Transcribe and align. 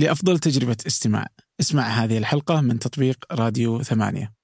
لأفضل 0.00 0.38
تجربة 0.38 0.76
استماع. 0.86 1.26
اسمع 1.60 1.82
هذه 1.82 2.18
الحلقة 2.18 2.60
من 2.60 2.78
تطبيق 2.78 3.24
راديو 3.32 3.82
ثمانية. 3.82 4.34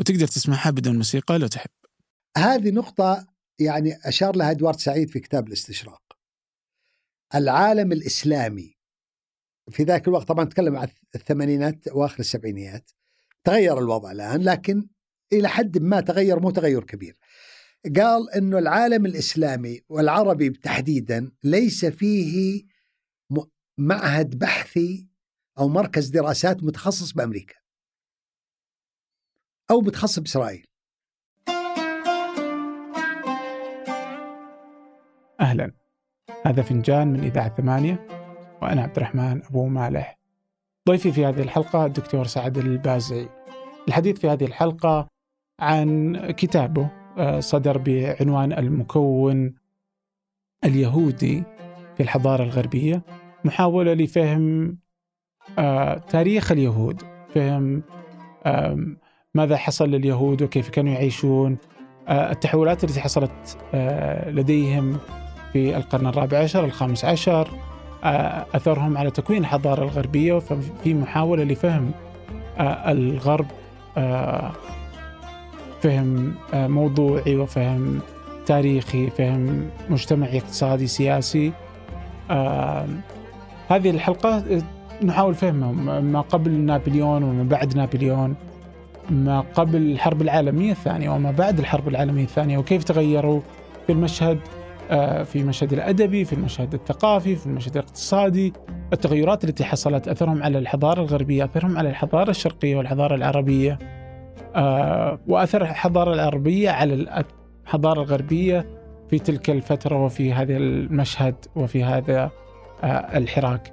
وتقدر 0.00 0.26
تسمعها 0.26 0.70
بدون 0.70 0.96
موسيقى 0.96 1.38
لو 1.38 1.46
تحب. 1.46 1.70
هذه 2.36 2.70
نقطة 2.70 3.26
يعني 3.58 3.98
أشار 4.04 4.36
لها 4.36 4.50
إدوارد 4.50 4.80
سعيد 4.80 5.10
في 5.10 5.20
كتاب 5.20 5.46
الاستشراق. 5.48 6.02
العالم 7.34 7.92
الإسلامي 7.92 8.76
في 9.70 9.82
ذاك 9.82 10.08
الوقت 10.08 10.28
طبعا 10.28 10.44
تكلم 10.44 10.76
عن 10.76 10.88
الثمانينات 11.14 11.88
وآخر 11.92 12.20
السبعينيات 12.20 12.90
تغير 13.44 13.78
الوضع 13.78 14.12
الآن 14.12 14.42
لكن 14.42 14.88
إلى 15.32 15.48
حد 15.48 15.78
ما 15.78 16.00
تغير 16.00 16.40
مو 16.40 16.50
تغير 16.50 16.84
كبير. 16.84 17.16
قال 17.96 18.30
أنه 18.30 18.58
العالم 18.58 19.06
الإسلامي 19.06 19.80
والعربي 19.88 20.50
تحديدا 20.50 21.30
ليس 21.44 21.84
فيه 21.84 22.64
معهد 23.78 24.38
بحثي 24.38 25.06
أو 25.58 25.68
مركز 25.68 26.08
دراسات 26.08 26.62
متخصص 26.62 27.12
بأمريكا. 27.12 27.54
أو 29.70 29.80
متخصص 29.80 30.18
بإسرائيل. 30.18 30.66
أهلا. 35.40 35.72
هذا 36.46 36.62
فنجان 36.62 37.08
من 37.08 37.24
إذاعة 37.24 37.56
ثمانية 37.56 38.06
وأنا 38.62 38.82
عبد 38.82 38.96
الرحمن 38.96 39.42
أبو 39.44 39.66
مالح. 39.66 40.18
ضيفي 40.88 41.12
في 41.12 41.26
هذه 41.26 41.42
الحلقة 41.42 41.86
الدكتور 41.86 42.26
سعد 42.26 42.58
البازعي. 42.58 43.28
الحديث 43.88 44.18
في 44.18 44.28
هذه 44.28 44.44
الحلقة 44.44 45.08
عن 45.60 46.16
كتابه 46.30 46.90
آه، 47.18 47.40
صدر 47.40 47.78
بعنوان 47.78 48.52
المكون 48.52 49.54
اليهودي 50.64 51.42
في 51.96 52.02
الحضارة 52.02 52.44
الغربية. 52.44 53.02
محاولة 53.44 53.94
لفهم 53.94 54.78
آه، 55.58 55.98
تاريخ 55.98 56.52
اليهود 56.52 57.02
فهم 57.34 57.82
ماذا 59.34 59.56
حصل 59.56 59.90
لليهود 59.90 60.42
وكيف 60.42 60.68
كانوا 60.68 60.92
يعيشون 60.92 61.58
آه، 62.08 62.32
التحولات 62.32 62.84
التي 62.84 63.00
حصلت 63.00 63.58
لديهم 64.26 64.98
في 65.52 65.76
القرن 65.76 66.06
الرابع 66.06 66.38
عشر 66.38 66.64
الخامس 66.64 67.04
عشر 67.04 67.48
أثرهم 68.54 68.98
على 68.98 69.10
تكوين 69.10 69.40
الحضارة 69.42 69.82
الغربية 69.82 70.38
ففي 70.38 70.94
محاولة 70.94 71.44
لفهم 71.44 71.90
الغرب 72.60 73.46
فهم 75.82 76.34
موضوعي 76.54 77.36
وفهم 77.36 78.00
تاريخي 78.46 79.10
فهم 79.10 79.70
مجتمعي 79.90 80.38
اقتصادي 80.38 80.86
سياسي 80.86 81.52
هذه 83.68 83.90
الحلقة 83.90 84.44
نحاول 85.02 85.34
فهمهم 85.34 86.04
ما 86.04 86.20
قبل 86.20 86.50
نابليون 86.50 87.22
وما 87.22 87.42
بعد 87.42 87.76
نابليون 87.76 88.34
ما 89.10 89.40
قبل 89.40 89.76
الحرب 89.76 90.22
العالمية 90.22 90.72
الثانية 90.72 91.10
وما 91.10 91.30
بعد 91.30 91.58
الحرب 91.58 91.88
العالمية 91.88 92.24
الثانية 92.24 92.58
وكيف 92.58 92.84
تغيروا 92.84 93.40
في 93.86 93.92
المشهد 93.92 94.38
في 95.24 95.36
المشهد 95.36 95.72
الأدبي 95.72 96.24
في 96.24 96.32
المشهد 96.32 96.74
الثقافي 96.74 97.36
في 97.36 97.46
المشهد 97.46 97.76
الاقتصادي. 97.76 98.52
التغيرات 98.92 99.44
التي 99.44 99.64
حصلت 99.64 100.08
أثرهم 100.08 100.42
على 100.42 100.58
الحضارة 100.58 101.00
الغربية 101.00 101.44
أثرهم 101.44 101.78
على 101.78 101.88
الحضارة 101.88 102.30
الشرقية 102.30 102.76
والحضارة 102.76 103.14
العربية 103.14 103.78
آه، 104.54 105.18
وأثر 105.28 105.62
الحضارة 105.62 106.14
العربية 106.14 106.70
على 106.70 107.22
الحضارة 107.66 108.02
الغربية 108.02 108.66
في 109.10 109.18
تلك 109.18 109.50
الفترة 109.50 110.04
وفي 110.04 110.32
هذا 110.32 110.56
المشهد 110.56 111.34
وفي 111.56 111.84
هذا 111.84 112.22
آه، 112.24 112.30
الحراك. 112.84 113.72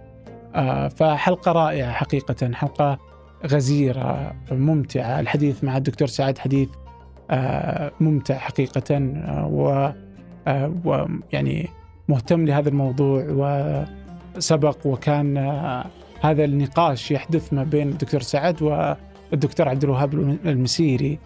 آه، 0.55 0.87
فحلقة 0.87 1.51
رائعة 1.51 1.91
حقيقة 1.91 2.53
حلقة 2.53 2.99
غزيرة 3.45 4.35
ممتعة. 4.51 5.19
الحديث 5.19 5.63
مع 5.63 5.77
الدكتور 5.77 6.07
سعد 6.07 6.37
حديث 6.37 6.69
ممتع 7.99 8.37
حقيقة 8.37 8.99
ويعني 10.85 11.69
مهتم 12.07 12.45
لهذا 12.45 12.69
الموضوع 12.69 13.25
وسبق 14.37 14.77
وكان 14.85 15.37
هذا 16.21 16.43
النقاش 16.43 17.11
يحدث 17.11 17.53
ما 17.53 17.63
بين 17.63 17.89
الدكتور 17.89 18.21
سعد 18.21 18.61
والدكتور 18.61 19.69
عبد 19.69 19.83
الوهاب 19.83 20.13
المسيري. 20.45 21.19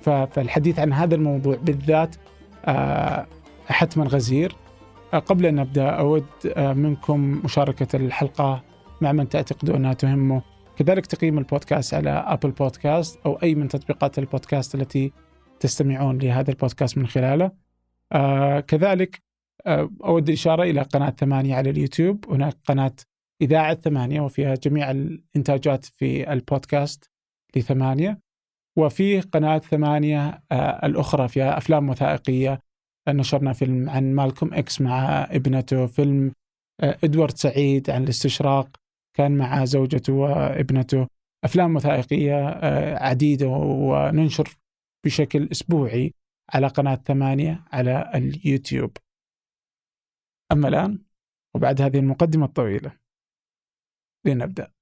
فالحديث 0.00 0.78
عن 0.78 0.92
هذا 0.92 1.14
الموضوع 1.14 1.56
بالذات 1.62 2.16
آه، 2.64 3.26
حتما 3.68 4.04
غزير 4.04 4.52
آه، 4.52 4.65
قبل 5.12 5.46
أن 5.46 5.54
نبدأ 5.54 5.90
أود 5.90 6.26
آه، 6.56 6.72
منكم 6.72 7.40
مشاركة 7.44 7.96
الحلقة 7.96 8.64
مع 9.00 9.12
من 9.12 9.28
تعتقدوا 9.28 9.76
أنها 9.76 9.92
تهمه. 9.92 10.42
كذلك 10.76 11.06
تقييم 11.06 11.38
البودكاست 11.38 11.94
على 11.94 12.10
أبل 12.10 12.50
بودكاست 12.50 13.18
أو 13.26 13.34
أي 13.34 13.54
من 13.54 13.68
تطبيقات 13.68 14.18
البودكاست 14.18 14.74
التي 14.74 15.12
تستمعون 15.60 16.18
لهذا 16.18 16.50
البودكاست 16.50 16.98
من 16.98 17.06
خلاله. 17.06 17.50
آه 18.12 18.60
كذلك 18.60 19.22
آه 19.66 19.90
أود 20.04 20.28
الإشارة 20.28 20.62
إلى 20.62 20.82
قناة 20.82 21.10
ثمانية 21.10 21.54
على 21.54 21.70
اليوتيوب. 21.70 22.24
هناك 22.30 22.56
قناة 22.68 22.94
إذاعة 23.42 23.74
ثمانية 23.74 24.20
وفيها 24.20 24.54
جميع 24.54 24.90
الإنتاجات 24.90 25.84
في 25.84 26.32
البودكاست 26.32 27.10
لثمانية. 27.56 28.20
وفي 28.76 29.20
قناة 29.20 29.58
ثمانية 29.58 30.42
الأخرى 30.84 31.28
فيها 31.28 31.58
أفلام 31.58 31.88
وثائقية 31.88 32.65
نشرنا 33.08 33.52
فيلم 33.52 33.90
عن 33.90 34.14
مالكوم 34.14 34.54
إكس 34.54 34.80
مع 34.80 35.24
ابنته 35.24 35.86
فيلم 35.86 36.32
آه 36.80 36.98
إدوارد 37.04 37.36
سعيد 37.36 37.90
عن 37.90 38.04
الاستشراق 38.04 38.68
كان 39.16 39.38
مع 39.38 39.64
زوجته 39.64 40.12
وابنته. 40.12 41.06
أفلام 41.44 41.76
وثائقية 41.76 42.48
آه 42.48 43.02
عديدة 43.04 43.46
وننشر 43.48 44.56
بشكل 45.04 45.48
أسبوعي 45.52 46.12
على 46.54 46.66
قناة 46.66 46.94
ثمانية 46.94 47.64
على 47.72 48.10
اليوتيوب. 48.14 48.96
أما 50.52 50.68
الآن 50.68 50.98
وبعد 51.54 51.80
هذه 51.80 51.98
المقدمة 51.98 52.46
الطويلة 52.46 52.92
لنبدأ. 54.24 54.72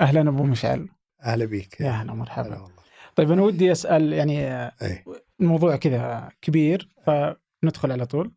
أهلا 0.00 0.20
أبو 0.20 0.42
مشعل. 0.42 0.88
أهلا 1.22 1.44
بك. 1.44 1.80
يا 1.80 1.88
أهلا 1.88 2.14
مرحبا 2.14 2.58
والله. 2.58 2.82
طيب 3.16 3.32
أنا 3.32 3.42
ودي 3.42 3.72
أسأل 3.72 4.12
يعني 4.12 4.66
أي. 4.66 5.04
الموضوع 5.42 5.76
كذا 5.76 6.32
كبير 6.42 6.88
فندخل 7.06 7.92
على 7.92 8.06
طول 8.06 8.32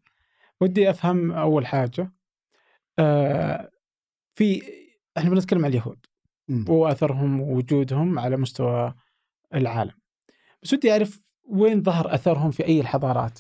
ودي 0.62 0.90
أفهم 0.90 1.32
أول 1.32 1.68
حاجة 1.68 2.12
آه 3.00 3.72
في 4.36 4.64
إحنا 5.18 5.30
بنتكلم 5.30 5.66
عن 5.66 5.72
اليهود 5.72 6.06
م. 6.48 6.72
وأثرهم 6.72 7.42
ووجودهم 7.42 8.20
على 8.20 8.38
مستوى 8.38 8.94
العالم 9.54 9.94
بس 10.64 10.74
ودي 10.74 10.92
أعرف 10.92 11.22
وين 11.50 11.84
ظهر 11.84 12.16
أثرهم 12.16 12.52
في 12.52 12.66
أي 12.66 12.82
الحضارات 12.82 13.40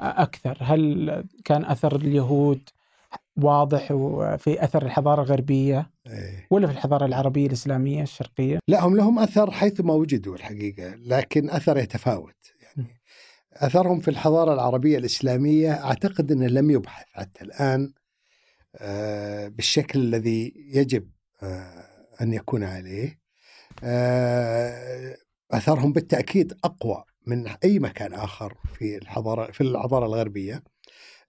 أكثر؟ 0.00 0.58
هل 0.60 1.24
كان 1.44 1.64
أثر 1.64 1.96
اليهود 1.96 2.68
واضح 3.36 3.86
في 4.36 4.64
أثر 4.64 4.82
الحضارة 4.86 5.22
الغربية 5.22 5.90
أيه. 6.06 6.46
ولا 6.50 6.66
في 6.66 6.72
الحضارة 6.72 7.06
العربية 7.06 7.46
الإسلامية 7.46 8.02
الشرقية؟ 8.02 8.58
لا 8.68 8.84
هم 8.84 8.96
لهم 8.96 9.18
أثر 9.18 9.50
حيث 9.50 9.80
ما 9.80 9.94
وجدوا 9.94 10.34
الحقيقة، 10.34 10.94
لكن 10.94 11.50
أثر 11.50 11.78
يتفاوت 11.78 12.53
أثرهم 13.56 14.00
في 14.00 14.08
الحضارة 14.08 14.54
العربية 14.54 14.98
الإسلامية 14.98 15.72
أعتقد 15.72 16.32
إنه 16.32 16.46
لم 16.46 16.70
يبحث 16.70 17.06
حتى 17.12 17.44
الآن 17.44 17.92
آه، 18.76 19.48
بالشكل 19.48 20.00
الذي 20.00 20.52
يجب 20.56 21.10
آه، 21.42 21.84
أن 22.20 22.32
يكون 22.32 22.64
عليه. 22.64 23.20
آه، 23.84 25.16
أثرهم 25.50 25.92
بالتأكيد 25.92 26.52
أقوى 26.64 27.04
من 27.26 27.48
أي 27.64 27.78
مكان 27.78 28.12
آخر 28.12 28.54
في 28.78 28.96
الحضارة 28.96 29.52
في 29.52 29.60
الحضارة 29.60 30.06
الغربية 30.06 30.62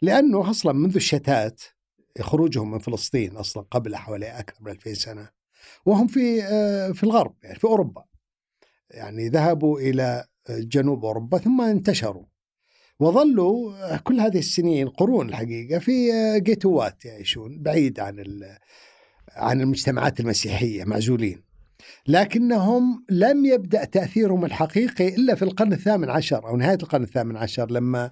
لأنه 0.01 0.49
أصلا 0.49 0.73
منذ 0.73 0.95
الشتات 0.95 1.61
خروجهم 2.21 2.71
من 2.71 2.79
فلسطين 2.79 3.37
أصلا 3.37 3.65
قبل 3.71 3.95
حوالي 3.95 4.39
أكثر 4.39 4.57
من 4.61 4.71
2000 4.71 4.93
سنة 4.93 5.29
وهم 5.85 6.07
في 6.07 6.41
في 6.93 7.03
الغرب 7.03 7.35
يعني 7.43 7.59
في 7.59 7.65
أوروبا 7.65 8.05
يعني 8.91 9.29
ذهبوا 9.29 9.79
إلى 9.79 10.25
جنوب 10.49 11.05
أوروبا 11.05 11.37
ثم 11.37 11.61
انتشروا. 11.61 12.25
وظلوا 12.99 13.97
كل 13.97 14.19
هذه 14.19 14.37
السنين 14.37 14.89
قرون 14.89 15.29
الحقيقة 15.29 15.79
في 15.79 16.13
آه، 16.13 16.37
جيتوات 16.37 17.05
يعيشون 17.05 17.61
بعيد 17.61 17.99
عن 17.99 18.23
عن 19.29 19.61
المجتمعات 19.61 20.19
المسيحية 20.19 20.83
معزولين. 20.83 21.43
لكنهم 22.07 23.05
لم 23.09 23.45
يبدأ 23.45 23.85
تأثيرهم 23.85 24.45
الحقيقي 24.45 25.15
إلا 25.15 25.35
في 25.35 25.41
القرن 25.41 25.73
الثامن 25.73 26.09
عشر 26.09 26.47
أو 26.47 26.57
نهاية 26.57 26.77
القرن 26.83 27.03
الثامن 27.03 27.37
عشر 27.37 27.71
لما 27.71 28.11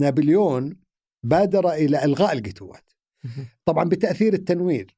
نابليون 0.00 0.76
بادر 1.22 1.72
إلى 1.72 2.04
إلغاء 2.04 2.32
القتوات 2.32 2.92
طبعا 3.64 3.88
بتأثير 3.88 4.32
التنوير 4.32 4.96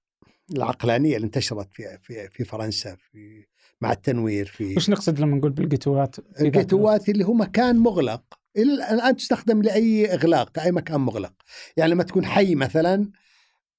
العقلانية 0.51 1.17
اللي 1.17 1.25
انتشرت 1.27 1.73
في 1.73 1.99
في 2.03 2.29
في 2.29 2.45
فرنسا 2.45 2.97
في 2.97 3.47
مع 3.83 3.93
التنوير 3.93 4.47
في 4.47 4.77
وش 4.77 4.91
نقصد 4.91 5.19
لما 5.21 5.37
نقول 5.37 5.51
بالقتوات؟ 5.51 6.17
القتوات 6.41 7.09
اللي 7.09 7.25
هو 7.25 7.33
مكان 7.33 7.77
مغلق 7.77 8.23
الآن 8.57 9.17
تستخدم 9.17 9.63
لأي 9.63 10.15
إغلاق 10.15 10.59
اي 10.59 10.73
مكان 10.73 11.01
مغلق 11.01 11.33
يعني 11.77 11.93
لما 11.93 12.03
تكون 12.03 12.25
حي 12.27 12.55
مثلا 12.55 13.11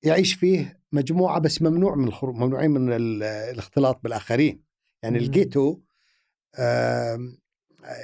يعيش 0.03 0.33
فيه 0.33 0.79
مجموعة 0.91 1.39
بس 1.39 1.61
ممنوع 1.61 1.95
من 1.95 2.07
الخروج 2.07 2.35
ممنوعين 2.35 2.71
من 2.71 2.93
ال- 2.93 3.23
الاختلاط 3.23 3.99
بالآخرين 4.03 4.63
يعني. 5.03 5.17
الجيتو 5.17 5.79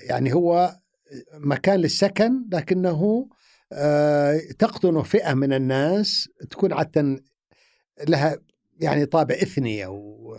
يعني 0.04 0.34
هو 0.34 0.76
مكان 1.34 1.80
للسكن 1.80 2.46
لكنه 2.52 3.30
آه، 3.74 4.40
تقطن 4.60 5.04
فئة 5.04 5.34
من 5.34 5.54
الناس 5.54 6.30
تكون 6.50 6.74
عادة 6.74 7.24
لها 8.08 8.38
يعني 8.80 9.06
طابع 9.06 9.36
إثني 9.36 9.86
أو 9.86 10.38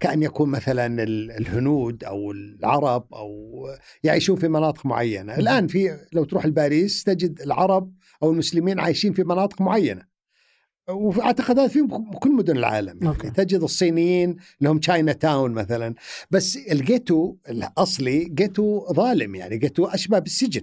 كأن 0.00 0.22
يكون 0.22 0.48
مثلا 0.48 1.02
ال- 1.02 1.30
الهنود 1.30 2.04
أو 2.04 2.30
العرب 2.32 3.14
أو 3.14 3.62
يعيشون 4.02 4.36
في 4.36 4.48
مناطق 4.48 4.86
معينة، 4.86 5.32
مم. 5.32 5.38
الآن 5.38 5.66
في 5.66 5.98
لو 6.12 6.24
تروح 6.24 6.46
لباريس 6.46 7.04
تجد 7.04 7.40
العرب 7.40 7.92
أو 8.22 8.30
المسلمين 8.30 8.80
عايشين 8.80 9.12
في 9.12 9.24
مناطق 9.24 9.60
معينة. 9.60 10.16
وأعتقد 10.88 11.58
هذا 11.58 11.68
في 11.68 11.88
كل 12.18 12.32
مدن 12.32 12.56
العالم 12.56 12.98
يعني 13.02 13.08
okay. 13.08 13.30
تجد 13.30 13.62
الصينيين 13.62 14.36
لهم 14.60 14.78
Chinatown 14.78 15.50
مثلا 15.52 15.94
بس 16.30 16.56
الجيتو 16.56 17.36
الأصلي 17.48 18.24
جيتو 18.24 18.92
ظالم 18.92 19.34
يعني 19.34 19.58
جيتو 19.58 19.84
أشبه 19.86 20.18
بالسجن 20.18 20.62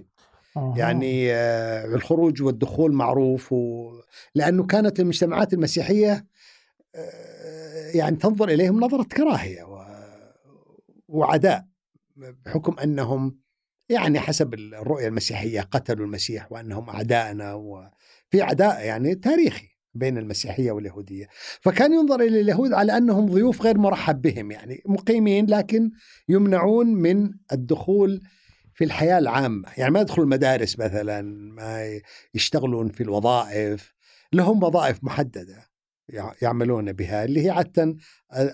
أوه. 0.56 0.78
يعني 0.78 1.32
آه، 1.32 1.84
الخروج 1.94 2.42
والدخول 2.42 2.92
معروف 2.92 3.52
و... 3.52 3.90
لأنه 4.34 4.66
كانت 4.66 5.00
المجتمعات 5.00 5.52
المسيحية 5.54 6.26
آه، 6.94 7.33
يعني 7.94 8.16
تنظر 8.16 8.48
إليهم 8.48 8.80
نظرة 8.80 9.02
كراهية 9.02 9.62
و... 9.62 9.84
وعداء 11.08 11.66
بحكم 12.16 12.78
أنهم 12.78 13.40
يعني 13.88 14.20
حسب 14.20 14.54
الرؤية 14.54 15.08
المسيحية 15.08 15.60
قتلوا 15.60 16.06
المسيح 16.06 16.52
وأنهم 16.52 16.90
اعدائنا 16.90 17.54
وفي 17.54 18.42
عداء 18.42 18.84
يعني 18.84 19.14
تاريخي 19.14 19.68
بين 19.94 20.18
المسيحية 20.18 20.72
واليهودية، 20.72 21.26
فكان 21.60 21.92
ينظر 21.92 22.20
إلى 22.20 22.40
اليهود 22.40 22.72
على 22.72 22.96
أنهم 22.96 23.26
ضيوف 23.26 23.62
غير 23.62 23.78
مرحب 23.78 24.22
بهم 24.22 24.50
يعني 24.50 24.82
مقيمين 24.86 25.46
لكن 25.46 25.90
يمنعون 26.28 26.86
من 26.86 27.30
الدخول 27.52 28.22
في 28.74 28.84
الحياة 28.84 29.18
العامة، 29.18 29.68
يعني 29.76 29.90
ما 29.90 30.00
يدخلوا 30.00 30.24
المدارس 30.24 30.78
مثلا، 30.78 31.22
ما 31.54 32.00
يشتغلون 32.34 32.88
في 32.88 33.02
الوظائف، 33.02 33.94
لهم 34.32 34.62
وظائف 34.62 35.04
محددة. 35.04 35.73
يعملون 36.42 36.92
بها 36.92 37.24
اللي 37.24 37.44
هي 37.46 37.50
عاده 37.50 37.96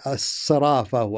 الصرافة 0.07 1.05
و... 1.05 1.17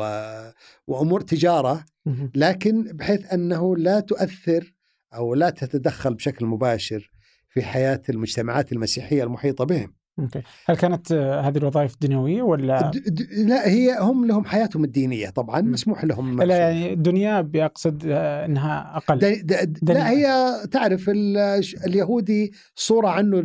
وأمور 0.86 1.20
تجارة 1.20 1.84
مهم. 2.06 2.30
لكن 2.34 2.82
بحيث 2.82 3.32
أنه 3.32 3.76
لا 3.76 4.00
تؤثر 4.00 4.74
أو 5.14 5.34
لا 5.34 5.50
تتدخل 5.50 6.14
بشكل 6.14 6.46
مباشر 6.46 7.10
في 7.48 7.62
حياة 7.62 8.02
المجتمعات 8.08 8.72
المسيحية 8.72 9.22
المحيطة 9.24 9.64
بهم. 9.64 9.94
أوكي 10.18 10.42
هل 10.66 10.76
كانت 10.76 11.12
آه، 11.12 11.40
هذه 11.40 11.58
الوظائف 11.58 11.94
دنيوية 12.00 12.42
ولا 12.42 12.90
د- 12.90 12.96
د- 13.14 13.28
لا 13.48 13.68
هي 13.68 13.96
هم 14.00 14.26
لهم 14.26 14.44
حياتهم 14.44 14.84
الدينية 14.84 15.30
طبعا. 15.30 15.60
مسموح 15.60 16.04
لهم 16.04 16.42
لا 16.42 16.58
يعني 16.58 16.94
دنيا 16.94 17.40
بيقصد 17.40 18.02
آه، 18.06 18.44
إنها 18.46 18.96
أقل 18.96 19.18
د- 19.18 19.46
د-. 19.82 19.90
لا 19.90 20.10
هي 20.10 20.26
تعرف 20.70 21.08
ال- 21.08 21.62
اليهودي 21.86 22.52
صورة 22.74 23.08
عنه 23.08 23.38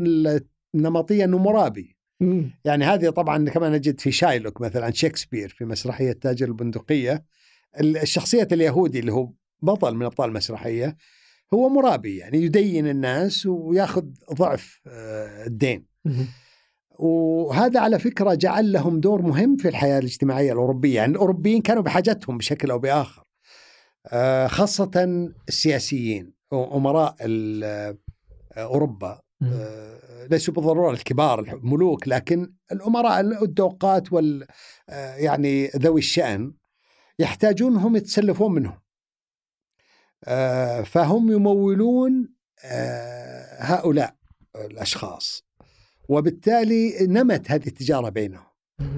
النمطيه 0.75 1.23
انه 1.25 1.37
مرابي 1.37 1.96
مم. 2.19 2.51
يعني 2.65 2.85
هذه 2.85 3.09
طبعا 3.09 3.49
كما 3.49 3.69
نجد 3.69 3.99
في 3.99 4.11
شايلوك 4.11 4.61
مثلا 4.61 4.91
شكسبير 4.91 5.49
في 5.49 5.65
مسرحية 5.65 6.11
تاج 6.11 6.43
البندقية 6.43 7.23
ال- 7.79 7.97
الشخصية 7.97 8.47
اليهودي 8.51 8.99
اللي 8.99 9.13
هو 9.13 9.29
بطل 9.61 9.95
من 9.95 10.05
أبطال 10.05 10.29
المسرحية 10.29 10.97
هو 11.53 11.69
مرابي 11.69 12.17
يعني 12.17 12.41
يدين 12.41 12.87
الناس 12.87 13.45
وياخذ 13.45 14.05
ضعف 14.33 14.81
آه، 14.87 15.45
الدين. 15.45 15.85
وهذا 16.99 17.79
على 17.79 17.99
فكرة 17.99 18.33
جعل 18.33 18.71
لهم 18.71 18.99
دور 18.99 19.21
مهم 19.21 19.57
في 19.57 19.67
الحياة 19.67 19.99
الاجتماعية 19.99 20.51
الأوروبية، 20.53 20.95
يعني 20.95 21.11
الأوروبيين 21.11 21.61
كانوا 21.61 21.83
بحاجتهم 21.83 22.37
بشكل 22.37 22.71
أو 22.71 22.79
بآخر. 22.79 23.23
آه، 24.07 24.47
خاصة 24.47 24.91
السياسيين 25.49 26.33
وامراء 26.51 27.15
ال- 27.21 27.63
آه، 27.63 27.97
أوروبا 28.63 29.19
ليسوا 30.29 30.53
بالضرورة 30.53 30.91
الكبار 30.91 31.39
الملوك 31.39 32.07
لكن 32.07 32.53
الأمراء 32.71 33.19
الدوقات 33.43 34.13
وال 34.13 34.47
آه، 34.89 35.15
يعني 35.15 35.67
ذوي 35.67 35.99
الشأن 35.99 36.53
يحتاجونهم 37.19 37.95
يتسلفون 37.95 38.53
منهم. 38.53 38.79
آه، 40.25 40.81
فهم 40.81 41.31
يمولون 41.31 42.29
آه، 42.65 43.63
هؤلاء 43.63 44.15
الأشخاص 44.55 45.45
وبالتالي 46.09 46.97
نمت 47.01 47.51
هذه 47.51 47.67
التجارة 47.67 48.09
بينهم. 48.09 48.47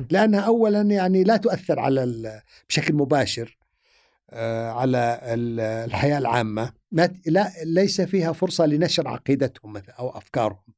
لأنها 0.09 0.42
اولا 0.42 0.81
يعني 0.81 1.24
لا 1.24 1.38
تؤثر 1.38 1.80
على 1.80 2.42
بشكل 2.69 2.94
مباشر 2.94 3.57
آه، 3.57 3.58
على 4.70 5.20
ال- 5.24 5.60
الحياة 5.60 6.18
العامة. 6.18 6.74
ما 6.92 7.06
ت- 7.06 7.28
لا 7.28 7.52
ليس 7.64 8.02
فيها 8.02 8.31
فرصة 8.31 8.66
لنشر 8.66 9.08
عقيدتهم 9.08 9.74
مثلا 9.74 9.96
أو 9.96 10.10
أفكارهم. 10.10 10.74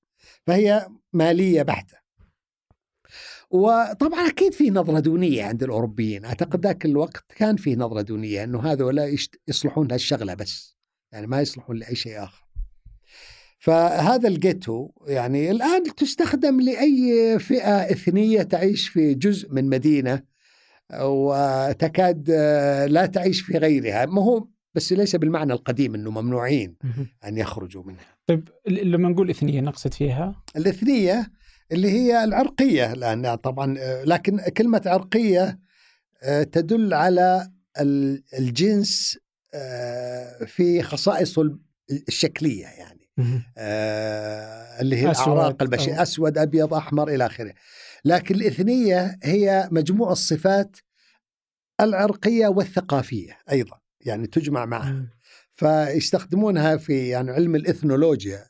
فهي 0.48 0.88
مالية 1.14 1.62
بحتة. 1.62 1.98
وطبعا 3.50 4.28
أكيد 4.28 4.54
في 4.54 4.70
نظرة 4.70 5.00
دونية 5.00 5.44
عند 5.44 5.64
الأوروبيين. 5.64 6.26
أعتقد 6.26 6.66
ذاك 6.66 6.86
الوقت 6.86 7.26
كان 7.36 7.56
في 7.56 7.76
نظرة 7.76 8.02
دونية 8.02 8.44
إنه 8.44 8.60
هذول 8.72 9.00
يشت- 9.00 9.40
يصلحون 9.48 9.88
لهالشغله 9.88 10.34
بس. 10.34 10.78
يعني 11.14 11.28
ما 11.28 11.42
يصلحون 11.42 11.78
لأي 11.78 11.96
شيء 11.96 12.24
آخر. 12.24 12.46
فهذا 13.60 14.28
الجيتو 14.30 14.90
يعني 15.08 15.52
الآن 15.52 15.84
تستخدم 15.84 16.62
لأي 16.62 17.40
فئة 17.40 17.92
إثنية 17.92 18.42
تعيش 18.42 18.90
في 18.90 19.14
جزء 19.14 19.54
من 19.54 19.70
مدينة. 19.70 20.24
وتكاد 21.00 22.30
آه، 22.34 22.86
لا 22.86 23.06
تعيش 23.06 23.42
في 23.42 23.58
غيرها 23.58 24.06
ما 24.06 24.22
هو 24.22 24.48
بس 24.76 24.94
ليس 24.94 25.16
بالمعنى 25.16 25.54
القديم 25.54 25.96
إنه 25.96 26.12
ممنوعين. 26.12 26.76
أن 27.26 27.38
يخرجوا 27.38 27.84
منها 27.84 28.06
طيب 28.28 28.50
لما 28.68 29.10
نقول 29.10 29.30
إثنية 29.30 29.62
نقصد 29.62 29.94
فيها 29.94 30.44
الإثنية 30.58 31.32
اللي 31.72 31.90
هي 31.92 32.24
العرقية 32.24 32.94
لأن 32.94 33.36
طبعا 33.36 33.76
آه، 33.80 34.04
لكن 34.04 34.40
كلمة 34.58 34.82
عرقية 34.86 35.60
آه، 36.24 36.44
تدل 36.44 36.94
على 36.94 37.52
ال- 37.80 38.24
الجنس 38.40 39.18
في 40.46 40.82
خصائصه 40.84 41.58
الشكلية 42.08 42.66
يعني. 42.66 43.01
آه، 43.58 44.82
اللي 44.82 44.96
هي 44.96 45.12
الأعراق 45.12 45.62
البشرية. 45.64 46.02
أسود 46.02 46.38
أبيض 46.38 46.74
أحمر 46.74 47.08
إلى 47.08 47.26
آخره. 47.26 47.54
لكن 48.06 48.36
الإثنية 48.36 49.20
هي 49.24 49.70
مجموع 49.72 50.12
الصفات 50.12 50.78
العرقية 51.82 52.48
والثقافية 52.48 53.38
أيضا 53.52 53.80
يعني 54.02 54.28
تجمع 54.28 54.66
معها. 54.66 55.06
فيستخدمونها 55.54 56.78
في 56.78 57.10
يعني 57.10 57.32
علم 57.32 57.56
الإثنولوجيا 57.56 58.46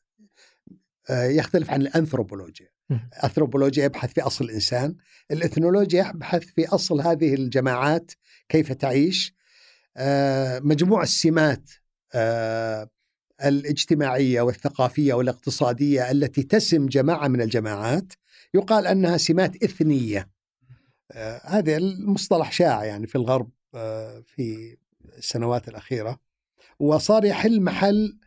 آه، 1.10 1.24
يختلف 1.24 1.72
عن 1.72 1.81
الأنثروبولوجيا. 1.81 2.67
الأنثروبولوجيا 2.91 3.86
يبحث 3.86 4.13
في 4.13 4.22
أصل 4.22 4.45
الإنسان 4.45 4.95
الإثنولوجيا 5.31 6.12
يبحث 6.15 6.43
في 6.43 6.67
أصل 6.67 7.01
هذه 7.01 7.34
الجماعات 7.34 8.12
كيف 8.50 8.72
تعيش. 8.74 9.36
آه، 9.98 10.60
مجموع 10.60 11.03
السمات 11.03 11.69
آه، 12.13 12.89
الاجتماعية 13.48 14.41
والثقافية 14.41 15.13
والاقتصادية 15.13 16.12
التي 16.12 16.43
تسم 16.43 16.86
جماعة 16.88 17.27
من 17.27 17.41
الجماعات 17.41 18.13
يقال 18.53 18.88
أنها 18.88 19.17
سمات 19.17 19.63
إثنية 19.63 20.29
آه، 21.12 21.41
هذا 21.43 21.77
المصطلح 21.77 22.51
شائع 22.51 22.83
يعني 22.83 23.07
في 23.07 23.15
الغرب 23.15 23.50
آه، 23.75 24.24
في 24.25 24.77
السنوات 25.17 25.67
الأخيرة 25.67 26.19
وصار 26.79 27.25
يحل 27.25 27.62
محل 27.62 28.17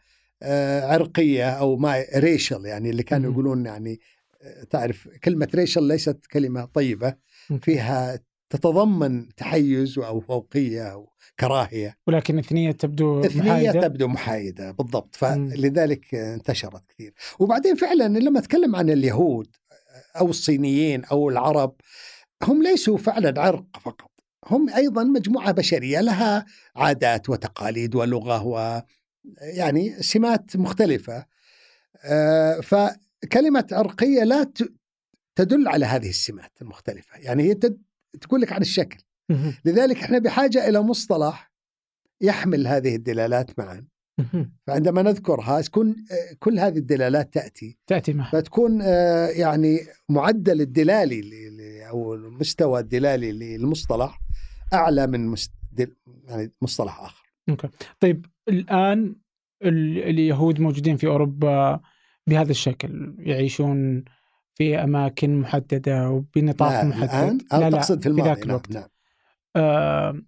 آه، 0.42 0.87
عرقية 0.87 1.50
أو 1.50 1.76
ما 1.76 2.04
ريشل 2.16 2.66
يعني 2.66 2.90
اللي 2.90 3.02
كانوا. 3.02 3.33
يقولون 3.33 3.66
يعني 3.66 4.00
آه، 4.42 4.64
تعرف 4.64 5.09
كلمة 5.09 5.49
ريشل 5.54 5.83
ليست 5.83 6.26
كلمة 6.26 6.64
طيبة. 6.64 7.14
فيها 7.62 8.21
تتضمن 8.54 9.34
تحيز 9.34 9.99
أو 9.99 10.20
فوقية 10.20 10.92
أو 10.92 11.08
كراهية. 11.40 11.96
ولكن 12.06 12.38
اثنية 12.38 12.73
تبدو 12.73 13.20
اثنية 13.20 13.42
محايدة. 13.42 13.80
تبدو 13.80 14.08
محايدة 14.08 14.70
بالضبط. 14.70 15.16
فلذلك 15.16 16.14
انتشرت 16.14 16.82
كثير. 16.88 17.14
وبعدين 17.38 17.75
فعلا 17.75 18.18
لما 18.18 18.38
أتكلم 18.38 18.76
عن 18.76 18.90
اليهود 18.90 19.56
أو 20.20 20.30
الصينيين 20.30 21.04
أو 21.04 21.28
العرب 21.28 21.75
هم 22.42 22.62
ليسوا 22.62 22.99
فعلا 22.99 23.40
عرق 23.40 23.66
فقط. 23.80 24.11
هم 24.46 24.70
أيضا 24.70 25.04
مجموعة 25.04 25.52
بشرية 25.52 26.00
لها 26.00 26.44
عادات 26.76 27.30
وتقاليد 27.30 27.94
ولغة 27.94 28.46
و 28.46 28.82
يعني 29.40 30.02
سمات 30.02 30.56
مختلفة. 30.56 31.26
آه، 32.04 32.61
فكلمة 32.61 33.66
عرقية 33.73 34.25
لا 34.25 34.52
تدل 35.37 35.68
على 35.68 35.87
هذه 35.87 36.08
السمات 36.08 36.52
المختلفة. 36.62 37.18
يعني 37.18 37.42
هي 37.42 37.54
تقول 38.21 38.40
لك 38.40 38.52
عن 38.52 38.61
الشكل. 38.61 38.99
لذلك 39.64 39.97
إحنا 39.97 40.18
بحاجة 40.18 40.68
إلى 40.68 40.80
مصطلح 40.83 41.52
يحمل 42.21 42.66
هذه 42.66 42.97
الدلالات 42.97 43.59
معا. 43.59 43.85
فعندما 44.66 45.02
نذكرها 45.02 45.61
تكون 45.61 45.97
كل 46.38 46.59
هذه 46.59 46.78
الدلالات 46.78 47.35
تأتي 47.35 47.78
تأتي 47.87 48.12
معها 48.12 48.30
فتكون 48.30 48.83
آه، 48.83 49.26
يعني 49.26 49.78
معدل 50.09 50.61
الدلالي 50.61 51.21
أو 51.88 52.14
المستوى 52.14 52.80
الدلالي 52.80 53.33
للمصطلح 53.33 54.21
أعلى 54.75 55.06
من 55.06 55.35
يعني 56.25 56.52
مصطلح 56.62 57.00
آخر. 57.00 57.25
طيب 58.00 58.26
الآن 58.49 59.16
ال- 59.62 59.99
اليهود 59.99 60.61
موجودين 60.61 60.97
في 60.97 61.06
أوروبا 61.06 61.80
بهذا 62.26 62.50
الشكل 62.50 63.14
يعيشون 63.18 64.04
في 64.54 64.82
أماكن 64.84 65.37
محددة 65.37 66.11
وبنطاق 66.11 66.70
لا، 66.70 66.84
محدد 66.84 67.02
الآن 67.04 67.38
أو 67.52 67.70
تقصد 67.70 68.00
في 68.02 68.08
الماضي 68.08 68.28
ذاك 68.28 68.38
نعم، 68.38 68.49
الوقت 68.49 68.70
نعم. 68.70 68.88
آه 69.56 70.23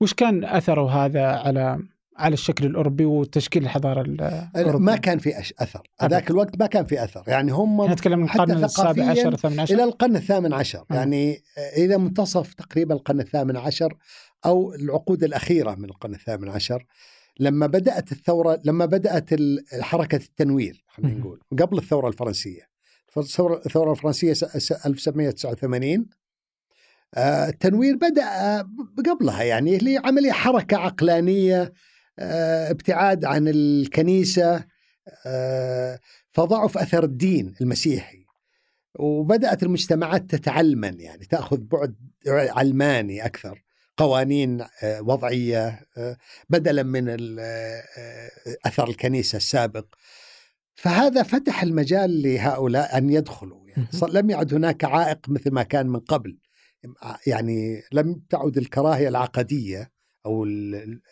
وش 0.00 0.14
كان 0.14 0.44
أثره 0.44 1.04
هذا 1.04 1.26
على 1.26 1.78
على 2.16 2.34
الشكل 2.34 2.66
الأوروبي 2.66 3.04
وتشكيل 3.04 3.62
الحضارة 3.62 4.02
الاوروبيه؟ 4.02 4.84
ما 4.84 4.96
كان 4.96 5.18
في 5.18 5.32
أش- 5.32 5.52
أثر، 5.58 5.82
هذاك 6.00 6.30
الوقت 6.30 6.60
ما 6.60 6.66
كان 6.66 6.86
في 6.86 7.04
أثر، 7.04 7.22
يعني 7.26 7.52
هم 7.52 7.92
نتكلم 7.92 8.18
من 8.18 8.24
القرن 8.24 8.64
السابع 8.64 9.04
عشر 9.04 9.32
الثامن 9.32 9.60
عشر 9.60 9.74
إلى 9.74 9.84
القرن 9.84 10.16
الثامن 10.16 10.52
عشر 10.52 10.84
آه. 10.90 10.94
يعني 10.94 11.42
إلى 11.76 11.98
منتصف 11.98 12.54
تقريبا 12.54 12.94
القرن 12.94 13.20
الثامن 13.20 13.56
عشر 13.56 13.96
أو 14.46 14.74
العقود 14.74 15.24
الأخيرة 15.24 15.74
من 15.74 15.84
القرن 15.84 16.14
الثامن 16.14 16.48
عشر 16.48 16.86
لما 17.40 17.66
بدأت 17.66 18.12
الثورة 18.12 18.60
لما 18.64 18.86
بدأت 18.86 19.30
حركة 19.80 20.16
التنوير 20.16 20.84
خلينا 20.88 21.14
مم. 21.14 21.20
نقول 21.20 21.40
قبل 21.60 21.78
الثورة 21.78 22.08
الفرنسية 22.08 22.71
الثورة 23.20 23.62
س- 24.58 24.72
1789 24.86 26.06
آه، 27.14 27.48
التنوير 27.48 27.96
آه، 28.22 28.68
قبلها 29.10 29.42
يعني 29.42 29.76
اللي 29.76 29.96
عملية 30.04 30.32
حركة 30.32 30.76
عقلانية 30.76 31.72
آه، 32.18 32.70
ابتعاد 32.70 33.24
عن 33.24 33.48
الكنيسة 33.48 34.64
آه، 35.26 35.98
فضعف 36.32 36.78
أثر 36.78 37.04
الدين 37.04 37.54
المسيحي. 37.60 38.22
وبدأت 38.98 39.62
المجتمعات 39.62 40.30
تتعلمن 40.30 41.00
يعني 41.00 41.24
تأخذ 41.24 41.56
بعد 41.60 41.94
علماني 42.26 43.26
أكثر 43.26 43.62
قوانين 43.96 44.60
آه، 44.82 45.00
بدلا 46.50 46.82
من 46.82 47.04
ال- 47.08 47.38
أثر 48.66 48.88
الكنيسة 48.88 49.36
السابق. 49.36 49.86
فهذا 50.74 51.22
فتح 51.22 51.62
المجال 51.62 52.22
لهؤلاء 52.22 52.98
أن 52.98 53.10
يدخلوا. 53.10 53.62
يعني 53.68 53.88
لم 54.12 54.30
يعد 54.30 54.54
هناك 54.54 54.84
عائق 54.84 55.28
مثل 55.28 55.50
ما 55.50 55.62
كان 55.62 55.86
من 55.86 56.00
قبل. 56.00 56.38
يعني 57.26 57.82
لم 57.92 58.22
تعد 58.28 58.56
الكراهية 58.58 59.08
العقدية 59.08 59.92
أو 60.26 60.44
ال- 60.44 60.74
ال- 60.74 61.02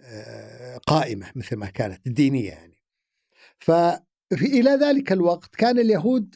آه، 0.00 0.76
قائمة 0.86 1.26
مثل 1.34 1.56
ما 1.56 1.66
كانت 1.66 2.06
الدينية 2.06 2.50
يعني. 2.50 2.78
فإلى 3.58 4.70
ذلك 4.70 5.12
الوقت 5.12 5.54
كان 5.54 5.78
اليهود 5.78 6.34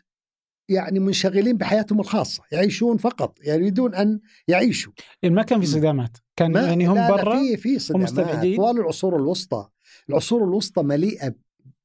يعني 0.69 0.99
منشغلين 1.01 1.57
بحياتهم 1.57 2.01
الخاصة 2.01 2.43
يعيشون 2.53 2.97
فقط 2.97 3.39
يعني 3.43 3.61
يريدون 3.63 3.95
أن 3.95 4.21
يعيشوا. 4.49 4.93
يعني 5.23 5.35
ما 5.35 5.43
كان 5.43 5.61
في. 5.61 5.67
صدامات 5.67 6.17
كان 6.37 6.53
ما 6.53 6.61
يعني 6.63 6.87
هم 6.87 7.09
برا 7.09 7.37
في 7.39 7.57
في 7.57 7.79
صدامات. 7.79 8.57
طوال 8.57 8.79
العصور 8.81 9.17
الوسطى 9.17 9.69
العصور 10.09 10.45
الوسطى 10.45 10.83
مليئة 10.83 11.35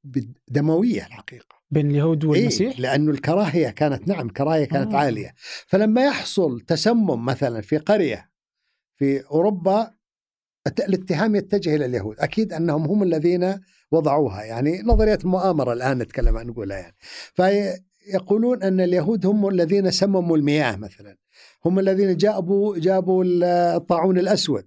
بدموية 0.04 1.06
الحقيقة. 1.06 1.54
بين 1.70 1.90
اليهود 1.90 2.24
والمسيح؟ 2.24 2.72
إيه 2.74 2.80
لأنه 2.80 3.10
الكراهية 3.10 3.68
كانت 3.68 4.08
نعم 4.08 4.26
الكراهية 4.26 4.64
كانت 4.64 4.94
آه. 4.94 4.96
عالية. 4.98 5.34
فلما 5.66 6.04
يحصل 6.04 6.60
تسمم 6.60 7.24
مثلا 7.24 7.60
في 7.60 7.76
قرية 7.78 8.30
في 8.96 9.24
أوروبا 9.26 9.90
الت- 10.66 10.80
الاتهام 10.88 11.36
يتجه 11.36 11.74
إلى 11.76 11.84
اليهود. 11.86 12.16
أكيد 12.20 12.52
أنهم 12.52 12.84
هم 12.86 13.02
الذين 13.02 13.60
وضعوها. 13.90 14.44
يعني 14.44 14.82
نظرية 14.82 15.18
المؤامرة 15.24 15.72
الآن 15.72 15.98
نتكلم 15.98 16.36
عن 16.36 16.46
نقولها 16.46 16.78
يعني. 16.78 16.96
فيقولون 17.34 18.62
أن 18.62 18.80
اليهود 18.80 19.26
هم 19.26 19.48
الذين 19.48 19.90
سمموا 19.90 20.36
المياه 20.36 20.76
مثلا. 20.76 21.16
هم 21.64 21.78
الذين 21.78 22.16
جابوا 22.16 22.78
جابوا 22.78 23.24
الطاعون 23.76 24.18
الأسود. 24.18 24.66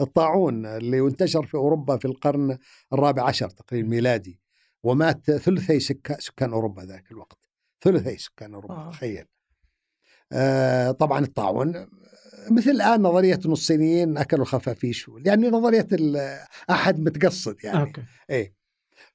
الطاعون 0.00 0.66
اللي 0.66 1.00
انتشر 1.00 1.46
في 1.46 1.54
أوروبا 1.54 1.96
في 1.96 2.04
القرن 2.04 2.58
الرابع 2.92 3.22
عشر 3.22 3.50
تقريبا 3.50 3.86
الميلادي 3.86 4.41
ومات 4.82 5.30
ثلثي 5.30 5.80
سكا- 5.80 6.20
سكان 6.20 6.52
أوروبا 6.52 6.82
ذاك 6.82 7.10
الوقت. 7.10 7.38
ثلثي 7.84 8.18
سكان 8.18 8.54
أوروبا 8.54 8.74
آه. 8.74 8.90
تخيل. 8.90 9.24
آه 10.32 10.90
طبعا 10.90 11.24
الطاعون. 11.24 11.86
مثل 12.50 12.70
الآن 12.70 13.02
نظرية 13.02 13.40
أن 13.46 13.52
الصينيين 13.52 14.18
أكلوا 14.18 14.44
خفافيش 14.44 15.10
يعني 15.26 15.48
نظرية 15.48 15.86
ال- 15.92 16.38
أحد 16.70 17.00
متقصد 17.00 17.56
يعني. 17.64 17.80
أوكي. 17.80 18.02
إيه. 18.30 18.54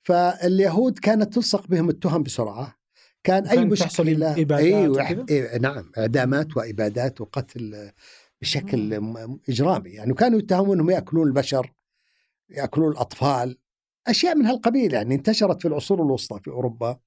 فاليهود 0.04 1.00
كانت 1.00 1.34
تلصق 1.34 1.68
بهم 1.68 1.90
التهم 1.90 2.24
بسرعة. 2.24 2.78
كان 3.24 3.48
أي 3.48 3.66
مشكلة؟ 3.66 4.36
وح- 4.90 5.12
إيه 5.30 5.58
نعم. 5.58 5.92
إعدامات 5.98 6.58
وإبادات 6.58 7.22
وقتل 7.22 7.92
بشكل 8.42 9.00
م- 9.00 9.40
إجرامي. 9.50 9.90
يعني 9.90 10.12
وكانوا 10.12 10.40
يتهمون 10.40 10.78
إنهم 10.80 10.90
يأكلون 10.90 11.28
البشر 11.28 11.74
يأكلون 12.50 12.92
الأطفال. 12.92 13.58
أشياء 14.10 14.36
من 14.36 14.46
هالقبيل 14.46 14.94
يعني 14.94 15.16
انتشرت 15.16 15.62
في 15.62 15.68
العصور 15.68 16.02
الوسطى 16.04 16.40
في 16.40 16.48
أوروبا 16.48 17.00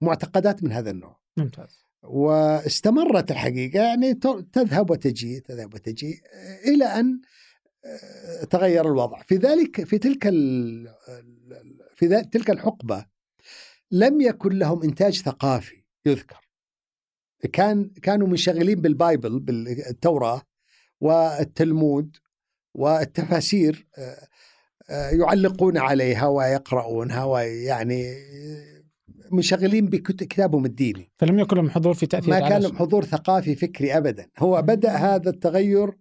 معتقدات 0.00 0.62
من 0.62 0.72
هذا 0.72 0.90
النوع. 0.90 1.20
ممتاز. 1.36 1.86
واستمرت 2.02 3.30
الحقيقة 3.30 3.82
يعني 3.82 4.14
تذهب 4.52 4.90
وتجي 4.90 5.40
تذهب 5.40 5.74
وتجي 5.74 6.22
إلى 6.66 6.84
أن 6.84 7.20
آه، 7.84 8.44
تغير 8.44 8.88
الوضع. 8.88 9.22
في 9.22 9.36
ذلك 9.36 9.84
في 9.84 9.98
تلك 9.98 10.28
في 11.94 12.22
تلك 12.32 12.50
الحقبة 12.50 13.06
لم 13.90 14.20
يكن 14.20 14.58
لهم 14.58 14.82
إنتاج 14.82 15.22
ثقافي 15.22 15.84
يذكر. 16.06 16.48
كان 17.52 17.84
كانوا 17.84 18.28
منشغلين 18.28 18.80
بالبايبل 18.80 19.40
بالتوراة 19.40 20.42
والتلمود 21.00 22.16
والتفاسير 22.74 23.86
آه، 23.98 24.28
يعلقون 24.90 25.78
عليها 25.78 26.26
ويقرؤونها 26.26 27.24
ويعني 27.24 28.14
منشغلين 29.32 29.86
بكتابهم 29.86 30.64
الديني 30.64 31.10
فلم 31.18 31.38
يكن 31.38 31.56
لهم 31.56 31.70
حضور 31.70 31.94
في 31.94 32.06
تأثير 32.06 32.30
ما 32.30 32.48
كان 32.48 32.62
لهم 32.62 32.76
حضور 32.76 33.04
ثقافي 33.04 33.54
فكري 33.54 33.96
ابدا 33.96 34.26
هو 34.38 34.62
بدأ 34.62 34.90
هذا 34.90 35.30
التغير 35.30 35.92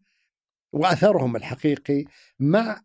وأثرهم 0.73 1.35
الحقيقي 1.35 2.05
مع 2.39 2.81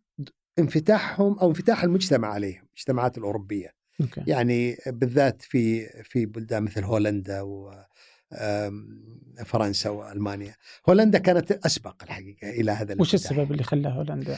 انفتاحهم 0.59 1.39
أو 1.39 1.49
انفتاح 1.49 1.83
المجتمع 1.83 2.27
عليهم 2.27 2.63
المجتمعات 2.67 3.17
الأوروبية 3.17 3.69
أوكي. 4.01 4.23
يعني 4.27 4.77
بالذات 4.87 5.41
في 5.41 5.87
في 6.03 6.25
بلدان 6.25 6.63
مثل 6.63 6.83
هولندا 6.83 7.41
و 7.41 7.73
فرنسا 9.45 9.89
وألمانيا 9.89 10.55
هولندا 10.89 11.19
كانت 11.19 11.51
أسبق 11.51 12.03
الحقيقة 12.03 12.49
إلى 12.49 12.71
هذا 12.71 12.95
وش. 12.99 13.13
السبب 13.13 13.51
اللي 13.51 13.63
خلى 13.63 13.89
هولندا؟ 13.89 14.37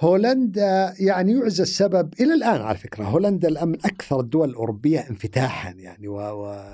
هولندا 0.00 0.94
يعني 0.98 1.32
يعزى 1.32 1.62
السبب 1.62 2.14
إلى 2.20 2.34
الآن 2.34 2.60
على 2.60 2.78
فكرة. 2.78 3.04
هولندا 3.04 3.48
الآن 3.48 3.68
من 3.68 3.86
أكثر 3.86 4.20
الدول 4.20 4.50
الأوروبية 4.50 5.00
انفتاحا 5.00 5.70
يعني 5.70 6.08
و, 6.08 6.16
و 6.16 6.64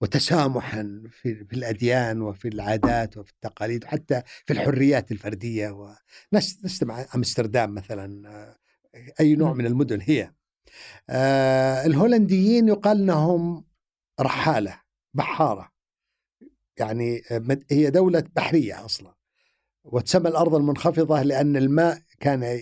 وتسامحا 0.00 1.02
في, 1.10 1.44
في 1.44 1.52
الأديان 1.52 2.22
وفي 2.22 2.48
العادات 2.48 3.16
وفي 3.16 3.30
التقاليد 3.30 3.84
وحتى 3.84 4.22
في 4.44 4.52
الحريات 4.52 5.12
الفردية. 5.12 5.70
ونفس 5.70 6.64
نفس 6.64 6.82
مع 6.82 7.06
أمستردام 7.14 7.74
مثلا 7.74 8.56
أي 9.20 9.34
نوع. 9.34 9.52
من 9.52 9.66
المدن 9.66 10.00
هي. 10.00 10.32
آه 11.10 11.86
الهولنديين 11.86 12.68
يقال 12.68 13.00
إنهم 13.00 13.64
رحالة 14.20 14.80
بحارة. 15.14 15.72
يعني 16.78 17.22
هي 17.70 17.90
دولة 17.90 18.24
بحرية 18.36 18.84
أصلا. 18.84 19.15
وتسمى 19.92 20.28
الأرض 20.28 20.54
المنخفضة 20.54 21.22
لأن 21.22 21.56
الماء 21.56 21.98
كان 22.20 22.60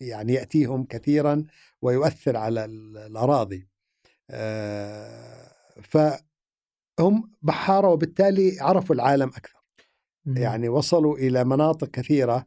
يعني 0.00 0.32
يأتيهم 0.32 0.84
كثيرا 0.84 1.44
ويؤثر 1.82 2.36
على 2.36 2.64
ال- 2.64 2.96
الأراضي. 2.96 3.68
آه، 4.30 5.52
فهم 5.82 7.30
بحارة 7.42 7.88
وبالتالي 7.88 8.60
عرفوا 8.60 8.94
العالم 8.94 9.28
أكثر، 9.28 9.62
مم. 10.24 10.36
يعني 10.36 10.68
وصلوا 10.68 11.18
إلى 11.18 11.44
مناطق 11.44 11.90
كثيرة 11.90 12.46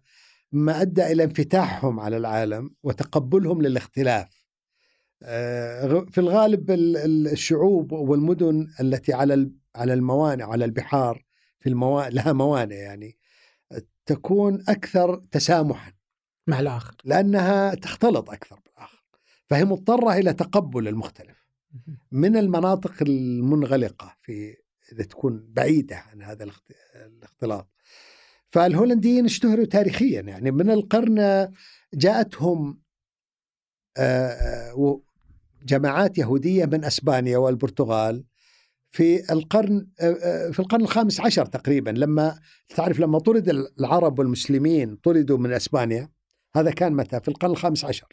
ما 0.51 0.81
أدى 0.81 1.05
إلى 1.12 1.24
انفتاحهم 1.24 2.00
على 2.00 2.17
العالم 2.17 2.71
وتقبلهم 2.83 3.62
للاختلاف. 3.62 4.43
آه، 5.24 6.05
في 6.12 6.17
الغالب 6.17 6.71
ال- 6.71 6.97
ال- 6.97 7.27
الشعوب 7.27 7.91
والمدن 7.91 8.67
التي 8.79 9.13
على 9.13 9.51
على 9.75 9.93
الموانئ 9.93 10.43
على 10.43 10.65
البحار 10.65 11.25
في 11.59 11.69
الموا... 11.69 12.09
لها 12.09 12.33
موانئ 12.33 12.75
يعني 12.75 13.16
تكون 14.07 14.63
أكثر 14.69 15.15
تسامحا. 15.31 15.91
مع 16.47 16.59
الآخر. 16.59 16.95
لأنها 17.03 17.75
تختلط 17.75 18.29
أكثر 18.29 18.59
بالآخر. 18.65 19.03
فهي 19.49 19.65
مضطرة 19.65 20.13
إلى 20.13 20.33
تقبل 20.33 20.87
المختلف. 20.87 21.47
من 22.11 22.37
المناطق 22.37 22.93
المنغلقة 23.01 24.15
في 24.21 24.55
إذا 24.93 25.03
تكون 25.03 25.45
بعيدة 25.49 25.95
عن 25.97 26.21
هذا 26.21 26.43
الاخت- 26.43 26.71
الاختلاط. 26.95 27.69
فالهولنديين 28.51 29.25
اشتهروا 29.25 29.65
تاريخيا. 29.65 30.21
يعني 30.21 30.51
من 30.51 30.69
القرن 30.71 31.51
جاءتهم 31.93 32.81
آه، 33.97 34.75
و- 34.75 35.01
جماعات 35.63 36.17
يهودية 36.17 36.65
من 36.65 36.85
أسبانيا 36.85 37.37
والبرتغال. 37.37 38.23
في 38.91 39.32
القرن 39.34 39.88
في 40.51 40.60
القرن 40.60 40.82
الخامس 40.82 41.20
عشر 41.20 41.46
تقريبا 41.46 41.89
لما 41.89 42.39
تعرف 42.75 43.00
لما 43.00 43.20
طرد 43.20 43.50
العرب 43.79 44.20
والمسلمين 44.20 44.96
طردوا 44.96 45.38
من 45.38 45.51
إسبانيا 45.51 46.10
هذا 46.56 46.72
كان 46.72 46.94
متى؟ 46.94 47.20
في 47.20 47.27
القرن 47.27 47.51
الخامس 47.51 47.86
عشر. 47.86 48.08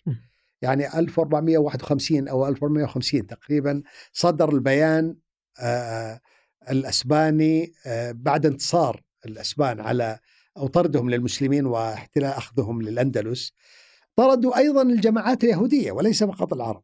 يعني 0.63 0.99
1451 0.99 2.29
أو 2.29 2.49
1450 2.49 3.27
تقريبا 3.27 3.83
صدر 4.13 4.53
البيان 4.55 5.17
الإسباني 6.71 7.73
بعد 8.11 8.47
انتصار 8.47 9.03
الإسبان 9.27 9.81
على 9.81 10.19
أو 10.57 10.67
طردهم 10.67 11.11
للمسلمين 11.11 11.67
واحتلال 11.67 12.33
أخذهم 12.33 12.83
للأندلس. 12.83 13.53
طردوا 14.17 14.59
أيضا 14.59 14.83
الجماعات 14.83 15.45
اليهودية 15.45 15.93
وليس 15.93 16.25
فقط 16.25 16.53
العرب. 16.53 16.83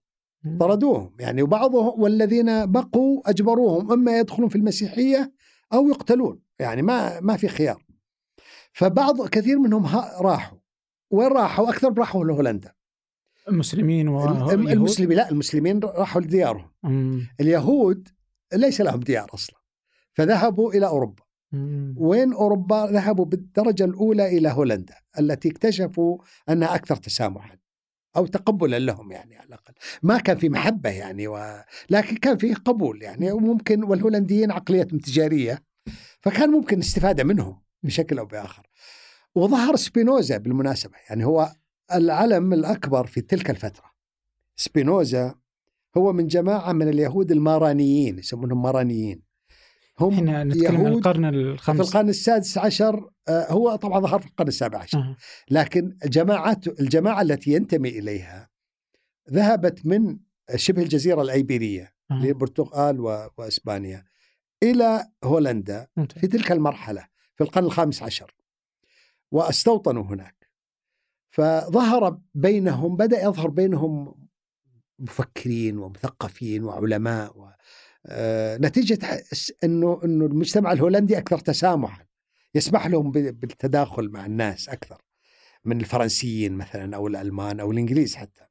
طردوهم. 0.60 1.10
يعني 1.18 1.42
وبعضهم 1.42 2.00
والذين 2.02 2.72
بقوا 2.72 3.30
أجبروهم 3.30 3.92
إما 3.92 4.18
يدخلون 4.18 4.48
في 4.48 4.56
المسيحية 4.56 5.32
أو 5.72 5.88
يقتلون. 5.88 6.40
يعني 6.58 6.82
ما 6.82 7.20
ما 7.20 7.36
في 7.36 7.48
خيار. 7.48 7.84
فبعض 8.72 9.28
كثير 9.28 9.58
منهم 9.58 9.84
ها- 9.84 10.20
راحوا. 10.22 10.58
وين 11.10 11.28
راحوا؟ 11.28 11.68
أكثر 11.70 11.98
راحوا 11.98 12.24
لهولندا. 12.24 12.72
مسلمين 13.48 14.08
و 14.08 14.24
الم- 14.28 14.68
المسلمين 14.68 15.16
لا 15.16 15.30
المسلمين 15.30 15.80
راحوا 15.84 16.20
لديارهم. 16.22 16.70
مم. 16.82 17.28
اليهود 17.40 18.08
ليس 18.54 18.80
لهم 18.80 19.00
ديار 19.00 19.26
أصلا. 19.34 19.56
فذهبوا 20.12 20.72
إلى 20.72 20.86
أوروبا. 20.86 21.22
مم. 21.52 21.94
وين 21.98 22.32
أوروبا؟ 22.32 22.86
ذهبوا 22.86 23.24
بالدرجة 23.24 23.84
الأولى 23.84 24.38
إلى 24.38 24.48
هولندا 24.48 24.94
التي 25.18 25.48
اكتشفوا 25.50 26.18
أنها 26.48 26.74
أكثر 26.74 26.96
تسامحا. 26.96 27.56
أو 28.16 28.26
تقبلا 28.26 28.78
لهم 28.78 29.12
يعني 29.12 29.36
على 29.36 29.46
الأقل. 29.46 29.74
ما 30.02 30.18
كان 30.18 30.38
في 30.38 30.48
محبة 30.48 30.90
يعني 30.90 31.28
و... 31.28 31.62
لكن 31.90 32.16
كان 32.16 32.36
فيه 32.36 32.54
قبول 32.54 33.02
يعني 33.02 33.32
وممكن 33.32 33.84
والهولنديين 33.84 34.50
عقليتهم 34.50 34.98
تجاريه 34.98 35.62
فكان 36.20 36.50
ممكن 36.50 36.76
الاستفادة 36.76 37.24
منهم 37.24 37.62
بشكل 37.82 38.18
أو 38.18 38.26
بآخر. 38.26 38.66
وظهر 39.34 39.76
سبينوزا 39.76 40.36
بالمناسبة 40.36 40.94
يعني 41.08 41.24
هو 41.24 41.52
العلم 41.94 42.52
الأكبر 42.52 43.06
في 43.06 43.20
تلك 43.20 43.50
الفترة. 43.50 43.90
سبينوزا 44.56 45.34
هو 45.96 46.12
من 46.12 46.26
جماعة 46.26 46.72
من 46.72 46.88
اليهود 46.88 47.32
المارانيين 47.32 48.18
يسمونهم 48.18 48.62
مارانيين. 48.62 49.29
هم 50.00 50.12
إحنا 50.14 50.44
نتكلم 50.44 50.76
عن 50.76 50.86
القرن 50.86 51.30
في 51.30 51.36
الخامس 51.38 51.80
القرن 51.88 52.08
السادس 52.08 52.58
عشر 52.58 53.10
آه، 53.28 53.52
هو 53.52 53.76
طبعا 53.76 54.00
ظهر 54.00 54.20
في 54.20 54.26
القرن 54.26 54.48
السابع 54.48 54.78
عشر. 54.78 54.98
آه. 54.98 55.16
لكن 55.50 55.96
الجماعات 56.04 56.80
الجماعة 56.80 57.22
التي 57.22 57.50
ينتمي 57.52 57.88
إليها 57.88 58.50
ذهبت 59.30 59.86
من 59.86 60.18
شبه 60.56 60.82
الجزيرة 60.82 61.22
الأيبيرية 61.22 61.92
البرتغال 62.28 63.00
و- 63.00 63.28
وإسبانيا 63.38 64.04
إلى 64.62 65.06
هولندا. 65.24 65.86
في 66.20 66.26
تلك 66.26 66.52
المرحلة 66.52 67.06
في 67.36 67.44
القرن 67.44 67.64
الخامس 67.64 68.02
عشر. 68.02 68.34
واستوطنوا 69.30 70.02
هناك. 70.02 70.50
فظهر 71.30 72.18
بينهم 72.34 72.96
بدأ 72.96 73.22
يظهر 73.24 73.48
بينهم 73.48 74.14
مفكرين 74.98 75.78
ومثقفين 75.78 76.64
وعلماء 76.64 77.54
آه، 78.06 78.56
نتيجة 78.56 79.06
ح- 79.06 79.20
أنه 79.64 80.00
أنه 80.04 80.26
المجتمع 80.26 80.72
الهولندي 80.72 81.18
أكثر 81.18 81.38
تسامحا 81.38 82.04
يسمح 82.54 82.86
لهم 82.86 83.10
بالتداخل 83.12 84.08
مع 84.08 84.26
الناس 84.26 84.68
أكثر 84.68 85.02
من 85.64 85.80
الفرنسيين 85.80 86.52
مثلا 86.52 86.96
أو 86.96 87.06
الألمان 87.06 87.60
أو 87.60 87.72
الإنجليز 87.72 88.14
حتى 88.14 88.46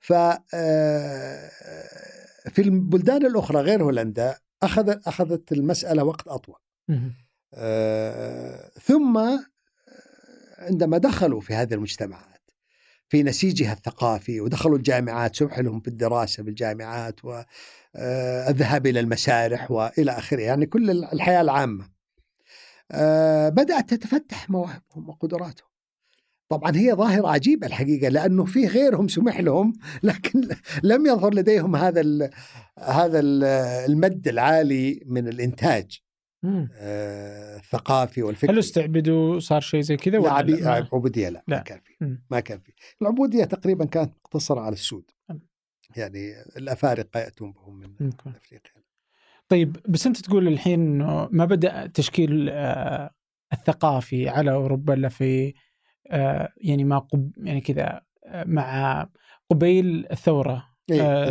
ف 0.00 0.12
آه، 0.54 1.50
في 2.50 2.62
البلدان 2.62 3.26
الأخرى 3.26 3.60
غير 3.60 3.82
هولندا 3.82 4.38
أخذ 4.62 4.96
أخذت 5.06 5.52
المسألة 5.52 6.04
وقت 6.04 6.28
أطول 6.28 6.56
مم. 6.88 7.14
آه، 7.54 8.70
ثم 8.82 9.18
عندما 10.58 10.98
دخلوا 10.98 11.40
في 11.40 11.54
هذه 11.54 11.74
المجتمعات 11.74 12.33
في 13.08 13.22
نسيجها 13.22 13.72
الثقافي 13.72 14.40
ودخلوا 14.40 14.76
الجامعات 14.76 15.36
سمح 15.36 15.58
لهم 15.58 15.80
بالدراسة 15.80 16.42
بالجامعات 16.42 17.20
والذهاب 17.24 18.86
إلى 18.86 19.00
المسارح 19.00 19.70
وإلى 19.70 20.12
آخره. 20.12 20.42
يعني 20.42 20.66
كل 20.66 20.90
الحياة 20.90 21.40
العامة. 21.40 21.88
آه، 22.92 23.48
بدأت 23.48 23.94
تتفتح 23.94 24.50
مواهبهم 24.50 25.08
وقدراتهم. 25.08 25.68
طبعا 26.48 26.76
هي 26.76 26.94
ظاهرة 26.94 27.28
عجيبة 27.28 27.66
الحقيقة 27.66 28.08
لأنه 28.08 28.44
في 28.44 28.66
غيرهم 28.66 29.08
سمح 29.08 29.40
لهم 29.40 29.72
لكن 30.02 30.48
لم 30.82 31.06
يظهر 31.06 31.34
لديهم 31.34 31.76
هذا 31.76 32.30
هذا 32.78 33.20
ال 33.20 33.44
المد 33.90 34.28
العالي 34.28 35.02
من 35.06 35.28
الإنتاج. 35.28 36.03
آه، 36.46 37.56
الثقافي 37.56 38.22
والفكري 38.22 38.52
هل 38.52 38.58
استعبدوا 38.58 39.38
صار 39.40 39.60
شيء 39.60 39.80
زي 39.80 39.96
كذا 39.96 40.12
لا 40.12 40.18
ولا 40.22 40.32
عبي- 40.32 40.60
لا؟ 40.60 40.70
عبودية 40.92 41.28
لا, 41.28 41.44
لا. 41.48 41.56
ما 41.56 41.62
كان 41.62 41.80
فيه 41.80 41.94
مم. 42.00 42.24
ما 42.30 42.40
كان 42.40 42.58
فيه 42.60 42.72
العبودية 43.02 43.44
تقريبا 43.44 43.84
كانت 43.84 44.12
مقتصرة 44.24 44.60
على 44.60 44.72
السود. 44.72 45.10
يعني 45.96 46.32
الأفارقة 46.56 47.20
يأتون 47.20 47.52
بهم 47.52 47.74
من 47.78 47.90
ممكن. 48.00 48.30
أفريقيا 48.30 48.60
طيب 49.48 49.76
بس 49.88 50.06
أنت 50.06 50.20
تقول 50.20 50.48
الحين 50.48 50.80
إنه 50.80 51.28
ما 51.32 51.44
بدأ 51.44 51.86
تشكيل 51.86 52.48
آه، 52.50 53.10
الثقافي 53.52 54.28
على 54.28 54.52
أوروبا 54.52 54.94
إلا 54.94 55.08
في 55.08 55.54
آه، 56.10 56.52
يعني 56.56 56.84
ما 56.84 56.98
قب 56.98 57.32
يعني 57.36 57.60
كذا 57.60 58.02
آه، 58.26 58.44
مع 58.44 59.08
قبيل 59.50 60.06
الثورة 60.10 60.68
إيه 60.90 61.02
آه، 61.02 61.30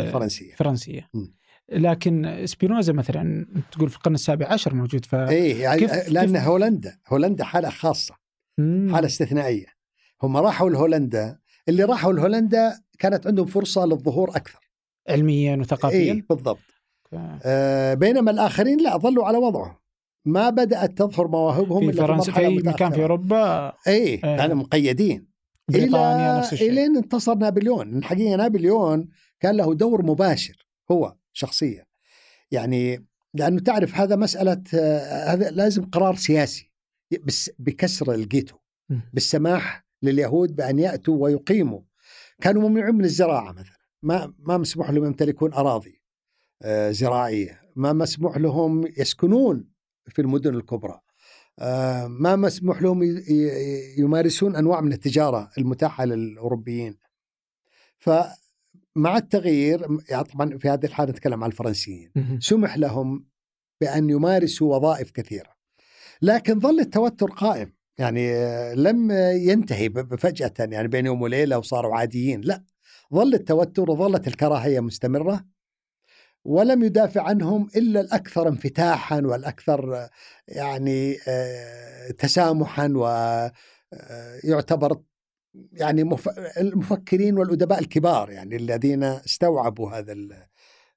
الفرنسية 0.52 1.08
مم. 1.14 1.34
لكن 1.72 2.42
سبينوزا 2.46 2.92
مثلا 2.92 3.46
تقول 3.72 3.88
في 3.90 3.96
القرن 3.96 4.14
السابع 4.14 4.46
عشر 4.52 4.74
موجود 4.74 5.04
ف 5.04 5.14
إيه 5.14 5.62
يعني 5.62 5.80
كيف- 5.80 6.08
لأن 6.08 6.32
كيف- 6.36 6.42
هولندا 6.46 6.98
هولندا 7.08 7.44
حالة 7.44 7.70
خاصة 7.70 8.14
مم. 8.58 8.94
حالة 8.94 9.06
استثنائية. 9.06 9.66
هم 10.22 10.36
راحوا 10.36 10.70
لهولندا 10.70 11.38
اللي 11.68 11.84
راحوا 11.84 12.12
لهولندا 12.12 12.80
كانت 12.98 13.26
عندهم 13.26 13.46
فرصة 13.46 13.84
للظهور 13.86 14.30
أكثر. 14.30 14.60
علميا 15.08 15.56
وثقافيا؟ 15.56 15.98
إيه 16.12 16.26
بالضبط. 16.30 16.58
ف- 17.10 17.14
آه 17.44 17.94
بينما 17.94 18.30
الآخرين 18.30 18.80
لا 18.82 18.96
ظلوا 18.96 19.24
على 19.24 19.38
وضعهم. 19.38 19.76
ما 20.24 20.50
بدأت 20.50 20.98
تظهر 20.98 21.28
مواهبهم 21.28 21.90
في 21.92 21.96
فرنسا 21.96 22.32
في 22.32 22.48
مكان 22.48 22.90
في. 22.92 23.02
أوروبا؟ 23.02 23.72
إيه 23.86 23.92
إيه. 24.24 24.36
كانوا 24.36 24.56
مقيدين. 24.56 25.26
بريطانيا 25.68 26.30
إلى 26.30 26.38
نفس 26.38 26.52
الشيء. 26.52 26.70
إلين 26.70 26.96
انتصر 26.96 27.34
نابليون 27.34 27.96
الحقيقة 27.98 28.36
نابليون 28.36 29.08
كان 29.40 29.56
له 29.56 29.74
دور 29.74 30.02
مباشر 30.02 30.66
هو. 30.90 31.14
شخصيا 31.34 31.86
يعني 32.50 33.06
لأنه 33.34 33.60
تعرف 33.60 33.94
هذا 33.94 34.16
مسألة 34.16 34.62
هذا 35.32 35.50
لازم 35.50 35.84
قرار 35.84 36.16
سياسي 36.16 36.70
بس 37.24 37.50
بكسر 37.58 38.14
الجيتو. 38.14 38.56
بالسماح 39.12 39.84
لليهود 40.02 40.56
بأن 40.56 40.78
يأتوا 40.78 41.22
ويقيموا. 41.24 41.80
كانوا 42.40 42.68
ممنوعين 42.68 42.94
من 42.94 43.04
الزراعة 43.04 43.52
مثلا. 43.52 43.78
ما 44.02 44.34
ما 44.38 44.58
مسموح 44.58 44.90
لهم 44.90 45.04
يمتلكون 45.04 45.52
أراضي 45.52 46.00
آه، 46.62 46.90
زراعية. 46.90 47.60
ما 47.76 47.92
مسموح 47.92 48.36
لهم 48.36 48.86
يسكنون 48.86 49.68
في 50.08 50.22
المدن 50.22 50.54
الكبرى. 50.54 51.00
آه، 51.58 52.06
ما 52.06 52.36
مسموح 52.36 52.82
لهم 52.82 53.22
يمارسون 53.98 54.56
أنواع 54.56 54.80
من 54.80 54.92
التجارة 54.92 55.50
المتاحة 55.58 56.04
للأوروبيين. 56.04 56.98
فمع 58.94 59.16
التغيير 59.16 59.86
يعني 60.08 60.24
طبعا 60.24 60.58
في 60.58 60.68
هذه 60.68 60.84
الحالة 60.86 61.10
نتكلم 61.10 61.44
عن 61.44 61.50
الفرنسيين،. 61.50 62.10
سمح 62.40 62.76
لهم 62.76 63.26
بأن 63.80 64.10
يمارسوا 64.10 64.76
وظائف 64.76 65.10
كثيرة. 65.10 65.54
لكن 66.22 66.60
ظل 66.60 66.80
التوتر 66.80 67.30
قائم، 67.30 67.72
يعني 67.98 68.32
آه، 68.32 68.74
لم 68.74 69.10
ينتهي 69.50 69.90
فجاه 70.18 70.52
يعني 70.58 70.88
بين 70.88 71.06
يوم 71.06 71.22
وليلة 71.22 71.58
وصاروا 71.58 71.96
عاديين، 71.96 72.40
لا. 72.40 72.64
ظل 73.14 73.34
التوتر 73.34 73.90
وظلت 73.90 74.28
الكراهية 74.28 74.80
مستمرة. 74.80 75.44
ولم 76.44 76.84
يدافع 76.84 77.22
عنهم 77.22 77.68
إلا 77.76 78.00
الأكثر 78.00 78.48
انفتاحا 78.48 79.20
والأكثر 79.20 79.96
آه، 79.96 80.10
يعني 80.48 81.18
آه، 81.28 82.10
تسامحا 82.10 82.88
ويعتبر 84.44 85.00
يعني 85.72 86.04
مف- 86.04 86.38
المفكرين 86.58 87.38
والأدباء 87.38 87.78
الكبار 87.78 88.30
يعني 88.30 88.56
الذين 88.56 89.04
استوعبوا 89.04 89.90
هذا 89.90 90.14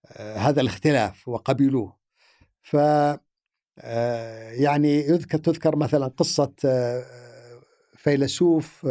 آه، 0.06 0.38
هذا 0.38 0.62
الاختلاف 0.62 1.28
وقبلوه. 1.28 1.98
ف 2.62 2.76
آه، 3.80 4.52
يعني 4.52 5.00
يذكر 5.00 5.38
تذكر 5.38 5.76
مثلا 5.76 6.08
قصة 6.08 6.54
آه، 6.65 7.06
فيلسوف 7.98 8.88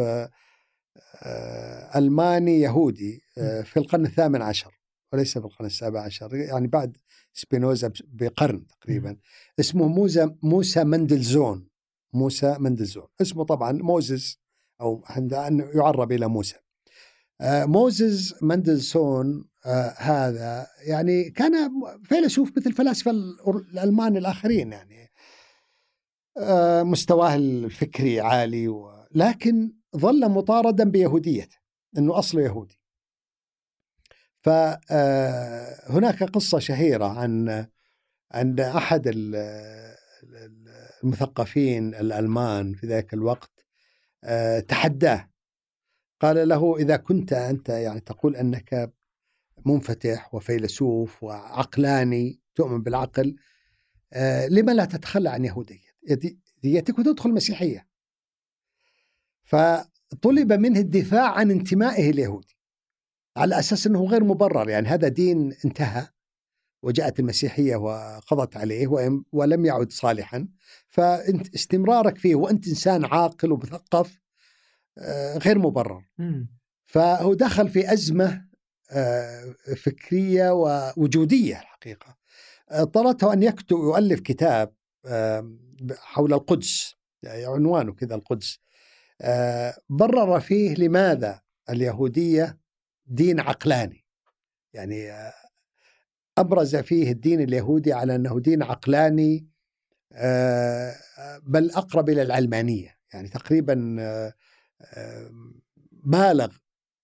ألماني 1.95 2.59
يهودي 2.59 3.21
في 3.63 3.77
القرن 3.77 4.05
الثامن 4.05 4.41
عشر 4.41 4.81
وليس 5.13 5.37
في 5.37 5.45
القرن 5.45 5.65
السابع 5.65 6.01
عشر 6.01 6.35
يعني 6.35 6.67
بعد 6.67 6.97
سبينوزا 7.33 7.91
بقرن 8.07 8.67
تقريبا 8.67 9.17
اسمه 9.59 9.87
موسى 9.87 10.35
موسى 10.43 10.83
مندلزون 10.83 11.67
موسى 12.13 12.55
مندلزون. 12.59 13.07
اسمه 13.21 13.43
طبعا 13.43 13.71
موزس 13.71 14.39
أو 14.81 15.03
عند 15.05 15.33
أن 15.33 15.69
يعرب 15.73 16.11
إلى 16.11 16.27
موسى. 16.27 16.55
آه، 17.41 17.65
موزز 17.65 18.35
مندلسون 18.41 19.49
آه، 19.65 19.93
هذا 19.97 20.67
يعني 20.87 21.29
كان 21.29 21.69
فيلسوف 22.03 22.57
مثل 22.57 22.69
الفلاسفة 22.69 23.11
الألمان 23.11 24.17
الآخرين 24.17 24.71
يعني. 24.71 25.11
آه، 26.37 26.83
مستواه 26.83 27.35
الفكري 27.35 28.19
عالي 28.19 28.73
لكن 29.11 29.73
ظل 29.97 30.29
مطاردا 30.29 30.83
بيهوديته 30.83 31.57
إنه 31.97 32.19
أصله 32.19 32.41
يهودي. 32.41 32.81
فهناك 34.41 36.23
قصة 36.23 36.59
شهيرة 36.59 37.05
عن 37.05 37.67
عن 38.31 38.59
أحد 38.59 39.11
المثقفين 41.03 41.95
الألمان 41.95 42.73
في 42.73 42.87
ذاك 42.87 43.13
الوقت. 43.13 43.56
تحداه. 44.67 45.29
قال 46.21 46.47
له 46.49 46.77
إذا 46.77 46.97
كنت 46.97 47.33
أنت 47.33 47.69
يعني 47.69 47.99
تقول 47.99 48.35
أنك 48.35 48.93
منفتح 49.65 50.35
وفيلسوف 50.35 51.23
وعقلاني 51.23 52.39
تؤمن 52.55 52.83
بالعقل 52.83 53.35
آه 54.13 54.47
لما 54.47 54.71
لا 54.71 54.85
تتخلى 54.85 55.29
عن 55.29 55.45
يهوديتك 55.45 56.99
وتدخل 56.99 57.29
المسيحيه 57.29 57.87
فطلب 59.43 60.53
منه 60.53 60.79
الدفاع 60.79 61.31
عن 61.31 61.51
انتمائه 61.51 62.09
اليهودي 62.09 62.57
على 63.37 63.59
أساس 63.59 63.87
إنه 63.87 64.05
غير 64.05 64.23
مبرر 64.23 64.69
يعني 64.69 64.87
هذا 64.87 65.07
دين 65.07 65.53
انتهى 65.65 66.07
وجاءت 66.83 67.19
المسيحية 67.19 67.75
وقضت 67.75 68.57
عليه 68.57 68.87
ولم 69.31 69.65
يعد 69.65 69.91
صالحا. 69.91 70.47
فانت 70.97 71.55
استمرارك 71.55 72.17
فيه 72.17 72.35
وانت 72.35 72.67
إنسان 72.67 73.05
عاقل 73.05 73.51
ومثقف 73.51 74.21
آه، 74.97 75.37
غير 75.37 75.59
مبرر. 75.59 76.03
فهو 76.85 77.33
دخل 77.33 77.69
في 77.69 77.93
أزمة 77.93 78.47
آه، 78.91 79.55
فكرية 79.83 80.51
ووجودية 80.51 81.59
الحقيقة. 81.59 82.17
اضطرته 82.69 83.33
أن 83.33 83.43
يكتب 83.43 83.77
يؤلف 83.77 84.19
كتاب 84.19 84.73
حول 85.97 86.33
القدس 86.33 86.95
يعني 87.23 87.45
عنوانه 87.45 87.93
كذا 87.93 88.15
القدس. 88.15 88.59
آه، 89.21 89.77
برر 89.89 90.39
فيه 90.39 90.75
لماذا 90.75 91.41
اليهودية 91.69 92.57
دين 93.05 93.39
عقلاني؟ 93.39 94.05
يعني 94.73 95.11
أبرز 96.37 96.75
فيه 96.75 97.11
الدين 97.11 97.41
اليهودي 97.41 97.93
على 97.93 98.15
أنه 98.15 98.39
دين 98.39 98.63
عقلاني 98.63 99.47
بل 101.43 101.71
أقرب 101.71 102.09
إلى 102.09 102.21
العلمانية. 102.21 102.97
يعني 103.13 103.27
تقريبا 103.29 103.95
بالغ 105.91 106.53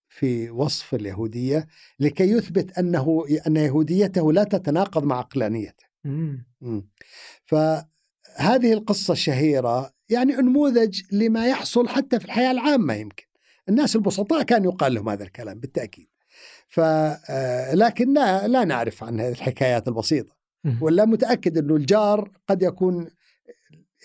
في 0.10 0.50
وصف 0.50 0.96
اليهودية 0.96 1.68
لكي 2.00 2.32
يثبت 2.32 2.78
أنه 2.78 3.26
أن 3.48 3.58
يهوديته 3.58 4.34
لا 4.34 4.44
تتناقض 4.44 5.04
مع 5.04 5.18
عقلانيته. 5.18 5.86
فهذه 7.46 8.74
القصة 8.74 9.12
الشهيرة 9.12 9.94
يعني 10.10 10.34
نموذج 10.34 11.02
لما 11.12 11.48
يحصل 11.48 11.88
حتى 11.88 12.20
في 12.20 12.26
الحياة 12.26 12.52
العامة 12.52 12.94
يمكن. 12.94 13.26
الناس 13.70 13.96
البسطاء 13.96 14.44
كان 14.44 14.64
يقال 14.64 14.94
لهم 14.94 15.10
هذا 15.10 15.24
الكلام 15.24 15.60
بالتأكيد. 15.60 16.08
ف 16.68 16.80
آه، 16.80 17.76
لكن 17.76 18.14
لا, 18.14 18.48
لا 18.48 18.64
نعرف 18.64 19.04
عن 19.04 19.20
هذه 19.20 19.32
الحكايات 19.32 19.88
البسيطة. 19.88 20.36
ولا 20.82 21.06
متأكد 21.06 21.58
أنه 21.58 21.76
الجار 21.76 22.32
قد 22.48 22.64
يكون 22.64 23.08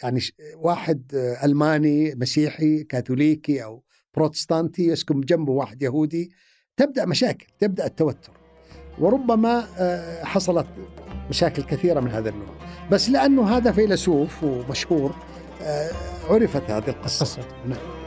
يعني 0.03 0.21
واحد 0.57 1.11
ألماني 1.45 2.15
مسيحي 2.15 2.85
كاثوليكي 2.85 3.65
أو 3.65 3.83
بروتستانتي 4.15 4.87
يسكن 4.87 5.21
جنبه 5.21 5.53
واحد 5.53 5.83
يهودي 5.83 6.31
تبدأ 6.77 7.05
مشاكل 7.07 7.47
تبدأ 7.59 7.87
التوتر. 7.87 8.33
وربما 8.99 9.67
آه، 9.79 10.25
حصلت 10.25 10.67
مشاكل 11.31 11.63
كثيرة 11.63 12.01
من 12.01 12.11
هذا 12.11 12.29
النوع. 12.29 12.55
بس 12.91 13.11
لأنه 13.11 13.57
هذا 13.57 13.73
فيلسوف 13.73 14.45
ومشهور 14.45 15.15
آه، 15.63 15.91
عرفت 16.31 16.71
هذه 16.71 16.89
القصة. 16.89 17.47
نعم. 17.69 17.98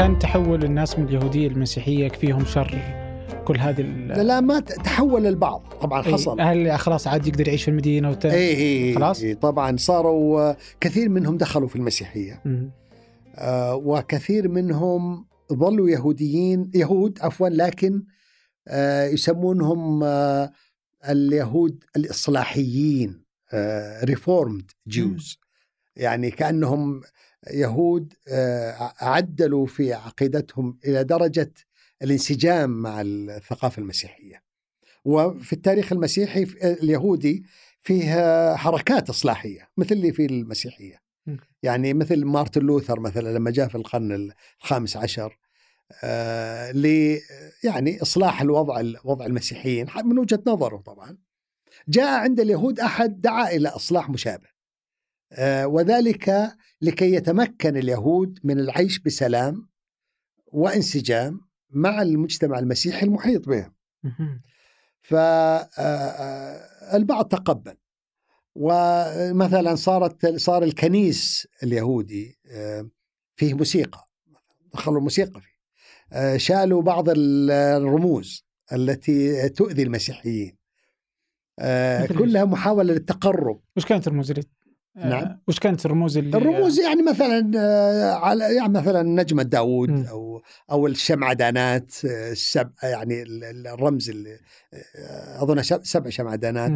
كان 0.00 0.18
تحول 0.18 0.64
الناس 0.64 0.98
من 0.98 1.04
اليهودية 1.08 1.48
للمسيحيه 1.48 2.04
يكفيهم 2.04 2.44
شر 2.44 2.78
كل 3.44 3.58
هذه 3.58 3.82
لا, 3.82 4.22
لا 4.22 4.40
ما 4.40 4.60
تحول 4.60 5.26
البعض. 5.26 5.74
طبعا 5.80 6.02
حصل. 6.02 6.40
هل 6.40 6.78
خلاص 6.78 7.06
عاد 7.06 7.26
يقدر 7.26 7.48
يعيش 7.48 7.62
في 7.62 7.70
المدينة 7.70 8.10
وت... 8.10 8.26
اي 8.26 8.32
اي 8.32 8.56
إيه، 8.56 8.94
خلاص؟ 8.94 9.22
إيه 9.22 9.34
طبعا 9.34 9.76
صاروا 9.76 10.54
كثير 10.80 11.08
منهم 11.08 11.36
دخلوا 11.36 11.68
في 11.68 11.76
المسيحية. 11.76 12.42
آه 13.34 13.74
وكثير 13.74 14.48
منهم 14.48 15.26
ظلوا 15.52 15.90
يهوديين 15.90 16.70
يهود 16.74 17.18
عفوا 17.22 17.48
لكن 17.48 18.02
آه 18.68 19.06
يسمونهم 19.06 20.02
آه 20.04 20.52
اليهود 21.08 21.84
الإصلاحيين 21.96 23.24
Reformed 24.04 24.70
آه 24.70 24.90
Jews 24.90 25.40
يعني 25.96 26.30
كأنهم 26.30 27.00
يهود 27.50 28.14
آه 28.28 28.92
عدلوا 29.00 29.66
في 29.66 29.92
عقيدتهم 29.92 30.78
إلى 30.84 31.04
درجة 31.04 31.52
الانسجام 32.02 32.70
مع 32.70 33.00
الثقافة 33.00 33.80
المسيحية. 33.80 34.42
وفي 35.04 35.52
التاريخ 35.52 35.92
المسيحي 35.92 36.42
اليهودي 36.62 37.44
فيه 37.82 38.56
حركات 38.56 39.08
إصلاحية 39.10 39.68
مثل 39.76 39.94
اللي 39.94 40.12
في 40.12 40.26
المسيحية. 40.26 41.00
يعني 41.62 41.94
مثل 41.94 42.24
مارتن 42.24 42.60
لوثر 42.60 43.00
مثلا 43.00 43.28
لما 43.38 43.50
جاء 43.50 43.68
في 43.68 43.74
القرن 43.74 44.32
الخامس 44.62 44.96
عشر 44.96 45.38
آه 46.04 46.72
ل 46.72 47.18
يعني 47.64 48.02
إصلاح 48.02 48.40
الوضع 48.42 48.82
وضع 49.04 49.26
المسيحيين 49.26 49.86
من 50.04 50.18
وجهة 50.18 50.42
نظره 50.46 50.76
طبعا. 50.76 51.18
جاء 51.88 52.20
عند 52.20 52.40
اليهود 52.40 52.80
أحد 52.80 53.20
دعا 53.20 53.50
إلى 53.50 53.68
إصلاح 53.68 54.10
مشابه. 54.10 54.48
آه 55.32 55.66
وذلك 55.66 56.52
لكي 56.82 57.14
يتمكن 57.14 57.76
اليهود 57.76 58.38
من 58.44 58.60
العيش 58.60 58.98
بسلام 58.98 59.68
وانسجام 60.46 61.40
مع 61.70 62.02
المجتمع 62.02 62.58
المسيحي 62.58 63.06
المحيط 63.06 63.48
بهم. 63.48 63.74
فالبعض 65.02 66.04
تقبل. 67.28 67.76
ومثلا 68.54 69.74
صارت 69.74 70.26
صار 70.26 70.62
الكنيس 70.62 71.48
اليهودي 71.62 72.38
فيه 73.36 73.54
موسيقى 73.54 74.08
دخلوا 74.74 74.98
الموسيقى 74.98 75.40
فيه. 75.40 75.50
شالوا 76.36 76.82
بعض 76.82 77.04
الرموز 77.08 78.44
التي 78.72 79.48
تؤذي 79.48 79.82
المسيحيين. 79.82 80.56
كلها 82.18 82.44
محاولة 82.44 82.92
للتقرب. 82.92 83.62
وش 83.76 83.84
كانت 83.86 84.06
الرموز 84.06 84.30
اللي 84.30 84.42
نعم. 84.96 85.12
آه، 85.12 85.40
وش 85.48 85.58
كانت 85.58 85.86
الرموز 85.86 86.18
اللي 86.18 86.36
الرموز 86.36 86.80
يعني 86.80 87.02
مثلا 87.02 87.52
آه، 87.56 88.12
على 88.12 88.56
يعني 88.56 88.72
مثلا 88.72 89.02
نجمة 89.02 89.42
داوود 89.42 89.90
م. 89.90 90.06
أو 90.06 90.42
أو 90.70 90.86
الشمعدانات 90.86 92.04
آه، 92.04 92.32
السبع 92.32 92.70
يعني 92.82 93.22
الرمز 93.22 94.10
اللي 94.10 94.38
أظن 95.36 95.62
سبع 95.62 96.10
شمعدانات 96.10 96.72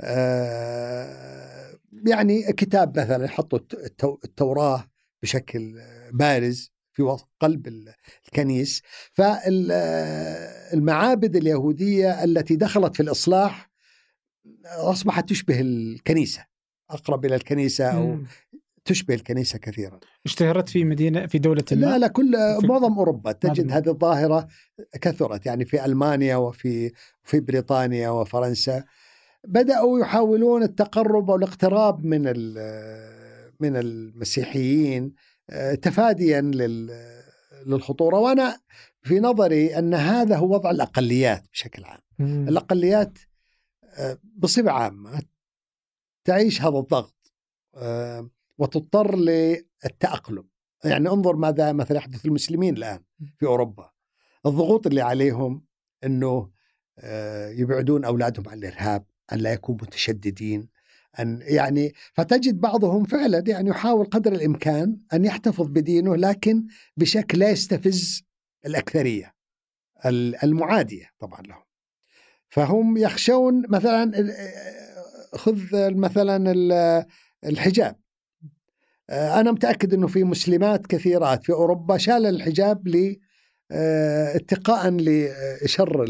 آه 0.00 1.70
يعني 2.06 2.52
كتاب 2.52 2.98
مثلا 2.98 3.28
حطوا 3.28 3.58
التوراة 4.24 4.90
بشكل 5.22 5.80
بارز 6.12 6.72
في 6.92 7.16
قلب 7.40 7.92
الكنيس. 8.28 8.82
فالمعابد 9.12 9.76
اليهودية 11.36 12.24
التي 12.24 12.56
دخلت 12.56 12.96
في 12.96 13.02
الإصلاح 13.02 13.70
أصبحت 14.66 15.28
تشبه 15.28 15.60
الكنيسة. 15.60 16.49
أقرب 16.90 17.24
إلى 17.24 17.34
الكنيسة 17.34 17.84
أو 17.84 18.06
مم. 18.06 18.26
تشبه 18.84 19.14
الكنيسة 19.14 19.58
كثيرا. 19.58 20.00
اشتهرت 20.26 20.68
في 20.68 20.84
مدينة 20.84 21.26
في 21.26 21.38
دولة؟ 21.38 21.64
لا 21.70 21.98
لا 21.98 22.06
كل 22.06 22.36
معظم 22.64 22.98
أوروبا 22.98 23.32
تجد 23.32 23.72
هذه 23.72 23.88
الظاهرة 23.88 24.48
كثرت 25.00 25.46
يعني 25.46 25.64
في 25.64 25.84
ألمانيا 25.84 26.36
وفي 26.36 26.92
في 27.22 27.40
بريطانيا 27.40 28.10
وفرنسا 28.10 28.84
بدأوا 29.48 30.00
يحاولون 30.00 30.62
التقرب 30.62 31.28
والاقتراب 31.28 32.04
من 32.04 32.22
من 33.60 33.76
المسيحيين 33.76 35.12
آه، 35.50 35.74
تفاديا 35.74 36.40
للخطورة 37.66 38.18
وأنا 38.18 38.60
في 39.02 39.20
نظري 39.20 39.78
أن 39.78 39.94
هذا 39.94 40.36
هو 40.36 40.54
وضع 40.54 40.70
الأقليات 40.70 41.44
بشكل 41.52 41.84
عام. 41.84 42.00
مم. 42.18 42.48
الأقليات 42.48 43.18
آه، 43.94 44.18
بصفة 44.36 44.70
عامة 44.70 45.22
تعيش 46.24 46.62
هذا 46.62 46.78
الضغط 46.78 47.32
آه، 47.74 48.30
وتضطر 48.58 49.16
للتأقلم. 49.16 50.48
يعني 50.84 51.08
انظر 51.08 51.36
ماذا 51.36 51.72
مثلا 51.72 51.96
يحدث 51.96 52.26
المسلمين 52.26 52.76
الآن 52.76 53.02
في 53.38 53.46
أوروبا. 53.46 53.90
الضغوط 54.46 54.86
اللي 54.86 55.00
عليهم 55.00 55.64
أنه 56.04 56.50
آه، 56.98 57.48
يبعدون 57.48 58.04
أولادهم 58.04 58.48
عن 58.48 58.58
الإرهاب 58.58 59.04
أن 59.32 59.38
لا 59.38 59.52
يكونوا 59.52 59.80
متشددين 59.82 60.68
أن 61.18 61.40
يعني 61.42 61.94
فتجد 62.14 62.60
بعضهم 62.60 63.04
فعلا 63.04 63.44
يعني 63.46 63.70
يحاول 63.70 64.06
قدر 64.06 64.32
الإمكان 64.32 65.00
أن 65.12 65.24
يحتفظ 65.24 65.66
بدينه 65.66 66.16
لكن 66.16 66.66
بشكل 66.96 67.38
لا 67.38 67.50
يستفز 67.50 68.22
الأكثرية 68.66 69.34
المعادية 70.44 71.10
طبعا 71.18 71.40
لهم. 71.42 71.62
فهم 72.48 72.96
يخشون 72.96 73.62
مثلا 73.68 74.12
خذ 75.34 75.58
مثلا 75.74 76.54
الحجاب. 77.44 77.96
أنا 79.10 79.52
متأكد 79.52 79.94
إنه 79.94 80.06
في 80.06 80.24
مسلمات 80.24 80.86
كثيرات 80.86 81.44
في 81.44 81.52
أوروبا 81.52 81.98
شال 81.98 82.26
الحجاب 82.26 82.88
ل 82.88 83.16
اتقاء 83.72 84.90
لشر 84.90 86.04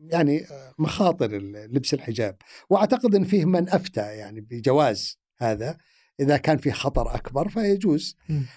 يعني 0.00 0.46
مخاطر 0.78 1.32
لبس 1.70 1.94
الحجاب. 1.94 2.36
وأعتقد 2.70 3.14
إن 3.14 3.24
فيه 3.24 3.44
من 3.44 3.68
أفتى 3.68 4.00
يعني 4.00 4.40
بجواز 4.40 5.18
هذا. 5.38 5.76
إذا 6.20 6.36
كان 6.36 6.56
في 6.56 6.72
خطر 6.72 7.14
أكبر 7.14 7.48
فيجوز. 7.48 8.16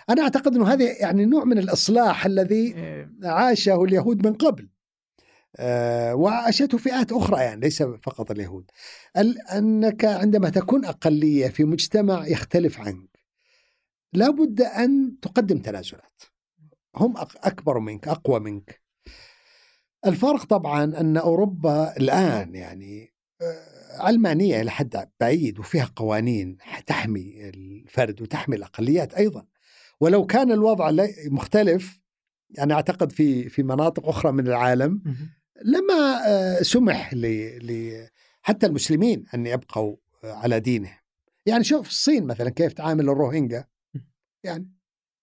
أنا 0.09 0.21
أعتقد 0.21 0.55
إنه 0.55 0.67
هذا 0.67 1.01
يعني 1.01 1.25
نوع 1.25 1.43
من 1.43 1.57
الإصلاح 1.57 2.25
الذي 2.25 2.75
إيه. 2.75 3.11
عاشه 3.23 3.83
اليهود 3.83 4.27
من 4.27 4.33
قبل. 4.33 4.63
آه 4.63 4.69
وعاشته 6.13 6.77
فئات 6.77 7.11
أخرى 7.11 7.41
يعني 7.41 7.61
ليس 7.61 7.83
فقط 7.83 8.31
اليهود. 8.31 8.71
أنك 9.53 10.05
عندما 10.05 10.49
تكون 10.49 10.85
أقلية 10.85 11.47
في 11.47 11.63
مجتمع 11.63 12.27
يختلف 12.27 12.79
عنك 12.79 13.19
لابد 14.13 14.61
أن 14.61 15.19
تقدم 15.21 15.57
تنازلات. 15.57 16.21
هم 16.95 17.17
أكبر 17.17 17.79
منك 17.79 18.07
أقوى 18.07 18.39
منك. 18.39 18.81
الفرق 20.05 20.45
طبعا 20.45 20.83
أن 20.83 21.17
أوروبا 21.17 21.97
الآن 21.97 22.55
يعني 22.55 23.13
آه، 23.41 24.01
علمانيه 24.01 24.61
إلى 24.61 24.71
حد 24.71 25.09
بعيد 25.19 25.59
وفيها 25.59 25.91
قوانين 25.95 26.57
تحمي 26.85 27.49
الفرد 27.49 28.21
وتحمي 28.21 28.55
الأقليات 28.55 29.13
أيضا. 29.13 29.45
ولو 29.99 30.25
كان 30.25 30.51
الوضع 30.51 30.91
مختلف 31.31 31.99
يعني 32.49 32.73
أعتقد 32.73 33.11
في 33.11 33.49
في 33.49 33.63
مناطق 33.63 34.07
أخرى 34.07 34.31
من 34.31 34.47
العالم 34.47 35.01
لما 35.63 36.27
آه، 36.27 36.61
سمح 36.61 37.13
ل 37.13 38.07
حتى 38.41 38.65
المسلمين 38.65 39.25
أن 39.33 39.47
يبقوا 39.47 39.95
آه، 40.23 40.33
على 40.33 40.59
دينهم. 40.59 40.97
يعني 41.45 41.63
شوف 41.63 41.87
الصين 41.87 42.23
مثلا 42.23 42.49
كيف 42.49 42.73
تعامل 42.73 43.09
الروهينجا. 43.09 43.65
يعني 44.43 44.71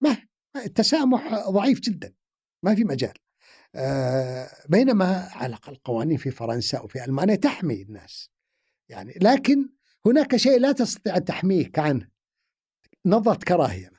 ما 0.00 0.16
التسامح 0.56 1.48
ضعيف 1.48 1.80
جدا 1.80 2.14
ما 2.62 2.74
في 2.74 2.84
مجال. 2.84 3.14
آه، 3.74 4.48
بينما 4.68 5.28
على 5.32 5.46
الأقل 5.46 5.74
قوانين 5.74 6.16
في 6.16 6.30
فرنسا 6.30 6.80
وفي 6.80 7.04
ألمانيا 7.04 7.36
تحمي 7.36 7.82
الناس. 7.82 8.30
يعني 8.88 9.18
لكن 9.22 9.68
هناك 10.06 10.36
شيء 10.36 10.60
لا 10.60 10.72
تستطيع 10.72 11.16
أن 11.16 11.24
تحميك 11.24 11.78
عنه 11.78 12.08
نظرة 13.06 13.38
كراهية. 13.44 13.90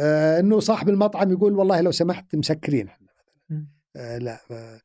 آه 0.00 0.40
إنه 0.40 0.60
صاحب 0.60 0.88
المطعم 0.88 1.30
يقول 1.30 1.52
والله 1.52 1.80
لو 1.80 1.90
سمحت 1.90 2.36
مسكرين 2.36 2.88
إحنا. 2.88 3.11
لا 3.94 4.40
آه 4.50 4.80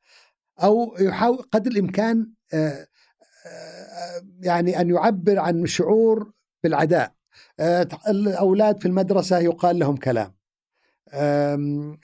أو 0.64 0.98
يحاول 1.00 1.38
قدر 1.38 1.72
الإمكان 1.72 2.32
آه 2.54 2.88
آه 3.46 4.22
يعني 4.42 4.82
أن 4.82 4.90
يعبر 4.90 5.40
عن 5.40 5.66
شعور 5.66 6.32
بالعداء. 6.64 7.14
الأولاد 8.08 8.80
في 8.80 8.86
المدرسة 8.88 9.40
يقال 9.40 9.80
لهم 9.80 9.98
كلام. 9.98 10.38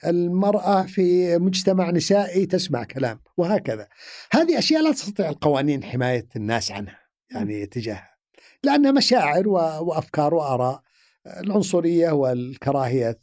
المرأة 0.06 0.82
في 0.82 1.38
مجتمع 1.38 1.90
نسائي 1.90 2.46
تسمع 2.46 2.84
كلام 2.84 3.20
وهكذا. 3.36 3.88
هذه 4.32 4.58
أشياء 4.58 4.82
لا 4.82 4.92
تستطيع 4.92 5.28
القوانين 5.28 5.84
حماية 5.84 6.28
الناس 6.36 6.72
عنها 6.72 6.98
يعني 7.30 7.66
تجاهها 7.66 8.14
لأنها 8.62 8.90
مشاعر 8.90 9.48
وأفكار 9.48 10.34
وآراء 10.34 10.82
العنصرية 11.26 12.10
والكراهية 12.10 13.20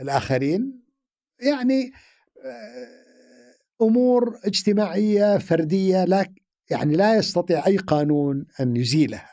الآخرين. 0.00 0.82
يعني 1.40 1.92
آه، 2.44 3.84
أمور 3.84 4.40
اجتماعية 4.44 5.38
فردية 5.38 6.04
لا 6.04 6.26
يعني 6.70 6.96
لا 6.96 7.16
يستطيع 7.16 7.66
أي 7.66 7.76
قانون 7.76 8.46
أن 8.60 8.76
يزيلها. 8.76 9.30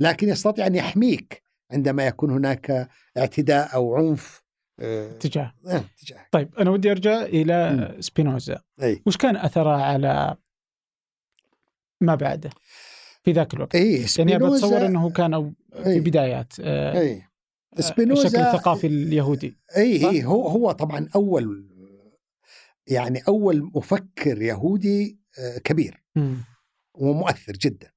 لكن 0.00 0.28
يستطيع 0.28 0.66
أن 0.66 0.74
يحميك 0.74 1.42
عندما 1.70 2.06
يكون 2.06 2.30
هناك 2.30 2.88
اعتداء 3.18 3.74
أو 3.74 3.96
عنف 3.96 4.42
اتجاه 4.80 5.54
آه 5.66 5.84
اتجاه 5.98 6.26
طيب 6.32 6.54
أنا 6.58 6.70
ودي 6.70 6.90
أرجع 6.90 7.22
إلى 7.22 7.70
م. 7.70 8.00
سبينوزا. 8.00 8.60
أي. 8.82 9.02
وش 9.06 9.16
كان 9.16 9.36
أثره 9.36 9.82
على 9.82 10.36
ما 12.00 12.14
بعده 12.14 12.50
في 13.22 13.32
ذاك 13.32 13.54
الوقت؟ 13.54 13.74
أي 13.74 14.06
يعني 14.18 14.38
بتصور 14.38 14.86
إنه 14.86 15.10
كان 15.10 15.52
في 15.84 16.00
بدايات 16.00 16.52
آه 16.60 17.00
أي. 17.00 17.22
سبينوزا 17.78 18.26
الشكل 18.26 18.40
الثقافي 18.40 18.86
اليهودي. 18.86 19.56
أي 19.76 20.10
أي 20.10 20.24
هو 20.24 20.48
هو 20.48 20.72
طبعا 20.72 21.08
أول 21.14 21.66
يعني 22.86 23.22
أول 23.28 23.70
مفكر 23.74 24.42
يهودي 24.42 25.18
آه، 25.38 25.58
كبير 25.58 26.04
م. 26.16 26.34
ومؤثر 26.94 27.52
جدا. 27.52 27.92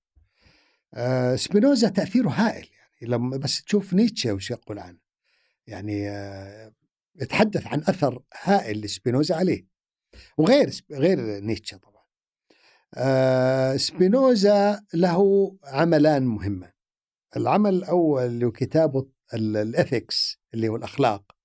آه، 0.93 1.35
سبينوزا 1.35 1.89
تأثيره 1.89 2.29
هائل 2.29 2.67
يعني. 2.71 3.13
لما 3.13 3.37
بس 3.37 3.63
تشوف 3.63 3.93
نيتشه 3.93 4.33
وش 4.33 4.51
يقول 4.51 4.79
عنه. 4.79 4.99
يعني 5.67 6.09
آه، 6.09 6.73
يتحدث 7.21 7.67
عن 7.67 7.79
أثر 7.79 8.23
هائل 8.43 8.81
لسبينوزا 8.81 9.35
عليه. 9.35 9.67
وغير 10.37 10.69
غير 10.91 11.39
نيتشه 11.39 11.77
طبعا. 11.77 11.99
سبينوزا 13.77 14.83
له 14.93 15.57
عملان 15.63 16.23
مهمان. 16.23 16.71
العمل 17.37 17.73
الأول 17.73 18.25
اللي 18.25 18.45
هو 18.45 18.51
كتابه 18.51 19.09
الإثكس 19.33 20.39
اللي 20.53 20.67
هو 20.69 20.75
الأخلاق 20.75 21.35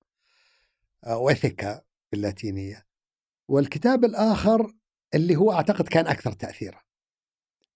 وإثيكا 1.07 1.71
آه، 1.71 1.85
باللاتينية. 2.11 2.85
والكتاب 3.47 4.05
الآخر 4.05 4.73
اللي 5.15 5.35
هو 5.35 5.51
أعتقد 5.51 5.87
كان 5.87 6.07
أكثر 6.07 6.31
تاثيرا 6.31 6.79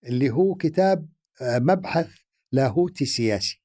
اللي 0.03 0.29
هو 0.29 0.55
كتاب 0.55 1.09
مبحث 1.41 2.09
لاهوتي 2.51 3.05
سياسي 3.05 3.63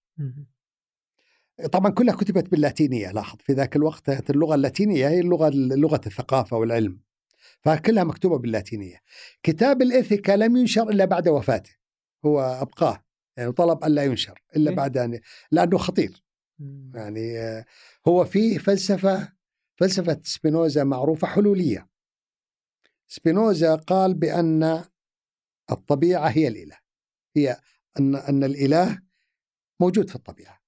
طبعا 1.72 1.90
كلها 1.92 2.14
كتبت 2.14 2.50
باللاتينية 2.50 3.10
لاحظ 3.10 3.38
في 3.40 3.52
ذاك 3.52 3.76
الوقت 3.76 4.06
كانت 4.06 4.30
اللغة 4.30 4.54
اللاتينية 4.54 5.08
هي 5.08 5.20
اللغة 5.20 5.50
لغة 5.54 6.00
الثقافة 6.06 6.56
والعلم 6.56 7.00
فكلها 7.60 8.04
مكتوبة 8.04 8.38
باللاتينية. 8.38 9.00
كتاب 9.42 9.82
الإيثيكا 9.82 10.32
لم 10.32 10.56
ينشر 10.56 10.88
إلا 10.90 11.04
بعد 11.04 11.28
وفاته 11.28 11.70
هو 12.24 12.40
أبقاه 12.40 13.04
يعني 13.36 13.52
طلب 13.52 13.84
الا 13.84 14.04
ينشر 14.04 14.42
إلا 14.56 14.70
إيه؟ 14.70 14.76
بعد 14.76 14.98
أن 14.98 15.20
لأنه 15.50 15.78
خطير. 15.78 16.24
يعني 16.94 17.38
آه، 17.38 17.64
هو 18.08 18.24
فيه 18.24 18.58
فلسفة 18.58 19.32
فلسفة 19.76 20.20
سبينوزا 20.24 20.84
معروفة 20.84 21.26
حلولية. 21.26 21.88
سبينوزا 23.06 23.74
قال 23.74 24.14
بأن 24.14 24.84
الطبيعة 25.70 26.28
هي 26.28 26.48
الإله. 26.48 26.78
هي 27.36 27.56
أن 27.98 28.16
أن 28.16 28.44
الإله 28.44 29.02
موجود 29.80 30.08
في 30.10 30.16
الطبيعة. 30.16 30.60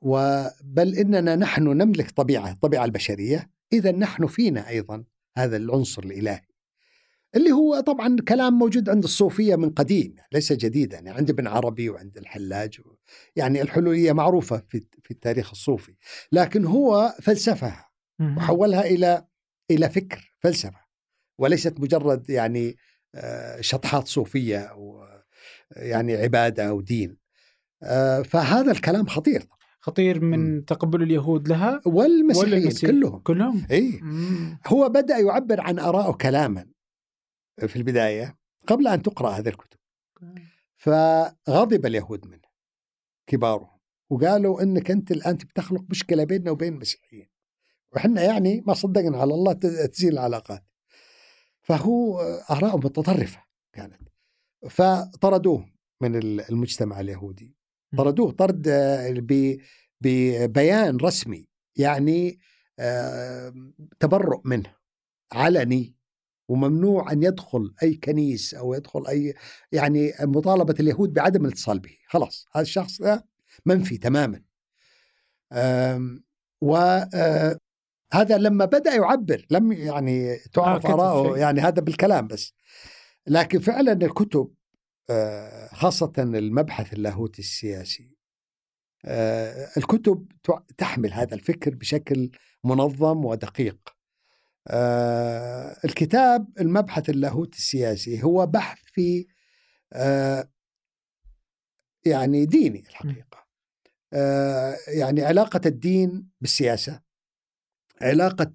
وبل 0.00 0.94
إننا 0.94 1.36
نحن 1.36 1.62
نملك 1.62 2.10
طبيعة 2.10 2.50
الطبيعة 2.50 2.84
البشرية. 2.84 3.50
إذا 3.72 3.92
نحن 3.92 4.26
فينا 4.26 4.68
أيضا 4.68 5.04
هذا 5.36 5.56
العنصر 5.56 6.02
الإلهي. 6.02 6.42
اللي 7.36 7.52
هو 7.52 7.80
طبعا 7.80 8.16
كلام 8.28 8.52
موجود 8.52 8.88
عند 8.88 9.04
الصوفية 9.04 9.56
من 9.56 9.70
قديم 9.70 10.14
ليس 10.32 10.52
جديدا 10.52 10.96
يعني 10.96 11.10
عند 11.10 11.30
ابن 11.30 11.46
عربي 11.46 11.90
وعند 11.90 12.18
الحلاج 12.18 12.80
يعني 13.36 13.62
الحلولية 13.62 14.12
معروفة 14.12 14.62
في 14.68 14.86
في 15.02 15.10
التاريخ 15.10 15.50
الصوفي. 15.50 15.94
لكن 16.32 16.64
هو 16.64 17.14
فلسفها. 17.22 17.88
وحولها 18.36 18.82
إلى 18.86 19.26
إلى 19.70 19.90
فكر 19.90 20.34
فلسفة. 20.40 20.81
وليست 21.38 21.80
مجرد 21.80 22.30
يعني 22.30 22.76
آه، 23.14 23.60
شطحات 23.60 24.08
صوفية 24.08 24.58
أو 24.58 25.04
يعني 25.76 26.14
عبادة 26.14 26.68
أو 26.68 26.80
دين. 26.80 27.16
آه، 27.82 28.22
فهذا 28.22 28.72
الكلام 28.72 29.06
خطير. 29.06 29.48
خطير 29.80 30.20
من 30.20 30.56
م. 30.56 30.60
تقبل 30.60 31.02
اليهود 31.02 31.48
لها 31.48 31.80
والمسيحيين 31.86 32.70
كلهم. 32.70 33.18
كلهم. 33.18 33.66
اي 33.70 34.00
هو 34.66 34.88
بدأ 34.88 35.18
يعبر 35.18 35.60
عن 35.60 35.78
ارائه 35.78 36.12
كلاما 36.12 36.66
في 37.66 37.76
البداية 37.76 38.38
قبل 38.66 38.88
أن 38.88 39.02
تقرأ 39.02 39.30
هذه 39.30 39.48
الكتب. 39.48 39.78
فغضب 40.76 41.86
اليهود 41.86 42.26
منه 42.26 42.48
كبارهم 43.26 43.78
وقالوا 44.10 44.62
إنك 44.62 44.90
أنت 44.90 45.10
الآن 45.10 45.34
بتخلق 45.34 45.84
مشكلة 45.90 46.24
بيننا 46.24 46.50
وبين 46.50 46.72
المسيحيين. 46.72 47.28
وحنا 47.92 48.22
يعني 48.22 48.62
ما 48.66 48.74
صدقنا 48.74 49.18
على 49.18 49.34
الله 49.34 49.52
تزيل 49.52 50.12
العلاقات. 50.12 50.64
فهو 51.62 52.20
اراءه 52.50 52.76
متطرفة 52.76 53.44
كانت 53.72 54.02
فطردوه 54.70 55.68
من 56.00 56.16
المجتمع 56.16 57.00
اليهودي. 57.00 57.56
طردوه 57.96 58.32
طرد 58.32 58.68
ببيان 60.00 60.96
رسمي 60.96 61.48
يعني 61.76 62.38
تبرؤ 64.00 64.40
منه 64.44 64.74
علني 65.32 65.94
وممنوع 66.48 67.12
أن 67.12 67.22
يدخل 67.22 67.74
أي 67.82 67.94
كنيس 67.94 68.54
أو 68.54 68.74
يدخل 68.74 69.06
أي 69.06 69.34
يعني 69.72 70.12
مطالبة 70.20 70.74
اليهود 70.80 71.12
بعدم 71.12 71.46
الاتصال 71.46 71.78
به. 71.78 71.96
خلاص 72.06 72.48
هذا 72.52 72.62
الشخص 72.62 73.02
منفي 73.66 73.98
تماما. 73.98 74.42
وهذا 76.60 77.58
آه، 78.14 78.22
لما 78.22 78.64
بدأ 78.64 78.94
يعبر 78.94 79.46
لم 79.50 79.72
يعني 79.72 80.38
تعرف 80.38 80.86
آه 80.86 80.94
آراءه 80.94 81.38
يعني 81.38 81.60
هذا 81.60 81.82
بالكلام 81.82 82.26
بس. 82.26 82.54
لكن 83.26 83.58
فعلا 83.58 83.92
الكتب 83.92 84.54
آه، 85.10 85.68
خاصة 85.74 86.12
المبحث 86.18 86.92
اللاهوتي 86.92 87.42
السياسي 87.42 88.12
الكتب 89.76 90.32
تحمل 90.78 91.12
هذا 91.12 91.34
الفكر 91.34 91.74
بشكل 91.74 92.30
منظم 92.64 93.24
ودقيق. 93.24 93.78
الكتاب 95.84 96.48
المبحث 96.60 97.10
اللاهوتي 97.10 97.58
السياسي 97.58 98.22
هو 98.22 98.46
بحث 98.46 98.78
في 98.84 99.26
يعني 102.06 102.46
ديني 102.46 102.84
الحقيقة. 102.88 103.46
آه، 104.12 104.76
يعني 104.88 105.22
علاقة 105.22 105.60
الدين 105.66 106.28
بالسياسة. 106.40 107.00
علاقة 108.02 108.52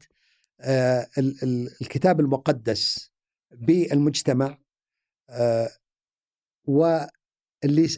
آه، 0.59 1.07
الكتاب 1.81 2.19
المقدس 2.19 3.11
بالمجتمع 3.51 4.57
آه، 5.29 5.69
واللي 6.65 7.09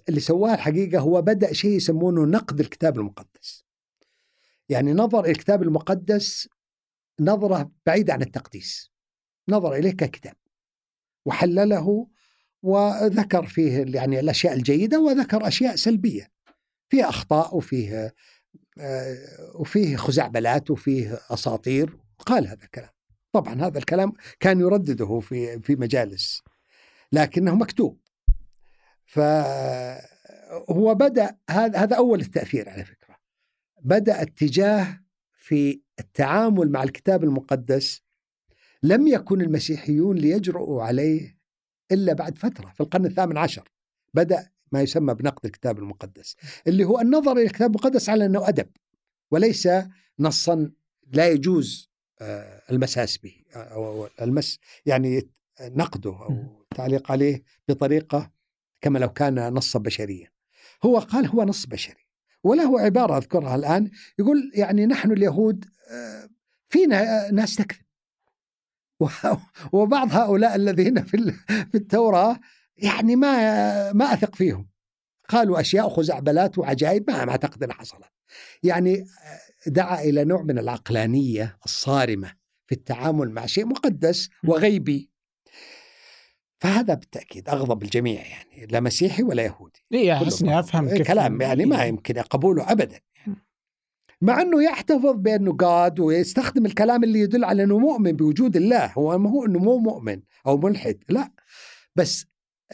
اللي 0.10 0.20
سواه 0.20 0.54
الحقيقة 0.54 1.00
هو 1.00 1.22
بدأ 1.22 1.54
شيء 1.54 1.72
يسمونه 1.72 2.26
نقد 2.26 2.60
الكتاب 2.60 2.98
المقدس. 3.00 3.66
يعني 4.70 4.94
نظر 4.94 5.26
الكتاب 5.26 5.64
المقدس 5.64 6.50
نظرة 7.20 7.72
بعيدة 7.86 8.14
عن 8.14 8.22
التقديس 8.22 8.92
نظر 9.50 9.74
إليه 9.74 9.92
ككتاب 9.92 10.36
وحلله 11.26 12.08
وذكر 12.62 13.46
فيه 13.46 13.86
يعني 13.96 14.20
الأشياء 14.20 14.54
الجيدة 14.54 15.00
وذكر 15.00 15.48
أشياء 15.48 15.76
سلبية 15.76 16.32
فيه 16.90 17.10
أخطاء 17.10 17.58
وفيه 17.58 18.16
وفيه 19.56 19.96
خزعبلات 19.96 20.72
وفيه 20.72 21.20
أساطير. 21.30 21.98
قال 22.26 22.48
هذا 22.48 22.64
الكلام. 22.64 22.90
طبعا 23.32 23.62
هذا 23.62 23.78
الكلام 23.78 24.14
كان 24.40 24.60
يردده 24.60 25.20
في 25.20 25.60
في 25.60 25.76
مجالس 25.76 26.42
لكنه 27.12 27.56
مكتوب. 27.56 28.00
فهو 29.06 30.96
بدأ 30.96 31.38
هذا 31.50 31.80
هذا 31.80 31.96
أول 31.96 32.22
التأثير 32.22 32.70
على 32.70 32.86
فكرة. 32.86 33.16
بدأ 33.82 34.22
اتجاه 34.22 35.02
في 35.34 35.82
التعامل 36.00 36.72
مع 36.72 36.84
الكتاب 36.84 37.24
المقدس 37.24 38.02
لم 38.84 39.08
يكن 39.08 39.42
المسيحيون 39.42 40.18
ليجرؤوا 40.18 40.84
عليه 40.84 41.40
إلا 41.92 42.14
بعد 42.14 42.38
فترة 42.38 42.70
في 42.70 42.82
القرن 42.82 43.06
الثامن 43.06 43.38
عشر. 43.38 43.70
بدأ 44.14 44.50
ما 44.72 44.82
يسمى 44.82 45.14
بنقد 45.14 45.46
الكتاب 45.46 45.80
المقدس 45.80 46.36
اللي 46.68 46.84
هو 46.84 47.00
النظر 47.00 47.32
إلى 47.32 47.44
الكتاب 47.44 47.70
المقدس 47.70 48.10
على 48.10 48.26
أنه 48.26 48.50
أدب 48.50 48.68
وليس 49.32 49.70
نصا 50.20 50.72
لا 51.14 51.30
يجوز 51.30 51.90
آه، 52.22 52.62
المساس 52.72 53.18
به 53.18 53.36
أو 53.56 54.08
المس 54.22 54.60
يعني 54.86 55.30
نقده 55.62 56.10
أو 56.10 56.64
التعليق 56.72 57.12
عليه 57.12 57.44
بطريقة 57.68 58.32
كما 58.82 59.00
لو 59.00 59.10
كان 59.10 59.54
نصا 59.54 59.80
بشريا. 59.80 60.32
هو 60.84 61.00
قال 61.00 61.28
هو 61.28 61.44
نص 61.44 61.66
بشري 61.66 62.08
وله 62.44 62.80
عبارة 62.80 63.18
أذكرها 63.18 63.56
الآن 63.56 63.92
يقول 64.20 64.52
يعني 64.54 64.86
نحن 64.86 65.12
اليهود 65.12 65.66
آه، 65.92 66.30
فينا 66.70 67.32
ناس 67.32 67.56
تكذب. 67.56 67.90
وبعض 69.74 70.08
هؤلاء 70.12 70.56
الذين 70.56 71.04
في 71.04 71.32
في 71.72 71.76
التوراة 71.76 72.40
يعني 72.84 73.16
ما 73.16 73.94
ما 73.94 74.14
أثق 74.14 74.36
فيهم. 74.36 74.70
قالوا 75.30 75.60
أشياء 75.60 75.90
خزعبلات 75.90 76.58
وعجائب 76.58 77.10
ما 77.10 77.32
أعتقد 77.32 77.64
إنها 77.64 77.76
حصلت. 77.76 78.12
يعني 78.64 79.06
دعا 79.68 80.02
إلى 80.02 80.24
نوع 80.26 80.42
من 80.42 80.60
العقلانية 80.60 81.58
الصارمة 81.66 82.34
في 82.68 82.76
التعامل 82.76 83.32
مع 83.32 83.46
شيء 83.46 83.66
مقدس 83.66 84.30
وغيبي. 84.44 85.10
فهذا 86.60 86.94
بالتأكيد 86.94 87.50
أغضب 87.50 87.84
الجميع 87.84 88.22
يعني 88.28 88.66
لا 88.66 88.80
مسيحي 88.80 89.24
ولا 89.24 89.44
يهودي. 89.44 89.86
اي 89.94 90.14
احسني 90.14 90.60
أفهم 90.60 90.90
كيف 90.90 91.08
كلام 91.08 91.42
يعني 91.42 91.66
ما 91.66 91.86
يمكن 91.86 92.14
قبوله 92.14 92.72
ابدا 92.72 93.00
مع 94.22 94.42
إنه 94.42 94.64
يحتفظ 94.64 95.16
بأنه 95.16 95.58
جاد 95.58 96.00
ويستخدم 96.00 96.66
الكلام 96.66 97.04
اللي 97.04 97.20
يدل 97.20 97.46
على 97.46 97.64
إنه 97.64 97.78
مؤمن 97.78 98.12
بوجود 98.12 98.56
الله. 98.56 98.94
هو 98.94 99.18
ما 99.18 99.30
هو 99.30 99.46
إنه 99.46 99.60
مو 99.60 99.78
مؤمن 99.78 100.22
أو 100.48 100.58
ملحد 100.58 101.04
لا. 101.10 101.32
بس 101.96 102.26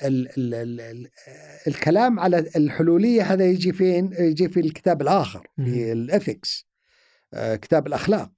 ال 0.03 0.29
ال 0.37 0.81
ال 0.81 1.09
الكلام 1.67 2.19
على 2.19 2.39
الحلولية 2.39 3.23
هذا 3.23 3.45
يجي 3.45 3.73
فين؟ 3.73 4.13
يجي 4.19 4.49
في 4.49 4.59
الكتاب 4.59 5.01
الآخر 5.01 5.47
في 5.55 5.91
الإثكس 5.91 6.67
آه، 7.33 7.55
كتاب 7.55 7.87
الأخلاق. 7.87 8.31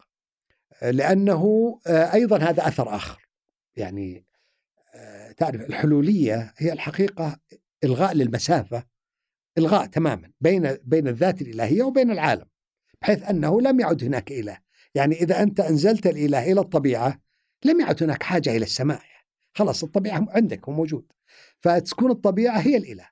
آه، 0.82 0.92
لأنه 0.92 1.74
آه، 1.88 2.14
أيضا 2.14 2.38
هذا 2.38 2.68
أثر 2.68 2.96
آخر. 2.96 3.28
يعني 3.76 4.28
تعرف 5.38 5.62
الحلولية 5.62 6.54
هي 6.58 6.74
الحقيقة 6.74 7.38
إلغاء 7.84 8.14
للمسافة 8.14 8.84
إلغاء 9.58 9.86
تماما 9.86 10.32
بين 10.42 10.78
بين 10.84 11.08
الذات 11.08 11.42
الإلهية 11.42 11.84
وبين 11.84 12.12
العالم 12.12 12.46
بحيث 13.02 13.24
أنه 13.24 13.62
لم 13.62 13.80
يعد 13.80 14.04
هناك 14.04 14.32
إله. 14.32 14.58
يعني 14.96 15.16
إذا 15.16 15.44
أنت 15.44 15.60
أنزلت 15.60 16.08
الإله 16.08 16.52
إلى 16.52 16.62
الطبيعة 16.62 17.22
لم 17.66 17.80
يعد 17.80 18.04
هناك 18.04 18.24
حاجة 18.24 18.50
إلى 18.50 18.66
السماء. 18.66 19.02
خلاص 19.54 19.84
الطبيعة 19.84 20.26
عندك 20.30 20.68
وموجود. 20.68 21.12
فتكون 21.60 22.12
الطبيعة 22.12 22.60
هي 22.60 22.78
الإله. 22.78 23.10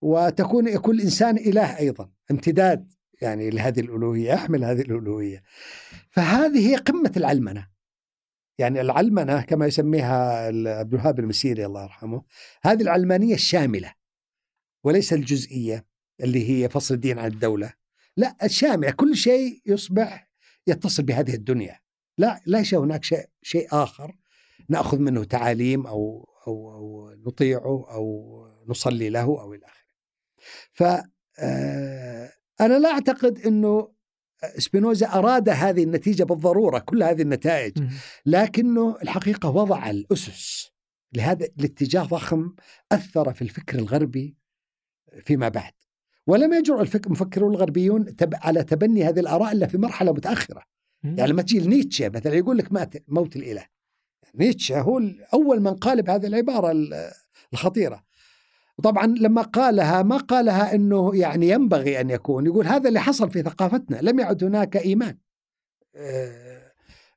وتكون 0.00 0.68
يكون 0.68 0.94
الانسان 0.94 1.36
إله 1.36 1.78
أيضا 1.78 2.10
امتداد 2.30 2.92
يعني 3.22 3.50
لهذه 3.50 3.80
الألوهية 3.80 4.32
يحمل 4.32 4.64
هذه 4.64 4.80
الألوهية. 4.80 5.42
فهذه 6.10 6.70
هي 6.70 6.76
قمة 6.76 7.12
العلمنة. 7.16 7.68
يعني 8.58 8.80
العلمنة 8.80 9.40
كما 9.40 9.66
يسميها 9.66 10.46
عبد 10.78 10.94
الوهاب 10.94 11.18
المسيري 11.18 11.66
الله 11.66 11.82
يرحمه 11.82 12.22
هذه 12.62 12.82
العلمانية 12.82 13.34
الشاملة 13.34 13.92
وليس 14.84 15.12
الجزئية 15.12 15.86
اللي 16.20 16.50
هي 16.50 16.68
فصل 16.68 16.94
الدين 16.94 17.18
عن 17.18 17.30
الدولة. 17.30 17.72
لا 18.16 18.36
الشاملة 18.44 18.90
كل 18.90 19.16
شيء 19.16 19.62
يصبح 19.66 20.30
يتصل 20.66 21.02
بهذه 21.02 21.34
الدنيا. 21.34 21.80
لا 22.18 22.40
ليس 22.46 22.74
هناك 22.74 23.04
شيء 23.04 23.26
شيء 23.42 23.68
آخر 23.72 24.16
نأخذ 24.68 24.98
منه 24.98 25.24
تعاليم 25.24 25.86
أو 25.86 26.31
أو 26.46 26.74
أو 26.74 27.14
نطيعه 27.26 27.86
أو 27.94 28.46
نصلي 28.66 29.08
له 29.08 29.22
أو 29.22 29.54
إلى 29.54 29.66
آخره. 29.66 29.82
ف 30.72 30.82
آه، 31.38 32.32
لا 32.60 32.88
أعتقد 32.88 33.38
إنه 33.38 33.92
سبينوزا 34.58 35.06
أراد 35.06 35.48
هذه 35.48 35.82
النتيجة 35.84 36.24
بالضرورة 36.24 36.78
كل 36.78 37.02
هذه 37.02 37.22
النتائج 37.22 37.72
لكنه 38.26 38.96
الحقيقة 39.02 39.48
وضع 39.48 39.90
الأسس 39.90 40.72
لهذا 41.12 41.46
الاتجاه 41.58 42.02
ضخم 42.02 42.54
أثر 42.92 43.32
في 43.32 43.42
الفكر 43.42 43.78
الغربي 43.78 44.36
فيما 45.20 45.48
بعد. 45.48 45.72
ولم 46.26 46.52
يجرؤ 46.52 46.80
المفكرون 47.06 47.54
الغربيون 47.54 48.16
على 48.34 48.64
تبني 48.64 49.04
هذه 49.04 49.20
الآراء 49.20 49.52
إلا 49.52 49.66
في 49.66 49.78
مرحلة 49.78 50.12
متأخرة. 50.12 50.62
يعني 51.04 51.32
لما 51.32 51.42
تجي 51.42 51.58
نيتشه 51.58 52.08
مثلا 52.08 52.34
يقول 52.34 52.58
لك 52.58 52.72
مات 52.72 52.94
موت 53.08 53.36
الإله. 53.36 53.66
نيتشه 54.34 54.80
هو 54.80 55.00
أول 55.34 55.60
من 55.60 55.74
قال 55.74 56.02
بهذه 56.02 56.26
العبارة 56.26 56.74
الخطيرة. 57.52 58.04
طبعا 58.82 59.06
لما 59.06 59.42
قالها 59.42 60.02
ما 60.02 60.16
قالها 60.16 60.74
أنه 60.74 61.16
يعني 61.16 61.48
ينبغي 61.48 62.00
أن 62.00 62.10
يكون 62.10 62.46
يقول 62.46 62.66
هذا 62.66 62.88
اللي 62.88 63.00
حصل 63.00 63.30
في 63.30 63.42
ثقافتنا 63.42 63.96
لم 64.02 64.20
يعد 64.20 64.44
هناك 64.44 64.76
إيمان. 64.76 65.18
آه، 65.96 66.72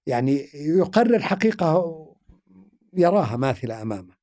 يعني 0.07 0.49
يقرر 0.53 1.19
حقيقة 1.19 2.05
يراها 2.93 3.37
ماثلة 3.37 3.81
أمامه. 3.81 4.15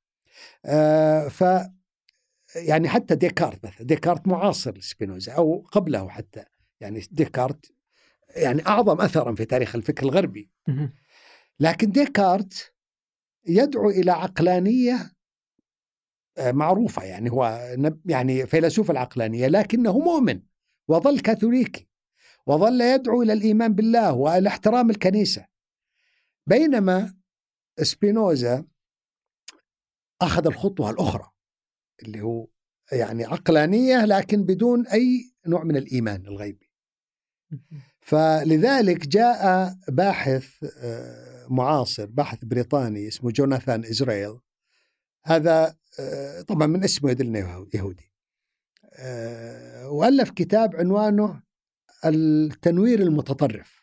آه، 0.64 1.28
ف 1.28 1.44
يعني 2.56 2.88
حتى 2.88 3.14
ديكارت 3.14 3.66
مثلا 3.66 3.86
ديكارت 3.86 4.28
معاصر 4.28 4.78
لسبينوزا 4.78 5.32
أو 5.32 5.66
قبله 5.72 6.08
حتى. 6.08 6.44
يعني 6.80 7.02
ديكارت 7.10 7.72
يعني 8.36 8.66
أعظم 8.66 9.00
أثرا 9.00 9.34
في 9.34 9.44
تاريخ 9.44 9.74
الفكر 9.74 10.06
الغربي. 10.06 10.50
لكن 11.60 11.90
ديكارت 11.90 12.72
يدعو 13.46 13.90
إلى 13.90 14.10
عقلانية 14.10 15.12
آه، 16.38 16.52
معروفة 16.52 17.04
يعني 17.04 17.30
هو 17.30 17.74
يعني 18.04 18.46
فيلسوف 18.46 18.90
العقلانية 18.90 19.46
لكنه 19.46 19.98
مؤمن 19.98 20.42
وظل 20.88 21.20
كاثوليكي 21.20 21.88
وظل 22.46 22.80
يدعو 22.80 23.22
إلى 23.22 23.32
الإيمان 23.32 23.74
بالله 23.74 24.12
والى 24.12 24.48
احترام 24.48 24.90
الكنيسة. 24.90 25.46
بينما 26.46 27.14
سبينوزا 27.82 28.64
أخذ 30.22 30.46
الخطوة 30.46 30.90
الأخرى 30.90 31.30
اللي 32.02 32.20
هو 32.20 32.48
يعني 32.92 33.24
عقلانية 33.24 34.04
لكن 34.04 34.44
بدون 34.44 34.86
أي 34.86 35.32
نوع 35.46 35.64
من 35.64 35.76
الإيمان 35.76 36.26
الغيبي. 36.26 36.72
فلذلك 38.00 39.06
جاء 39.06 39.74
باحث 39.88 40.64
آه، 40.78 41.31
معاصر 41.52 42.06
باحث 42.06 42.44
بريطاني 42.44 43.08
اسمه 43.08 43.30
جوناثان 43.30 43.84
إزرائيل. 43.84 44.38
هذا 45.24 45.76
آه، 46.00 46.42
طبعا 46.42 46.66
من 46.66 46.84
اسمه 46.84 47.10
يدل 47.10 47.36
يهودي. 47.74 48.12
آه، 48.94 49.90
وألف 49.90 50.30
كتاب 50.30 50.76
عنوانه 50.76 51.42
التنوير 52.04 53.00
المتطرف. 53.00 53.82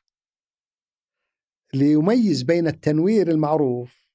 ليميز 1.73 2.43
بين 2.43 2.67
التنوير 2.67 3.31
المعروف 3.31 4.09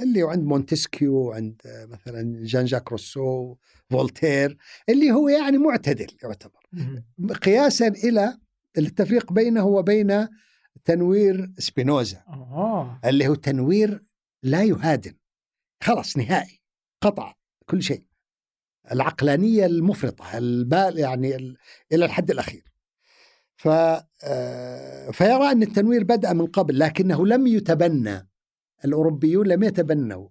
اللي 0.00 0.22
عند 0.22 0.44
مونتسكيو 0.44 1.32
عند 1.32 1.60
مثلا 1.66 2.44
جان 2.44 2.64
جاك 2.64 2.92
روسو 2.92 3.56
فولتير 3.90 4.56
اللي 4.88 5.12
هو 5.12 5.28
يعني 5.28 5.58
معتدل 5.58 6.16
يعتبر. 6.22 6.60
قياسا 7.42 7.88
إلى 7.88 8.38
التفريق 8.78 9.32
بينه 9.32 9.66
وبين 9.66 10.28
تنوير 10.84 11.52
سبينوزا 11.58 12.24
آه. 12.28 13.00
اللي 13.04 13.28
هو 13.28 13.34
تنوير 13.34 14.04
لا 14.42 14.62
يهادن 14.62 15.14
خلاص 15.82 16.16
نهائي 16.16 16.60
قطع 17.00 17.34
كل 17.66 17.82
شيء. 17.82 18.04
العقلانية 18.92 19.66
المفرطة 19.66 20.38
البال 20.38 20.98
يعني 20.98 21.36
إلى 21.92 22.04
الحد 22.04 22.30
الأخير. 22.30 22.72
ف 23.56 23.68
آه، 24.24 25.10
فيرى 25.10 25.52
أن 25.52 25.62
التنوير 25.62 26.04
بدأ 26.04 26.32
من 26.32 26.46
قبل 26.46 26.78
لكنه 26.78 27.26
لم 27.26 27.46
يتبنى. 27.46 28.28
الأوروبيون 28.84 29.46
لم 29.46 29.62
يتبنوا 29.62 30.28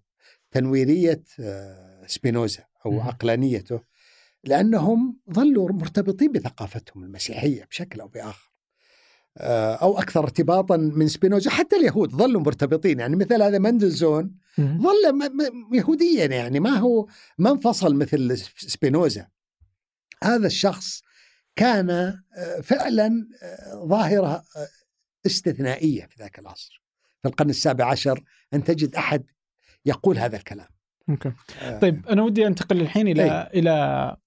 تنويرية 0.52 1.24
آه، 1.40 2.06
سبينوزا 2.08 2.64
أو 2.86 3.02
عقلانيته 3.02 3.82
لأنهم 4.44 5.20
ظلوا 5.34 5.72
مرتبطين 5.72 6.32
بثقافتهم 6.32 7.04
المسيحية 7.04 7.66
بشكل 7.66 8.02
أو 8.02 8.08
بآخر. 8.08 8.51
آه، 9.38 9.76
أو 9.76 10.00
أكثر 10.00 10.24
ارتباطا 10.24 10.78
من 10.78 11.08
سبينوزا 11.08 11.50
حتى 11.50 11.76
اليهود 11.76 12.12
ظلوا 12.12 12.42
مرتبطين. 12.42 13.00
يعني 13.00 13.16
مثل 13.16 13.42
هذا 13.42 13.60
مندلزون 13.60 14.36
ظل 14.60 15.32
يهوديا 15.74 16.26
يعني 16.26 16.60
ما 16.60 16.70
هو 16.70 17.08
ما 17.38 17.52
انفصل 17.52 17.96
مثل 17.96 18.38
سبينوزا. 18.58 19.28
هذا 20.24 20.48
الشخص 20.48 21.02
كان 21.56 21.90
آه، 21.90 22.62
فعلا 22.64 23.28
ظاهرة 23.86 24.44
استثنائية 25.26 26.06
في 26.06 26.16
ذاك 26.20 26.40
العصر. 26.40 26.82
في 27.22 27.28
القرن 27.28 27.50
السابع 27.50 27.86
عشر 27.86 28.24
أن 28.54 28.64
تجد 28.64 28.96
أحد 28.96 29.26
يقول 29.86 30.18
هذا 30.18 30.38
الكلام. 30.38 30.68
okay. 31.10 31.32
آه. 31.62 31.80
طيب 31.80 32.08
أنا 32.08 32.22
ودي 32.22 32.48
أنتقل 32.48 32.82
الحين 32.82 33.08
إلى 33.08 33.24
أي. 33.24 33.60
إلى 33.60 34.18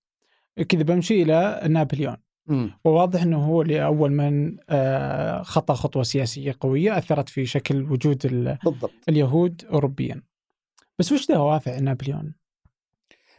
كذا 0.68 0.82
بمشي 0.82 1.22
إلى 1.22 1.60
نابليون. 1.68 2.16
وواضح 2.84 3.22
إنه 3.22 3.44
هو 3.44 3.62
اللي 3.62 3.84
أول 3.84 4.12
من 4.12 4.56
آه، 4.70 5.42
خطى 5.42 5.74
خطوة 5.74 6.02
سياسية 6.02 6.56
قوية 6.60 6.98
أثرت 6.98 7.28
في 7.28 7.46
شكل 7.46 7.82
وجود 7.82 8.26
بالضبط. 8.64 8.90
اليهود 9.08 9.64
اوروبيا 9.64 10.22
بس 10.98 11.12
وش 11.12 11.26
دوافع 11.26 11.78
نابليون؟ 11.78 12.34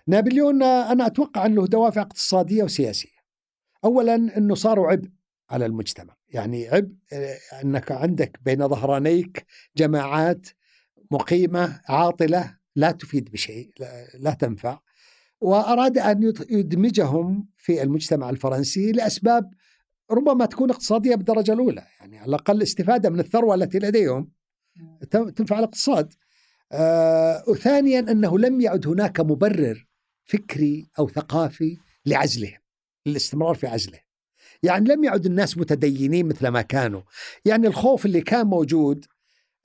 نابليون 0.07 0.63
أنا 0.63 1.05
أتوقع 1.05 1.45
إنه 1.45 1.67
دوافع 1.67 2.01
اقتصادية 2.01 2.63
وسياسية. 2.63 3.15
اولا 3.83 4.15
إنه 4.15 4.55
صاروا 4.55 4.87
عبء 4.87 5.09
على 5.49 5.65
المجتمع، 5.65 6.15
يعني 6.29 6.67
عبء 6.67 6.91
آه، 7.13 7.37
إنك 7.63 7.91
عندك 7.91 8.39
بين 8.45 8.67
ظهرانيك 8.67 9.45
جماعات 9.77 10.47
مقيمة 11.11 11.81
عاطلة 11.89 12.57
لا 12.75 12.91
تفيد 12.91 13.31
بشيء 13.31 13.71
لا, 13.79 14.07
لا 14.19 14.31
تنفع 14.31 14.79
وأراد 15.41 15.97
أن 15.97 16.33
يدمجهم 16.49 17.47
في 17.65 17.83
المجتمع 17.83 18.29
الفرنسي 18.29 18.91
لأسباب 18.91 19.53
ربما 20.11 20.45
تكون 20.45 20.69
اقتصادية 20.69 21.15
بالدرجة 21.15 21.53
الأولى 21.53 21.83
يعني 21.99 22.17
على 22.17 22.29
الأقل 22.29 22.61
استفادة 22.61 23.09
من 23.09 23.19
الثروة 23.19 23.55
التي 23.55 23.79
لديهم 23.79 24.31
تنفع 25.11 25.59
الاقتصاد. 25.59 26.13
آه 26.71 27.43
وثانيا 27.47 27.99
أنه 27.99 28.39
لم 28.39 28.61
يعد 28.61 28.87
هناك 28.87 29.19
مبرر 29.19 29.87
فكري 30.23 30.89
أو 30.99 31.09
ثقافي 31.09 31.77
لعزلهم 32.05 32.59
للاستمرار 33.05 33.55
في 33.55 33.67
عزله. 33.67 33.99
يعني 34.63 34.89
لم 34.89 35.03
يعد 35.03 35.25
الناس 35.25 35.57
متدينين 35.57 36.27
مثل 36.27 36.47
ما 36.47 36.61
كانوا، 36.61 37.01
يعني 37.45 37.67
الخوف 37.67 38.05
اللي 38.05 38.21
كان 38.21 38.47
موجود 38.47 39.05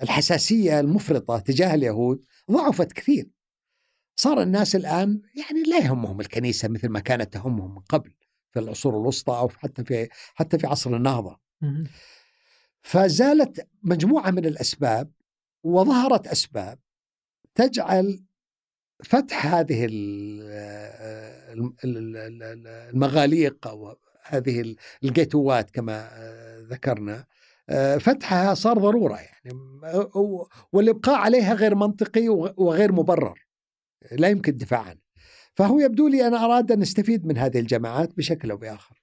الحساسية 0.02 0.80
المفرطة 0.80 1.38
تجاه 1.38 1.74
اليهود 1.74 2.24
ضعفت 2.50 2.92
كثير 2.92 3.28
صار 4.20 4.42
الناس 4.42 4.76
الآن 4.76 5.20
يعني 5.34 5.62
لا 5.62 5.78
يهمهم 5.78 6.20
الكنيسة 6.20 6.68
مثل 6.68 6.88
ما 6.88 7.00
كانت 7.00 7.32
تهمهم 7.32 7.74
من 7.74 7.80
قبل 7.80 8.12
في 8.52 8.58
العصور 8.60 8.92
الوسطى 9.00 9.32
أو 9.32 9.48
حتى 9.48 9.84
في 9.84 10.08
حتى 10.34 10.58
في 10.58 10.66
عصر 10.66 10.96
النهضة. 10.96 11.40
فزالت 12.82 13.68
مجموعة 13.82 14.30
من 14.30 14.46
الأسباب 14.46 15.10
وظهرت 15.62 16.26
أسباب 16.26 16.78
تجعل 17.54 18.24
فتح 19.04 19.46
هذه 19.54 19.86
المغاليق 22.94 23.66
أو 23.66 23.96
هذه 24.24 24.74
الجيتوات 25.04 25.70
كما 25.70 26.10
ذكرنا 26.70 27.26
آه، 27.68 27.96
فتحها 27.98 28.54
صار 28.54 28.78
ضرورة 28.78 29.16
يعني 29.16 29.58
والإبقاء 30.72 31.14
عليها 31.14 31.54
غير 31.54 31.74
منطقي 31.74 32.28
وغير 32.56 32.92
مبرر 32.92 33.49
لا 34.12 34.28
يمكن 34.28 34.52
الدفاع 34.52 34.80
عنه 34.80 35.00
فهو 35.54 35.80
يبدو 35.80 36.08
لي 36.08 36.26
أنا 36.26 36.44
أراد 36.44 36.72
أن 36.72 36.78
نستفيد 36.78 37.26
من 37.26 37.38
هذه 37.38 37.58
الجماعات 37.58 38.16
بشكل 38.16 38.50
أو 38.50 38.56
بآخر. 38.56 39.02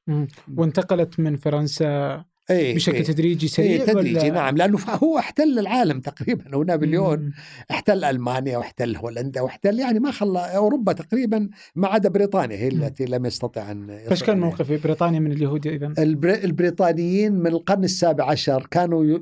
وانتقلت 0.58 1.20
من 1.20 1.36
فرنسا 1.36 2.24
أيه 2.50 2.76
بشكل 2.76 2.96
أيه. 2.96 3.04
تدريجي 3.04 3.48
سريع 3.48 3.72
أيه 3.72 3.86
تدريجي 3.86 4.20
ولا؟ 4.20 4.30
نعم 4.30 4.58
لأنه 4.58 4.78
هو 5.04 5.18
احتل 5.18 5.60
العالم 5.60 6.00
تقريبا 6.00 6.56
هو 6.56 6.64
نابليون 6.64 7.34
احتل 7.72 8.04
ألمانيا 8.04 8.58
واحتل 8.58 8.96
هولندا 8.96 9.42
واحتل 9.42 9.80
يعني 9.80 10.00
ما 10.00 10.12
خلى 10.12 10.40
أوروبا 10.40 10.94
تقريبا 10.94 11.50
ما 11.76 11.88
عدا 11.88 12.10
بريطانيا 12.10 12.58
هي 12.58 12.68
التي 12.68 13.06
لم 13.06 13.26
يستطع 13.26 13.72
أن 13.72 14.00
فايش 14.08 14.24
كان 14.24 14.40
موقف 14.40 14.84
بريطانيا 14.84 15.20
من 15.20 15.32
اليهود 15.32 15.68
اذا؟ 15.68 15.94
البريطانيين 16.24 17.34
من 17.34 17.48
القرن 17.48 17.84
السابع 17.84 18.32
عشر 18.32 18.68
كانوا 18.72 19.20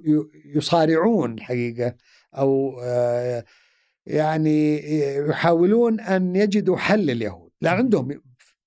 يصارعون 0.56 1.34
الحقيقة 1.34 1.96
أو 2.38 2.80
آه، 2.84 3.46
يعني 4.06 4.82
يحاولون 5.16 6.00
أن 6.00 6.36
يجدوا 6.36 6.78
حل 6.78 7.00
لليهود. 7.00 7.52
لأن 7.62 7.74
عندهم 7.74 8.22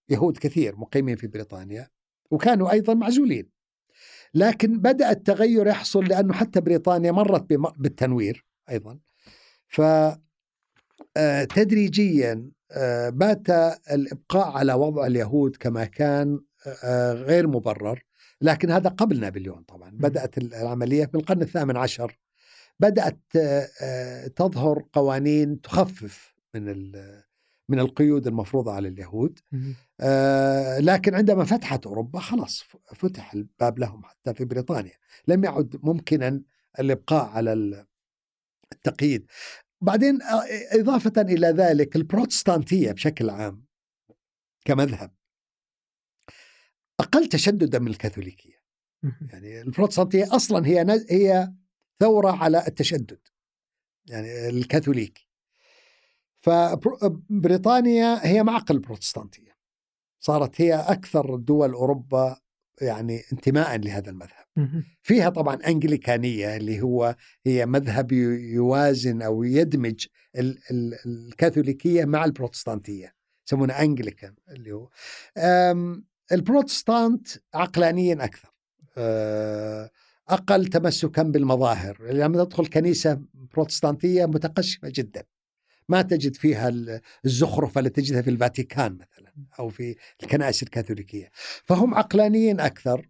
يهود 0.08 0.38
كثير 0.38 0.76
مقيمين 0.76 1.16
في 1.16 1.26
بريطانيا 1.26 1.88
وكانوا 2.30 2.70
أيضا 2.72 2.94
معزولين. 2.94 3.50
لكن 4.34 4.80
بدأ 4.80 5.10
التغير 5.10 5.66
يحصل 5.66 6.04
لأنه 6.04 6.32
حتى 6.32 6.60
بريطانيا 6.60 7.12
مرت 7.12 7.46
بالتنوير 7.78 8.44
أيضا. 8.70 8.98
ف 9.68 9.80
آه، 11.16 11.44
تدريجيا 11.44 12.50
آه، 12.72 13.08
بات 13.08 13.50
الإبقاء 13.92 14.50
على 14.50 14.72
وضع 14.72 15.06
اليهود 15.06 15.56
كما 15.56 15.84
كان 15.84 16.40
آه، 16.84 17.12
غير 17.12 17.46
مبرر. 17.46 18.04
لكن 18.40 18.70
هذا 18.70 18.90
قبل 18.90 19.20
نابليون 19.20 19.62
طبعا. 19.62 19.90
بدأت 19.90 20.38
العملية 20.38 21.06
في 21.06 21.14
القرن 21.14 21.42
الثامن 21.42 21.76
عشر. 21.76 22.18
بدأت 22.80 23.20
تظهر 24.36 24.84
قوانين 24.92 25.60
تخفف 25.60 26.34
من 26.54 26.92
من 27.70 27.78
القيود 27.78 28.26
المفروضة 28.26 28.72
على 28.72 28.88
اليهود 28.88 29.38
لكن 30.80 31.14
عندما 31.14 31.44
فتحت 31.44 31.86
أوروبا 31.86 32.20
خلاص 32.20 32.64
فتح 32.94 33.34
الباب 33.34 33.78
لهم 33.78 34.04
حتى 34.04 34.34
في 34.34 34.44
بريطانيا. 34.44 34.98
لم 35.28 35.44
يعد 35.44 35.80
ممكنا 35.82 36.42
الإبقاء 36.78 37.28
على 37.28 37.86
التقييد. 38.72 39.26
بعدين 39.80 40.18
إضافة 40.72 41.22
إلى 41.22 41.46
ذلك 41.46 41.96
البروتستانتية 41.96 42.92
بشكل 42.92 43.30
عام 43.30 43.64
كمذهب 44.64 45.14
أقل 47.00 47.26
تشددا 47.28 47.78
من 47.78 47.88
الكاثوليكية. 47.88 48.58
يعني 49.20 49.60
البروتستانتية 49.60 50.36
أصلا 50.36 50.66
هي 50.66 51.06
هي 51.10 51.52
ثورة 52.00 52.30
على 52.30 52.66
التشدد 52.66 53.18
يعني 54.06 54.48
الكاثوليكي 54.48 55.28
فبريطانيا 56.40 58.26
هي 58.26 58.42
معقل 58.42 58.74
البروتستانتية 58.74 59.58
صارت 60.20 60.60
هي 60.60 60.74
أكثر 60.74 61.36
دول 61.36 61.72
أوروبا 61.72 62.40
يعني 62.80 63.22
انتماء 63.32 63.76
لهذا 63.78 64.10
المذهب. 64.10 64.46
فيها 65.02 65.28
طبعا 65.28 65.54
أنجليكانية 65.54 66.56
اللي 66.56 66.80
هو 66.82 67.16
هي 67.46 67.66
مذهب 67.66 68.12
يوازن 68.12 69.22
أو 69.22 69.42
يدمج 69.42 70.06
الكاثوليكية 71.06 72.04
مع 72.04 72.24
البروتستانتية 72.24 73.14
يسمونه 73.48 73.72
أنجليكان 73.80 74.34
اللي 74.50 74.72
هو. 74.72 74.88
البروتستانت 76.32 77.28
عقلانيا 77.54 78.24
أكثر. 78.24 78.52
أقل 80.28 80.66
تمسكا 80.66 81.22
بالمظاهر. 81.22 82.12
لما 82.12 82.44
تدخل 82.44 82.66
كنيسة 82.66 83.20
بروتستانتية 83.34 84.26
متقشفة 84.26 84.92
جدا. 84.94 85.24
ما 85.88 86.02
تجد 86.02 86.36
فيها 86.36 86.72
الزخرفة 87.24 87.78
اللي 87.78 87.90
تجدها 87.90 88.22
في 88.22 88.30
الفاتيكان 88.30 88.92
مثلا 88.92 89.32
أو 89.58 89.68
في 89.68 89.96
الكنائس 90.22 90.62
الكاثوليكية. 90.62 91.30
فهم 91.64 91.94
عقلانيين 91.94 92.60
أكثر 92.60 93.08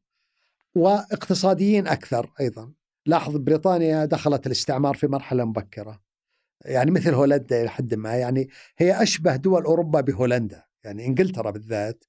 واقتصاديين 0.74 1.88
أكثر 1.88 2.32
أيضا. 2.40 2.72
لاحظ 3.06 3.36
بريطانيا 3.36 4.04
دخلت 4.04 4.46
الاستعمار 4.46 4.94
في 4.96 5.06
مرحلة 5.06 5.44
مبكرة. 5.44 6.00
يعني 6.64 6.90
مثل 6.90 7.14
هولندا 7.14 7.62
إلى 7.62 7.70
حد 7.70 7.94
ما. 7.94 8.14
يعني 8.14 8.48
هي 8.78 9.02
أشبه 9.02 9.36
دول 9.36 9.64
أوروبا 9.64 10.00
بهولندا. 10.00 10.64
يعني 10.84 11.06
إنجلترا 11.06 11.50
بالذات 11.50 12.04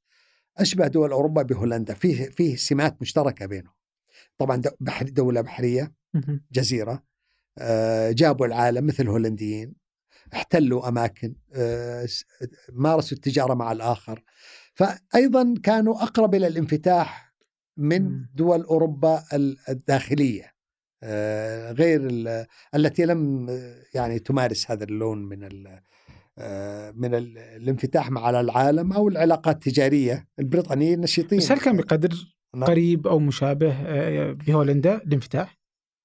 أشبه 0.58 0.88
دول 0.88 1.12
أوروبا 1.12 1.42
بهولندا. 1.42 1.94
فيه 1.94 2.30
فيه 2.30 2.56
سمات 2.56 3.02
مشتركة 3.02 3.46
بينهم. 3.46 3.79
طبعا 4.40 4.62
بحر 4.80 5.10
دولة 5.10 5.42
بحرية 5.42 5.94
جزيرة 6.52 7.04
آه، 7.58 8.12
جابوا 8.12 8.46
العالم 8.46 8.86
مثل 8.86 9.04
الهولنديين 9.04 9.76
احتلوا 10.34 10.88
أماكن 10.88 11.36
آه، 11.54 12.08
مارسوا 12.74 13.18
التجارة 13.18 13.54
مع 13.54 13.72
الآخر. 13.72 14.24
فايضا 14.74 15.54
كانوا 15.64 16.04
أقرب 16.04 16.36
إلى 16.36 16.48
الانفتاح 16.48 17.34
من 17.78 18.26
دول 18.34 18.62
أوروبا 18.62 19.24
الداخلية 19.70 20.54
آه، 21.04 21.72
غير 21.72 22.08
التي 22.76 23.06
لم 23.06 23.48
يعني 23.94 24.20
تمارس 24.20 24.72
هذا 24.72 24.84
اللون 24.84 25.18
من 25.18 25.40
من 26.96 27.16
الانفتاح 27.16 28.12
مع 28.12 28.30
العالم 28.30 28.94
أو 28.94 29.08
العلاقات 29.08 29.56
التجارية 29.56 30.28
البريطانيين 30.40 31.02
نشيطين 31.02 31.40
بس 31.40 31.52
هل 31.52 31.60
كان 31.60 31.78
بقدر. 31.78 32.39
قريب 32.56 33.08
أو 33.08 33.20
مشابه 33.20 33.76
بهولندا 34.32 34.96
الانفتاح؟ 34.96 35.60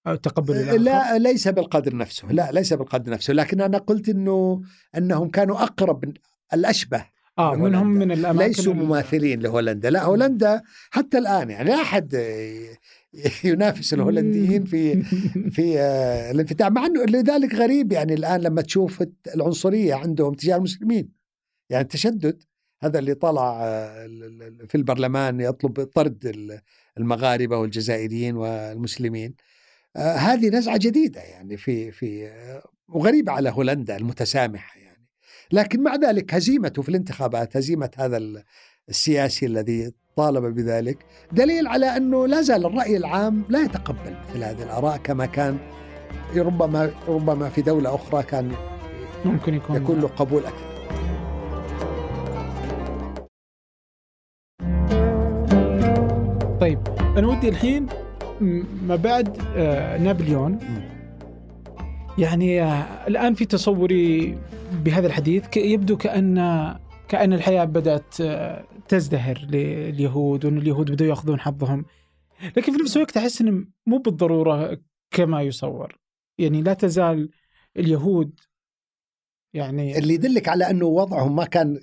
أو 0.07 0.15
تقبل 0.15 0.57
الآخر؟ 0.57 0.79
لا 0.79 1.19
ليس 1.19 1.49
بالقدر 1.49 1.97
نفسه. 1.97 2.33
لا 2.33 2.53
ليس 2.53 2.73
بالقدر 2.73 3.13
نفسه. 3.13 3.33
لكن 3.33 3.61
أنا 3.61 3.79
قلت 3.79 4.09
أنه 4.09 4.63
أنهم 4.97 5.29
كانوا 5.31 5.63
أقرب 5.63 6.15
الأشبه 6.55 7.05
آه 7.39 7.55
منهم 7.55 7.87
من 7.87 8.13
الأماكن 8.13 8.49
ليسوا 8.49 8.75
مماثلين 8.75 9.41
لهولندا. 9.41 9.91
لا 9.91 10.05
هولندا 10.05 10.63
حتى 10.91 11.19
الآن 11.19 11.51
يعني 11.51 11.69
لا 11.69 11.83
أحد 11.83 12.15
ينافس 13.45 13.95
الهولنديين 13.95 14.65
في 14.65 15.03
في 15.55 15.81
آه، 15.81 16.31
الانفتاح 16.31 16.69
مع 16.69 16.87
إنه 16.87 17.05
لذلك 17.05 17.55
غريب 17.55 17.93
يعني 17.93 18.15
الآن 18.15 18.41
لما 18.41 18.63
تشوف 18.63 19.05
العنصرية 19.35 19.95
عندهم 19.95 20.35
تجاه 20.35 20.57
المسلمين. 20.57 21.09
يعني 21.71 21.83
التشدد 21.83 22.43
هذا 22.85 22.99
اللي 22.99 23.15
طلع 23.15 23.59
آه، 23.63 24.07
في 24.69 24.75
البرلمان 24.75 25.41
يطلب 25.41 25.85
طرد 25.85 26.61
المغاربة 26.99 27.57
والجزائريين 27.57 28.37
والمسلمين. 28.37 29.35
آه، 29.97 30.15
هذه 30.15 30.49
نزعة 30.49 30.77
جديدة 30.77 31.21
يعني 31.21 31.57
في 31.57 31.93
في 31.93 32.31
وغريبة 32.89 33.33
على 33.33 33.51
هولندا 33.51 33.97
المتسامحة 33.97 34.79
يعني. 34.79 35.07
لكن 35.53 35.83
مع 35.83 35.95
ذلك 35.97 36.35
هزيمته 36.35 36.83
في 36.83 36.89
الانتخابات 36.89 37.57
هزيمة 37.57 37.91
هذا 37.97 38.21
السياسي 38.89 39.47
الذي 39.47 39.93
طالب 40.17 40.45
بذلك 40.55 40.99
دليل 41.33 41.67
على 41.67 41.87
أنه 41.87 42.27
لا 42.27 42.43
زال 42.43 42.67
الرأي 42.67 42.97
العام 42.97 43.45
لا 43.49 43.63
يتقبل 43.63 44.17
مثل 44.29 44.45
هذه 44.45 44.63
الآراء 44.63 44.97
كما 44.97 45.27
كان 45.27 45.59
ربما 46.37 46.91
ربما 47.09 47.49
في 47.49 47.63
دولة 47.63 47.95
أخرى 47.95 48.23
كان 48.23 48.53
ممكن 49.25 49.55
يكون 49.55 49.77
يكون 49.77 50.01
له 50.01 50.09
قبول 50.09 50.47
أكثر. 50.47 50.75
طيب 56.65 56.89
أنا 56.89 57.27
ودي 57.27 57.49
الحين 57.49 57.87
ما 58.83 58.97
بعد 58.97 59.39
آه، 59.57 59.99
نابليون. 59.99 60.59
يعني 62.19 62.63
آه، 62.63 63.07
الآن 63.09 63.35
في 63.35 63.45
تصوري 63.45 64.39
بهذا 64.85 65.07
الحديث 65.07 65.57
يبدو 65.57 65.97
كأن 65.97 66.37
كأن 67.09 67.33
الحياة 67.33 67.65
بدأت 67.65 68.21
آه، 68.21 68.65
تزدهر 68.89 69.39
لليهود 69.39 70.45
وأن 70.45 70.59
اليهود 70.59 70.91
بدأوا 70.91 71.09
يأخذون 71.09 71.41
حظهم. 71.41 71.85
لكن 72.57 72.73
في 72.73 72.83
نفس 72.83 72.97
الوقت 72.97 73.17
أحس 73.17 73.41
انه 73.41 73.67
مو 73.87 73.99
بالضرورة 73.99 74.79
كما 75.11 75.43
يصور. 75.43 75.99
يعني 76.39 76.63
لا 76.63 76.75
تزال 76.75 77.31
اليهود 77.77 78.41
يعني 79.55 79.99
اللي 79.99 80.15
يدلك 80.15 80.49
على 80.49 80.71
أنه 80.71 80.87
وضعهم 80.87 81.37
ما 81.37 81.45
كان 81.45 81.81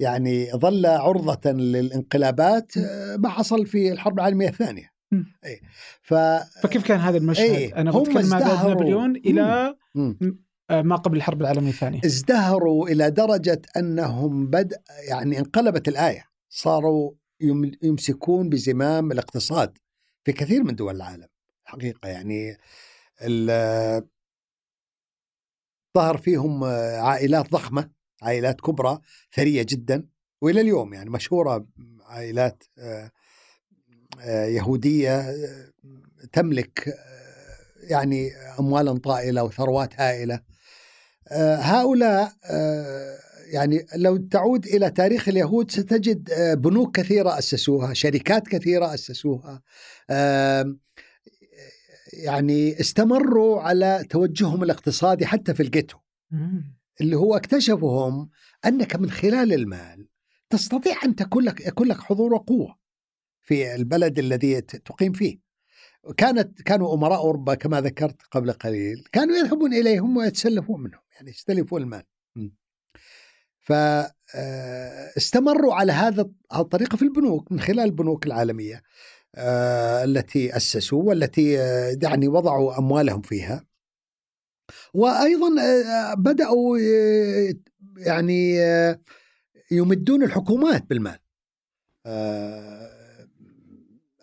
يعني 0.00 0.50
ظل 0.52 0.86
عرضة 0.86 1.50
للانقلابات 1.50 2.72
ما 3.18 3.28
حصل 3.28 3.66
في 3.66 3.92
الحرب 3.92 4.18
العالمية 4.18 4.48
الثانية. 4.48 4.90
أي 5.44 5.60
ف... 6.02 6.14
فكيف 6.62 6.86
كان 6.86 7.00
هذا 7.00 7.18
المشهد؟ 7.18 7.50
أي. 7.50 7.68
أنا 7.68 7.90
بتكلم 7.90 8.28
مع 8.28 8.38
نابليون 8.38 9.16
إلى 9.16 9.76
مم. 9.94 10.18
آه، 10.70 10.82
ما 10.82 10.96
قبل 10.96 11.16
الحرب 11.16 11.40
العالمية 11.40 11.70
الثانية. 11.70 12.00
ازدهروا 12.04 12.88
إلى 12.88 13.10
درجة 13.10 13.62
أنهم 13.76 14.46
بدأ 14.46 14.82
يعني 15.08 15.38
انقلبت 15.38 15.88
الآية. 15.88 16.24
صاروا 16.48 17.12
يمسكون 17.82 18.48
بزمام 18.48 19.12
الاقتصاد 19.12 19.78
في 20.24 20.32
كثير 20.32 20.62
من 20.62 20.74
دول 20.74 20.96
العالم. 20.96 21.26
حقيقة 21.64 22.08
يعني 22.08 22.56
ظهر 25.96 26.16
فيهم 26.16 26.64
عائلات 27.04 27.50
ضخمة. 27.50 27.99
عائلات 28.22 28.60
كبرى 28.60 28.98
ثرية 29.34 29.62
جدا 29.68 30.06
وإلى 30.40 30.60
اليوم 30.60 30.94
يعني 30.94 31.10
مشهورة 31.10 31.66
عائلات 32.06 32.64
آه، 32.78 33.10
آه، 34.20 34.44
يهودية 34.44 35.34
تملك 36.32 36.94
يعني 37.82 38.32
أموالا 38.58 38.98
طائلة 38.98 39.44
وثروات 39.44 40.00
هائلة 40.00 40.40
آه، 41.28 41.56
هؤلاء 41.56 42.32
آه، 42.44 43.18
يعني 43.52 43.86
لو 43.96 44.16
تعود 44.16 44.66
إلى 44.66 44.90
تاريخ 44.90 45.28
اليهود 45.28 45.70
ستجد 45.70 46.30
آه، 46.30 46.54
بنوك 46.54 46.96
كثيرة 46.96 47.38
أسسوها، 47.38 47.94
شركات 47.94 48.48
كثيرة 48.48 48.94
أسسوها. 48.94 49.62
يعني 52.12 52.80
استمروا 52.80 53.60
على 53.60 54.04
توجههم 54.10 54.62
الاقتصادي 54.62 55.26
حتى 55.26 55.54
في 55.54 55.62
الجيتو. 55.62 55.96
اللي 57.00 57.16
هو 57.16 57.36
اكتشفوا 57.36 58.08
هم 58.08 58.30
أنك 58.66 58.96
من 58.96 59.10
خلال 59.10 59.52
المال 59.52 60.08
تستطيع 60.50 61.04
أن 61.04 61.16
تكون 61.16 61.44
لك 61.44 61.66
يكون 61.66 61.88
لك 61.88 62.00
حضور 62.00 62.34
وقوة 62.34 62.76
في 63.42 63.74
البلد 63.74 64.18
الذي 64.18 64.60
تقيم 64.60 65.12
فيه. 65.12 65.40
كانت 66.16 66.62
كانوا 66.62 66.94
أمراء 66.94 67.18
أوروبا 67.18 67.54
كما 67.54 67.80
ذكرت 67.80 68.22
قبل 68.30 68.52
قليل، 68.52 69.04
كانوا 69.12 69.36
يذهبون 69.36 69.74
إليهم 69.74 70.16
ويتسلفون 70.16 70.80
منهم. 70.80 71.00
يعني 71.14 71.30
يستلفوا 71.30 71.78
المال 71.78 72.02
فاستمروا 73.60 75.72
آه، 75.72 75.76
على 75.76 75.92
هذا 75.92 76.30
الطريقة 76.54 76.96
في 76.96 77.02
البنوك 77.02 77.52
من 77.52 77.60
خلال 77.60 77.80
البنوك 77.80 78.26
العالمية 78.26 78.82
آه، 79.34 80.04
التي 80.04 80.56
أسسوا 80.56 81.02
والتي 81.02 81.60
آه، 81.60 81.98
يعني 82.02 82.28
وضعوا 82.28 82.78
أموالهم 82.78 83.22
فيها 83.22 83.64
وأيضا 84.94 85.48
بدأوا 86.14 86.78
يعني 87.96 88.56
يمدون 89.70 90.22
الحكومات 90.22 90.84
بالمال 90.90 91.18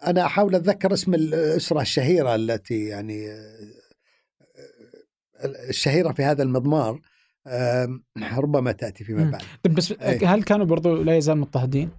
أنا 0.08 0.26
أحاول 0.26 0.56
أتذكر 0.56 0.94
اسم 0.94 1.14
الأسرة 1.14 1.82
الشهيرة 1.82 2.36
التي 2.36 2.86
يعني 2.86 3.28
الشهيرة 5.70 6.12
في 6.12 6.24
هذا 6.24 6.44
المضمار 6.44 7.02
ربما 8.38 8.72
تأتي 8.72 9.04
فيما 9.04 9.32
بعد 9.32 9.42
طيب 9.64 9.76
بس 9.76 9.92
أيه. 9.92 10.34
هل 10.36 10.44
كانوا 10.44 10.66
برضو 10.66 11.04
لا 11.04 11.18
يزال 11.18 11.38
مضطهدين؟ 11.38 11.90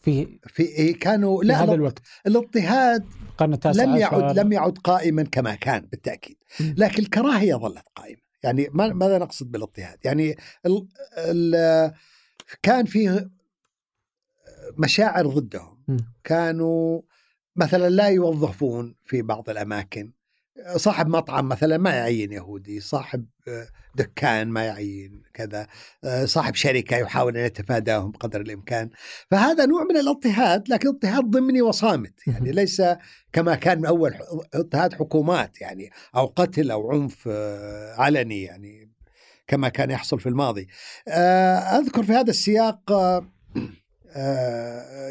في 0.00 0.38
في 0.46 0.62
إيه، 0.62 0.98
كانوا 0.98 1.44
لا 1.44 1.64
هذا 1.64 1.74
الوقت 1.74 1.98
الاضطهاد 2.26 3.04
القرن 3.44 3.54
التاسع 3.54 3.84
لم 3.84 3.96
يعد 3.96 4.38
لم 4.38 4.52
يعد 4.52 4.78
قائما 4.78 5.22
كما 5.22 5.54
كان 5.54 5.80
بالتأكيد. 5.80 6.36
لكن 6.60 7.02
الكراهية 7.02 7.54
ظلت 7.54 7.84
قائمة. 7.96 8.20
يعني 8.42 8.68
ماذا 8.72 9.18
نقصد 9.18 9.50
بالاضطهاد؟ 9.50 9.98
يعني 10.04 10.36
ال 10.66 10.86
ال 11.18 11.92
كان 12.62 12.84
فيه 12.84 13.30
مشاعر 14.78 15.26
ضدهم. 15.26 15.78
كانوا 16.24 17.02
مثلا 17.56 17.88
لا 17.90 18.08
يوظفون 18.08 18.94
في 19.04 19.22
بعض 19.22 19.50
الأماكن. 19.50 20.12
صاحب 20.76 21.08
مطعم 21.08 21.48
مثلا 21.48 21.78
ما 21.78 21.90
يعين 21.90 22.32
يهودي 22.32 22.80
صاحب 22.80 23.26
آه، 23.48 23.66
دكان 23.94 24.48
ما 24.48 24.64
يعين 24.64 25.22
كذا 25.34 25.66
آه، 26.04 26.24
صاحب 26.24 26.54
شركة 26.54 26.96
يحاول 26.96 27.36
أن 27.36 27.44
يتفاداهم 27.44 28.12
قدر 28.12 28.40
الإمكان. 28.40 28.90
فهذا 29.30 29.66
نوع 29.66 29.84
من 29.84 29.96
الاضطهاد 29.96 30.68
لكن 30.68 30.88
اضطهاد 30.88 31.24
ضمني 31.24 31.62
وصامت. 31.62 32.14
يعني 32.26 32.52
ليس 32.52 32.82
كما 33.32 33.54
كان 33.54 33.78
من 33.78 33.86
أول 33.86 34.14
اضطهاد 34.54 34.94
حكومات 34.94 35.60
يعني 35.60 35.90
أو 36.16 36.26
قتل 36.26 36.70
أو 36.70 36.90
عنف 36.90 37.28
آه، 37.30 37.94
علني 37.94 38.42
يعني 38.42 38.92
كما 39.46 39.68
كان 39.68 39.90
يحصل 39.90 40.20
في 40.20 40.28
الماضي. 40.28 40.68
أذكر 41.78 42.02
في 42.02 42.12
هذا 42.12 42.30
السياق 42.30 42.92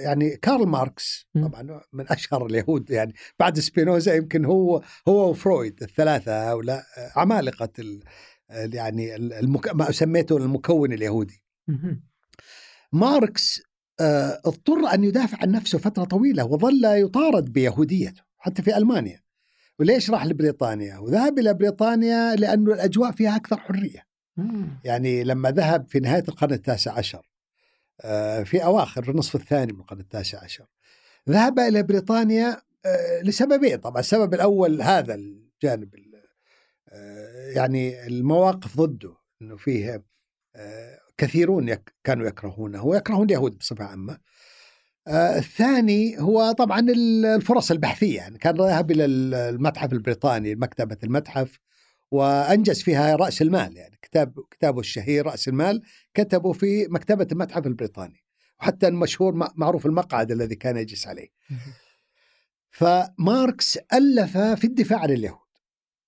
يعني 0.03 0.29
كارل 0.29 0.67
ماركس 0.67 1.27
طبعا 1.35 1.81
من 1.93 2.05
أشهر 2.09 2.45
اليهود 2.45 2.89
يعني 2.89 3.13
بعد 3.39 3.59
سبينوزا 3.59 4.15
يمكن 4.15 4.45
هو 4.45 4.81
هو 5.07 5.29
وفرويد 5.29 5.83
الثلاثة 5.83 6.51
هؤلاء 6.51 6.83
عمالقة 7.15 7.69
يعني 8.49 9.15
المك... 9.15 9.75
ما 9.75 9.91
سميته 9.91 10.37
المكون 10.37 10.93
اليهودي. 10.93 11.43
ماركس 12.91 13.61
آه، 13.99 14.41
اضطر 14.45 14.93
أن 14.93 15.03
يدافع 15.03 15.37
عن 15.41 15.51
نفسه 15.51 15.77
فترة 15.77 16.03
طويلة 16.03 16.45
وظل 16.45 16.85
يطارد 16.85 17.53
بيهوديته 17.53 18.21
حتى 18.37 18.61
في 18.61 18.77
ألمانيا. 18.77 19.21
وليش 19.79 20.09
راح 20.09 20.25
لبريطانيا؟ 20.25 20.97
وذهب 20.97 21.39
إلى 21.39 21.53
بريطانيا 21.53 22.35
لأنه 22.35 22.73
الأجواء 22.73 23.11
فيها 23.11 23.35
أكثر 23.35 23.57
حرية. 23.57 24.05
مم. 24.37 24.79
يعني 24.83 25.23
لما 25.23 25.51
ذهب 25.51 25.87
في 25.89 25.99
نهاية 25.99 26.23
القرن 26.27 26.53
التاسع 26.53 26.97
عشر 26.97 27.17
آه، 27.17 27.30
في 28.43 28.63
أواخر 28.63 29.09
النصف 29.11 29.35
الثاني 29.35 29.73
من 29.73 29.79
القرن 29.79 29.99
التاسع 29.99 30.43
عشر. 30.43 30.65
ذهب 31.29 31.59
إلى 31.59 31.83
بريطانيا 31.83 32.61
آه، 32.85 33.21
لسببين. 33.21 33.77
طبعا 33.77 33.99
السبب 33.99 34.33
الأول 34.33 34.81
هذا 34.81 35.13
الجانب 35.15 35.95
ال- 35.95 36.11
آه، 36.89 37.51
يعني 37.55 38.07
المواقف 38.07 38.77
ضده 38.77 39.13
أنه 39.41 39.57
فيه 39.57 40.03
آه، 40.55 40.99
كثيرون 41.17 41.75
كانوا 42.03 42.27
يكرهونه 42.27 42.85
ويكرهون 42.85 43.25
اليهود 43.25 43.57
بصفة 43.57 43.85
عامة. 43.85 44.17
آه، 45.07 45.37
الثاني 45.37 46.19
هو 46.21 46.51
طبعا 46.51 46.79
ال- 46.79 47.25
الفرص 47.25 47.71
البحثية 47.71 48.17
يعني 48.17 48.37
كان 48.37 48.55
ذهب 48.55 48.91
إلى 48.91 49.05
ال- 49.05 49.33
المتحف 49.33 49.93
البريطاني 49.93 50.55
مكتبة 50.55 50.97
المتحف. 51.03 51.59
وأنجز 52.11 52.81
فيها 52.81 53.15
رأس 53.15 53.41
المال 53.41 53.77
يعني 53.77 53.99
كتاب 54.01 54.33
كتابه 54.51 54.79
الشهير 54.79 55.25
رأس 55.25 55.47
المال 55.47 55.81
كتبه 56.13 56.53
في 56.53 56.87
مكتبة 56.89 57.27
المتحف 57.31 57.67
البريطاني 57.67 58.23
وحتى 58.59 58.87
المشهور 58.87 59.51
معروف 59.55 59.85
المقعد 59.85 60.31
الذي 60.31 60.55
كان 60.55 60.77
يجلس 60.77 61.07
عليه. 61.07 61.29
فماركس 62.69 63.77
ألف 63.93 64.37
في 64.37 64.63
الدفاع 64.63 64.99
عن 64.99 65.09
اليهود 65.11 65.37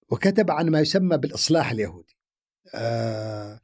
وكتب 0.09 0.51
عن 0.51 0.69
ما 0.69 0.79
يسمى 0.79 1.17
بالإصلاح 1.17 1.71
اليهودي. 1.71 2.17
آه، 2.75 3.59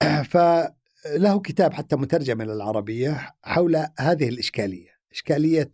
فله 0.30 1.40
كتاب 1.44 1.72
حتى 1.72 1.96
مترجم 1.96 2.40
إلى 2.42 2.52
العربية 2.52 3.34
حول 3.42 3.86
هذه 3.98 4.28
الإشكالية 4.28 4.90
إشكالية 5.12 5.72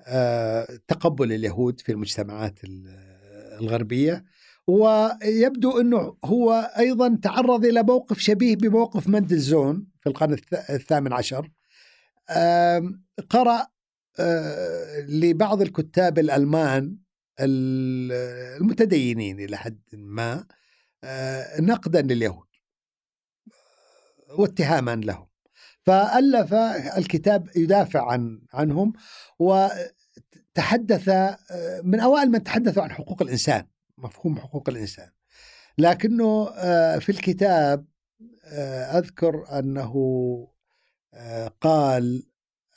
آه، 0.00 0.78
تقبل 0.88 1.32
اليهود 1.32 1.80
في 1.80 1.92
المجتمعات 1.92 2.64
ال- 2.64 2.88
الغربية. 3.60 4.24
ويبدو 4.66 5.80
أنه 5.80 6.16
هو 6.24 6.52
أيضا 6.78 7.18
تعرض 7.22 7.64
إلى 7.64 7.82
موقف 7.82 8.18
شبيه 8.18 8.56
بموقف 8.56 9.08
مندلزون 9.08 9.86
في 10.00 10.08
القرن 10.08 10.36
الث- 10.36 10.70
الثامن 10.70 11.12
عشر. 11.12 11.50
قرأ 13.30 13.66
آه، 14.20 15.00
لبعض 15.00 15.62
الكتاب 15.62 16.18
الألمان 16.18 16.96
ال- 17.40 18.12
المتدينين 18.60 19.40
إلى 19.40 19.56
حد 19.56 19.80
ما 19.92 20.46
آه، 21.04 21.60
نقدا 21.60 22.02
لليهود 22.02 22.46
واتهاما 24.38 24.96
لهم. 24.96 25.26
فألف 25.86 26.54
الكتاب 26.98 27.48
يدافع 27.56 28.10
عن 28.12 28.42
عنهم 28.52 28.92
وتحدث 29.38 31.08
آه، 31.08 31.36
من 31.84 32.00
أوائل 32.00 32.30
من 32.30 32.42
تحدثوا 32.42 32.82
عن 32.82 32.90
حقوق 32.92 33.22
الإنسان. 33.22 33.66
مفهوم 33.98 34.38
حقوق 34.38 34.68
الإنسان. 34.68 35.10
لكنه 35.78 36.48
آه، 36.48 36.98
في 36.98 37.08
الكتاب 37.08 37.86
آه، 38.44 38.98
أذكر 38.98 39.58
أنه 39.58 39.94
آه، 41.14 41.48
قال 41.60 42.26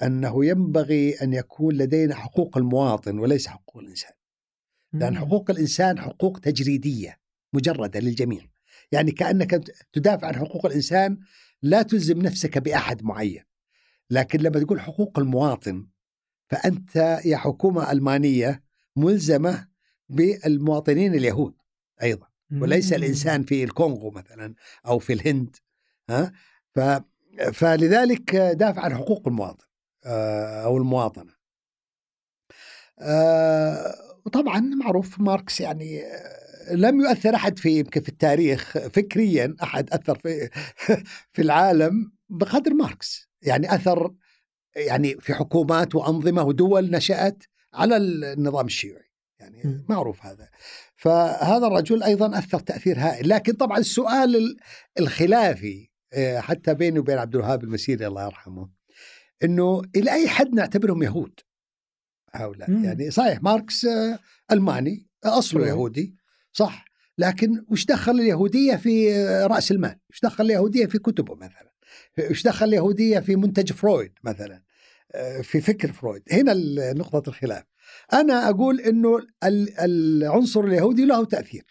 أنه 0.03 0.45
ينبغي 0.45 1.13
أن 1.13 1.33
يكون 1.33 1.75
لدينا 1.75 2.15
حقوق 2.15 2.57
المواطن 2.57 3.19
وليس 3.19 3.47
حقوق 3.47 3.77
الإنسان. 3.77 4.11
لأن 4.93 5.17
حقوق 5.17 5.51
الإنسان 5.51 5.99
حقوق 5.99 6.39
تجريدية 6.39 7.19
مجردة 7.53 7.99
للجميع. 7.99 8.45
يعني 8.91 9.11
كأنك 9.11 9.63
تدافع 9.93 10.27
عن 10.27 10.35
حقوق 10.35 10.65
الإنسان 10.65 11.17
لا 11.61 11.81
تلزم 11.81 12.21
نفسك 12.21 12.57
بأحد 12.57 13.03
معين. 13.03 13.43
لكن 14.09 14.39
لما 14.39 14.59
تقول 14.59 14.81
حقوق 14.81 15.19
المواطن 15.19 15.87
فأنت 16.49 17.21
يا 17.25 17.37
حكومة 17.37 17.91
ألمانية 17.91 18.63
ملزمة 18.95 19.67
بالمواطنين 20.09 21.13
اليهود 21.13 21.53
أيضا 22.03 22.27
وليس 22.51 22.93
الإنسان 22.93 23.43
في 23.43 23.63
الكونغو 23.63 24.11
مثلا 24.11 24.55
أو 24.85 24.99
في 24.99 25.13
الهند 25.13 25.55
ها؟ 26.09 26.31
ف 26.75 26.79
فلذلك 27.53 28.35
دافع 28.35 28.81
عن 28.81 28.95
حقوق 28.95 29.27
المواطن 29.27 29.65
آه، 30.05 30.63
أو 30.63 30.77
المواطنة. 30.77 31.31
آه، 32.99 33.95
وطبعا 34.25 34.59
معروف 34.59 35.19
ماركس 35.19 35.61
يعني 35.61 36.03
آه، 36.03 36.73
لم 36.73 37.01
يؤثر 37.01 37.35
أحد 37.35 37.59
في 37.59 37.79
يمكن 37.79 38.01
في 38.01 38.09
التاريخ 38.09 38.77
فكريا 38.77 39.55
أحد 39.63 39.89
أثر 39.89 40.15
في 40.15 40.49
في 41.33 41.41
العالم 41.41 42.11
بقدر 42.29 42.73
ماركس. 42.73 43.29
يعني 43.41 43.75
أثر 43.75 44.13
يعني 44.75 45.15
في 45.19 45.33
حكومات 45.33 45.95
وأنظمة 45.95 46.43
ودول 46.43 46.91
نشأت 46.91 47.43
على 47.73 47.97
النظام 47.97 48.65
الشيوعي. 48.65 49.05
يعني. 49.53 49.85
معروف 49.89 50.25
هذا 50.25 50.49
فهذا 50.95 51.67
الرجل 51.67 52.03
أيضا 52.03 52.37
أثر 52.39 52.59
تأثير 52.59 52.99
هائل 52.99 53.29
لكن 53.29 53.53
طبعا 53.53 53.77
السؤال 53.77 54.35
ال- 54.35 54.57
الخلافي 54.99 55.89
آه، 56.13 56.39
حتى 56.39 56.73
بيني 56.73 56.99
وبين 56.99 57.17
عبد 57.17 57.35
الوهاب 57.35 57.63
المسيري 57.63 58.07
الله 58.07 58.25
يرحمه 58.25 58.69
إنه 59.43 59.81
إلى 59.95 60.11
أي 60.13 60.27
حد 60.27 60.53
نعتبرهم 60.53 61.03
يهود 61.03 61.39
هؤلاء 62.33 62.71
مم. 62.71 62.85
يعني 62.85 63.11
صحيح 63.11 63.43
ماركس 63.43 63.85
آه، 63.85 64.19
ألماني 64.51 65.07
آه، 65.25 65.37
أصله. 65.37 65.67
يهودي 65.67 66.15
صح 66.51 66.85
لكن 67.17 67.65
وش 67.69 67.85
دخل 67.85 68.11
اليهودية 68.11 68.75
في 68.75 69.13
رأس 69.45 69.71
المال؟ 69.71 69.99
وش 70.09 70.19
دخل 70.23 70.45
اليهودية 70.45 70.85
في 70.85 70.97
كتبه 70.99 71.35
مثلا؟ 71.35 71.73
وش 72.31 72.43
دخل 72.43 72.65
اليهودية 72.65 73.19
في 73.19 73.35
منتج 73.35 73.71
فرويد 73.73 74.11
مثلا؟ 74.23 74.63
في 75.43 75.61
فكر 75.61 75.91
فرويد 75.91 76.23
هنا 76.31 76.53
نقطة 76.93 77.29
الخلاف 77.29 77.63
أنا 78.13 78.49
أقول 78.49 78.79
إنه 78.81 79.17
ال- 79.43 79.79
العنصر 79.79 80.63
اليهودي 80.63 81.05
له 81.05 81.25
تأثير. 81.25 81.65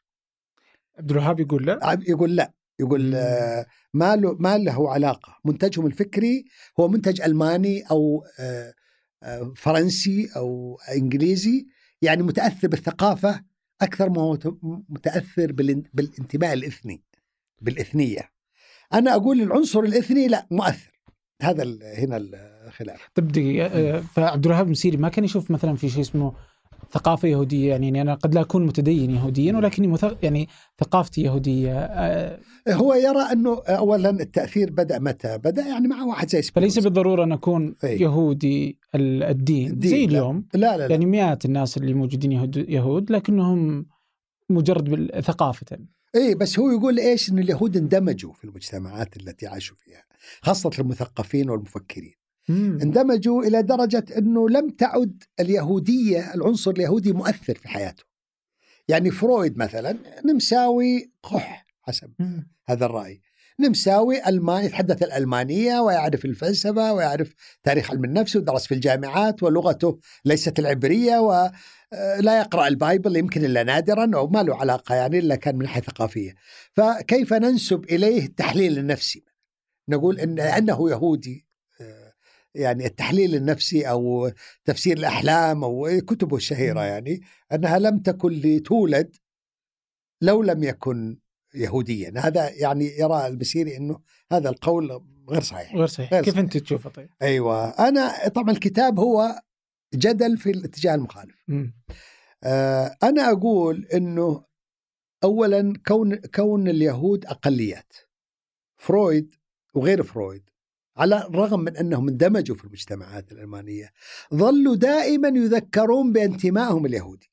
عبد 0.98 1.10
الوهاب 1.10 1.40
يقول 1.40 1.66
لا؟ 1.66 1.98
يقول 2.08 2.36
لا. 2.36 2.52
يقول. 2.80 3.14
آه، 3.14 3.66
ما 3.94 4.16
له 4.16 4.36
ما 4.40 4.58
له 4.58 4.90
علاقة. 4.92 5.38
منتجهم 5.44 5.86
الفكري 5.86 6.44
هو 6.80 6.88
منتج 6.88 7.20
ألماني 7.22 7.82
أو 7.90 8.24
آه، 8.40 8.74
آه، 9.22 9.52
فرنسي 9.56 10.30
أو 10.36 10.78
إنجليزي 10.96 11.66
يعني 12.02 12.22
متأثر 12.22 12.68
بالثقافة 12.68 13.44
أكثر 13.82 14.10
ما 14.10 14.22
هو 14.22 14.38
متأثر 14.88 15.48
بالإن- 15.52 15.88
بالانتماء 15.94 16.52
الإثني 16.52 17.02
بالإثنية. 17.60 18.30
أنا 18.94 19.14
أقول 19.14 19.40
العنصر 19.40 19.80
الإثني 19.80 20.28
لا 20.28 20.46
مؤثر. 20.50 21.00
هذا 21.42 21.62
هنا 21.98 22.16
الخلاف 22.74 23.08
طب 23.14 23.28
دقيقة 23.28 23.66
آه، 23.66 24.00
فعبد 24.00 24.46
الوهاب 24.46 24.66
المسيري 24.66 24.96
ما 24.96 25.08
كان 25.08 25.24
يشوف 25.24 25.50
مثلا 25.50 25.76
في 25.76 25.88
شيء 25.88 26.00
اسمه 26.00 26.32
ثقافة 26.92 27.28
يهودية 27.28 27.70
يعني 27.70 28.02
أنا 28.02 28.14
قد 28.14 28.34
لا 28.34 28.40
أكون 28.40 28.66
متدين 28.66 29.10
يهوديا 29.10 29.56
ولكني 29.56 29.86
مث... 29.86 30.06
يعني 30.22 30.48
ثقافتي 30.80 31.20
يهودية 31.22 31.78
آه، 31.78 32.38
هو 32.68 32.94
يرى 32.94 33.32
أنه 33.32 33.62
اولا 33.68 34.10
التأثير 34.10 34.70
بدأ 34.70 34.98
متى؟ 34.98 35.38
بدأ 35.38 35.62
يعني 35.62 35.88
مع 35.88 36.02
واحد 36.02 36.28
زي 36.30 36.42
فليس. 36.42 36.78
بالضرورة 36.78 37.24
أن 37.24 37.32
أكون 37.32 37.74
أي. 37.84 38.00
يهودي 38.00 38.78
ال- 38.94 39.22
الدين, 39.22 39.70
الدين، 39.70 39.90
زي 39.90 40.06
لا. 40.06 40.10
اليوم 40.12 40.46
لا 40.54 40.58
لا, 40.58 40.76
لا. 40.76 40.86
يعني 40.90 41.06
مئات 41.06 41.44
الناس 41.44 41.76
اللي 41.76 41.94
موجودين 41.94 42.32
يهود, 42.32 42.56
يهود 42.56 43.10
لكنهم 43.12 43.86
مجرد 44.50 45.20
ثقافة 45.20 45.78
إي 46.16 46.34
بس 46.34 46.58
هو 46.58 46.70
يقول 46.70 46.98
إيش 46.98 47.30
إن 47.30 47.38
اليهود 47.38 47.76
اندمجوا 47.76 48.32
في 48.32 48.44
المجتمعات 48.44 49.16
التي 49.16 49.46
عاشوا 49.46 49.76
فيها 49.76 50.02
خاصة 50.42 50.70
المثقفين 50.78 51.50
والمفكرين 51.50 52.14
مم. 52.48 52.78
اندمجوا 52.82 53.42
إلى 53.42 53.62
درجة 53.62 54.04
إنه 54.18 54.48
لم 54.48 54.70
تعد 54.70 55.22
اليهودية 55.40 56.34
العنصر 56.34 56.70
اليهودي 56.70 57.12
مؤثر 57.12 57.54
في 57.54 57.68
حياته 57.68 58.04
يعني 58.88 59.10
فرويد 59.10 59.58
مثلا 59.58 59.96
نمساوي 60.24 61.12
قح 61.22 61.66
حسب 61.82 62.12
مم. 62.18 62.48
هذا 62.66 62.86
الرأي 62.86 63.20
نمساوي 63.60 64.28
ألماني 64.28 64.66
يتحدث 64.66 65.02
الألمانية 65.02 65.80
ويعرف 65.80 66.24
الفلسفة 66.24 66.92
ويعرف 66.92 67.34
تاريخ 67.62 67.90
علم 67.90 68.04
النفس 68.04 68.36
ودرس 68.36 68.66
في 68.66 68.74
الجامعات 68.74 69.42
ولغته 69.42 69.98
ليست 70.24 70.58
العبرية 70.58 71.18
ولا 71.18 72.38
يقرأ 72.38 72.68
البايبل 72.68 73.16
يمكن 73.16 73.44
إلا 73.44 73.62
نادرا 73.62 74.10
أو 74.14 74.28
ما 74.28 74.42
له 74.42 74.56
علاقة 74.56 74.94
يعني 74.94 75.18
إلا 75.18 75.36
كان 75.36 75.56
من 75.56 75.62
ناحيه 75.62 75.80
ثقافيه 75.80 76.34
فكيف 76.72 77.32
ننسب 77.32 77.84
إليه 77.84 78.24
التحليل 78.24 78.78
النفسي 78.78 79.24
نقول 79.88 80.20
ان 80.20 80.40
أنه 80.40 80.90
يهودي 80.90 81.43
آه، 81.43 81.43
يعني 82.54 82.86
التحليل 82.86 83.34
النفسي 83.34 83.90
أو 83.90 84.30
تفسير 84.64 84.96
الأحلام 84.96 85.64
أو 85.64 86.00
كتبه 86.08 86.36
الشهيرة 86.36 86.80
مم. 86.80 86.86
يعني 86.86 87.20
أنها 87.52 87.78
لم 87.78 87.98
تكن 87.98 88.32
لتولد 88.32 89.16
لو 90.22 90.42
لم 90.42 90.64
يكن 90.64 91.18
يهوديا 91.54 92.12
هذا 92.16 92.50
يعني 92.50 92.84
يرى 92.98 93.26
البسيري 93.26 93.76
إنه 93.76 94.00
هذا 94.32 94.48
القول 94.48 95.02
غير 95.30 95.40
صحيح 95.40 95.74
غير 95.74 95.86
صحيح 95.86 96.12
غير 96.12 96.24
كيف 96.24 96.34
صحيح. 96.34 96.44
أنت 96.44 96.56
تشوفه 96.56 96.90
طيب؟ 96.90 97.10
أيوه 97.22 97.68
أنا 97.68 98.28
طبعا 98.28 98.50
الكتاب 98.50 98.98
هو 98.98 99.42
جدل 99.94 100.38
في 100.38 100.50
الاتجاه 100.50 100.94
المخالف 100.94 101.44
مم. 101.48 101.74
آه 102.44 102.96
أنا 103.02 103.30
أقول 103.30 103.86
إنه 103.94 104.44
اولا 105.24 105.72
كون 105.86 106.16
كون 106.16 106.68
اليهود 106.68 107.26
أقليات 107.26 107.92
فرويد 108.76 109.34
وغير 109.74 110.02
فرويد 110.02 110.50
على 110.96 111.26
الرغم 111.26 111.60
من 111.60 111.76
أنهم 111.76 112.08
اندمجوا 112.08 112.56
في 112.56 112.64
المجتمعات 112.64 113.32
الألمانية 113.32 113.92
ظلوا 114.34 114.76
دائما 114.76 115.28
يذكرون 115.28 116.12
بانتمائهم 116.12 116.86
اليهودي. 116.86 117.30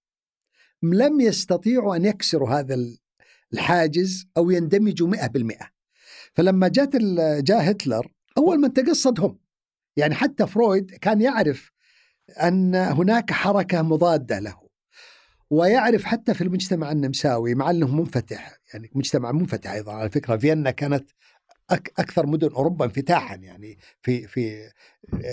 لم 0.83 1.21
يستطيعوا 1.21 1.95
أن 1.95 2.05
يكسروا 2.05 2.49
هذا 2.49 2.77
الحاجز 3.53 4.27
أو 4.37 4.51
يندمجوا 4.51 5.07
مئة 5.07 5.27
بالمئة. 5.27 5.69
فلما 6.33 6.67
جات 6.67 6.95
جاء 7.43 7.71
هتلر 7.71 8.07
أول 8.37 8.57
من 8.57 8.73
تقصد 8.73 9.19
هم 9.19 9.39
يعني 9.97 10.15
حتى 10.15 10.47
فرويد 10.47 10.91
كان 10.91 11.21
يعرف 11.21 11.71
أن 12.43 12.75
هناك 12.75 13.31
حركة 13.31 13.81
مضادة 13.81 14.39
له 14.39 14.61
ويعرف 15.49 16.03
حتى 16.03 16.33
في 16.33 16.43
المجتمع 16.43 16.91
النمساوي 16.91 17.55
مع 17.55 17.69
أنه 17.69 17.95
منفتح 17.95 18.57
يعني 18.73 18.91
مجتمع 18.95 19.31
منفتح 19.31 19.71
أيضا 19.71 19.93
على 19.93 20.09
فكرة 20.09 20.37
فيينا 20.37 20.71
كانت 20.71 21.09
أكثر 21.71 22.25
مدن 22.25 22.51
أوروبا 22.51 22.85
انفتاحا 22.85 23.35
يعني 23.35 23.77
في 24.01 24.27
في 24.27 24.71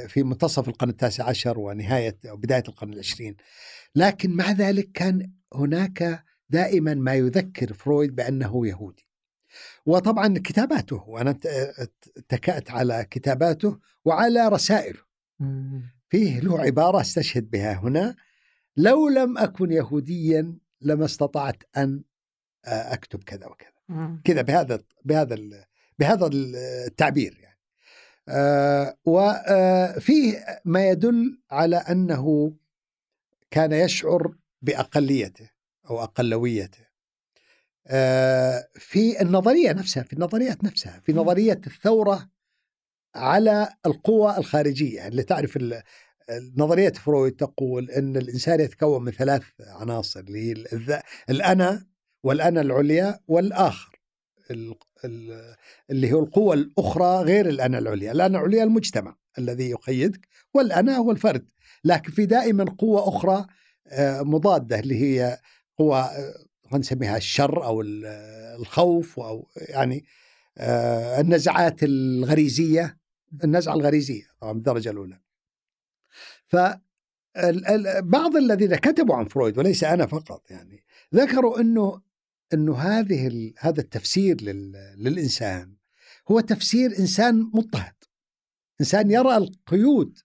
في 0.08 0.22
منتصف 0.22 0.68
القرن 0.68 0.90
التاسع 0.90 1.24
عشر 1.24 1.58
ونهاية 1.58 2.18
أو 2.30 2.36
بداية 2.36 2.62
القرن 2.68 2.92
العشرين. 2.92 3.36
لكن 3.94 4.30
مع 4.30 4.52
ذلك 4.52 4.92
كان 4.92 5.32
هناك 5.54 6.24
دائما 6.50 6.94
ما 6.94 7.14
يذكر 7.14 7.72
فرويد 7.74 8.14
بأنه 8.16 8.66
يهودي. 8.66 9.08
وطبعا 9.86 10.34
كتاباته 10.38 11.04
وأنا 11.08 11.38
اتكأت 12.16 12.70
على 12.70 13.06
كتاباته 13.10 13.78
وعلى 14.04 14.48
رسائله. 14.48 15.00
فيه 16.08 16.40
له 16.40 16.60
عبارة 16.60 17.00
استشهد 17.00 17.50
بها 17.50 17.74
هنا 17.74 18.16
لو 18.76 19.08
لم 19.08 19.38
أكن 19.38 19.72
يهوديا 19.72 20.58
لما 20.80 21.04
استطعت 21.04 21.62
أن 21.76 22.02
أكتب 22.64 23.24
كذا 23.24 23.46
وكذا. 23.46 24.18
كذا 24.24 24.42
بهذا 24.42 24.80
بهذا 25.04 25.34
بهذا 25.98 26.30
التعبير 26.32 27.38
يعني. 27.40 27.58
آه 28.28 28.98
وفيه 29.04 30.60
ما 30.64 30.88
يدل 30.88 31.40
على 31.50 31.76
أنه 31.76 32.52
كان 33.50 33.72
يشعر 33.72 34.34
بأقليته 34.62 35.50
أو 35.90 36.02
أقلويته. 36.02 36.88
آه 37.86 38.68
في 38.74 39.22
النظرية 39.22 39.72
نفسها 39.72 40.02
في 40.02 40.12
النظريات 40.12 40.64
نفسها 40.64 41.00
في 41.00 41.12
نظرية 41.12 41.60
الثورة 41.66 42.30
على 43.14 43.68
القوى 43.86 44.38
الخارجية 44.38 45.08
اللي 45.08 45.22
تعرف 45.22 45.58
نظرية 46.56 46.92
فرويد 46.92 47.32
تقول 47.36 47.90
إن 47.90 48.16
الإنسان 48.16 48.60
يتكون 48.60 49.04
من 49.04 49.12
ثلاث 49.12 49.42
عناصر 49.60 50.20
اللي 50.20 50.38
هي 50.50 51.02
الأنا 51.30 51.86
والأنا 52.22 52.60
العليا 52.60 53.20
والآخر 53.28 54.00
اللي 55.90 56.12
هو 56.12 56.20
القوة 56.20 56.54
الأخرى 56.54 57.24
غير 57.24 57.48
الأنا 57.48 57.78
العليا 57.78 58.12
الأنا 58.12 58.38
العليا 58.38 58.64
المجتمع 58.64 59.16
الذي 59.38 59.70
يقيدك 59.70 60.28
والأنا 60.54 60.96
هو 60.96 61.10
الفرد. 61.10 61.48
لكن 61.84 62.12
في 62.12 62.26
دائما 62.26 62.64
قوة 62.64 63.08
أخرى 63.08 63.46
آه، 63.86 64.22
مضادة 64.22 64.78
اللي 64.78 65.02
هي 65.02 65.38
قوة 65.78 66.00
آه، 66.00 66.34
نسميها 66.72 67.16
الشر 67.16 67.64
أو 67.64 67.82
الخوف 68.60 69.20
أو 69.20 69.48
يعني 69.58 70.04
آه، 70.58 71.20
النزعات 71.20 71.82
الغريزية 71.82 72.98
النزعة 73.44 73.74
الغريزية 73.74 74.24
طبعا 74.40 74.52
بالدرجة 74.52 74.90
الأولى. 74.90 75.20
ف 76.46 76.56
بعض 78.02 78.36
الذين 78.36 78.76
كتبوا 78.76 79.16
عن 79.16 79.24
فرويد 79.24 79.58
وليس 79.58 79.84
أنا 79.84 80.06
فقط 80.06 80.50
يعني 80.50 80.84
ذكروا 81.14 81.60
إنه 81.60 82.00
إنه 82.54 82.78
هذه 82.78 83.52
هذا 83.58 83.80
التفسير 83.80 84.42
للإنسان 84.96 85.76
هو 86.30 86.40
تفسير 86.40 86.98
إنسان 86.98 87.50
مضطهد. 87.54 87.94
إنسان 88.80 89.10
يرى 89.10 89.36
القيود. 89.36 90.18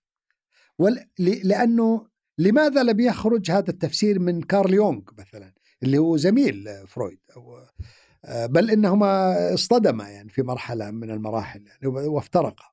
لأنه 1.20 2.08
لماذا 2.38 2.84
لم 2.84 3.00
يخرج 3.00 3.52
هذا 3.52 3.70
التفسير 3.70 4.20
من 4.20 4.42
كارل 4.42 4.74
يونغ 4.74 5.02
مثلا؟ 5.18 5.54
اللي 5.84 5.98
هو 5.98 6.18
زميل 6.18 6.88
فرويد 6.88 7.20
أو 7.36 7.68
بل 8.30 8.72
إنهما 8.72 9.34
اصطدما 9.54 10.10
يعني 10.10 10.30
في 10.30 10.42
مرحلة 10.42 10.92
من 10.92 11.12
المراحل 11.12 11.66
يعني 11.68 11.88
وافترقا. 11.88 12.66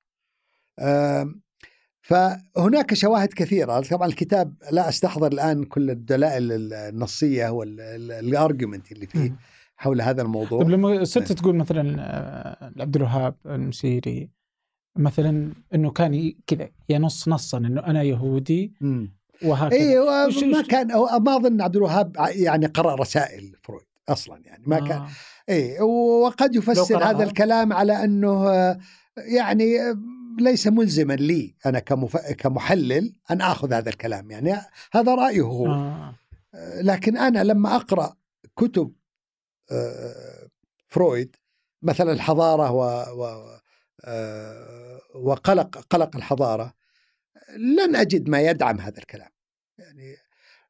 فهناك 2.03 2.95
شواهد 2.95 3.29
كثيرة. 3.29 3.81
طبعا 3.81 4.09
الكتاب 4.09 4.55
لا 4.73 4.89
أستحضر 4.89 5.33
الآن 5.33 5.65
كل 5.65 5.91
الدلائل 5.91 6.73
النصية 6.73 7.49
وال 7.49 7.77
argument 7.77 8.93
اللي 8.93 9.07
فيه 9.07 9.37
حول 9.77 10.01
هذا 10.01 10.23
الموضوع. 10.23 10.63
طيب 10.63 10.71
لما 10.71 11.05
صرت 11.05 11.33
نعم. 11.33 11.35
تقول 11.35 11.57
مثلا 11.57 11.97
آه، 11.99 12.73
عبد 12.81 12.97
الوهاب 12.97 13.35
المسيري 13.47 14.31
مثلا 14.97 15.53
إنه 15.75 15.91
كان 15.91 16.33
كذا 16.47 16.69
ينص 16.89 17.29
نصا 17.29 17.59
إنه 17.59 17.81
أنا 17.81 18.03
يهودي 18.03 18.73
وهكذا. 19.45 19.81
أيوه 19.81 20.27
ما 20.27 20.63
كان 20.63 20.87
ما 20.97 21.37
أظن 21.37 21.61
عبد 21.61 21.77
الوهاب 21.77 22.17
يعني 22.31 22.67
قرأ 22.67 22.95
رسائل 22.95 23.53
فرويد 23.63 23.87
أصلا 24.09 24.41
يعني. 24.45 24.65
ما 24.67 24.77
آه. 24.77 24.89
كان 24.89 25.03
اي 25.49 25.81
وقد 25.81 26.55
يفسر 26.55 27.05
هذا 27.05 27.25
الكلام 27.25 27.73
على 27.73 28.05
أنه 28.05 28.49
آه، 28.49 28.79
يعني 29.17 29.77
ليس 30.39 30.67
ملزما 30.67 31.13
لي 31.13 31.55
أنا 31.67 31.79
كمف... 31.79 32.17
كمحلل 32.17 33.13
أن 33.31 33.41
آخذ 33.41 33.73
هذا 33.73 33.91
الكلام. 33.91 34.31
يعني 34.31 34.57
هذا 34.93 35.15
رأيه. 35.15 35.43
هو 35.43 35.67
آه. 35.67 36.15
لكن 36.81 37.17
أنا 37.17 37.45
لما 37.45 37.77
أقرأ 37.77 38.17
كتب 38.57 38.93
آه، 39.73 40.49
فرويد 40.89 41.37
مثلا 41.83 42.13
الحضارة 42.13 42.71
و, 42.71 42.83
و... 43.23 43.47
آه، 44.05 45.01
وقلق 45.15 45.79
قلق 45.79 46.17
الحضارة 46.17 46.75
لن 47.57 47.97
أجد 47.97 48.29
ما 48.29 48.41
يدعم 48.41 48.81
هذا 48.81 48.99
الكلام. 48.99 49.31
يعني 49.79 50.17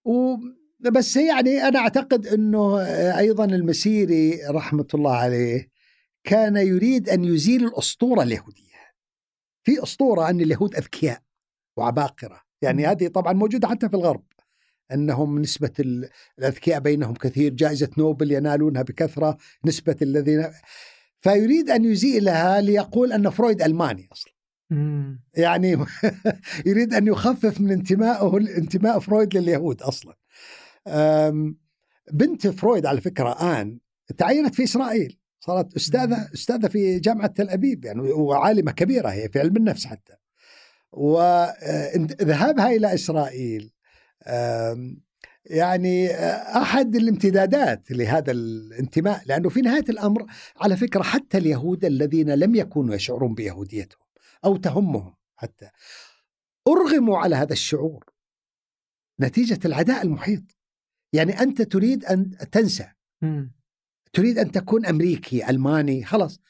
و 0.04 0.36
بس 0.80 1.16
يعني 1.16 1.68
أنا 1.68 1.78
أعتقد 1.78 2.26
إنه 2.26 2.80
أيضا 3.18 3.44
المسيري 3.44 4.40
رحمة 4.50 4.86
الله 4.94 5.16
عليه 5.16 5.70
كان 6.24 6.56
يريد 6.56 7.08
أن 7.08 7.24
يزيل 7.24 7.64
الأسطورة 7.64 8.22
اليهودية. 8.22 8.69
في 9.62 9.82
أسطورة 9.82 10.30
ان 10.30 10.40
اليهود 10.40 10.74
أذكياء 10.74 11.22
وعباقرة. 11.76 12.40
يعني 12.62 12.86
هذه 12.86 13.08
طبعا 13.08 13.32
موجودة 13.32 13.68
حتى 13.68 13.88
في 13.88 13.94
الغرب. 13.94 14.24
أنهم 14.92 15.38
نسبة 15.38 16.04
الأذكياء 16.38 16.80
بينهم 16.80 17.14
كثير 17.14 17.54
جائزة 17.54 17.90
نوبل 17.98 18.32
ينالونها 18.32 18.82
بكثرة 18.82 19.36
نسبة 19.64 19.96
الذين 20.02 20.46
فيريد 21.20 21.70
أن 21.70 21.84
يزيلها 21.84 22.60
ليقول 22.60 23.12
أن 23.12 23.30
فرويد 23.30 23.62
ألماني 23.62 24.08
أصلا. 24.12 24.32
يعني 25.34 25.84
يريد 26.66 26.94
أن 26.94 27.06
يخفف 27.06 27.60
من 27.60 27.70
انتمائه 27.70 28.36
انتماء 28.36 28.98
فرويد 28.98 29.36
لليهود 29.36 29.82
أصلا. 29.82 30.16
بنت 32.12 32.46
فرويد 32.46 32.86
على 32.86 33.00
فكرة 33.00 33.60
آن 33.60 33.78
تعينت 34.18 34.54
في 34.54 34.64
إسرائيل. 34.64 35.19
صارت 35.40 35.76
أستاذة 35.76 36.28
أستاذة 36.34 36.68
في 36.68 36.98
جامعة 36.98 37.26
تل 37.26 37.48
أبيب 37.48 37.84
يعني 37.84 38.00
وعالمة 38.00 38.72
كبيرة 38.72 39.08
هي 39.08 39.28
في 39.28 39.40
علم 39.40 39.56
النفس 39.56 39.86
حتى. 39.86 40.12
وذهابها 40.92 42.68
إلى 42.68 42.94
إسرائيل 42.94 43.72
يعني 45.44 46.10
أحد 46.62 46.96
الامتدادات 46.96 47.90
لهذا 47.90 48.32
الانتماء 48.32 49.22
لأنه 49.26 49.48
في 49.48 49.60
نهاية 49.60 49.84
الأمر 49.88 50.26
على 50.56 50.76
فكرة 50.76 51.02
حتى 51.02 51.38
اليهود 51.38 51.84
الذين 51.84 52.30
لم 52.30 52.54
يكونوا 52.54 52.94
يشعرون 52.94 53.34
بيهوديتهم 53.34 54.06
أو 54.44 54.56
تهمهم 54.56 55.14
حتى 55.36 55.70
أرغموا 56.68 57.18
على 57.18 57.36
هذا 57.36 57.52
الشعور. 57.52 58.04
نتيجة 59.20 59.58
العداء 59.64 60.02
المحيط. 60.02 60.42
يعني 61.12 61.40
أنت 61.40 61.62
تريد 61.62 62.04
أن 62.04 62.30
تنسى. 62.52 62.86
تريد 64.12 64.38
أن 64.38 64.52
تكون 64.52 64.86
أمريكي 64.86 65.50
ألماني 65.50 66.04
خلاص. 66.04 66.40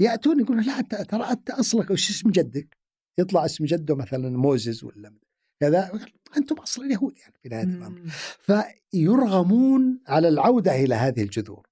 يأتون 0.00 0.40
يقولون 0.40 0.64
لا 0.64 0.80
ترى 0.80 1.22
أنت 1.22 1.50
أصلك 1.50 1.90
وش 1.90 2.10
اسم 2.10 2.30
جدك؟ 2.30 2.76
يطلع 3.18 3.44
اسم 3.44 3.64
جده 3.64 3.94
مثلا 3.96 4.38
موزز 4.38 4.84
ولا 4.84 5.12
كذا. 5.60 6.00
أنتم 6.36 6.56
أصلا 6.56 6.92
يهود 6.92 7.18
يعني 7.18 7.34
في 7.42 7.48
نهاية 7.48 7.64
الأمر. 7.64 8.00
فيرغمون 8.40 10.00
على 10.08 10.28
العودة 10.28 10.74
إلى 10.84 10.94
هذه 10.94 11.22
الجذور. 11.22 11.66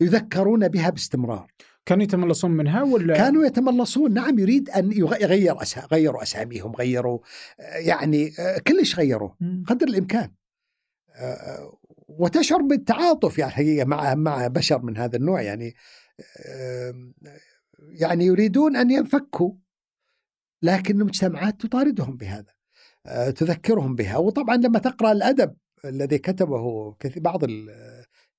يذكرون 0.00 0.68
بها 0.68 0.90
باستمرار. 0.90 1.52
كانوا 1.86 2.04
يتملصون 2.04 2.50
منها 2.50 2.82
ولا؟ 2.82 3.16
كانوا 3.16 3.46
يتملصون. 3.46 4.12
نعم 4.14 4.38
يريد 4.38 4.70
أن 4.70 4.92
يغير 4.92 5.62
أسا... 5.62 5.86
غيروا 5.86 6.22
أساميهم 6.22 6.72
غيروا 6.72 7.18
يعني 7.58 8.32
كلش 8.66 8.96
غيروا 8.96 9.30
قدر 9.66 9.86
الإمكان. 9.86 10.30
وتشعر 12.08 12.62
بالتعاطف 12.62 13.38
يعني 13.38 13.52
حقيقه 13.52 13.84
مع 13.84 14.14
مع 14.14 14.46
بشر 14.46 14.82
من 14.82 14.96
هذا 14.96 15.16
النوع 15.16 15.42
يعني 15.42 15.74
يعني 17.78 18.24
يريدون 18.24 18.76
أن 18.76 18.90
ينفكوا 18.90 19.52
لكن 20.62 21.00
المجتمعات 21.00 21.60
تطاردهم 21.60 22.16
بهذا 22.16 22.52
آه، 23.06 23.30
تذكرهم 23.30 23.94
بها. 23.94 24.16
وطبعا 24.16 24.56
لما 24.56 24.78
تقرأ 24.78 25.12
الأدب 25.12 25.56
الذي 25.84 26.18
كتبه 26.18 26.94
بعض 27.16 27.40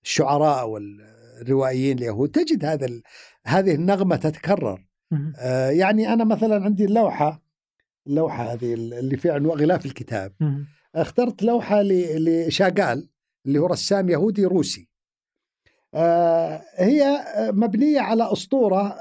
الشعراء 0.03 0.69
والروائيين 0.69 1.97
اليهود 1.97 2.29
تجد 2.29 2.65
هذا 2.65 3.01
هذه 3.45 3.75
النغمة 3.75 4.15
تتكرر. 4.15 4.85
آه، 5.39 5.69
يعني 5.69 6.13
أنا 6.13 6.23
مثلا 6.23 6.63
عندي 6.63 6.85
اللوحة 6.85 7.43
اللوحة 8.07 8.53
هذه 8.53 8.73
اللي 8.73 9.17
في 9.17 9.31
عنوان 9.31 9.59
غلاف 9.59 9.85
الكتاب. 9.85 10.33
اخترت 10.95 11.43
لوحة 11.43 11.81
لشاغال. 11.83 13.09
اللي 13.45 13.59
هو 13.59 13.65
رسام 13.65 14.09
يهودي 14.09 14.45
روسي. 14.45 14.89
آه، 15.93 16.61
هي 16.75 17.25
مبنية 17.37 17.99
على 17.99 18.31
أسطورة 18.31 18.95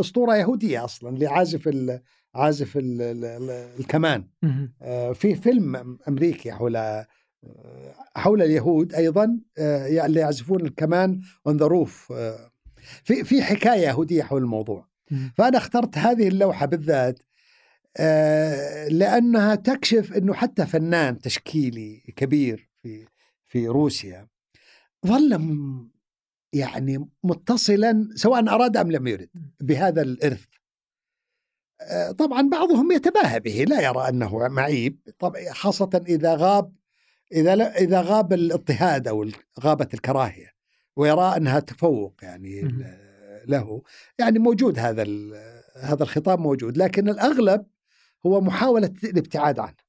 أسطورة 0.00 0.36
يهودية 0.36 0.84
أصلا 0.84 1.18
لعازف 1.18 1.68
ال 1.68 2.00
عازف 2.34 2.76
ال 2.76 3.02
ال 3.02 3.50
الكمان. 3.80 4.28
آه، 4.82 5.12
في 5.12 5.34
فيلم 5.34 5.98
أمريكي 6.08 6.52
حول 6.52 6.76
آه، 6.76 7.06
حول 8.16 8.42
اليهود 8.42 8.94
أيضا 8.94 9.40
اللي 9.58 10.20
يعزفون 10.20 10.60
الكمان 10.60 11.20
on 11.46 11.56
the 11.56 11.66
roof 11.66 12.12
في 13.04 13.24
في 13.24 13.42
حكاية 13.42 13.86
يهودية 13.86 14.22
حول 14.22 14.42
الموضوع. 14.42 14.88
فأنا 15.36 15.58
اخترت 15.58 15.98
هذه 15.98 16.28
اللوحة 16.28 16.66
بالذات 16.66 17.18
لأنها 18.90 19.54
تكشف 19.54 20.12
إنه 20.12 20.34
حتى 20.34 20.66
فنان 20.66 21.18
تشكيلي 21.18 22.02
كبير 22.16 22.70
في 22.82 23.06
في 23.54 23.68
روسيا 23.68 24.28
ظل 25.06 25.40
يعني 26.52 27.08
متصلا 27.24 28.08
سواء 28.14 28.48
أراد 28.48 28.76
أم 28.76 28.92
لم 28.92 29.06
يرد 29.06 29.30
بهذا 29.60 30.02
الإرث. 30.02 30.46
آه، 31.80 32.10
طبعا 32.10 32.48
بعضهم 32.48 32.92
يتباهى 32.92 33.40
به 33.40 33.64
لا 33.68 33.80
يرى 33.80 34.08
أنه 34.08 34.48
معيب. 34.48 34.98
طبعا 35.18 35.52
خاصة 35.52 36.04
إذا 36.08 36.34
غاب 36.34 36.72
إذا 37.32 37.76
إذا 37.78 38.00
غاب 38.00 38.32
الاضطهاد 38.32 39.08
أو 39.08 39.30
غابت 39.60 39.94
الكراهية 39.94 40.54
ويرى 40.96 41.36
أنها 41.36 41.60
تفوق 41.60 42.14
يعني 42.22 42.60
له. 43.46 43.82
يعني 44.18 44.38
موجود 44.38 44.78
هذا 44.78 45.02
هذا 45.76 46.02
الخطاب 46.02 46.38
موجود 46.38 46.76
لكن 46.76 47.08
الأغلب 47.08 47.66
هو 48.26 48.40
محاولة 48.40 48.94
الابتعاد 49.04 49.58
عنه. 49.58 49.84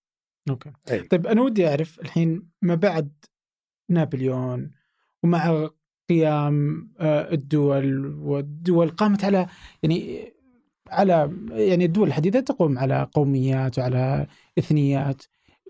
أوكي. 0.49 0.72
أي. 0.91 0.99
طيب 0.99 1.28
أنا 1.28 1.41
ودي 1.41 1.68
أعرف 1.68 1.99
الحين 1.99 2.49
ما 2.61 2.76
بعد 2.76 3.11
نابليون 3.89 4.71
ومع 5.23 5.69
قيام 6.09 6.89
آه، 6.99 7.33
الدول 7.33 8.05
والدول 8.19 8.89
قامت 8.89 9.23
على 9.25 9.47
يعني 9.83 10.31
على 10.89 11.31
يعني 11.51 11.86
الدول 11.86 12.07
الحديثه 12.07 12.39
تقوم 12.39 12.77
على 12.79 13.07
قوميات 13.13 13.79
وعلى 13.79 14.27
إثنيات. 14.59 15.23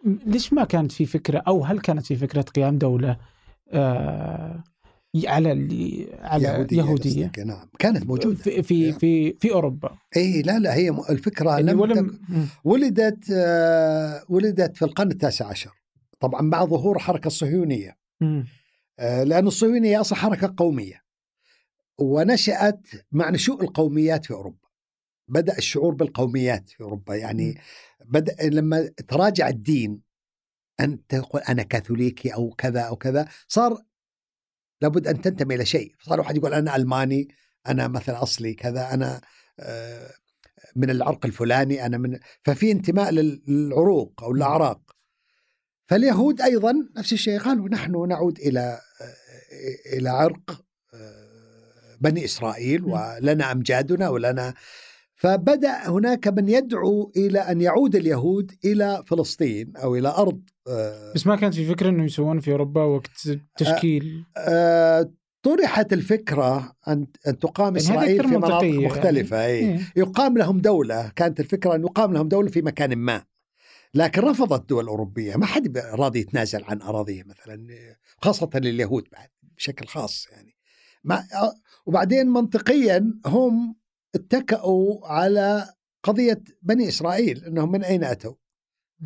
ليش 0.06 0.54
ما 0.54 0.64
كانت 0.64 0.92
في 0.92 1.06
فكرة 1.06 1.44
أو 1.48 1.64
هل 1.64 1.80
كانت 1.80 2.06
في 2.06 2.16
فكرة 2.16 2.42
قيام 2.42 2.78
دولة 2.78 3.18
آه 3.72 4.64
على 5.26 5.50
على 6.22 6.44
يهودية, 6.44 6.78
يهودية. 6.78 7.32
نعم 7.46 7.68
كانت 7.80 8.06
موجودة. 8.06 8.36
في 8.36 8.64
في 8.64 8.90
نعم. 8.90 9.00
في, 9.00 9.34
في 9.34 9.52
أوروبا. 9.52 9.92
اي 10.18 10.42
لا 10.42 10.60
لا 10.60 10.76
هي 10.76 10.90
الفكرة 11.10 11.50
يعني 11.50 11.72
لم 11.72 11.80
ولم 11.80 12.20
ولدت 12.64 13.32
آه 13.34 14.24
ولدت 14.30 14.78
في 14.78 14.86
القرن 14.86 15.12
التاسع 15.12 15.48
عشر. 15.48 15.72
طبعا 16.20 16.42
مع 16.42 16.66
ظهور 16.66 16.96
الحركه 16.96 17.28
الصهيونيه 17.28 18.05
آه 19.00 19.24
لأن 19.24 19.48
الصهيونية 19.48 20.02
أصلا 20.02 20.18
حركة 20.18 20.54
قومية. 20.58 21.06
ونشأت 21.98 22.88
مع 23.12 23.30
نشوء 23.30 23.64
القوميات 23.64 24.26
في 24.26 24.34
أوروبا. 24.34 24.68
بدأ 25.28 25.58
الشعور 25.58 25.94
بالقوميات 25.94 26.70
في 26.70 26.84
أوروبا. 26.84 27.16
يعني 27.16 27.62
بدأ 28.06 28.50
لما 28.50 28.88
تراجع 29.08 29.48
الدين 29.48 30.02
أن 30.80 31.08
تقول 31.08 31.42
أنا 31.42 31.64
كاثوليكي 31.64 32.34
أو 32.34 32.50
كذا 32.50 32.82
أو 32.82 32.96
كذا 32.96 33.28
صار 33.48 33.78
لابد 34.82 35.08
أن 35.08 35.22
تنتمي 35.22 35.56
إلى 35.56 35.66
شيء. 35.66 35.96
صار 36.02 36.20
واحد 36.20 36.38
يقول 36.38 36.54
أنا 36.54 36.76
ألماني 36.76 37.28
أنا 37.68 37.88
مثلا 37.88 38.24
أصلي 38.24 38.54
كذا 38.54 38.94
أنا 38.94 39.22
آه، 39.60 40.12
من 40.76 40.90
العرق 40.90 41.26
الفلاني 41.26 41.86
أنا 41.86 41.98
من 41.98 42.20
ففي 42.44 42.72
انتماء 42.72 43.12
للعروق 43.12 44.24
أو 44.24 44.32
الأعراق. 44.32 44.95
فاليهود 45.86 46.42
أيضا 46.42 46.74
نفس 46.98 47.14
الشيء 47.14 47.40
قالوا 47.40 47.70
نحن 47.70 48.08
نعود 48.08 48.40
إلى 48.40 48.80
إلى 49.94 50.10
عرق 50.10 50.64
آه، 50.94 51.98
بني 52.02 52.26
إسرائيل 52.26 52.84
ولنا 52.84 53.52
أمجادنا 53.52 54.10
ولنا 54.10 54.54
فبدأ 55.16 55.90
هناك 55.90 56.28
من 56.28 56.50
يدعو 56.50 57.12
إلى 57.18 57.40
أن 57.40 57.62
يعود 57.62 57.96
اليهود 57.96 58.52
إلى 58.66 59.04
فلسطين 59.08 59.74
أو 59.78 59.96
إلى 59.96 60.08
أرض 60.08 60.42
آه، 60.68 61.14
بس 61.16 61.28
ما 61.28 61.36
كانت 61.36 61.54
في 61.56 61.66
فكرة 61.66 61.90
إنه 61.90 62.04
يسوون 62.04 62.40
في 62.40 62.52
أوروبا 62.52 62.84
وقت 62.84 63.30
تشكيل 63.58 64.26
آه 64.38 65.02
آه 65.02 65.12
طرحت 65.44 65.94
الفكرة 65.94 66.76
أن 66.88 67.08
أن 67.28 67.40
تقام 67.40 67.66
يعني 67.66 67.78
إسرائيل 67.78 68.30
في 68.30 68.38
مناطق 68.38 68.66
يعني. 68.66 68.86
مختلفة 68.86 69.38
يعني. 69.38 69.74
إيه. 69.74 69.80
يقام 69.96 70.38
لهم 70.38 70.60
دولة 70.60 71.12
كانت 71.16 71.40
الفكرة 71.40 71.76
أن 71.76 71.82
يقام 71.82 72.14
لهم 72.14 72.28
دولة 72.28 72.50
في 72.50 72.62
مكان 72.62 72.96
ما 72.96 73.24
لكن 73.96 74.22
رفضت 74.22 74.62
الدول 74.62 74.84
الأوروبية. 74.84 75.36
ما 75.36 75.46
حد 75.46 75.78
راضي 75.78 76.20
يتنازل 76.20 76.64
عن 76.64 76.82
أراضيه 76.82 77.24
مثلا 77.24 77.68
خاصة 78.18 78.50
لليهود 78.56 79.08
بعد 79.12 79.30
بشكل 79.42 79.88
خاص 79.88 80.28
يعني. 80.32 80.56
ما 81.04 81.24
وبعدين 81.86 82.28
منطقيا 82.28 83.14
هم 83.26 83.76
اتكأوا 84.16 85.08
على 85.08 85.74
قضية 86.04 86.44
بني 86.62 86.88
إسرائيل 86.88 87.46
أنهم 87.46 87.72
من 87.72 87.84
أين 87.84 88.04
أتوا؟ 88.04 88.34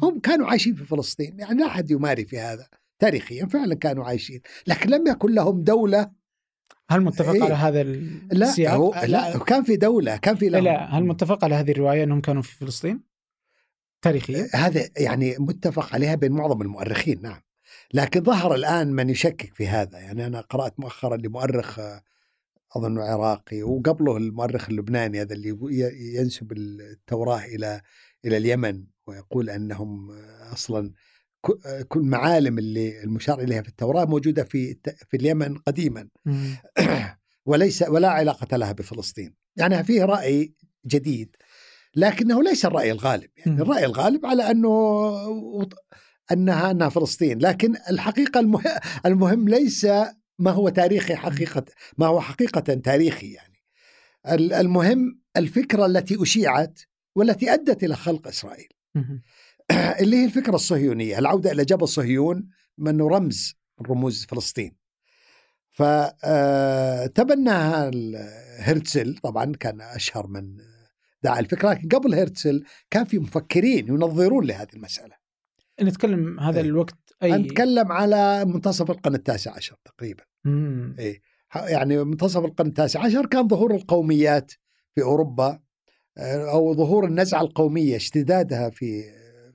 هم 0.02 0.20
كانوا 0.20 0.48
عايشين 0.48 0.76
في 0.76 0.86
فلسطين 0.86 1.40
يعني 1.40 1.60
لا 1.60 1.66
أحد 1.66 1.92
يماري 1.92 2.26
في 2.26 2.40
هذا. 2.40 2.68
تاريخيا 3.00 3.46
فعلا 3.46 3.76
كانوا 3.76 4.06
عايشين. 4.06 4.42
لكن 4.68 4.90
لم 4.90 5.08
يكن 5.08 5.34
لهم 5.34 5.64
دولة. 5.64 6.12
هل 6.90 7.02
متفق 7.02 7.34
إيه؟ 7.34 7.44
على 7.44 7.54
هذا 7.54 7.82
السياق؟ 7.82 8.72
لا 8.72 8.76
هو 8.76 8.94
لا 9.06 9.38
كان 9.38 9.64
في 9.64 9.76
دولة 9.76 10.18
كان 10.18 10.36
في 10.36 10.50
لهم 10.50 10.64
لا. 10.64 10.98
هل 10.98 11.04
متفق 11.04 11.44
على 11.44 11.56
هذه 11.56 11.72
الرواية 11.72 12.04
أنهم 12.04 12.22
كانوا 12.22 12.42
في 12.42 12.56
فلسطين؟ 12.56 13.10
تاريخيا؟ 14.02 14.50
هذا 14.54 14.90
يعني 14.98 15.36
متفق 15.40 15.94
عليها 15.94 16.16
بين 16.16 16.32
معظم 16.32 16.62
المؤرخين 16.62 17.22
نعم. 17.22 17.42
لكن 17.94 18.24
ظهر 18.24 18.56
الآن 18.56 18.92
من 18.92 19.10
يشكك 19.10 19.54
في 19.54 19.68
هذا. 19.68 20.00
يعني 20.00 20.26
أنا 20.26 20.42
قرأت 20.42 20.80
مؤخرا 20.80 21.18
لمؤرخ 21.18 21.80
أظن 22.76 23.00
عراقي 23.00 23.64
وقبله 23.64 24.18
المؤرخ 24.18 24.70
اللبناني 24.70 25.22
هذا 25.22 25.34
اللي 25.34 25.58
ينسب 26.16 26.52
التوراة 26.52 27.46
إلى 27.46 27.82
إلى 28.26 28.38
اليمن 28.38 28.84
ويقول 29.08 29.50
أنهم 29.50 30.12
أصلا 30.54 30.92
كل 31.88 32.02
معالم 32.02 32.58
اللي 32.58 33.04
المشار 33.04 33.40
إليها 33.40 33.62
في 33.62 33.70
التوراة 33.70 34.06
موجودة 34.06 34.44
في 34.44 34.78
في 35.10 35.18
اليمن 35.18 35.58
قديما. 35.58 36.08
وليس 37.46 37.82
ولا 37.82 38.10
علاقة 38.10 38.58
لها 38.58 38.72
بفلسطين. 38.72 39.36
يعني 39.56 39.84
فيه 39.84 40.06
رأي 40.06 40.54
جديد. 40.86 41.36
لكنه 41.96 42.44
ليس 42.44 42.66
الرأي 42.66 42.92
الغالب 42.92 43.30
يعني 43.38 43.62
الرأي 43.62 43.86
الغالب 43.86 44.26
على 44.26 44.52
أنه 44.52 45.70
أنها 46.32 46.72
أنها 46.72 46.90
فلسطين 46.90 47.40
لكن 47.40 47.76
الحقيقة 47.90 48.40
المهم, 48.40 48.80
المهم 49.06 49.50
ليس 49.50 49.88
ما 50.40 50.52
هو 50.52 50.70
تاريخي 50.70 51.16
حقيقة 51.16 51.66
ما 51.98 52.06
هو 52.06 52.22
حقيقة 52.22 52.60
تاريخي 52.60 53.32
يعني. 53.34 53.60
المهم 54.60 55.22
الفكرة 55.38 55.86
التي 55.86 56.24
أشيعت 56.24 56.80
والتي 57.16 57.54
أدت 57.54 57.84
إلى 57.84 57.96
خلق 57.96 58.28
إسرائيل. 58.28 58.68
اللي 60.02 60.16
هي 60.18 60.26
الفكرة 60.26 60.56
الصهيونية 60.56 61.20
العودة 61.20 61.52
إلى 61.52 61.66
جبل 61.66 61.88
صهيون 61.88 62.50
منه 62.78 63.08
رمز 63.08 63.56
من 63.80 63.86
رموز 63.86 64.26
فلسطين. 64.26 64.76
فتبناها 65.72 67.52
هرتزل 68.60 69.18
طبعا 69.18 69.56
كان 69.60 69.82
أشهر 69.82 70.28
من 70.28 70.58
دعا 71.24 71.40
الفكرة 71.40 71.70
لكن 71.70 71.88
قبل 71.90 72.16
هرتزل 72.16 72.64
كان 72.90 73.06
في 73.06 73.20
مفكرين 73.20 73.88
ينظرون 73.88 74.46
لهذه 74.46 74.70
المسألة. 74.74 75.16
نتكلم 75.82 76.40
هذا 76.40 76.60
إيه. 76.60 76.66
الوقت 76.66 76.98
أي 77.24 77.32
نتكلم 77.32 77.92
على 77.92 78.46
منتصف 78.46 78.92
القرن 78.92 79.16
التاسع 79.16 79.56
عشر 79.56 79.76
تقريبا. 79.86 80.24
إيه. 81.00 81.22
يعني 81.56 82.04
منتصف 82.04 82.46
القرن 82.46 82.68
التاسع 82.68 83.06
عشر 83.06 83.26
كان 83.26 83.48
ظهور 83.48 83.76
القوميات 83.76 84.52
في 84.96 85.02
أوروبا 85.02 85.60
آه، 86.18 86.52
أو 86.52 86.74
ظهور 86.74 87.06
النزعة 87.06 87.42
القومية 87.42 87.96
اشتدادها 87.96 88.70
في 88.70 89.04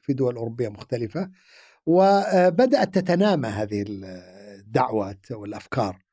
في 0.02 0.12
دول 0.12 0.36
أوروبية 0.36 0.68
مختلفة 0.68 1.30
وبدأت 1.86 2.94
تتنامى 2.94 3.48
هذه 3.48 3.84
الدعوات 3.88 5.32
والأفكار. 5.32 6.03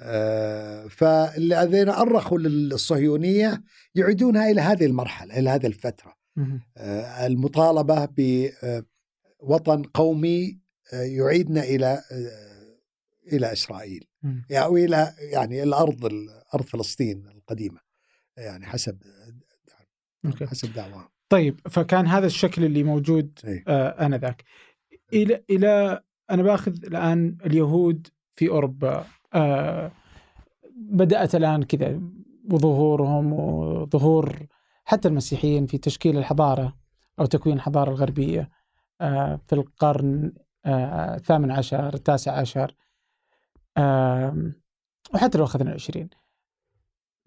آه، 0.00 0.86
فالذين 0.86 1.88
أرخوا 1.88 2.38
للصهيونية 2.38 3.62
يعيدونها 3.94 4.50
إلى 4.50 4.60
هذه 4.60 4.86
المرحلة 4.86 5.38
إلى 5.38 5.50
هذه 5.50 5.66
الفترة. 5.66 6.16
آه، 6.76 7.26
المطالبة 7.26 8.08
بوطن 9.42 9.82
قومي 9.82 10.58
يعيدنا 10.92 11.62
إلى 11.62 12.02
إلى 13.32 13.52
إسرائيل. 13.52 14.04
يعني 14.50 14.64
أو 14.64 14.76
إلى 14.76 15.12
يعني 15.32 15.62
الأرض 15.62 16.12
أرض 16.54 16.64
فلسطين 16.64 17.28
القديمة 17.28 17.80
يعني 18.36 18.66
حسب. 18.66 18.98
حسب 20.42 20.72
دعواهم. 20.72 21.08
طيب 21.28 21.60
فكان 21.70 22.06
هذا 22.06 22.26
الشكل 22.26 22.64
اللي 22.64 22.82
موجود 22.82 23.38
إيه؟ 23.44 23.64
آه 23.68 24.06
آنذاك. 24.06 24.44
إلى 25.12 25.44
إلى 25.50 26.02
أنا 26.30 26.42
بأخذ 26.42 26.72
الآن 26.84 27.38
اليهود 27.46 28.08
في 28.36 28.48
أوروبا. 28.48 29.06
آه 29.34 29.92
بدأت 30.76 31.34
الآن 31.34 31.62
كذا 31.62 32.00
وظهورهم 32.52 33.32
وظهور 33.32 34.46
حتى 34.84 35.08
المسيحيين 35.08 35.66
في 35.66 35.78
تشكيل 35.78 36.18
الحضارة 36.18 36.76
أو 37.20 37.24
تكوين 37.26 37.56
الحضارة 37.56 37.90
الغربية 37.90 38.50
آه 39.00 39.40
في 39.46 39.52
القرن 39.54 40.32
آه، 40.64 41.14
الثامن 41.16 41.50
عشر 41.50 41.94
التاسع 41.94 42.32
عشر 42.32 42.74
وحتى 45.14 45.38
لو 45.38 45.44
أخذنا 45.44 45.68
العشرين 45.70 46.08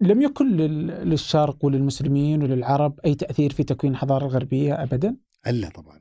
لم 0.00 0.22
يكن 0.22 0.56
لل- 0.56 0.86
للشرق 1.10 1.64
وللمسلمين 1.64 2.42
وللعرب 2.42 3.00
أي 3.04 3.14
تأثير 3.14 3.52
في 3.52 3.62
تكوين 3.64 3.92
الحضارة 3.92 4.24
الغربية 4.26 4.82
ابدا؟ 4.82 5.16
إلا 5.46 5.68
طبعا 5.68 6.00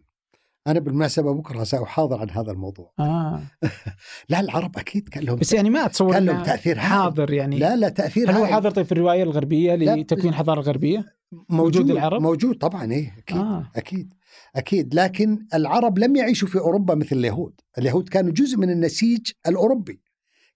أنا 0.70 0.80
بالمناسبة 0.80 1.34
بكرة 1.34 1.64
سأحاضر 1.64 2.20
عن 2.22 2.30
هذا 2.30 2.52
الموضوع 2.52 2.92
آه 3.00 3.42
لا 4.30 4.40
العرب 4.40 4.78
أكيد 4.78 5.10
كان 5.10 5.24
لهم 5.24 5.36
بس 5.36 5.54
يعني 5.54 5.70
ما 5.70 5.86
أتصور 5.86 6.14
كان 6.14 6.26
لهم 6.26 6.44
تأثير. 6.44 6.80
حاضر 6.80 7.34
يعني 7.34 7.60
لا 7.60 7.76
لا 7.76 7.90
تأثير 7.90 8.32
هل 8.32 8.36
هو. 8.36 8.46
حاضر 8.46 8.72
طيب 8.72 8.86
في 8.86 8.92
الرواية 8.92 9.24
الغربية 9.24 9.76
لتكوين 9.76 10.30
الحضاره 10.30 10.60
الغربيه؟ 10.60 11.06
موجود 11.32 11.76
وجود 11.76 11.92
العرب؟ 11.92 12.22
موجود 12.22 12.58
طبعا 12.58 12.92
إيه 12.92 13.16
أكيد 13.18 13.38
آه. 13.38 13.72
أكيد 13.76 14.14
أكيد 14.56 14.94
لكن 14.96 15.46
العرب 15.54 16.00
لم 16.00 16.16
يعيشوا 16.16 16.48
في 16.48 16.60
أوروبا 16.60 16.96
مثل 16.96 17.16
اليهود، 17.16 17.62
اليهود 17.78 18.10
كانوا 18.10 18.32
جزء 18.32 18.58
من 18.58 18.70
النسيج 18.70 19.32
الأوروبي 19.48 20.02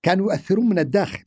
كانوا 0.04 0.32
يؤثرون 0.32 0.70
من 0.70 0.80
الداخل 0.80 1.24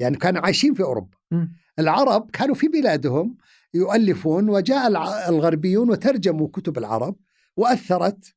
يعني 0.00 0.16
كانوا 0.16 0.42
عايشين 0.42 0.74
في 0.74 0.82
أوروبا 0.82 1.16
مم. 1.30 1.52
العرب 1.78 2.30
كانوا 2.30 2.54
في 2.54 2.68
بلادهم 2.68 3.36
يؤلفون 3.74 4.48
وجاء 4.48 4.88
الغربيون 5.28 5.90
وترجموا 5.90 6.48
كتب 6.48 6.78
العرب 6.78 7.16
وأثرت 7.60 8.34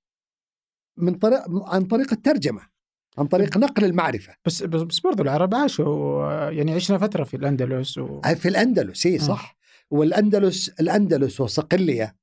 من 0.98 1.14
طريق 1.14 1.42
عن 1.74 1.84
طريق 1.86 2.14
الترجمة 2.14 2.62
عن 3.18 3.26
طريق 3.28 3.58
نقل 3.58 3.84
المعرفة 3.86 4.36
بس 4.46 4.64
بس 4.64 5.00
برضو 5.00 5.24
العرب 5.24 5.56
عاشوا 5.56 6.50
يعني 6.52 6.72
عشنا 6.74 6.98
فترة 6.98 7.24
في 7.24 7.38
الأندلس 7.38 7.98
و... 7.98 8.22
في 8.22 8.48
الأندلس 8.48 9.06
اي 9.06 9.20
صح 9.20 9.58
والأندلس 9.90 10.70
الأندلس 10.70 11.42
وصقلية. 11.42 12.16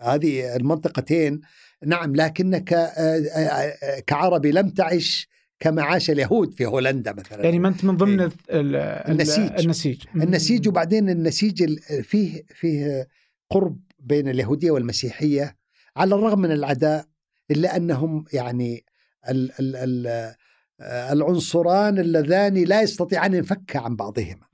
هذه 0.00 0.56
المنطقتين 0.56 1.40
نعم 1.86 2.16
لكنك 2.16 2.72
آه، 2.72 2.78
آه، 2.78 3.36
آه، 3.36 4.00
كعربي 4.00 4.52
لم 4.52 4.68
تعش 4.68 5.28
كما 5.58 5.82
عاش 5.82 6.10
اليهود 6.10 6.54
في 6.54 6.66
هولندا 6.66 7.12
مثلا 7.12 7.44
يعني 7.44 7.58
ما 7.58 7.68
انت 7.68 7.84
من 7.84 7.96
ضمن 7.96 8.20
إيه. 8.20 8.26
ال- 8.50 8.76
ال- 8.76 9.10
النسيج. 9.10 9.50
النسيج. 9.60 10.02
النسيج 10.16 10.68
وبعدين 10.68 11.10
النسيج 11.10 11.62
ال- 11.62 12.04
فيه 12.04 12.42
فيه 12.54 13.08
قرب 13.50 13.80
بين 13.98 14.28
اليهودية 14.28 14.70
والمسيحية 14.70 15.56
على 15.96 16.14
الرغم 16.14 16.40
من 16.40 16.52
العداء 16.52 17.06
إلا 17.50 17.76
أنهم 17.76 18.24
يعني 18.32 18.84
ال 19.28 19.52
ال 19.60 19.76
ال 19.76 20.34
آه، 20.82 21.12
العنصران 21.12 21.98
اللذان 21.98 22.54
لا 22.54 22.82
يستطيعان 22.82 23.34
ينفكا 23.34 23.78
عن 23.78 23.96
بعضهما. 23.96 24.46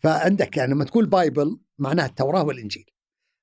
فعندك 0.00 0.56
يعني 0.56 0.72
لما 0.72 0.84
تقول 0.84 1.06
Bible 1.06 1.60
معناها 1.78 2.06
التوراة 2.06 2.44
والإنجيل. 2.44 2.90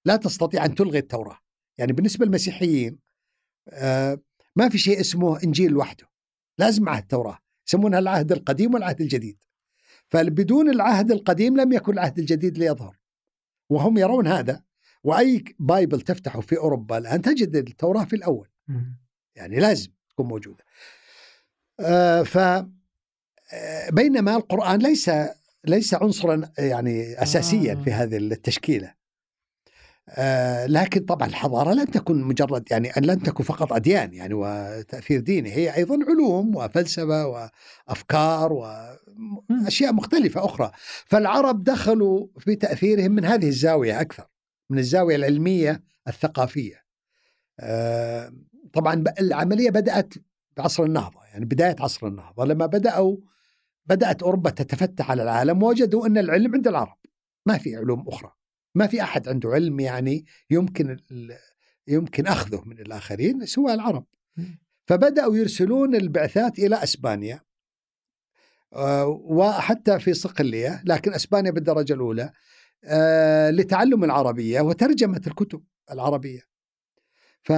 لا 0.06 0.16
تستطيع 0.16 0.66
أن 0.66 0.76
تلغي 0.76 1.00
التوراة. 1.00 1.38
يعني 1.78 1.94
بالنسبة 1.94 2.26
للمسيحيين 2.26 3.00
آه، 3.70 4.20
ما 4.56 4.70
في 4.70 4.78
شيء 4.78 5.00
اسمه 5.00 5.44
إنجيل 5.44 5.72
لوحده 5.72 6.06
لازم 6.58 6.84
معه 6.84 7.00
التوراة. 7.00 7.38
يسمونها 7.68 8.00
العهد 8.00 8.32
القديم 8.32 8.74
والعهد 8.74 9.02
الجديد. 9.02 9.44
فبدون 10.08 10.70
العهد 10.70 11.12
القديم 11.12 11.58
لم 11.58 11.74
يكن 11.74 11.94
العهد 11.94 12.20
الجديد 12.20 12.58
ليظهر. 12.58 12.98
وهم 13.70 13.98
يرون 13.98 14.28
هذا. 14.28 14.64
وأي 15.06 15.44
Bible 15.60 16.02
تفتحه 16.02 16.42
في 16.42 16.58
أوروبا 16.58 16.98
الآن 16.98 17.22
تجد 17.22 17.56
التوراة 17.56 18.04
في 18.04 18.16
الأول. 18.16 18.48
يعني 19.36 19.60
لازم 19.60 19.90
تكون 20.10 20.26
موجودة. 20.28 20.64
آه 21.80 22.24
ف 22.24 22.38
آه، 22.38 23.90
بينما 23.92 24.36
القرآن 24.36 24.80
ليس 24.80 25.12
ليس 25.66 25.94
عنصرا 25.94 26.42
يعني 26.58 27.24
اساسيا 27.24 27.74
آه. 27.74 27.84
في 27.84 27.92
هذه 27.92 28.18
التشكيلة. 28.18 28.94
آه 30.10 30.66
لكن 30.66 31.06
طبعا 31.06 31.28
الحضارة 31.28 31.74
لن 31.74 31.92
تكن 31.92 32.22
مجرد 32.22 32.64
يعني 32.72 32.92
لن 32.98 33.24
تكن 33.24 33.44
فقط 33.44 33.74
أديان 33.74 34.14
يعني 34.14 34.34
وتأثير 34.34 35.20
ديني 35.20 35.52
هي 35.52 35.76
أيضا 35.76 36.00
علوم 36.10 36.56
وفلسفة 36.56 37.50
وأفكار 37.88 38.54
وأشياء 38.54 39.94
مختلفة 39.94 40.46
أخرى 40.46 40.72
فالعرب 41.06 41.64
دخلوا 41.64 42.28
في 42.40 42.56
تأثيرهم 42.56 43.12
من 43.12 43.26
هذه 43.26 43.48
الزاوية 43.48 44.02
أكثر 44.02 44.35
من 44.70 44.80
الزاوية 44.80 45.16
العلمية 45.16 45.84
الثقافية. 46.08 46.86
آه، 47.60 48.34
طبعا 48.74 49.04
العملية 49.20 49.70
بدأت 49.70 50.14
بعصر 50.58 50.84
النهضة 50.84 51.24
يعني 51.26 51.46
بداية 51.46 51.76
عصر 51.80 52.08
النهضة. 52.08 52.46
لما 52.46 52.66
بدأوا 52.66 53.18
بدأت 53.86 54.24
أوروبا 54.24 54.50
تتفتح 54.50 55.12
على 55.12 55.24
العالم 55.24 55.64
وجدوا 55.64 56.08
أن 56.08 56.18
العلم 56.18 56.56
عند 56.56 56.68
العرب. 56.68 56.98
ما 57.46 57.58
في 57.58 57.76
علوم 57.76 58.08
أخرى. 58.08 58.32
ما 58.76 58.88
في 58.88 59.02
أحد 59.02 59.28
عنده 59.28 59.50
علم 59.50 59.80
يعني 59.80 60.26
يمكن 60.50 60.98
يمكن 61.88 62.28
أخذه 62.28 62.62
من 62.66 62.80
الآخرين 62.80 63.46
سوى 63.46 63.74
العرب. 63.74 64.06
فبدأوا 64.88 65.38
يرسلون 65.38 65.96
البعثات 65.96 66.60
إلى 66.60 66.84
إسبانيا 66.84 67.42
آه، 68.74 69.08
وحتى 69.08 70.00
في 70.00 70.14
صقلية 70.14 70.82
لكن 70.86 71.14
إسبانيا 71.14 71.52
بالدرجة 71.52 71.94
الأولى. 71.94 72.32
لتعلم 73.50 74.04
العربية 74.04 74.62
وترجمة 74.62 75.22
الكتب 75.28 75.64
العربية 75.92 76.42
ف 77.44 77.52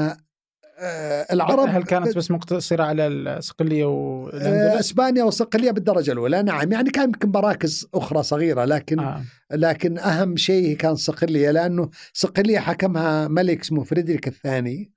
آه، 0.79 1.27
العرب 1.31 1.69
هل 1.69 1.83
كانت 1.83 2.17
بس 2.17 2.31
مقتصرة 2.31 2.83
على 2.83 3.07
الصقلية 3.07 3.83
آه، 3.83 3.87
والاندلس؟ 3.87 4.79
إسبانيا 4.79 5.23
وصقليه 5.23 5.71
بالدرجة 5.71 6.11
الأولى 6.11 6.43
نعم 6.43 6.71
يعني 6.71 6.89
كان 6.89 7.03
يمكن 7.03 7.29
مراكز 7.29 7.87
أخرى 7.93 8.23
صغيرة 8.23 8.65
لكن 8.65 8.99
آه. 8.99 9.23
لكن 9.51 9.97
أهم 9.97 10.37
شيء 10.37 10.77
كان 10.77 10.95
صقلية 10.95 11.51
لأنه 11.51 11.89
صقلية 12.13 12.59
حكمها 12.59 13.27
ملك 13.27 13.61
اسمه 13.61 13.83
فريدريك 13.83 14.27
الثاني 14.27 14.91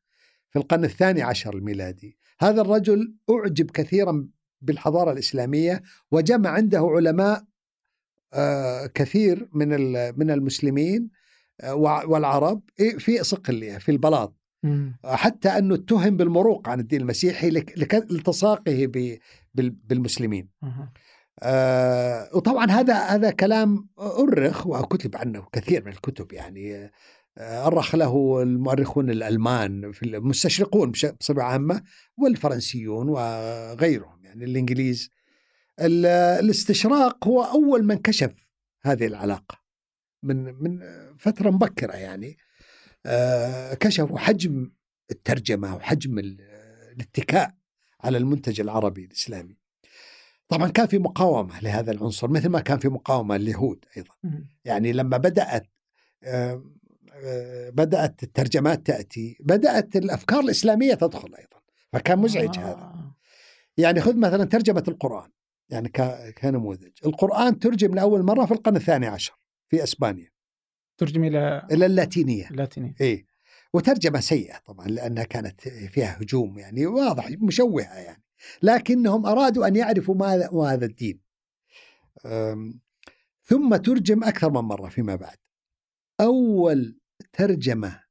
في 0.51 0.59
القرن 0.59 0.85
الثاني 0.85 1.23
عشر 1.23 1.55
الميلادي 1.55 2.19
هذا 2.41 2.61
الرجل 2.61 3.15
أعجب 3.31 3.71
كثيرا 3.71 4.29
بالحضارة 4.61 5.13
الإسلامية 5.13 5.83
وجمع 6.11 6.51
عنده 6.51 6.79
علماء 6.79 7.39
آه، 7.39 7.47
كثير 8.95 9.49
من 9.53 9.69
من 10.19 10.31
المسلمين 10.31 11.09
آه، 11.61 11.75
والعرب 11.75 12.63
في 12.99 13.25
صقليه 13.25 13.79
في 13.79 13.91
البلاط 13.91 14.37
مم. 14.63 14.99
حتى 15.05 15.49
أنه 15.49 15.75
اتهم 15.75 16.17
بالمروق 16.17 16.69
عن 16.69 16.81
الدين 16.81 17.01
المسيحي 17.01 17.51
بال- 19.55 19.71
بالمسلمين. 19.71 20.49
آه 21.43 22.29
وطبعا 22.35 22.71
هذا 22.71 22.95
هذا 22.95 23.31
كلام 23.31 23.89
أرخ 23.99 24.67
وكتب 24.67 25.17
عنه 25.17 25.47
كثير 25.53 25.85
من 25.85 25.93
الكتب 25.93 26.33
يعني 26.33 26.91
آه، 27.39 27.67
أرخ 27.67 27.95
له 27.95 28.43
المؤرخون 28.43 29.11
الألمان 29.11 29.93
في 29.93 30.03
المستشرقون 30.03 30.91
بصفة 30.91 31.43
عامة 31.43 31.83
والفرنسيون 32.17 33.09
وغيرهم 33.09 34.25
يعني 34.25 34.45
الإنجليز 34.45 35.05
ال- 35.05 35.20
الاستشراق 35.81 37.29
هو 37.29 37.43
أول 37.43 37.85
من 37.85 37.95
كشف 37.95 38.35
هذه 38.83 39.07
العلاقة. 39.07 39.61
من 40.23 40.55
من 40.63 40.81
فترة 41.19 41.51
مبكرة 41.51 41.93
يعني 41.93 42.37
آه، 43.07 43.75
كشفوا 43.75 44.19
حجم 44.19 44.71
الترجمة 45.11 45.77
وحجم 45.77 46.19
ال- 46.19 46.41
الاتكاء 46.97 47.55
على 48.01 48.19
المنتج 48.19 48.61
العربي 48.61 49.05
الإسلامي. 49.05 49.57
طبعا 50.49 50.69
كان 50.69 50.87
في 50.87 50.99
مقاومة 50.99 51.61
لهذا 51.61 51.93
العنصر 51.93 52.29
مثل 52.29 52.49
ما 52.49 52.61
كان 52.61 52.79
في 52.79 52.89
مقاومة 52.89 53.37
لليهود 53.37 53.85
أيضا. 53.97 54.15
يعني 54.65 54.93
لما 54.93 55.17
بدأت 55.17 55.67
آه، 56.25 56.65
آه، 57.13 57.71
بدأت 57.71 58.23
الترجمات 58.23 58.87
تأتي 58.87 59.37
بدأت 59.41 59.97
الأفكار 59.97 60.41
الإسلامية 60.41 60.95
تدخل 60.95 61.35
أيضا 61.35 61.61
فكان 61.93 62.19
مزعج 62.19 62.59
هذا. 62.59 62.73
آه. 62.75 63.17
يعني 63.77 64.01
خذ 64.01 64.17
مثلا 64.17 64.45
ترجمة 64.45 64.85
القرآن. 64.89 65.31
يعني 65.71 65.89
كنموذج. 66.33 66.93
القرآن 67.07 67.59
ترجم 67.59 67.95
لأول 67.95 68.23
مرة 68.23 68.45
في 68.45 68.53
القرن 68.53 68.77
الثاني 68.77 69.07
عشر 69.07 69.35
في 69.69 69.83
أسبانيا. 69.83 70.31
ترجم 70.99 71.25
إلى 71.25 71.67
إلى 71.73 71.87
اللاتينية. 71.87 72.51
اللاتيني 72.51 72.95
إيه. 73.01 73.27
وترجمة 73.75 74.21
سيئة 74.21 74.59
طبعا 74.59 74.87
لأنها 74.87 75.25
كانت 75.25 75.61
فيها 75.69 76.23
هجوم 76.23 76.59
يعني 76.59 76.87
واضح 76.87 77.31
مشوهة 77.31 77.95
يعني. 77.95 78.23
لكنهم 78.63 79.27
أرادوا 79.27 79.67
أن 79.67 79.77
يعرفوا 79.77 80.15
ما 80.15 80.73
هذا 80.73 80.87
الدين. 80.87 81.21
ثم 83.43 83.77
ترجم 83.77 84.25
أكثر 84.25 84.51
من 84.51 84.61
مرة 84.61 84.89
فيما 84.89 85.17
بعد. 85.17 85.37
أول 86.21 87.01
ترجمة 87.33 88.05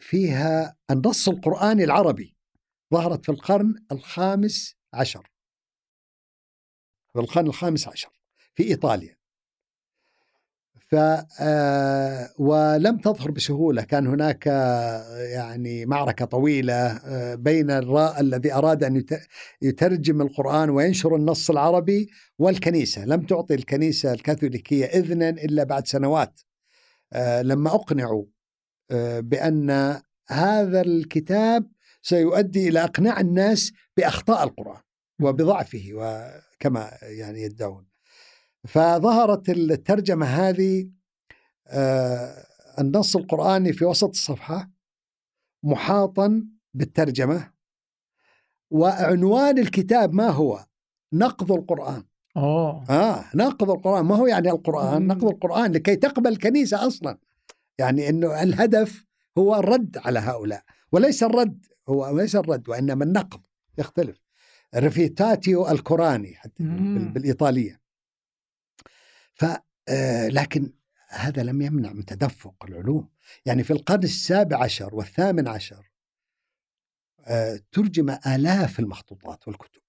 فيها 0.00 0.76
النص 0.90 1.28
القرآني 1.28 1.84
العربي 1.84 2.36
ظهرت 2.94 3.24
في 3.24 3.32
القرن 3.32 3.74
الخامس 3.92 4.76
عشر. 4.94 5.30
القرن 7.20 7.46
الخامس 7.46 7.88
عشر 7.88 8.08
في 8.54 8.62
إيطاليا. 8.62 9.18
ف 10.90 10.94
آه، 11.40 12.30
ولم 12.38 12.98
تظهر 12.98 13.30
بسهولة 13.30 13.82
كان 13.82 14.06
هناك 14.06 14.48
آه، 14.48 15.18
يعني 15.18 15.86
معركة 15.86 16.24
طويلة 16.24 16.74
آه، 16.74 17.34
بين 17.34 17.70
الراء 17.70 18.20
الذي 18.20 18.52
أراد 18.52 18.84
أن 18.84 18.96
يت- 18.96 19.20
يترجم 19.62 20.22
القرآن 20.22 20.70
وينشر 20.70 21.16
النص 21.16 21.50
العربي 21.50 22.10
والكنيسة. 22.38 23.04
لم 23.04 23.20
تعطي 23.22 23.54
الكنيسة 23.54 24.12
الكاثوليكية 24.12 24.84
اذنا 24.84 25.28
إلا 25.28 25.64
بعد 25.64 25.86
سنوات. 25.86 26.40
لما 27.42 27.74
أقنعوا 27.74 28.24
بأن 29.20 30.00
هذا 30.28 30.80
الكتاب 30.80 31.70
سيؤدي 32.02 32.68
إلى 32.68 32.84
إقناع 32.84 33.20
الناس 33.20 33.72
بأخطاء 33.96 34.44
القرآن 34.44 34.80
وبضعفه 35.20 35.92
وكما 36.58 36.90
يعني 37.02 37.42
يدعون. 37.42 37.86
فظهرت 38.66 39.48
الترجمة 39.48 40.26
هذه 40.26 40.90
آه، 41.66 42.46
النص 42.78 43.16
القرآني 43.16 43.72
في 43.72 43.84
وسط 43.84 44.08
الصفحة 44.08 44.70
محاطا 45.62 46.44
بالترجمة 46.74 47.52
وعنوان 48.70 49.58
الكتاب 49.58 50.14
ما 50.14 50.28
هو؟ 50.28 50.66
نقض 51.12 51.52
القرآن. 51.52 52.04
أوه. 52.36 52.84
آه 52.90 53.24
نقض 53.34 53.70
القرآن. 53.70 54.04
ما 54.04 54.16
هو 54.16 54.26
يعني 54.26 54.50
القرآن؟ 54.50 55.02
مم. 55.02 55.08
نقض 55.08 55.24
القرآن 55.24 55.72
لكي 55.72 55.96
تقبل 55.96 56.30
الكنيسة 56.30 56.86
أصلا. 56.86 57.18
يعني 57.78 58.08
أنه 58.08 58.42
الهدف 58.42 59.06
هو 59.38 59.54
الرد 59.54 59.98
على 60.04 60.18
هؤلاء 60.18 60.62
وليس 60.92 61.22
الرد 61.22 61.66
هو 61.88 62.18
ليس 62.18 62.36
الرد 62.36 62.68
وإنما 62.68 63.04
النقض 63.04 63.40
يختلف. 63.78 64.27
ريفيتاتيو 64.74 65.68
الكوراني 65.68 66.34
حتى 66.34 66.62
مم. 66.62 66.94
بال- 66.98 67.08
بالإيطالية. 67.12 67.80
ف 69.34 69.44
آه، 69.88 70.28
لكن 70.28 70.72
هذا 71.08 71.42
لم 71.42 71.62
يمنع 71.62 71.92
من 71.92 72.04
تدفق 72.04 72.64
العلوم. 72.64 73.08
يعني 73.46 73.64
في 73.64 73.72
القرن 73.72 74.02
السابع 74.04 74.62
عشر 74.64 74.94
والثامن 74.94 75.48
عشر 75.48 75.90
آه، 77.26 77.60
ترجم 77.72 78.10
آلاف 78.26 78.80
المخطوطات 78.80 79.48
والكتب. 79.48 79.80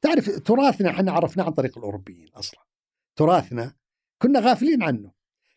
تعرف 0.00 0.30
تراثنا 0.30 0.90
إحنا 0.90 1.12
عرفناه 1.12 1.44
عن 1.44 1.52
طريق 1.52 1.78
الأوروبيين 1.78 2.28
أصلا. 2.34 2.60
تراثنا 3.16 3.74
كنا 4.18 4.40
غافلين 4.40 4.82
عنه. 4.82 5.12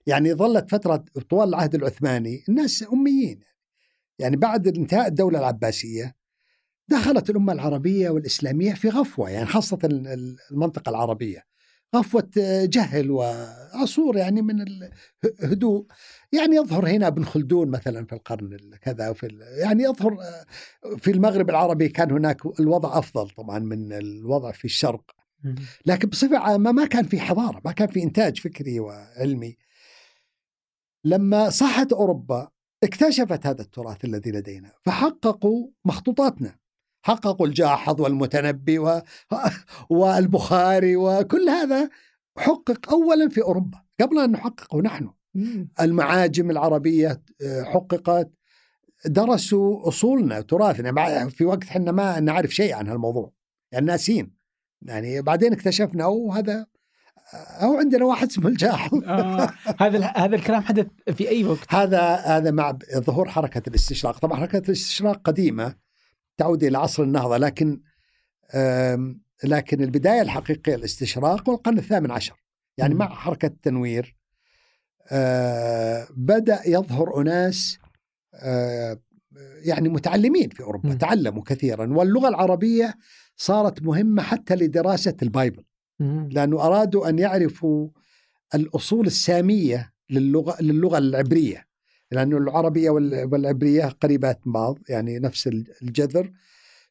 يعني 0.06 0.34
ظلت 0.34 0.70
فترة 0.72 1.06
طوال 1.30 1.50
العهد 1.50 1.76
العثماني 1.76 2.44
الناس 2.50 2.84
أميين. 2.94 3.40
يعني 4.20 4.36
بعد 4.38 4.68
انتهاء 4.68 5.08
الدولة 5.08 5.40
العباسية 5.40 6.16
دخلت 6.90 7.30
الأمة 7.30 7.54
العربية 7.54 8.10
والإسلامية 8.10 8.74
في 8.74 8.90
غفوة 8.90 9.30
يعني 9.30 9.46
خاصة 9.46 9.80
ال- 9.84 10.38
المنطقة 10.52 10.90
العربية. 10.90 11.44
غفوة 11.96 12.30
جهل 12.66 13.12
وعصور 13.12 14.18
يعني 14.18 14.42
من 14.42 14.66
الهدوء 15.42 15.86
يعني 16.32 16.56
يظهر 16.56 16.88
هنا 16.90 17.08
ابن 17.08 17.24
خلدون 17.26 17.70
مثلا 17.70 18.06
في 18.06 18.14
القرن 18.14 18.54
ال- 18.54 18.80
كذا 18.80 19.14
في 19.14 19.26
ال- 19.26 19.42
يعني 19.60 19.84
يظهر 19.84 20.18
في 20.98 21.12
المغرب 21.12 21.50
العربي 21.50 21.90
كان 21.90 22.12
هناك 22.12 22.60
الوضع 22.60 22.98
أفضل 23.00 23.30
طبعا 23.30 23.60
من 23.60 23.94
الوضع 23.94 24.52
في 24.52 24.66
الشرق. 24.66 25.12
لكن 25.86 26.10
بصفة 26.10 26.38
عامة 26.38 26.72
ما 26.72 26.86
كان 26.86 27.04
في 27.06 27.20
حضارة 27.20 27.62
ما 27.66 27.72
كان 27.72 27.88
في 27.88 28.04
إنتاج 28.04 28.40
فكري 28.40 28.80
وعلمي. 28.80 29.58
لما 31.06 31.50
صحت 31.50 31.94
أوروبا 31.94 32.50
اكتشفت 32.84 33.46
هذا 33.48 33.62
التراث 33.62 34.06
الذي 34.06 34.32
لدينا 34.32 34.72
فحققوا 34.86 35.68
مخطوطاتنا. 35.86 36.59
حققوا 37.02 37.48
الجاحظ 37.48 38.02
والمتنبي 38.02 38.80
و... 38.80 39.02
والبخاري 39.90 40.96
وكل 40.96 41.50
هذا 41.50 41.90
حقق 42.38 42.94
أولا 42.94 43.30
في 43.30 43.42
أوروبا 43.42 43.82
قبل 44.02 44.20
أن 44.20 44.32
نحققه 44.32 44.82
نحن. 44.82 45.10
المعاجم 45.82 46.52
العربية 46.52 47.22
آه، 47.46 47.64
حققت 47.64 48.32
درسوا 49.06 49.88
أصولنا 49.88 50.42
تراثنا. 50.42 51.30
في 51.30 51.46
وقت 51.46 51.64
إحنا 51.64 51.92
ما 51.92 52.20
نعرف 52.20 52.52
شيء 52.52 52.74
عن 52.74 52.88
هالموضوع 52.88 53.32
يعني 53.72 53.86
ناسين. 53.86 54.36
يعني 54.82 55.22
بعدين 55.22 55.54
اكتشفنا 55.54 56.04
أو 56.04 56.32
هذا 56.32 56.66
أو 57.34 57.78
عندنا 57.78 58.06
واحد 58.06 58.28
اسمه 58.28 58.48
الجاحظ. 58.48 59.04
آه 59.04 59.50
هذا 59.80 60.14
هذا 60.16 60.36
الكلام 60.36 60.62
حدث 60.62 60.88
في 61.14 61.30
أي 61.30 61.44
وقت؟ 61.44 61.74
هذا 61.74 62.16
هذا 62.16 62.52
مع 62.52 62.78
ظهور 62.96 63.30
حركة 63.30 63.70
الاستشراق. 63.70 64.20
طبعا 64.20 64.40
حركة 64.40 64.58
الاستشراق 64.58 65.22
قديمة 65.24 65.76
تعود 66.40 66.64
إلى 66.64 66.78
عصر 66.78 67.04
النهضة 67.04 67.38
لكن 67.38 67.82
لكن 69.44 69.82
البداية 69.84 70.22
الحقيقية 70.22 70.76
الاستشراق 70.76 71.50
والقرن 71.50 71.78
الثامن 71.78 72.12
عشر 72.12 72.36
يعني. 72.78 72.94
مع 72.96 73.10
حركة 73.10 73.46
التنوير 73.46 74.16
آه، 75.12 76.08
بدأ 76.18 76.62
يظهر 76.66 77.22
أناس 77.22 77.78
آه، 78.34 79.00
يعني 79.64 79.90
متعلمين 79.90 80.50
في 80.50 80.64
أوروبا 80.64 80.90
مم. 80.90 80.98
تعلموا 80.98 81.44
كثيرا 81.44 81.94
واللغة 81.94 82.28
العربية 82.28 82.96
صارت 83.36 83.84
مهمة 83.84 84.22
حتى 84.22 84.56
لدراسة 84.56 85.16
ال 85.22 85.29
Bible 85.29 85.64
مم. 86.00 86.30
لأنه 86.32 86.66
أرادوا 86.66 87.10
أن 87.10 87.20
يعرفوا 87.20 87.90
الأصول 88.56 89.08
السامية 89.08 89.94
للغة 90.10 90.62
للغة 90.62 90.98
العبرية 90.98 91.69
لأنه 92.12 92.38
العربية 92.38 92.90
وال- 92.90 93.30
والعبرية 93.34 93.86
قريبات 93.86 94.48
من 94.48 94.54
بعض 94.54 94.80
يعني 94.90 95.20
نفس 95.20 95.48
الجذر. 95.82 96.32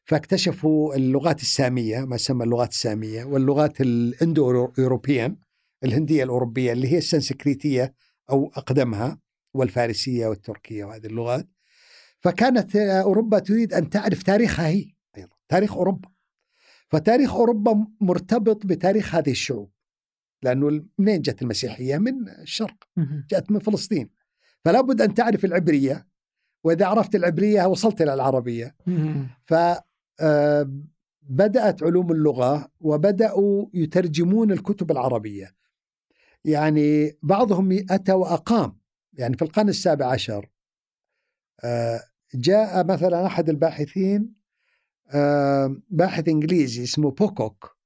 فاكتشفوا 0.05 0.95
اللغات 0.95 1.41
السامية 1.41 2.05
ما 2.05 2.15
يسمى 2.15 2.43
اللغات 2.43 2.71
السامية 2.71 3.23
واللغات 3.23 3.81
ال 3.81 4.65
Indo-European 4.79 5.37
الهندية 5.83 6.23
الأوروبية 6.23 6.71
اللي 6.71 6.87
هي 6.87 6.97
السنسكريتية 6.97 7.93
أو 8.29 8.51
أقدمها 8.55 9.19
والفارسية 9.53 10.27
والتركية 10.27 10.85
وهذه 10.85 11.05
اللغات. 11.05 11.47
فكانت 12.19 12.75
أوروبا 12.75 13.39
تريد 13.39 13.73
أن 13.73 13.89
تعرف 13.89 14.23
تاريخها 14.23 14.67
هي 14.67 14.85
أيضا 15.17 15.29
تاريخ 15.49 15.73
أوروبا. 15.73 16.09
فتاريخ 16.89 17.33
أوروبا 17.33 17.87
مرتبط 18.01 18.65
بتاريخ 18.65 19.15
هذه 19.15 19.31
الشعوب 19.31 19.71
لأنه 20.43 20.85
منين 20.97 21.21
جت 21.21 21.41
المسيحية؟ 21.41 21.97
من 21.97 22.29
الشرق. 22.29 22.75
جاءت 23.29 23.51
من 23.51 23.59
فلسطين. 23.59 24.09
فلا 24.65 24.81
بد 24.81 25.01
أن 25.01 25.13
تعرف 25.13 25.45
العبرية 25.45 26.07
وإذا 26.63 26.85
عرفت 26.85 27.15
العبرية 27.15 27.65
وصلت 27.65 28.01
إلى 28.01 28.13
العربية. 28.13 28.75
مم. 28.87 29.27
فبدأت 29.45 29.83
علوم 31.83 32.11
اللغة 32.11 32.71
وبدأوا 32.79 33.65
يترجمون 33.73 34.51
الكتب 34.51 34.91
العربية. 34.91 35.55
يعني 36.45 37.17
بعضهم 37.23 37.85
أتى 37.89 38.13
وأقام. 38.13 38.79
يعني 39.13 39.37
في 39.37 39.41
القرن 39.41 39.69
السابع 39.69 40.05
عشر 40.05 40.49
آه، 41.63 42.03
جاء 42.35 42.85
مثلا 42.85 43.25
أحد 43.25 43.49
الباحثين 43.49 44.33
آه، 45.13 45.75
باحث 45.89 46.27
إنجليزي 46.27 46.83
اسمه 46.83 47.11
بوكوك 47.11 47.77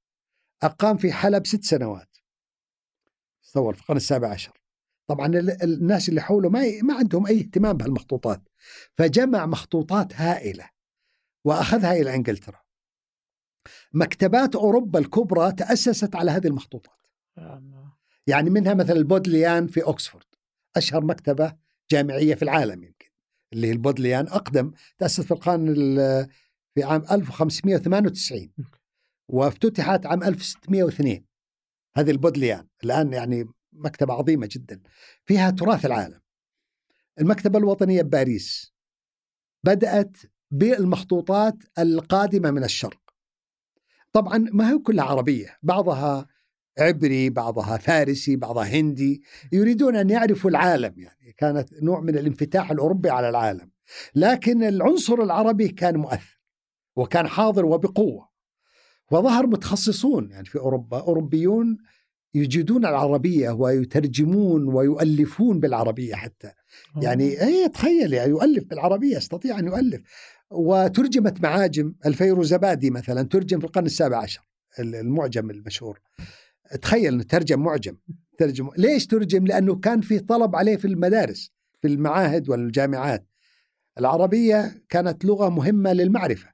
أقام 0.62 0.96
في 0.96 1.12
حلب 1.12 1.46
ست 1.46 1.64
سنوات. 1.64 2.16
تصور 3.42 3.74
في 3.74 3.80
القرن 3.80 3.96
السابع 3.96 4.28
عشر. 4.28 4.63
طبعا 5.06 5.26
ال- 5.26 5.62
الناس 5.62 6.08
اللي 6.08 6.20
حوله 6.20 6.48
ما 6.48 6.60
ما 6.82 6.94
عندهم 6.94 7.26
أي 7.26 7.38
اهتمام 7.38 7.76
بهالمخطوطات 7.76 8.48
فجمع 8.98 9.46
مخطوطات 9.46 10.14
هائلة 10.14 10.68
وأخذها 11.44 11.92
إلى 11.92 12.14
إنجلترا. 12.14 12.60
مكتبات 13.92 14.56
أوروبا 14.56 14.98
الكبرى 14.98 15.52
تأسست 15.52 16.16
على 16.16 16.30
هذه 16.30 16.46
المخطوطات. 16.46 16.98
يعني 18.26 18.50
منها 18.50 18.74
مثلا 18.74 18.96
البودليان 18.96 19.66
في 19.66 19.80
أكسفورد 19.82 20.26
أشهر 20.76 21.04
مكتبة 21.04 21.56
جامعية 21.90 22.34
في 22.34 22.42
العالم 22.42 22.82
يمكن 22.84 23.08
اللي 23.52 23.66
هي 23.66 23.72
البودليان 23.72 24.26
أقدم 24.28 24.72
تأسست 24.98 25.20
في 25.20 25.30
القرن 25.30 25.68
ال- 25.68 26.28
في 26.74 26.82
عام 26.84 27.04
1598 27.10 28.52
وافتتحت 29.28 30.06
عام 30.06 30.22
1602 30.22 31.24
هذه 31.96 32.10
البودليان 32.10 32.66
الآن 32.84 33.12
يعني 33.12 33.48
مكتبة 33.74 34.14
عظيمة 34.14 34.48
جدا 34.50 34.80
فيها 35.24 35.50
تراث 35.50 35.86
العالم. 35.86 36.20
المكتبة 37.20 37.58
الوطنية 37.58 38.02
بباريس 38.02 38.74
بدأت 39.64 40.16
بالمخطوطات 40.50 41.56
القادمة 41.78 42.50
من 42.50 42.64
الشرق. 42.64 43.00
طبعا 44.12 44.38
ما 44.52 44.70
هي 44.70 44.78
كلها 44.78 45.04
عربية 45.04 45.58
بعضها 45.62 46.26
عبري 46.78 47.30
بعضها 47.30 47.76
فارسي 47.76 48.36
بعضها 48.36 48.64
هندي 48.64 49.22
يريدون 49.52 49.96
أن 49.96 50.10
يعرفوا 50.10 50.50
العالم 50.50 50.94
يعني 50.96 51.32
كانت 51.32 51.82
نوع 51.82 52.00
من 52.00 52.18
الانفتاح 52.18 52.70
الأوروبي 52.70 53.10
على 53.10 53.28
العالم. 53.28 53.70
لكن 54.14 54.64
العنصر 54.64 55.14
العربي 55.14 55.68
كان 55.68 55.96
مؤثر 55.96 56.40
وكان 56.96 57.28
حاضر 57.28 57.66
وبقوة 57.66 58.28
وظهر 59.10 59.46
متخصصون 59.46 60.30
يعني 60.30 60.44
في 60.44 60.58
أوروبا 60.58 61.00
أوروبيون 61.00 61.78
يجيدون 62.34 62.86
العربية 62.86 63.50
ويترجمون 63.50 64.74
ويؤلفون 64.74 65.60
بالعربية 65.60 66.14
حتى. 66.14 66.50
يعني 67.02 67.42
اي 67.42 67.68
تخيل 67.68 68.12
يعني 68.12 68.30
يؤلف 68.30 68.64
بالعربية 68.64 69.16
يستطيع 69.16 69.58
أن 69.58 69.66
يؤلف. 69.66 70.02
وترجمت 70.50 71.42
معاجم 71.42 71.94
الفيروزبادي 72.06 72.90
مثلا 72.90 73.22
ترجم 73.22 73.58
في 73.60 73.66
القرن 73.66 73.86
السابع 73.86 74.16
عشر 74.16 74.48
المعجم 74.78 75.50
المشهور. 75.50 76.00
تخيل 76.82 77.14
إنه 77.14 77.22
ترجم 77.22 77.60
معجم 77.62 77.96
ترجم. 78.38 78.70
ليش 78.78 79.06
ترجم؟ 79.06 79.46
لأنه 79.46 79.74
كان 79.74 80.00
في 80.00 80.18
طلب 80.18 80.56
عليه 80.56 80.76
في 80.76 80.84
المدارس 80.84 81.50
في 81.82 81.88
المعاهد 81.88 82.48
والجامعات. 82.48 83.26
العربية 83.98 84.82
كانت 84.88 85.24
لغة 85.24 85.48
مهمة 85.48 85.92
للمعرفة 85.92 86.48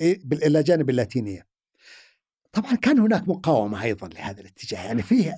إيه، 0.00 0.20
إلى 0.32 0.62
جانب 0.62 0.90
اللاتينية. 0.90 1.47
طبعا 2.52 2.74
كان 2.74 2.98
هناك 2.98 3.28
مقاومة 3.28 3.82
أيضا 3.82 4.08
لهذا 4.08 4.40
الاتجاه 4.40 4.84
يعني 4.84 5.02
فيه 5.02 5.36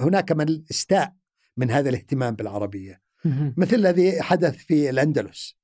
هناك 0.00 0.32
من 0.32 0.62
استاء 0.70 1.12
من 1.56 1.70
هذا 1.70 1.88
الاهتمام 1.88 2.34
بالعربية 2.34 3.00
مم. 3.24 3.54
مثل 3.56 3.76
الذي 3.76 4.22
حدث 4.22 4.56
في 4.56 4.90
الأندلس 4.90 5.56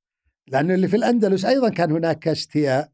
لأنه 0.48 0.74
اللي 0.74 0.88
في 0.88 0.96
الأندلس 0.96 1.44
أيضا 1.44 1.68
كان 1.68 1.92
هناك 1.92 2.28
استياء 2.28 2.92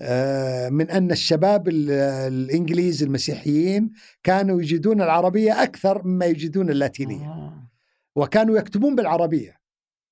آه، 0.00 0.68
من 0.68 0.90
أن 0.90 1.10
الشباب 1.10 1.68
ال- 1.68 1.90
الإنجليز 2.32 3.02
المسيحيين 3.02 3.92
كانوا 4.22 4.60
يجيدون 4.60 5.02
العربية 5.02 5.62
أكثر 5.62 6.06
مما 6.06 6.26
يجيدون 6.26 6.70
اللاتينية 6.70 7.26
آه. 7.26 7.70
وكانوا 8.16 8.58
يكتبون 8.58 8.96
بالعربية 8.96 9.60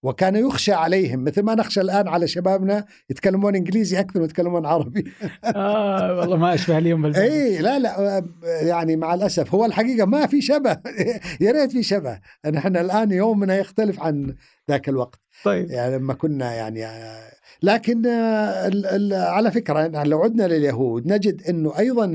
وكان 0.03 0.37
يخشى 0.37 0.73
عليهم 0.73 1.24
مثل 1.24 1.43
ما 1.43 1.55
نخشى 1.55 1.81
الآن 1.81 2.09
على 2.09 2.29
شبابنا 2.29 2.85
يتكلمون 3.11 3.57
إنجليزي 3.57 4.01
أكثر 4.01 4.19
من 4.19 4.24
يتكلمون 4.24 4.66
عربي. 4.66 5.12
آه 5.45 6.19
والله 6.19 6.37
ما 6.37 6.55
أشبه 6.55 6.79
اليوم 6.79 7.03
بالبلد 7.03 7.23
اي 7.23 7.59
لا 7.59 7.79
لا 7.79 8.19
آه، 8.19 8.24
يعني 8.45 8.97
مع 8.97 9.15
الأسف. 9.15 9.55
هو 9.55 9.65
الحقيقة 9.65 10.07
ما 10.07 10.27
في 10.27 10.41
شبه. 10.41 10.70
يا 11.41 11.53
ريت 11.53 11.73
في 11.73 11.83
شبه. 11.83 12.20
نحن 12.47 12.77
الآن 12.77 13.11
يومنا 13.11 13.57
يختلف 13.57 14.01
عن 14.01 14.37
ذاك 14.70 14.89
الوقت. 14.89 15.20
طيب. 15.45 15.70
يعني 15.70 15.97
لما 15.97 16.15
كنا 16.15 16.55
يعني 16.55 16.87
آه، 16.87 17.33
لكن 17.62 18.07
آه، 18.07 18.70
على 19.15 19.51
فكرة 19.51 19.81
يعني 19.81 20.09
لو 20.09 20.23
عدنا 20.23 20.49
لليهود 20.49 21.07
نجد 21.07 21.43
إنه 21.43 21.79
أيضا 21.79 22.07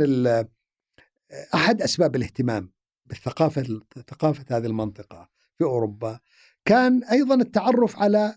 أحد 1.54 1.82
أسباب 1.82 2.16
الاهتمام 2.16 2.72
بالثقافة 3.06 3.82
ثقافة 4.10 4.58
هذه 4.58 4.66
المنطقة 4.66 5.30
في 5.58 5.64
أوروبا 5.64 6.20
كان 6.68 7.04
أيضا 7.04 7.36
التعرف 7.36 8.00
على 8.00 8.36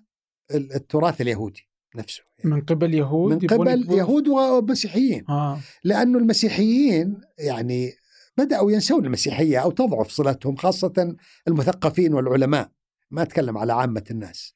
ال- 0.55 0.73
التراث 0.74 1.20
اليهودي 1.20 1.69
نفسه. 1.97 2.23
يعني 2.39 2.51
من 2.55 2.61
قبل 2.61 2.94
يهود 2.94 3.32
من 3.32 3.48
قبل 3.48 3.93
يهود 3.93 4.28
ومسيحيين. 4.28 5.24
آه. 5.28 5.61
لأنه 5.85 6.19
المسيحيين 6.19 7.20
يعني 7.39 7.93
بدأوا 8.39 8.73
ينسون 8.73 9.05
المسيحية 9.07 9.59
أو 9.59 9.70
تضعف 9.70 10.11
صلتهم 10.11 10.57
خاصة 10.57 11.16
المثقفين 11.48 12.15
والعلماء. 12.15 12.70
ما 13.11 13.23
أتكلم 13.23 13.59
على 13.59 13.73
عامة 13.73 14.05
الناس. 14.11 14.55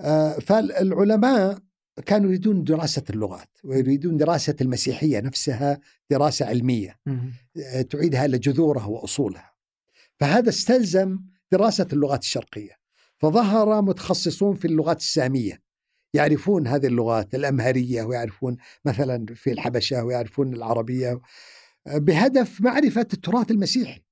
آه، 0.00 0.32
فالعلماء 0.32 1.58
كانوا 2.06 2.28
يريدون 2.28 2.64
دراسة 2.64 3.02
اللغات 3.10 3.48
ويريدون 3.64 4.16
دراسة 4.16 4.56
المسيحية 4.60 5.20
نفسها 5.20 5.80
دراسة 6.10 6.46
علمية. 6.46 6.98
مم. 7.06 7.32
آه، 7.74 7.82
تعيدها 7.82 8.26
لجذورها 8.26 8.86
وأصولها. 8.86 9.52
فهذا 10.20 10.48
استلزم 10.48 11.18
دراسة 11.52 11.86
اللغات 11.92 12.22
الشرقية. 12.22 12.79
فظهر 13.20 13.82
متخصصون 13.82 14.56
في 14.56 14.64
اللغات 14.64 14.96
السامية 14.96 15.62
يعرفون 16.14 16.66
هذه 16.66 16.86
اللغات 16.86 17.34
الأمهرية 17.34 18.02
ويعرفون 18.02 18.56
مثلا 18.84 19.26
في 19.34 19.52
الحبشة 19.52 20.04
ويعرفون 20.04 20.54
العربية 20.54 21.20
بهدف 21.86 22.60
معرفة 22.60 23.06
التراث 23.12 23.50
المسيحي. 23.50 24.02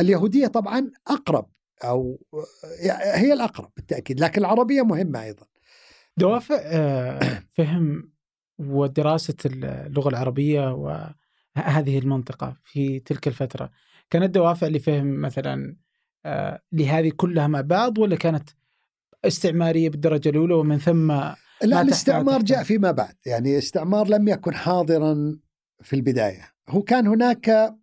اليهودية 0.00 0.46
طبعا 0.46 0.90
أقرب 1.06 1.50
أو 1.84 2.20
هي 3.14 3.32
الأقرب 3.32 3.72
بالتأكيد 3.76 4.20
لكن 4.20 4.40
العربية 4.40 4.82
مهمة 4.82 5.22
أيضا. 5.22 5.46
دوافع 6.16 6.58
آه، 6.62 7.42
فهم 7.56 8.12
ودراسة 8.58 9.36
اللغة 9.46 10.08
العربية 10.08 10.72
وهذه 10.74 11.98
المنطقة 11.98 12.56
في 12.64 13.00
تلك 13.00 13.28
الفترة 13.28 13.70
كانت 14.10 14.34
دوافع 14.34 14.66
لفهم 14.66 15.20
مثلا 15.20 15.76
لهذه 16.72 17.12
كلها 17.16 17.46
مع 17.46 17.60
بعض 17.60 17.98
ولا 17.98 18.16
كانت 18.16 18.50
استعمارية 19.24 19.88
بالدرجة 19.90 20.28
الأولى 20.28 20.54
ومن 20.54 20.78
ثم 20.78 21.12
لا 21.62 21.80
الاستعمار 21.80 22.42
جاء 22.42 22.62
فيما 22.62 22.90
بعد. 22.90 23.14
يعني 23.26 23.52
الاستعمار 23.52 24.08
لم 24.08 24.28
يكن 24.28 24.54
حاضرا 24.54 25.38
في 25.82 25.96
البداية. 25.96 26.52
هو 26.68 26.82
كان 26.82 27.06
هناك 27.06 27.48
آه، 27.48 27.76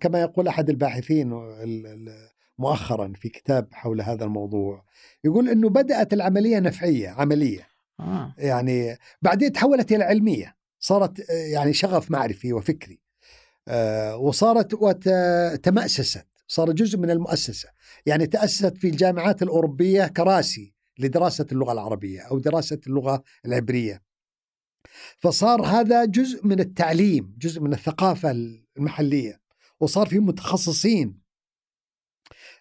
كما 0.00 0.20
يقول 0.20 0.48
أحد 0.48 0.70
الباحثين 0.70 1.32
ال- 1.32 1.86
ال- 1.86 2.28
مؤخرا 2.58 3.12
في 3.16 3.28
كتاب 3.28 3.68
حول 3.72 4.00
هذا 4.00 4.24
الموضوع 4.24 4.84
يقول 5.24 5.48
أنه 5.48 5.68
بدأت 5.68 6.12
العملية 6.12 6.58
نفعية 6.58 7.08
عملية. 7.08 7.68
آه. 8.00 8.34
يعني 8.38 8.98
بعدين 9.22 9.52
تحولت 9.52 9.92
إلى 9.92 10.04
علمية. 10.04 10.56
صارت 10.80 11.30
آه، 11.30 11.32
يعني 11.34 11.72
شغف 11.72 12.10
معرفي 12.10 12.52
وفكري. 12.52 13.00
آه، 13.68 14.16
وصارت 14.16 14.74
وتمأسست 14.74 16.26
صار 16.48 16.72
جزء 16.72 16.98
من 16.98 17.10
المؤسسة. 17.10 17.68
يعني 18.06 18.26
تأسست 18.26 18.76
في 18.76 18.88
الجامعات 18.88 19.42
الأوروبية 19.42 20.06
كراسي 20.06 20.74
لدراسة 20.98 21.46
اللغة 21.52 21.72
العربية 21.72 22.20
أو 22.20 22.38
دراسة 22.38 22.80
اللغة 22.86 23.22
العبرية. 23.46 24.02
فصار 25.18 25.62
هذا 25.62 26.04
جزء 26.04 26.46
من 26.46 26.60
التعليم 26.60 27.34
جزء 27.38 27.60
من 27.60 27.72
الثقافة 27.72 28.30
المحلية 28.76 29.40
وصار 29.80 30.06
في 30.06 30.18
متخصصين. 30.18 31.20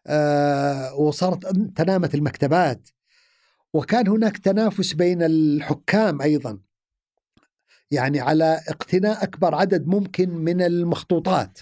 آه، 0.07 0.95
وصارت 0.95 1.45
تنامت 1.76 2.15
المكتبات. 2.15 2.89
وكان 3.73 4.07
هناك 4.07 4.38
تنافس 4.38 4.93
بين 4.93 5.23
الحكام 5.23 6.22
أيضا. 6.22 6.59
يعني 7.91 8.19
على 8.19 8.61
اقتناء 8.68 9.23
أكبر 9.23 9.55
عدد 9.55 9.88
ممكن 9.88 10.30
من 10.30 10.61
المخطوطات. 10.61 11.59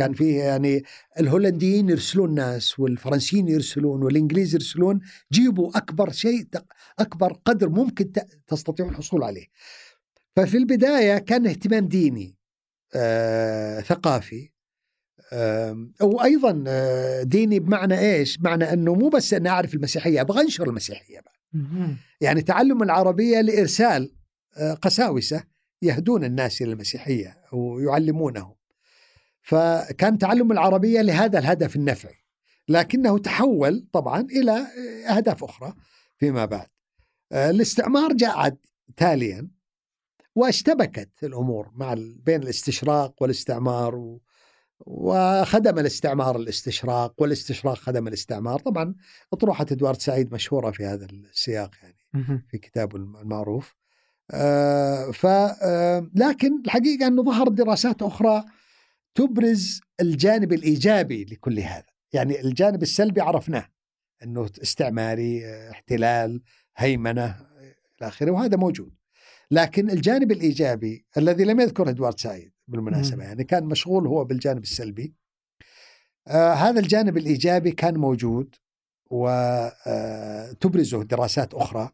كان 0.00 0.12
فيه 0.12 0.42
يعني 0.42 0.82
الهولنديين 1.20 1.88
يرسلون 1.88 2.34
ناس 2.34 2.78
والفرنسيين 2.78 3.48
يرسلون 3.48 4.02
والإنجليز 4.02 4.54
يرسلون 4.54 5.00
جيبوا 5.32 5.76
أكبر 5.78 6.10
شيء 6.12 6.46
أكبر 6.98 7.32
قدر 7.44 7.68
ممكن 7.68 8.12
تستطيعون 8.46 8.90
الحصول 8.90 9.22
عليه. 9.22 9.46
ففي 10.36 10.56
البداية 10.56 11.18
كان 11.18 11.46
اهتمام 11.46 11.88
ديني 11.88 12.36
آه، 12.94 13.80
ثقافي 13.80 14.50
آه، 15.32 15.88
وأيضا 16.00 16.64
آه، 16.66 17.22
ديني 17.22 17.58
بمعنى 17.58 17.98
إيش؟ 17.98 18.36
بمعنى 18.36 18.72
أنه 18.72 18.94
مو 18.94 19.08
بس 19.08 19.34
أني 19.34 19.48
أعرف 19.48 19.74
المسيحية 19.74 20.20
أبغى 20.20 20.40
أنشر 20.40 20.68
المسيحية. 20.68 21.20
مهم. 21.52 21.96
يعني 22.20 22.42
تعلم 22.42 22.82
العربية 22.82 23.40
لإرسال 23.40 24.12
آه، 24.56 24.74
قساوسة 24.74 25.44
يهدون 25.82 26.24
الناس 26.24 26.62
إلى 26.62 26.72
المسيحية 26.72 27.36
ويعلمونهم. 27.52 28.59
فكان 29.50 30.18
تعلم 30.18 30.52
العربية 30.52 31.00
لهذا 31.00 31.38
الهدف 31.38 31.76
النفعي. 31.76 32.14
لكنه 32.68 33.18
تحول 33.18 33.86
طبعا 33.92 34.20
إلى 34.20 34.66
أهداف 35.08 35.44
أخرى 35.44 35.74
فيما 36.18 36.44
بعد. 36.44 36.68
آه، 37.32 37.50
الاستعمار 37.50 38.12
جاء 38.12 38.56
تاليا 38.96 39.48
واشتبكت 40.34 41.10
الأمور 41.22 41.70
مع 41.74 41.94
بين 41.98 42.42
الاستشراق 42.42 43.14
والاستعمار 43.22 43.94
و 43.94 44.20
وخدم 44.86 45.78
الاستعمار 45.78 46.36
الاستشراق 46.36 47.14
والاستشراق 47.18 47.76
خدم 47.76 48.08
الاستعمار 48.08 48.58
طبعا 48.58 48.94
اطروحة 49.32 49.66
إدوارد 49.72 50.00
سعيد 50.00 50.34
مشهورة 50.34 50.70
في 50.70 50.84
هذا 50.84 51.06
السياق 51.06 51.70
يعني. 51.82 51.96
في 52.50 52.58
كتابه 52.58 52.96
المعروف 52.96 53.76
آه 54.30 55.10
ف 55.10 55.26
آه 55.26 56.10
لكن 56.14 56.62
الحقيقة 56.64 57.06
أنه 57.06 57.22
ظهرت 57.22 57.52
دراسات 57.52 58.02
أخرى 58.02 58.44
تبرز 59.20 59.80
الجانب 60.00 60.52
الإيجابي 60.52 61.24
لكل 61.24 61.60
هذا 61.60 61.84
يعني 62.12 62.40
الجانب 62.40 62.82
السلبي 62.82 63.20
عرفناه 63.20 63.68
إنه 64.22 64.50
استعماري 64.62 65.46
آه، 65.46 65.70
احتلال 65.70 66.42
هيمنة 66.76 67.24
آه، 67.24 67.74
إلى 67.98 68.08
آخره 68.08 68.30
وهذا 68.30 68.56
موجود 68.56 68.94
لكن 69.50 69.90
الجانب 69.90 70.32
الإيجابي 70.32 71.06
الذي 71.16 71.44
لم 71.44 71.60
يذكره 71.60 71.90
إدوارد 71.90 72.20
سعيد 72.20 72.52
بالمناسبة. 72.68 73.24
يعني 73.24 73.44
كان 73.44 73.64
مشغول 73.64 74.06
هو 74.06 74.24
بالجانب 74.24 74.62
السلبي 74.62 75.14
آه 76.28 76.52
هذا 76.52 76.80
الجانب 76.80 77.16
الإيجابي 77.16 77.70
كان 77.70 77.98
موجود 77.98 78.54
وتبرزه 79.10 81.02
دراسات 81.02 81.54
أخرى 81.54 81.90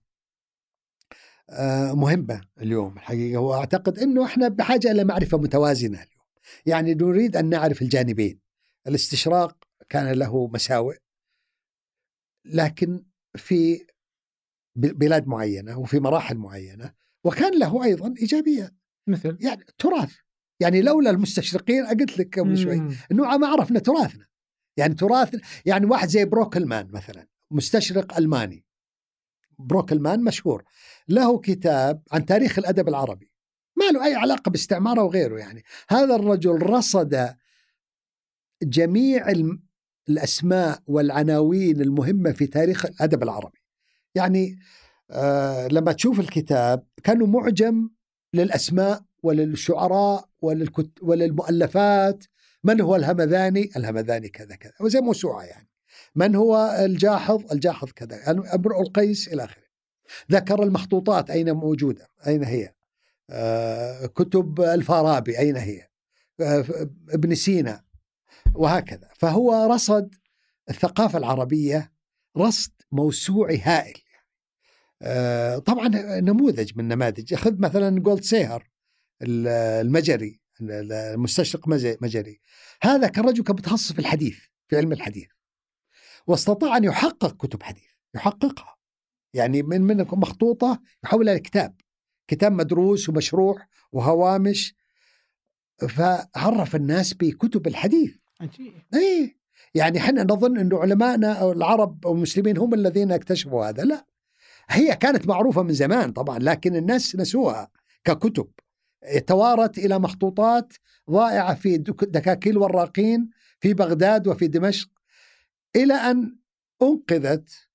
آه، 1.51 1.93
مهمة 1.93 2.41
اليوم 2.61 2.93
الحقيقة 2.97 3.41
وأعتقد 3.41 3.99
إنه 3.99 4.25
إحنا 4.25 4.49
بحاجة 4.49 4.91
إلى 4.91 5.05
معرفة 5.05 5.39
متوازنة 5.39 6.03
اليوم. 6.03 6.16
يعني 6.67 6.95
نريد 6.95 7.37
أن 7.37 7.49
نعرف 7.49 7.83
الجانبين. 7.83 8.41
الاستشراق 8.87 9.65
كان 9.89 10.13
له 10.13 10.49
مساوئ 10.49 10.97
لكن 12.45 13.05
في 13.37 13.87
بلاد 14.77 15.27
معينة 15.27 15.79
وفي 15.79 16.01
مراحل 16.01 16.37
معينة 16.37 16.95
وكان 17.25 17.59
له 17.59 17.85
أيضا 17.85 18.15
ايجابيات 18.21 18.75
مثل؟ 19.07 19.39
يعني 19.41 19.65
تراث. 19.79 20.15
يعني 20.61 20.83
لولا 20.83 21.11
المستشرقين 21.11 21.87
قلت 21.87 22.19
لك 22.19 22.39
قبل 22.39 22.59
شوي. 22.59 22.77
إنه 23.13 23.37
ما 23.39 23.47
عرفنا 23.47 23.79
تراثنا. 23.79 24.27
يعني 24.77 24.95
تراث 24.95 25.35
يعني 25.67 25.87
واحد 25.87 26.09
زي 26.09 26.25
بروكلمان 26.25 26.91
مثلا 26.91 27.27
مستشرق 27.51 28.17
ألماني. 28.17 28.65
بروكلمان 29.59 30.25
مشهور. 30.25 30.65
له 31.09 31.39
كتاب 31.41 32.03
عن 32.13 32.27
تاريخ 32.27 32.59
الأدب 32.59 32.89
العربي. 32.89 33.33
ما 33.77 33.91
له 33.93 34.05
أي 34.07 34.15
علاقة 34.15 34.51
باستعماره 34.51 35.03
وغيره 35.03 35.39
يعني. 35.39 35.63
هذا 35.89 36.15
الرجل 36.15 36.63
رصد 36.63 37.35
جميع 38.63 39.33
الأسماء 40.09 40.83
والعناوين 40.87 41.81
المهمة 41.81 42.33
في 42.33 42.47
تاريخ 42.47 42.87
الأدب 42.87 43.23
العربي. 43.23 43.59
يعني 44.15 44.59
آه 45.11 45.69
لما 45.69 45.93
تشوف 45.93 46.21
الكتاب 46.21 46.87
كانه 47.05 47.27
معجم 47.27 47.91
للأسماء 48.35 49.03
وللشعراء 49.23 50.29
وللكت 50.41 50.91
وللمؤلفات. 51.03 52.25
من 52.65 52.81
هو 52.81 52.97
الهمذاني؟ 52.97 53.71
الهمذاني 53.77 54.29
كذا 54.29 54.57
كذا. 54.57 54.73
وزي 54.81 55.01
موسوعة 55.01 55.43
يعني. 55.43 55.69
من 56.15 56.35
هو 56.35 56.77
الجاحظ؟ 56.85 57.53
الجاحظ 57.53 57.91
كذا. 57.91 58.17
يعني 58.17 58.55
أمرؤ 58.55 58.81
القيس 58.81 59.29
إلى 59.29 59.45
آخره. 59.45 59.63
ذكر 60.33 60.63
المخطوطات 60.63 61.31
أين 61.31 61.53
موجودة؟ 61.53 62.09
أين 62.27 62.45
هي؟ 62.45 62.76
كتب 64.15 64.61
الفارابي 64.61 65.39
أين 65.39 65.57
هي؟ 65.57 65.89
آه، 66.41 66.65
ابن 67.11 67.35
سينا 67.35 67.85
وهكذا. 68.55 69.09
فهو 69.19 69.73
رصد 69.73 70.15
الثقافة 70.71 71.19
العربية 71.19 71.93
رصد 72.37 72.73
موسوعي 72.93 73.59
هائل. 73.59 74.01
آه، 75.03 75.59
طبعا 75.59 75.89
نموذج 76.21 76.73
من 76.77 76.89
نماذج. 76.89 77.35
خذ 77.35 77.59
مثلا 77.59 78.01
جولد 78.01 78.23
سيهر 78.23 78.71
المجري 79.23 80.41
المستشرق 80.61 81.69
مجري. 82.03 82.41
هذا 82.83 83.09
كان 83.09 83.25
رجل 83.25 83.43
كان 83.43 83.57
متخصص 83.57 83.93
في 83.93 83.99
الحديث 83.99 84.39
في 84.69 84.77
علم 84.77 84.93
الحديث. 84.93 85.29
واستطاع 86.27 86.77
أن 86.77 86.85
يحقق 86.85 87.37
كتب 87.37 87.63
حديث 87.63 87.91
يحققها. 88.15 88.77
يعني 89.35 89.63
من 89.63 89.83
من 89.83 89.97
مخطوطة 89.97 90.81
يحولها 91.05 91.35
لكتاب 91.35 91.75
كتاب 92.29 92.53
مدروس 92.53 93.09
ومشروح 93.09 93.69
وهوامش 93.93 94.75
فعرف 95.89 96.77
الناس 96.77 97.15
بكتب 97.15 97.67
الحديث. 97.67 98.17
عجيب. 98.41 98.73
اي 98.95 99.37
يعني 99.75 99.99
إحنا 99.99 100.23
نظن 100.23 100.59
إنه 100.59 100.79
علمائنا 100.79 101.33
أو 101.33 101.53
العرب 101.53 102.07
أو 102.07 102.13
المسلمين 102.13 102.59
هم 102.59 102.75
الذين 102.75 103.13
اكتشفوا 103.13 103.69
هذا. 103.69 103.85
لا 103.85 104.07
هي 104.69 104.97
كانت 104.97 105.29
معروفة 105.29 105.63
من 105.63 105.73
زمان 105.73 106.13
طبعا 106.13 106.39
لكن 106.39 106.77
الناس 106.77 107.17
نسوها 107.17 107.71
ككتب. 108.05 108.49
توارت 109.27 109.79
إلى 109.79 109.99
مخطوطات 109.99 110.73
ضائعة 111.11 111.55
في 111.55 111.79
دكاكيل 111.79 112.59
وراقين 112.59 113.31
في 113.61 113.75
بغداد 113.75 114.29
وفي 114.29 114.47
دمشق 114.47 114.89
إلى 115.77 115.95
أن 115.95 116.37
أنقذت 116.83 117.69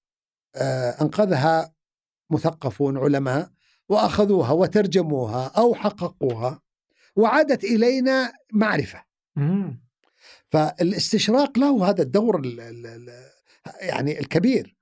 آه، 0.55 1.01
أنقذها 1.01 1.73
مثقفون 2.29 2.97
علماء 2.97 3.49
وأخذوها 3.91 4.51
وترجموها 4.51 5.47
أو 5.57 5.75
حققوها 5.75 6.61
وعادت 7.15 7.63
إلينا 7.63 8.33
معرفة. 8.53 9.03
فالاستشراق 10.49 11.59
له 11.59 11.89
هذا 11.89 12.01
الدور 12.01 12.41
يعني 13.81 14.19
الكبير. 14.19 14.75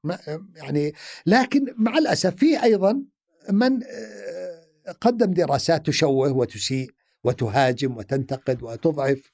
يعني 0.55 0.93
لكن 1.25 1.65
مع 1.77 1.97
الأسف 1.97 2.35
في 2.35 2.63
أيضا 2.63 3.03
من 3.51 3.83
آه، 3.83 4.91
قدم 5.01 5.31
دراسات 5.31 5.85
تشوه 5.87 6.31
وتسيء 6.31 6.91
وتهاجم 7.23 7.97
وتنتقد 7.97 8.63
وتضعف 8.63 9.31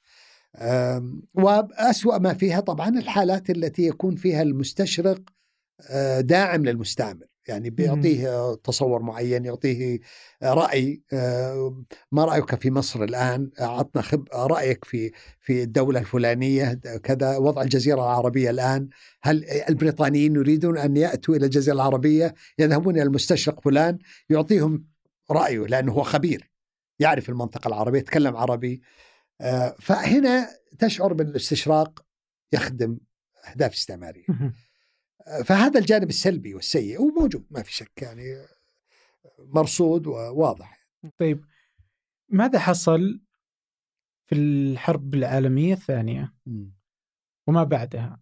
وأسوأ 1.34 2.18
ما 2.18 2.34
فيها 2.34 2.60
طبعا 2.60 2.89
الحالات 2.89 3.49
التي 3.49 3.88
يكون 3.88 4.15
فيها 4.15 4.41
المستشرق 4.41 5.22
آه، 5.89 6.22
داعم 6.22 6.65
للمستعمر. 6.65 7.26
يعني 7.47 7.69
بيعطيه 7.69 8.55
تصور 8.55 9.01
معين 9.01 9.45
يعطيه 9.45 9.99
رأي 10.43 11.01
آه، 11.13 11.84
ما 12.11 12.26
رأيك 12.26 12.55
في 12.55 12.72
مصر 12.72 13.03
الآن؟ 13.03 13.51
عطنا 13.59 14.01
خب 14.01 14.27
رأيك 14.34 14.85
في 14.85 15.11
في 15.39 15.63
الدولة 15.63 15.99
الفلانية 15.99 16.73
كذا 17.03 17.38
وضع 17.38 17.61
الجزيرة 17.61 17.95
العربية 18.01 18.49
الآن. 18.49 18.89
هل 19.22 19.45
البريطانيين 19.69 20.35
يريدون 20.35 20.77
أن 20.77 20.97
يأتوا 20.97 21.35
إلى 21.35 21.45
الجزيرة 21.45 21.76
العربية؟ 21.76 22.35
يذهبون 22.59 22.95
إلى 22.95 23.03
المستشرق 23.03 23.61
فلان 23.61 23.97
يعطيهم 24.30 24.85
رأيه 25.31 25.59
لأنه 25.59 25.91
هو 25.91 26.03
خبير 26.03 26.51
يعرف 26.99 27.30
المنطقة 27.30 27.67
العربية 27.67 27.99
يتكلم 27.99 28.35
عربي 28.35 28.81
آه، 29.41 29.76
فهنا 29.80 30.49
تشعر 30.80 31.13
بالإستشراق 31.13 32.05
يخدم 32.53 32.97
أهداف 33.51 33.73
استعمارية. 33.73 34.26
فهذا 35.45 35.80
الجانب 35.80 36.10
السلبي 36.10 36.56
والسيء 36.56 36.99
هو 36.99 37.07
موجود 37.07 37.45
ما 37.52 37.64
في 37.64 37.73
شك 37.73 38.02
يعني 38.02 38.45
مرصود 39.39 40.07
وواضح. 40.07 40.88
طيب 41.18 41.45
ماذا 42.30 42.60
حصل 42.60 43.22
في 44.26 44.35
الحرب 44.35 45.14
العالمية 45.14 45.73
الثانية؟ 45.73 46.34
وما 47.47 47.64
بعدها؟ 47.64 48.22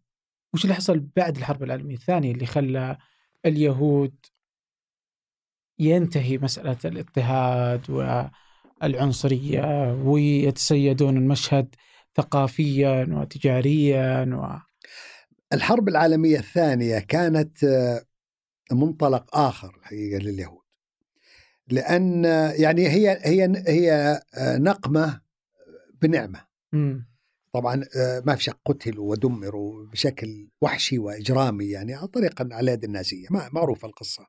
وش 0.54 0.64
اللي 0.64 0.76
حصل 0.76 1.00
بعد 1.00 1.38
الحرب 1.38 1.64
العالمية 1.64 1.96
الثانية 1.96 2.32
اللي 2.32 2.46
خلى 2.46 2.98
اليهود 3.46 4.16
ينتهي 5.80 6.38
مسألة 6.38 6.78
الاضطهاد 6.86 7.90
والعنصرية 8.82 9.94
ويتسيدون 9.94 11.18
المشهد 11.18 11.76
ثقافيا 12.16 13.08
وتجاريا 13.10 14.24
و... 14.24 14.73
الحرب 15.54 15.90
العالمية 15.90 16.40
الثانية 16.40 17.00
كانت 17.00 17.64
آه، 17.64 18.06
منطلق 18.72 19.38
آخر 19.38 19.80
حقيقة 19.82 20.20
لليهود. 20.20 20.64
لأن 21.68 22.26
آه، 22.26 22.52
يعني 22.52 22.88
هي 22.88 23.20
هي 23.22 23.64
هي 23.68 24.22
آه، 24.34 24.58
نقمة 24.58 25.22
بنعمة. 26.02 26.54
طبعا 27.54 27.84
ما 28.26 28.36
في 28.36 28.44
شك 28.44 28.58
قتلوا 28.66 29.12
ودمروا 29.12 29.86
بشكل 29.86 30.50
وحشي 30.62 30.98
وإجرامي 31.00 31.66
يعني 31.66 31.94
عن 31.94 32.06
طريق 32.08 32.54
على 32.54 32.72
يد 32.72 32.84
النازية. 32.84 33.28
ما 33.30 33.50
معروفة 33.54 33.88
القصة 33.88 34.28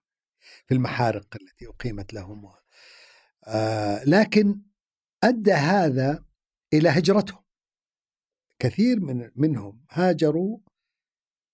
في 0.66 0.74
المحارق 0.74 1.36
التي 1.40 1.66
أقيمت 1.66 2.14
لهم 2.14 2.52
لكن 4.06 4.60
أدى 5.24 5.52
هذا 5.52 6.24
إلى 6.74 6.88
هجرتهم. 6.88 7.44
كثير 8.58 9.00
من 9.00 9.30
منهم 9.36 9.84
هاجروا 9.90 10.58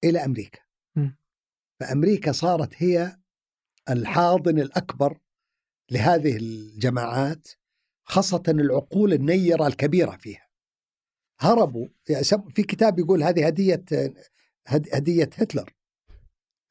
إلى 0.05 0.24
أمريكا. 0.24 0.60
م. 0.97 1.09
فأمريكا 1.81 2.32
صارت 2.32 2.82
هي 2.82 3.16
الحاضن 3.90 4.59
الأكبر 4.59 5.18
لهذه 5.90 6.36
الجماعات 6.36 7.48
خاصة 8.05 8.43
العقول 8.48 9.12
النيرة 9.12 9.66
الكبيرة 9.66 10.10
فيها. 10.16 10.48
هربوا 11.40 11.89
في 12.51 12.62
كتاب 12.62 12.98
يقول 12.98 13.22
هذه 13.22 13.47
هدية 13.47 13.85
هدية 14.66 15.31
هتلر. 15.35 15.74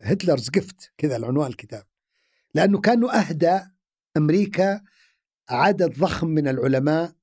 هتلرز 0.02 0.50
جفت 0.50 0.92
كذا 0.98 1.16
العنوان 1.16 1.48
الكتاب. 1.48 1.86
لأنه 2.54 2.82
كانوا 2.82 3.20
أهدى 3.20 3.60
أمريكا 4.18 4.84
عدد 5.50 6.00
ضخم 6.00 6.28
من 6.28 6.48
العلماء 6.48 7.16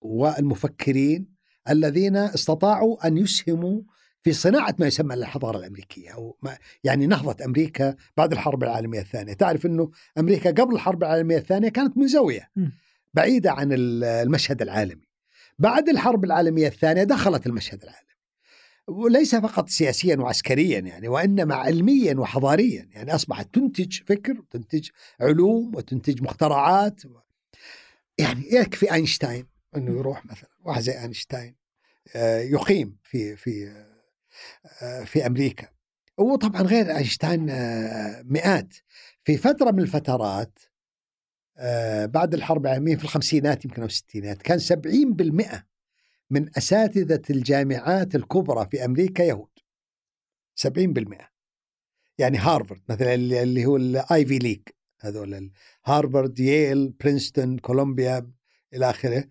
والمفكرين 0.00 1.34
الذين 1.68 2.16
استطاعوا 2.16 3.06
أن 3.06 3.16
يسهموا 3.18 3.82
في 4.28 4.34
صناعة 4.34 4.74
ما 4.78 4.86
يسمى 4.86 5.14
الحضارة 5.14 5.58
الأمريكية 5.58 6.10
أو 6.10 6.36
ما 6.42 6.58
يعني 6.84 7.06
نهضة 7.06 7.44
أمريكا 7.44 7.94
بعد 8.16 8.32
الحرب 8.32 8.62
العالمية 8.62 9.00
الثانية، 9.00 9.32
تعرف 9.32 9.66
إنه 9.66 9.90
أمريكا 10.18 10.50
قبل 10.50 10.74
الحرب 10.74 11.02
العالمية 11.02 11.36
الثانية 11.36 11.68
كانت 11.68 11.96
منزويه 11.96 12.50
بعيدة 13.14 13.52
عن 13.52 13.68
المشهد 13.72 14.62
العالمي. 14.62 15.08
بعد 15.58 15.88
الحرب 15.88 16.24
العالمية 16.24 16.66
الثانية 16.66 17.02
دخلت 17.02 17.46
المشهد 17.46 17.82
العالمي. 17.82 18.08
وليس 18.88 19.34
فقط 19.34 19.68
سياسيا 19.68 20.16
وعسكريا 20.16 20.78
يعني 20.78 21.08
وإنما 21.08 21.54
علميا 21.54 22.14
وحضاريا 22.14 22.88
يعني 22.92 23.14
أصبحت 23.14 23.54
تنتج 23.54 23.98
فكر 24.06 24.40
وتنتج 24.40 24.88
علوم 25.20 25.74
وتنتج 25.74 26.22
مخترعات 26.22 27.02
يعني 28.18 28.48
يكفي 28.52 28.92
أينشتاين 28.92 29.46
إنه 29.76 29.98
يروح 29.98 30.26
مثلا 30.26 30.50
واحد 30.64 30.82
زي 30.82 31.00
أينشتاين 31.00 31.54
آه، 32.16 32.40
يقيم 32.40 32.96
في 33.02 33.36
في 33.36 33.87
في 35.04 35.26
أمريكا. 35.26 35.68
وطبعا 36.18 36.62
غير 36.62 36.96
أينشتاين 36.96 37.50
آه، 37.50 38.22
مئات. 38.22 38.74
في 39.24 39.36
فترة 39.36 39.70
من 39.70 39.80
الفترات 39.80 40.58
آه، 41.58 42.06
بعد 42.06 42.34
الحرب 42.34 42.66
العالمية 42.66 42.96
في 42.96 43.04
الخمسينات 43.04 43.64
يمكن 43.64 43.82
أو 43.82 43.86
الستينات 43.86 44.42
كان 44.42 44.58
70% 44.58 45.66
من 46.30 46.56
أساتذة 46.56 47.22
الجامعات 47.30 48.14
الكبرى 48.14 48.66
في 48.70 48.84
أمريكا 48.84 49.22
يهود. 49.22 49.48
70% 50.54 51.30
يعني 52.18 52.38
هارفرد 52.38 52.82
مثلا 52.88 53.14
اللي 53.14 53.66
هو 53.66 53.76
ال 53.76 53.91
Ivy 53.91 54.38
League 54.38 54.60
هذول 55.00 55.50
هارفرد 55.84 56.40
ييل 56.40 56.88
برينستون 56.88 57.58
كولومبيا 57.58 58.30
إلى 58.74 58.90
آخره. 58.90 59.24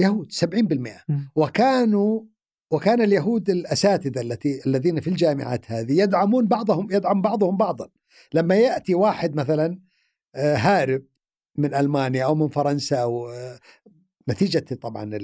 يهود 0.00 0.32
70% 0.32 1.04
وكانوا 1.34 2.22
وكان 2.70 3.00
اليهود 3.00 3.50
الأساتذة 3.50 4.20
التي 4.20 4.60
الذين 4.66 5.00
في 5.00 5.10
الجامعات 5.10 5.72
هذه 5.72 6.02
يدعمون 6.02 6.46
بعضهم 6.46 6.88
يدعم 6.90 7.22
بعضهم 7.22 7.56
بعضا. 7.56 7.88
لما 8.34 8.54
يأتي 8.54 8.94
واحد 8.94 9.34
مثلا 9.34 9.80
آه، 10.34 10.56
هارب 10.56 11.04
من 11.56 11.74
ألمانيا 11.74 12.24
أو 12.24 12.34
من 12.34 12.48
فرنسا 12.48 12.96
أو 12.96 13.30
آه، 13.30 13.58
نتيجة 14.28 14.74
طبعا 14.74 15.18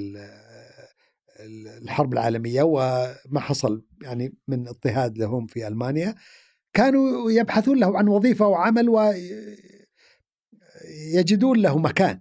الحرب 1.82 2.12
العالمية 2.12 2.62
وما 2.62 3.40
حصل 3.40 3.84
يعني 4.02 4.34
من 4.48 4.68
اضطهاد 4.68 5.18
لهم 5.18 5.46
في 5.46 5.66
ألمانيا 5.68 6.14
كانوا 6.72 7.30
يبحثون 7.30 7.78
له 7.78 7.98
عن 7.98 8.08
وظيفة 8.08 8.46
وعمل 8.46 8.88
ويجدون 11.12 11.58
له 11.58 11.78
مكان. 11.78 12.20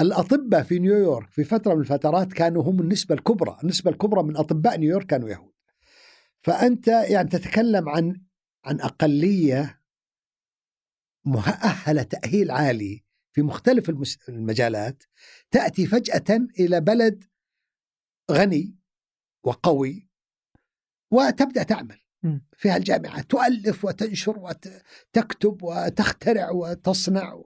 الأطباء 0.00 0.62
في 0.62 0.78
نيويورك 0.78 1.30
في 1.30 1.44
فترة 1.44 1.74
من 1.74 1.80
الفترات 1.80 2.32
كانوا 2.32 2.62
هم 2.62 2.80
النسبة 2.80 3.14
الكبرى 3.14 3.56
النسبة 3.62 3.90
الكبرى 3.90 4.22
من 4.22 4.36
أطباء 4.36 4.78
نيويورك 4.78 5.06
كانوا 5.06 5.28
يهود 5.28 5.52
فأنت 6.42 6.88
يعني 6.88 7.28
تتكلم 7.28 7.88
عن 7.88 8.20
عن 8.64 8.80
أقلية 8.80 9.82
مؤهلة 11.24 12.02
تأهيل 12.02 12.50
عالي 12.50 13.04
في 13.32 13.42
مختلف 13.42 13.90
المجالات 14.28 15.02
تأتي 15.50 15.86
فجأة 15.86 16.46
إلى 16.60 16.80
بلد 16.80 17.24
غني 18.30 18.76
وقوي 19.44 20.08
وتبدأ 21.10 21.62
تعمل 21.62 22.00
م. 22.22 22.38
فيها 22.56 22.76
الجامعات 22.76 23.30
تؤلف 23.30 23.84
وتنشر 23.84 24.38
وتكتب 24.38 25.62
وتخترع 25.62 26.50
وتصنع 26.50 27.42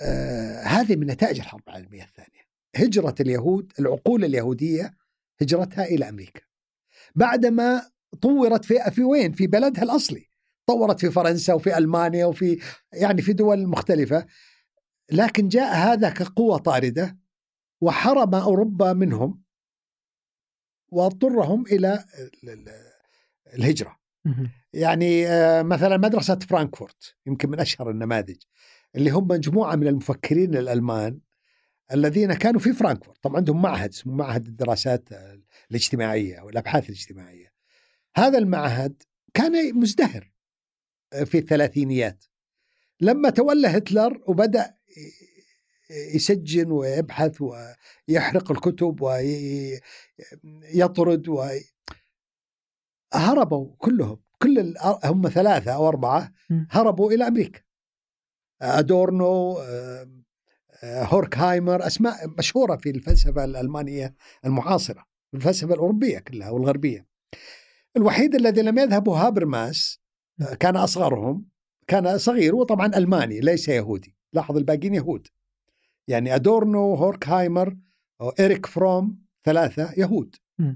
فهذه 0.00 0.96
من 0.96 1.06
نتائج 1.06 1.36
الحرب 1.40 1.62
العالمية 1.68 2.02
الثانية. 2.02 2.40
هجرة 2.76 3.14
اليهود 3.20 3.72
العقول 3.78 4.24
اليهودية 4.24 4.94
هجرتها 5.40 5.84
إلى 5.84 6.08
أمريكا. 6.08 6.40
بعدما 7.14 7.90
طورت 8.22 8.64
في 8.64 8.90
في 8.90 9.02
وين؟ 9.04 9.32
في 9.32 9.46
بلدها 9.46 9.82
الأصلي. 9.84 10.26
طورت 10.66 11.00
في 11.00 11.10
فرنسا 11.10 11.54
وفي 11.54 11.78
ألمانيا 11.78 12.26
وفي 12.26 12.60
يعني 12.92 13.22
في 13.22 13.32
دول 13.32 13.66
مختلفة. 13.66 14.26
لكن 15.12 15.48
جاء 15.48 15.74
هذا 15.74 16.10
كقوة 16.10 16.58
طاردة 16.58 17.18
وحرم 17.80 18.34
أوروبا 18.34 18.92
منهم 18.92 19.42
واضطرهم 20.88 21.66
إلى 21.66 22.04
ال- 22.18 22.50
ال- 22.50 22.90
الهجرة. 23.54 24.00
مهم. 24.24 24.50
يعني 24.72 25.26
آه، 25.28 25.62
مثلا 25.62 25.96
مدرسة 25.96 26.38
فرانكفورت 26.38 27.14
يمكن 27.26 27.50
من 27.50 27.60
أشهر 27.60 27.90
النماذج. 27.90 28.36
اللي 28.96 29.10
هم 29.10 29.28
مجموعة 29.28 29.76
من 29.76 29.86
المفكرين 29.86 30.54
الألمان 30.56 31.20
الذين 31.92 32.34
كانوا 32.34 32.60
في 32.60 32.72
فرانكفورت. 32.72 33.18
طبعا 33.22 33.36
عندهم 33.36 33.62
معهد 33.62 33.88
اسمه 33.90 34.14
معهد 34.14 34.46
الدراسات 34.46 35.08
الاجتماعية 35.70 36.40
والابحاث 36.40 36.84
الاجتماعية. 36.90 37.52
هذا 38.16 38.38
المعهد 38.38 39.02
كان 39.34 39.78
مزدهر 39.78 40.30
في 41.24 41.38
الثلاثينيات. 41.38 42.24
لما 43.00 43.30
تولى 43.30 43.68
هتلر 43.68 44.22
وبدأ 44.26 44.74
يسجن 46.14 46.70
ويبحث 46.70 47.38
ويحرق 48.08 48.50
الكتب 48.50 49.00
ويطرد 50.74 51.28
و 51.28 51.48
هربوا 53.14 53.74
كلهم. 53.78 54.20
كل 54.42 54.58
ال- 54.58 54.76
هم 55.04 55.28
ثلاثة 55.28 55.72
أو 55.72 55.88
أربعة 55.88 56.32
م. 56.50 56.64
هربوا 56.70 57.12
إلى 57.12 57.26
أمريكا. 57.28 57.60
أدورنو 58.62 59.58
آه، 59.58 60.08
آه، 60.82 61.04
هوركهايمر 61.04 61.86
أسماء 61.86 62.28
مشهورة 62.38 62.76
في 62.76 62.90
الفلسفة 62.90 63.44
الألمانية 63.44 64.14
المعاصرة 64.44 65.04
الفلسفة 65.34 65.74
الأوروبية 65.74 66.18
كلها 66.18 66.50
والغربية. 66.50 67.06
الوحيد 67.96 68.34
الذي 68.34 68.62
لم 68.62 68.78
يذهب 68.78 69.08
هو 69.08 69.14
هابرماس 69.14 70.00
آه، 70.40 70.54
كان 70.54 70.76
أصغرهم 70.76 71.46
كان 71.86 72.18
صغير 72.18 72.54
وطبعا 72.54 72.86
ألماني 72.96 73.40
ليس 73.40 73.68
يهودي. 73.68 74.16
لاحظ 74.32 74.56
الباقيين 74.56 74.94
يهود. 74.94 75.26
يعني 76.08 76.34
أدورنو 76.34 76.94
هوركهايمر 76.94 77.76
وإيريك 78.20 78.66
فروم 78.66 79.18
ثلاثة 79.44 79.92
يهود. 79.96 80.36
م. 80.58 80.74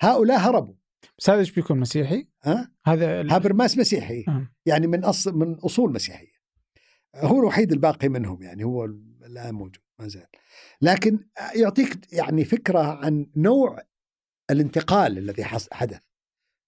هؤلاء 0.00 0.38
هربوا. 0.38 0.74
بس 1.18 1.30
هذا 1.30 1.38
إيش 1.38 1.52
بيكون 1.52 1.78
مسيحي؟ 1.80 2.28
ها؟ 2.44 2.70
هذا 2.84 3.20
ال- 3.20 3.30
هابرماس 3.30 3.78
مسيحي. 3.78 4.24
يعني 4.66 4.86
من 4.86 5.04
أصل 5.04 5.34
من 5.38 5.54
أصول 5.54 5.92
مسيحية. 5.92 6.33
هو 7.14 7.40
الوحيد 7.40 7.72
الباقي 7.72 8.08
منهم 8.08 8.42
يعني 8.42 8.64
هو 8.64 8.84
الآن 9.26 9.54
موجود 9.54 9.76
ما 9.98 10.08
زال. 10.08 10.26
لكن 10.82 11.18
يعطيك 11.54 12.12
يعني 12.12 12.44
فكرة 12.44 12.78
عن 12.78 13.26
نوع 13.36 13.82
الانتقال 14.50 15.18
الذي 15.18 15.44
حدث. 15.72 16.00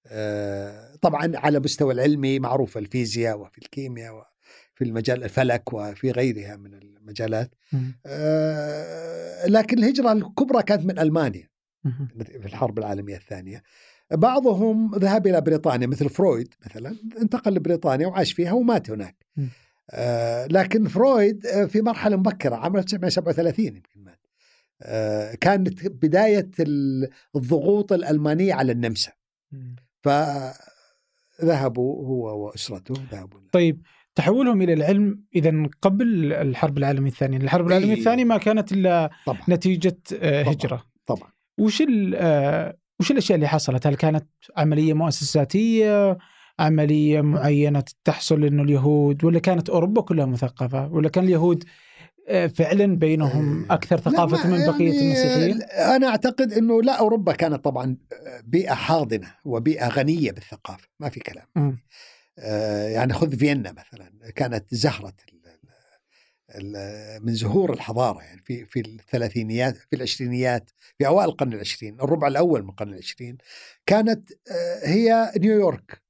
آه، 0.06 0.96
طبعا 0.96 1.32
على 1.34 1.60
مستوى 1.60 1.94
العلمي 1.94 2.38
معروف 2.38 2.78
الفيزياء 2.78 3.38
وفي 3.38 3.58
الكيمياء 3.58 4.14
وفي 4.14 4.84
المجال 4.84 5.24
الفلك 5.24 5.72
وفي 5.72 6.10
غيرها 6.10 6.56
من 6.56 6.74
المجالات. 6.74 7.54
آه، 8.06 9.46
لكن 9.46 9.78
الهجرة 9.78 10.12
الكبرى 10.12 10.62
كانت 10.62 10.84
من 10.84 10.98
ألمانيا 10.98 11.48
مهم. 11.84 12.08
في 12.24 12.46
الحرب 12.46 12.78
العالمية 12.78 13.16
الثانية. 13.16 13.62
بعضهم 14.10 14.94
ذهب 14.94 15.26
إلى 15.26 15.40
بريطانيا 15.40 15.86
مثل 15.86 16.08
فرويد 16.08 16.54
مثلا 16.66 16.96
انتقل 17.22 17.54
لبريطانيا 17.54 18.06
وعاش 18.06 18.32
فيها 18.32 18.52
ومات 18.52 18.90
هناك. 18.90 19.26
لكن 20.50 20.88
فرويد 20.88 21.46
آه، 21.46 21.64
في 21.64 21.82
مرحلة 21.82 22.16
مبكرة 22.16 22.56
عام 22.56 22.76
1937 22.76 23.66
يمكن 23.66 24.04
مات 24.04 24.20
آه 24.82 25.34
كانت 25.34 25.86
بداية 25.86 26.50
ال- 26.60 27.08
الضغوط 27.36 27.92
الألمانية 27.92 28.54
على 28.54 28.72
النمسا. 28.72 29.12
فذهبوا 31.40 32.06
هو 32.06 32.46
وأسرته 32.46 32.94
ذهبوا 33.12 33.40
طيب 33.52 33.82
تحولهم 34.14 34.62
إلى 34.62 34.72
العلم 34.72 35.22
إذا 35.34 35.68
قبل 35.82 36.32
الحرب 36.32 36.78
العالمية 36.78 37.10
الثانية، 37.10 37.38
الحرب 37.38 37.66
العالمية 37.66 37.92
إيه. 37.92 37.98
الثانية 37.98 38.24
ما 38.24 38.38
كانت 38.38 38.72
إلا 38.72 39.10
طبعا 39.26 39.40
نتيجة 39.48 39.96
آه، 40.22 40.42
طبعاً. 40.42 40.54
هجرة. 40.54 40.84
طبعا 41.06 41.30
وش 41.58 41.82
آه، 42.14 42.76
وش 43.00 43.10
الأشياء 43.10 43.36
اللي 43.36 43.48
حصلت؟ 43.48 43.86
هل 43.86 43.94
كانت 43.94 44.26
عملية 44.56 44.92
مؤسساتية؟ 44.94 46.18
عملية 46.58 47.20
معينة 47.20 47.84
تحصل 48.04 48.44
إنه 48.44 48.62
اليهود 48.62 49.24
ولا 49.24 49.38
كانت 49.38 49.70
أوروبا 49.70 50.02
كلها 50.02 50.26
مثقفة؟ 50.26 50.86
ولا 50.92 51.08
كان 51.08 51.24
اليهود 51.24 51.64
آه، 52.28 52.46
فعلا 52.46 52.96
بينهم 52.96 53.66
آه، 53.70 53.74
أكثر 53.74 53.98
ثقافة 54.00 54.48
من 54.48 54.66
بقية 54.66 54.92
يعني 54.92 55.00
المسيحيين؟ 55.06 55.62
أنا 55.62 56.08
أعتقد 56.08 56.52
إنه 56.52 56.82
لا 56.82 56.92
أوروبا 56.92 57.32
كانت 57.32 57.64
طبعا 57.64 57.96
بيئة 58.44 58.74
حاضنة 58.74 59.34
وبيئة 59.44 59.88
غنية 59.88 60.32
بالثقافة 60.32 60.88
ما 61.00 61.08
في 61.08 61.20
كلام. 61.20 61.46
آه، 62.38 62.88
يعني 62.88 63.12
خذ 63.12 63.36
فيينا 63.36 63.72
مثلا 63.72 64.10
كانت 64.34 64.72
ال- 66.54 67.26
من 67.26 67.34
زهور 67.34 67.72
الحضارة 67.72 68.22
يعني 68.22 68.40
في 68.44 68.64
في 68.64 68.80
الثلاثينيات 68.80 69.76
في 69.76 69.96
العشرينيات 69.96 70.70
في 70.98 71.06
أوائل 71.06 71.28
القرن 71.28 71.52
العشرين 71.52 71.94
الربع 72.00 72.28
الأول 72.28 72.62
من 72.62 72.68
القرن 72.68 72.92
العشرين 72.92 73.38
كانت 73.86 74.30
آه، 74.50 74.86
هي 74.88 75.32
نيويورك 75.38 75.90
آه، 75.92 76.05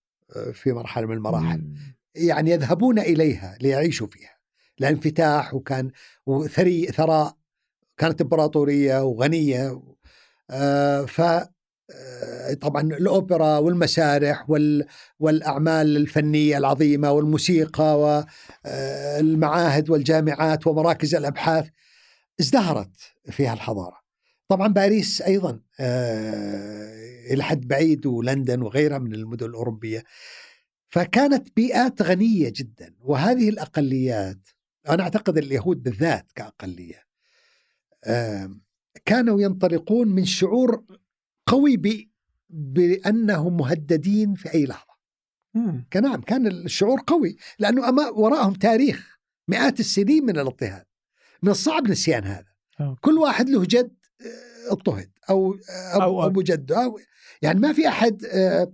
في 0.52 0.72
مرحلة 0.72 1.06
من 1.06 1.14
المراحل 1.14 1.58
مم. 1.58 1.96
يعني 2.14 2.50
يذهبون 2.50 2.98
إليها 2.98 3.58
ليعيشوا 3.60 4.06
فيها 4.06 4.36
الانفتاح 4.80 5.54
وكان 5.54 5.90
وثري 6.26 6.86
ثراء 6.86 7.36
كانت 7.96 8.20
إمبراطورية 8.20 9.04
وغنية 9.04 9.82
آه، 10.50 11.04
ف 11.04 11.20
آه، 11.90 12.54
طبعا 12.60 12.82
الأوبرا 12.82 13.58
والمسارح 13.58 14.50
وال 14.50 14.86
والأعمال 15.20 15.96
الفنية 15.96 16.58
العظيمة 16.58 17.10
والموسيقى 17.12 18.00
والمعاهد 18.64 19.90
والجامعات 19.90 20.66
ومراكز 20.66 21.14
الأبحاث 21.14 21.68
ازدهرت 22.40 22.90
فيها 23.30 23.54
الحضاره. 23.54 23.96
طبعا 24.48 24.68
باريس 24.68 25.22
أيضا 25.22 25.60
إلى 27.26 27.44
حد 27.44 27.68
بعيد 27.68 28.06
ولندن 28.06 28.62
وغيرها 28.62 28.98
من 28.98 29.14
المدن 29.14 29.46
الأوروبية. 29.46 30.04
فكانت 30.88 31.56
بيئات 31.56 32.02
غنية 32.02 32.52
جدا 32.56 32.94
وهذه 33.00 33.48
الأقليات 33.48 34.48
أنا 34.88 35.02
أعتقد 35.02 35.38
اليهود 35.38 35.82
بالذات 35.82 36.32
كأقلية 36.34 37.06
آه، 38.04 38.56
كانوا 39.04 39.40
ينطلقون 39.40 40.08
من 40.08 40.24
شعور 40.24 40.84
قوي 41.46 41.76
ب... 41.76 42.08
بأنهم 42.50 43.56
مهددين 43.56 44.34
في 44.34 44.54
أي 44.54 44.66
لحظة. 44.66 44.96
مم. 45.54 45.86
كان 45.90 46.02
نعم 46.02 46.20
كان 46.20 46.46
الشعور 46.46 47.00
قوي 47.06 47.36
لأنه 47.58 47.88
أما 47.88 48.08
وراءهم 48.08 48.54
تاريخ 48.54 49.18
مئات 49.48 49.80
السنين 49.80 50.24
من 50.24 50.38
الاضطهاد. 50.38 50.84
من 51.42 51.50
الصعب 51.50 51.88
نسيان 51.88 52.24
هذا. 52.24 52.54
أوكي. 52.80 53.00
كل 53.00 53.18
واحد 53.18 53.48
له 53.48 53.64
جد 53.64 53.96
آه، 54.20 54.72
اضطهد 54.72 55.10
أو 55.30 55.54
أو- 55.56 56.02
أو 56.02 56.26
أبو 56.26 56.42
جدة 56.42 56.84
أو 56.84 56.98
يعني 57.42 57.60
ما 57.60 57.72
في 57.72 57.88
أحد 57.88 58.24
آه، 58.24 58.72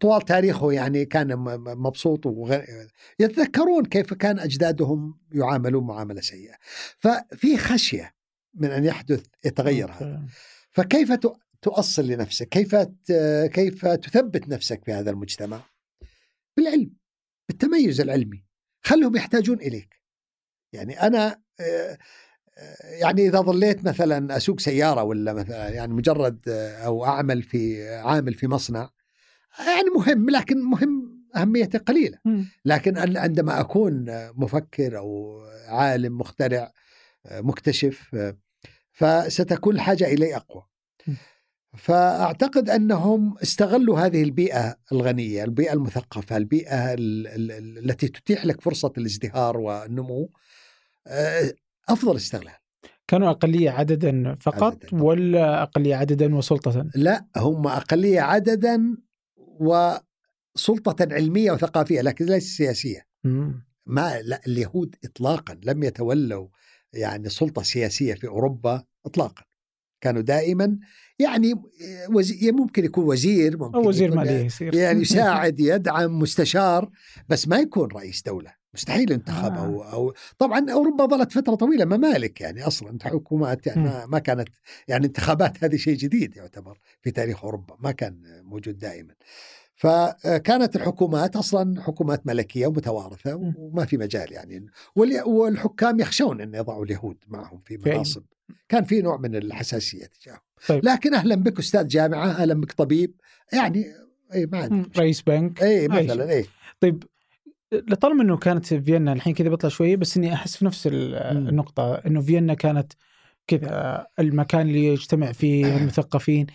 طوال 0.00 0.22
تاريخه 0.22 0.72
يعني 0.72 1.04
كان 1.04 1.36
مبسوط 1.78 2.26
وغ... 2.26 2.60
يتذكرون 3.18 3.84
كيف 3.84 4.14
كان 4.14 4.38
أجدادهم 4.38 5.20
يعاملون 5.32 5.84
معاملة 5.86 6.20
سيئة. 6.20 6.54
ففي 6.98 7.56
خشية 7.56 8.14
من 8.54 8.70
أن 8.70 8.84
يحدث 8.84 9.24
يتغير 9.44 9.90
هذا. 9.90 10.22
فكيف 10.70 11.12
تؤصل 11.62 12.06
لنفسك؟ 12.06 12.48
كيف 12.48 12.76
كيف 13.54 13.86
تثبت 13.86 14.48
نفسك 14.48 14.84
في 14.84 14.92
هذا 14.92 15.10
المجتمع؟ 15.10 15.60
بالعلم، 16.56 16.90
بالتميز 17.48 18.00
العلمي. 18.00 18.44
خلهم 18.84 19.16
يحتاجون 19.16 19.58
إليك. 19.60 20.00
يعني 20.72 21.02
أنا 21.02 21.42
آه، 21.60 21.98
يعني 23.00 23.28
إذا 23.28 23.40
ظليت 23.40 23.84
مثلا 23.84 24.36
أسوق 24.36 24.60
سيارة 24.60 25.02
ولا 25.02 25.32
مثلا 25.32 25.68
يعني 25.68 25.92
مجرد 25.94 26.38
آه، 26.48 26.76
أو 26.76 27.04
أعمل 27.04 27.42
في 27.42 27.88
عامل 27.96 28.34
في 28.34 28.46
مصنع 28.48 28.90
يعني 29.58 29.90
مهم 29.96 30.30
لكن 30.30 30.62
مهم 30.62 31.22
أهميته 31.36 31.78
قليلة. 31.78 32.18
لكن 32.64 32.98
عندما 33.18 33.60
أكون 33.60 34.04
مفكر 34.36 34.98
أو 34.98 35.40
عالم 35.68 36.18
مخترع 36.18 36.72
مكتشف 37.32 38.16
فستكون 38.92 39.74
الحاجة 39.74 40.04
إلي 40.06 40.36
أقوى. 40.36 40.62
فأعتقد 41.78 42.70
أنهم 42.70 43.38
استغلوا 43.42 43.98
هذه 44.00 44.22
البيئة 44.22 44.76
الغنية، 44.92 45.44
البيئة 45.44 45.72
المثقفة، 45.72 46.36
البيئة 46.36 46.94
ال- 46.94 47.26
ال- 47.26 47.78
التي 47.90 48.08
تتيح 48.08 48.46
لك 48.46 48.60
فرصة 48.60 48.92
الازدهار 48.98 49.56
والنمو 49.56 50.30
آه، 51.06 51.52
أفضل 51.88 52.16
استغلال. 52.16 52.54
كانوا 53.08 53.30
أقلية 53.30 53.70
عددا 53.70 54.36
فقط 54.40 54.84
عدداً. 54.84 55.02
ولا 55.02 55.62
أقلية 55.62 55.94
عددا 55.94 56.34
وسلطة؟ 56.36 56.86
لا 56.94 57.26
هم 57.36 57.66
أقلية 57.66 58.20
عددا 58.20 58.96
وسلطة 59.36 60.96
علمية 61.14 61.52
وثقافية 61.52 62.00
لكن 62.00 62.24
ليست 62.24 62.56
سياسية. 62.56 63.06
مم. 63.24 63.66
ما 63.86 64.22
لا 64.22 64.40
اليهود 64.46 64.96
اطلاقا 65.04 65.58
لم 65.64 65.82
يتولوا 65.82 66.48
يعني 66.92 67.28
سلطة 67.28 67.62
سياسية 67.62 68.14
في 68.14 68.28
أوروبا 68.28 68.84
اطلاقا. 69.06 69.44
كانوا 70.00 70.22
دائما 70.22 70.78
يعني 71.18 71.54
وزي 72.14 72.52
ممكن 72.52 72.84
يكون 72.84 73.04
وزير 73.04 73.58
ممكن 73.58 73.74
أو 73.78 73.88
وزير 73.88 74.14
ماليه 74.14 74.44
يصير 74.44 74.74
يعني 74.74 75.00
يساعد 75.02 75.60
يدعم 75.60 76.18
مستشار 76.18 76.90
بس 77.28 77.48
ما 77.48 77.58
يكون 77.58 77.88
رئيس 77.92 78.22
دولة 78.22 78.54
مستحيل 78.74 79.12
ينتخب 79.12 79.52
آه. 79.52 79.64
أو 79.64 79.82
أو 79.82 80.14
طبعا 80.38 80.70
أوروبا 80.70 81.06
ظلت 81.06 81.32
فترة 81.32 81.54
طويلة 81.54 81.84
ممالك 81.84 82.40
يعني 82.40 82.66
أصلا 82.66 82.98
حكومات 83.02 83.66
يعني 83.66 83.82
ما, 83.82 84.06
ما 84.06 84.18
كانت 84.18 84.48
يعني 84.88 85.06
انتخابات 85.06 85.64
هذه 85.64 85.76
شيء 85.76 85.96
جديد 85.96 86.36
يعتبر 86.36 86.78
في 87.02 87.10
تاريخ 87.10 87.44
أوروبا 87.44 87.76
ما 87.80 87.90
كان 87.92 88.42
موجود 88.44 88.78
دائما. 88.78 89.14
فكانت 89.74 90.76
الحكومات 90.76 91.36
أصلا 91.36 91.82
حكومات 91.82 92.26
ملكية 92.26 92.66
ومتوارثة. 92.66 93.34
وما 93.58 93.84
في 93.84 93.96
مجال 93.96 94.32
يعني. 94.32 94.66
والحكام 95.26 96.00
يخشون 96.00 96.40
أن 96.40 96.54
يضعوا 96.54 96.84
اليهود 96.84 97.16
معهم 97.28 97.60
في 97.64 97.76
مناصب. 97.76 98.22
كان 98.68 98.84
في 98.84 99.02
نوع 99.02 99.16
من 99.16 99.36
الحساسية 99.36 100.06
تجاههم. 100.06 100.40
طيب. 100.68 100.84
لكن 100.84 101.14
أهلا 101.14 101.34
بك 101.34 101.58
أستاذ 101.58 101.86
جامعة 101.88 102.26
أهلا 102.30 102.54
بك 102.54 102.72
طبيب 102.72 103.14
يعني 103.52 103.86
اي 104.34 104.46
ما 104.46 104.58
عندي. 104.58 104.90
رئيس 104.98 105.22
بنك 105.22 105.62
اي 105.62 105.80
أي 105.80 105.88
مثلا 105.88 106.30
اي 106.32 106.46
طيب 106.80 107.04
لطالما 107.72 108.22
إنه 108.22 108.36
كانت 108.36 108.74
فيينا 108.74 109.12
الحين 109.12 109.34
كذا 109.34 109.48
بطلع 109.48 109.70
شوية 109.70 109.96
بس 109.96 110.16
إني 110.16 110.32
أحس 110.34 110.56
في 110.56 110.64
نفس. 110.64 110.88
النقطة 110.92 111.94
إنه 111.94 112.20
فيينا 112.20 112.54
كانت 112.54 112.92
كذا 113.46 114.06
المكان 114.18 114.60
اللي 114.68 114.86
يجتمع 114.86 115.32
فيه 115.32 115.66
المثقفين 115.76 116.46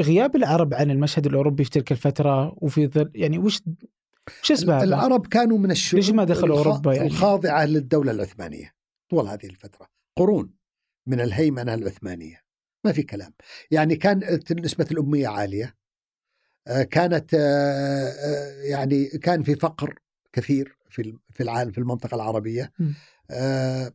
غياب 0.00 0.36
العرب 0.36 0.74
عن 0.74 0.90
المشهد 0.90 1.26
الأوروبي 1.26 1.64
في 1.64 1.70
تلك 1.70 1.92
الفترة 1.92 2.54
وفي 2.56 2.86
ظل 2.86 3.10
يعني 3.14 3.38
وش 3.38 3.60
وش 4.42 4.52
اسباب؟ 4.52 4.82
العرب 4.82 5.26
كانوا 5.26 5.58
من 5.58 5.70
الشعوب 5.70 6.04
ليش 6.04 6.10
ما 6.10 6.24
دخلوا 6.24 6.56
الخ- 6.56 6.66
أوروبا 6.66 6.94
يعني؟ 6.94 7.06
الخاضعة 7.08 7.64
للدولة 7.64 8.12
العثمانية 8.12 8.74
طول 9.10 9.26
هذه 9.28 9.46
الفترة 9.46 9.86
قرون 10.18 10.50
من 11.06 11.20
الهيمنة 11.20 11.74
العثمانية 11.74 12.42
ما 12.84 12.92
في 12.92 13.02
كلام 13.02 13.34
يعني 13.70 13.96
كانت 13.96 14.52
نسبة 14.52 14.86
الأمية 14.90 15.28
عالية 15.28 15.74
كانت 16.90 17.34
آه، 17.34 17.38
آه، 18.08 18.62
يعني 18.62 19.06
كان 19.06 19.42
في 19.42 19.54
فقر 19.54 19.98
كثير 20.32 20.76
في 20.90 21.16
في 21.30 21.42
العالم 21.42 21.70
في 21.72 21.78
المنطقة 21.78 22.14
العربية. 22.14 22.72
آه، 23.30 23.92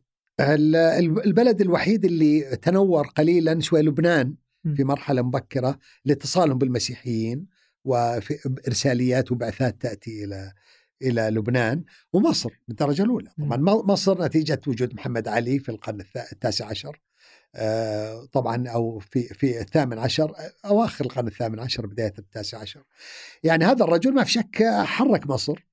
البلد 1.26 1.60
الوحيد 1.60 2.04
اللي 2.04 2.40
تنور 2.56 3.06
قليلا 3.06 3.60
شوي 3.60 3.82
لبنان. 3.82 4.34
في 4.76 4.84
مرحلة 4.84 5.22
مبكرة 5.22 5.78
لاتصالهم 6.04 6.58
بالمسيحيين 6.58 7.46
وارساليات 7.84 9.32
وبعثات 9.32 9.82
تأتي 9.82 10.24
إلى 10.24 10.52
إلى 11.02 11.20
لبنان 11.30 11.84
ومصر 12.12 12.50
بالدرجه 12.68 13.02
الأولى. 13.02 13.30
طبعا 13.38 13.56
مصر 13.82 14.24
نتيجة 14.24 14.60
وجود 14.66 14.94
محمد 14.94 15.28
علي 15.28 15.58
في 15.58 15.68
القرن 15.68 16.00
التاسع 16.32 16.66
عشر 16.66 16.88
آه، 16.88 17.07
طبعا 18.32 18.68
أو 18.68 18.98
في 18.98 19.22
في 19.22 19.60
الثامن 19.60 19.98
عشر 19.98 20.34
أواخر 20.64 21.04
القرن 21.04 21.26
الثامن 21.26 21.60
عشر 21.60 21.86
بداية 21.86 22.14
التاسع 22.18 22.58
عشر. 22.58 22.82
يعني 23.42 23.64
هذا 23.64 23.84
الرجل 23.84 24.14
ما 24.14 24.24
في 24.24 24.32
شك 24.32 24.62
حرك 24.84 25.26
مصر 25.26 25.68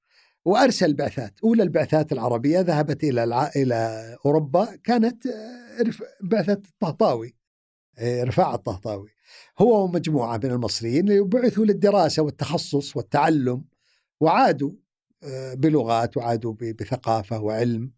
وأرسل 0.45 0.93
بعثات. 0.93 1.33
أولى 1.43 1.63
البعثات 1.63 2.11
العربية 2.11 2.59
ذهبت 2.59 3.03
إلى 3.03 3.23
الع... 3.23 3.51
إلى 3.55 4.17
أوروبا 4.25 4.75
كانت 4.83 5.25
آه، 5.27 5.85
بعثة 6.21 6.53
الطهطاوي 6.53 7.35
آه، 7.97 8.23
رفاعة 8.23 8.55
الطهطاوي. 8.55 9.09
هو 9.59 9.83
ومجموعة 9.83 10.37
من 10.37 10.51
المصريين 10.51 11.29
بعثوا 11.29 11.65
للدراسة 11.65 12.23
والتخصص 12.23 12.97
والتعلم 12.97 13.65
وعادوا 14.19 14.71
آه، 15.23 15.53
بلغات 15.53 16.17
وعادوا 16.17 16.53
بثقافة 16.53 17.39
وعلم 17.39 17.91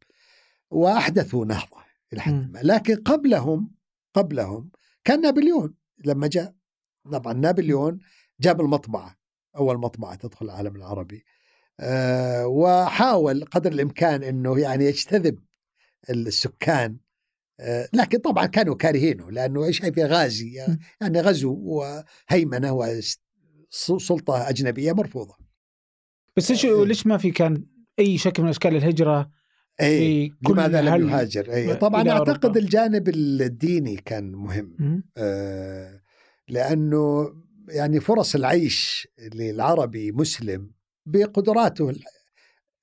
وأحدثوا 0.71 1.45
نهضة. 1.45 1.86
إلى 2.13 2.21
حد. 2.21 2.51
ما 2.53 2.59
لكن 2.63 2.95
قبلهم 2.95 3.71
قبلهم 4.13 4.71
كان 5.03 5.21
نابليون 5.21 5.73
لما 6.05 6.27
جاء 6.27 6.53
طبعا 7.11 7.33
نابليون 7.33 7.99
جاب 8.39 8.61
المطبعة 8.61 9.17
أول 9.57 9.77
مطبعة 9.77 10.15
تدخل 10.15 10.45
العالم 10.45 10.75
العربي 10.75 11.25
آه، 11.79 12.47
وحاول 12.47 13.45
قدر 13.45 13.71
الإمكان 13.71 14.23
أنه 14.23 14.59
يعني 14.59 14.85
يجتذب 14.85 15.39
السكان 16.09 16.97
آه، 17.59 17.89
لكن 17.93 18.17
طبعا 18.17 18.45
كانوا 18.45 18.75
كارهينه 18.75 19.31
لأنه 19.31 19.65
إيش 19.65 19.79
في 19.79 20.03
غازي. 20.03 20.77
يعني 21.01 21.21
غزو 21.21 21.53
وهيمنة 21.53 22.73
وسلطه 23.91 24.49
أجنبية 24.49 24.93
مرفوضة. 24.93 25.37
بس 26.37 26.51
ليش 26.51 26.65
إيه. 26.65 26.85
ليش 26.85 27.07
ما 27.07 27.17
في 27.17 27.31
كان 27.31 27.65
أي 27.99 28.17
شكل 28.17 28.43
من 28.43 28.49
أشكال 28.49 28.75
الهجرة 28.75 29.31
كل 30.43 30.53
لماذا 30.53 30.81
لم 30.81 31.09
يهاجر؟ 31.09 31.53
إلى 31.53 31.75
طبعا 31.75 32.09
أعتقد 32.09 32.45
أوروبا؟ 32.45 32.59
الجانب 32.59 33.09
الديني 33.09 33.95
كان 33.95 34.31
مهم. 34.31 35.03
آه، 35.17 36.01
لأنه 36.47 37.33
يعني 37.69 37.99
فرص 37.99 38.35
العيش 38.35 39.07
للعربي 39.33 40.11
مسلم 40.11 40.71
بقدراته 41.05 41.93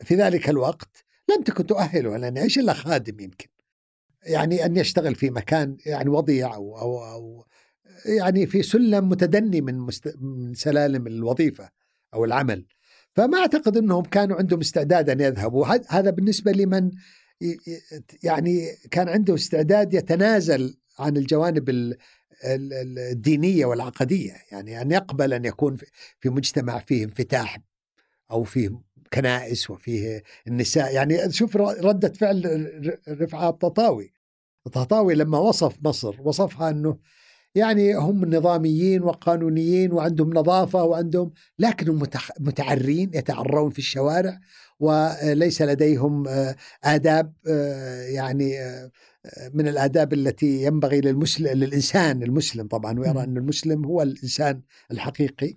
في 0.00 0.14
ذلك 0.14 0.48
الوقت 0.48 1.04
لم 1.30 1.42
تكن 1.42 1.66
تؤهله 1.66 2.16
لأن 2.16 2.36
يعيش 2.36 2.58
إلا 2.58 2.72
خادم 2.72 3.20
يمكن. 3.20 3.48
يعني 4.22 4.64
أن 4.64 4.76
يشتغل 4.76 5.14
في 5.14 5.30
مكان 5.30 5.76
يعني 5.86 6.10
وضيع 6.10 6.54
أو 6.54 6.78
أو, 6.78 7.04
أو 7.04 7.46
يعني 8.06 8.46
في 8.46 8.62
سلم 8.62 9.08
متدني 9.08 9.60
من 9.60 9.78
مست... 9.78 10.14
من 10.20 10.54
سلالم 10.54 11.06
الوظيفة 11.06 11.70
أو 12.14 12.24
العمل. 12.24 12.64
فما 13.14 13.38
أعتقد 13.38 13.76
إنهم 13.76 14.02
كانوا 14.02 14.36
عندهم 14.36 14.60
استعداد 14.60 15.10
أن 15.10 15.20
يذهبوا، 15.20 15.66
هذا- 15.88 16.10
بالنسبة 16.10 16.52
لمن 16.52 16.90
يعني 18.22 18.66
كان 18.90 19.08
عنده 19.08 19.34
استعداد 19.34 19.94
يتنازل 19.94 20.76
عن 20.98 21.16
الجوانب 21.16 21.68
ال- 21.68 21.96
ال- 22.44 22.72
ال- 22.72 22.98
الدينية 22.98 23.66
والعقدية، 23.66 24.32
يعني 24.52 24.82
أن 24.82 24.90
يقبل 24.90 25.32
أن 25.32 25.44
يكون 25.44 25.76
في- 26.20 26.28
مجتمع 26.28 26.78
فيه 26.78 27.04
انفتاح 27.04 27.58
أو 28.30 28.44
فيه 28.44 28.80
كنائس 29.12 29.70
وفيه 29.70 30.22
النساء، 30.48 30.94
يعني 30.94 31.32
شوف 31.32 31.56
ر- 31.56 31.84
ردة 31.84 32.08
فعل 32.12 33.00
رفعة 33.08 33.48
التطاوي. 33.48 34.12
التطاوي 34.66 35.14
لما 35.14 35.38
وصف 35.38 35.76
مصر 35.82 36.16
وصفها 36.22 36.70
إنه 36.70 36.98
يعني 37.54 37.94
هم 37.94 38.24
نظاميين 38.34 39.02
وقانونيين 39.02 39.92
وعندهم 39.92 40.34
نظافة 40.34 40.84
وعندهم 40.84 41.32
لكنهم 41.58 42.02
متعرين 42.40 43.10
يتعرون 43.14 43.70
في 43.70 43.78
الشوارع 43.78 44.40
وليس 44.80 45.62
لديهم 45.62 46.28
آه، 46.28 46.56
آداب 46.84 47.32
آه، 47.48 48.02
يعني 48.02 48.60
آه، 48.60 48.90
من 49.54 49.68
الآداب 49.68 50.12
التي 50.12 50.62
ينبغي 50.62 51.00
للمسلم 51.00 51.46
للإنسان 51.58 52.22
المسلم 52.22 52.66
طبعا. 52.66 52.98
ويرى 53.00 53.24
أن 53.24 53.36
المسلم 53.36 53.84
هو 53.84 54.02
الإنسان 54.02 54.62
الحقيقي 54.90 55.54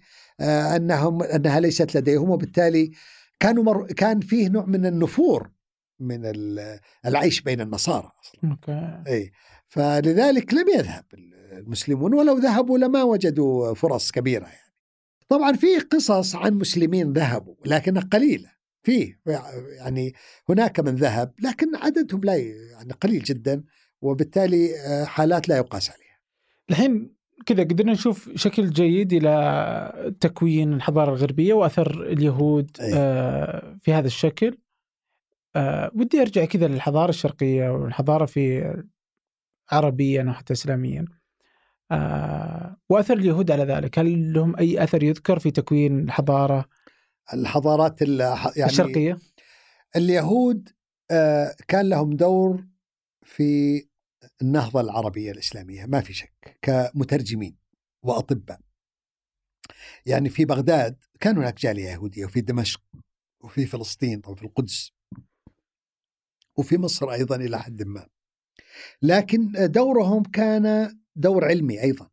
أنهم 0.76 1.24
أنها 1.24 1.60
ليست 1.60 1.98
لديهم 1.98 2.30
وبالتالي 2.30 2.92
كانوا 3.40 3.64
مر 3.64 3.86
كان 3.88 4.20
فيه 4.20 4.50
نوع 4.50 4.66
من 4.66 4.86
النفور 4.86 5.52
من 6.00 6.26
ال- 6.26 6.80
العيش 7.06 7.42
بين 7.42 7.62
النصارى 7.62 8.12
أصلا. 8.24 8.52
أوكي. 8.52 9.04
اي 9.08 9.32
فلذلك 9.68 10.54
لم 10.54 10.66
يذهب 10.78 11.06
المسلمون 11.58 12.14
ولو 12.14 12.38
ذهبوا 12.38 12.78
لما 12.78 13.04
وجدوا 13.04 13.74
فرص 13.74 14.12
كبيرة 14.12 14.46
يعني. 14.46 14.74
طبعا 15.30 15.54
في 15.54 15.80
قصص 15.80 16.36
عن 16.36 16.54
مسلمين 16.54 17.14
ذهبوا 17.14 17.56
لكنها 17.66 18.02
قليلة 18.02 18.52
فيه 18.84 19.20
يعني 19.78 20.14
هناك 20.50 20.80
من 20.80 20.96
ذهب 20.96 21.34
لكن 21.44 21.76
عددهم 21.76 22.22
لا 22.24 22.36
يعني 22.36 22.94
قليل 22.94 23.24
جدا 23.24 23.64
وبالتالي 24.02 24.70
آه، 24.88 25.06
حالات 25.06 25.50
لا 25.50 25.58
يقاس 25.58 25.90
عليها. 25.90 26.20
الحين 26.70 27.18
كذا 27.46 27.64
قدرنا 27.64 27.92
نشوف 27.92 28.30
شكل 28.36 28.70
جيد 28.70 29.14
إلى 29.14 30.16
تكوين 30.20 30.74
الحضارة 30.74 31.10
الغربية 31.10 31.54
وأثر 31.54 32.04
اليهود 32.04 32.78
أي. 32.82 32.92
آه، 32.96 33.78
في 33.82 33.94
هذا 33.94 34.08
الشكل 34.08 34.58
آه، 35.56 35.92
ودي 35.96 36.22
أرجع 36.22 36.46
كذا 36.46 36.68
للحضارة 36.68 37.10
الشرقية 37.10 37.70
والحضارة 37.70 38.26
في 38.26 38.74
عربيا 39.72 40.24
وحتى 40.24 40.54
اسلاميا 40.54 41.06
وأثر 42.90 43.14
اليهود 43.18 43.52
على 43.52 43.64
ذلك 43.64 44.00
هل 44.00 44.34
لهم 44.34 44.56
أي 44.56 44.84
أثر 44.84 45.04
يذكر 45.04 45.40
في 45.40 45.52
تكوين 45.52 46.00
الحضارة 46.00 46.66
الحضارات 47.34 48.02
ال- 48.02 48.20
يعني 48.56 48.72
الشرقية 48.72 49.18
اليهود 49.96 50.70
آه، 51.12 51.56
كان 51.68 51.90
لهم 51.90 52.16
دور 52.16 52.68
في 53.24 53.82
النهضة 54.42 54.82
العربية 54.82 55.32
الإسلامية 55.32 55.86
ما 55.86 56.02
في 56.02 56.14
شك 56.14 56.58
كمترجمين 56.62 57.58
وأطباء. 58.04 58.60
يعني 60.06 60.30
في 60.30 60.46
بغداد 60.46 61.04
كان 61.20 61.38
هناك 61.38 61.60
جالية 61.60 61.90
يهودية 61.90 62.26
وفي 62.26 62.42
دمشق 62.42 62.82
وفي 63.44 63.66
فلسطين 63.66 64.22
وفي 64.28 64.44
القدس 64.44 64.92
وفي 66.58 66.78
مصر 66.78 67.12
أيضا 67.12 67.36
إلى 67.36 67.60
حد 67.60 67.84
ما. 67.84 68.08
لكن 69.02 69.52
دورهم 69.72 70.24
كان 70.24 70.98
دور 71.18 71.46
علمي 71.46 71.82
أيضا. 71.82 72.10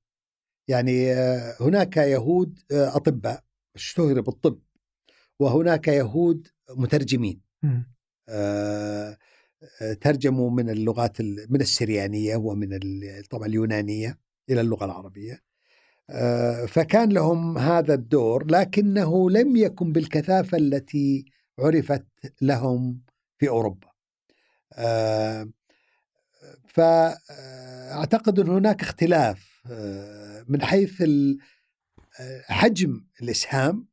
يعني 0.69 1.13
هناك 1.61 1.97
يهود 1.97 2.61
أطباء 2.73 3.45
اشتهروا 3.75 4.23
بالطب 4.23 4.59
وهناك 5.39 5.89
يهود 5.89 6.49
مترجمين. 6.71 7.41
آه 8.29 9.19
ترجموا 10.01 10.51
من 10.51 10.71
اللغات 10.71 11.21
من 11.21 11.61
السريانية 11.61 12.37
ومن 12.37 12.79
طبعا 13.31 13.47
اليونانية 13.47 14.19
إلى 14.51 14.61
اللغة 14.61 14.85
العربية. 14.85 15.43
آه 16.11 16.67
فكان 16.67 17.13
لهم 17.13 17.59
هذا 17.59 17.95
الدور 17.95 18.47
لكنه 18.47 19.31
لم 19.31 19.57
يكن 19.57 19.93
بالكثافة 19.93 20.59
التي 20.59 21.25
عرفت 21.59 22.07
لهم 22.43 23.01
في 23.39 23.49
أوروبا. 23.49 23.89
آه 26.79 27.19
فأعتقد 27.91 28.39
أن 28.39 28.49
هناك 28.49 28.83
اختلاف 28.83 29.63
من 30.49 30.63
حيث 30.63 31.05
حجم 32.45 33.05
الإسهام 33.23 33.89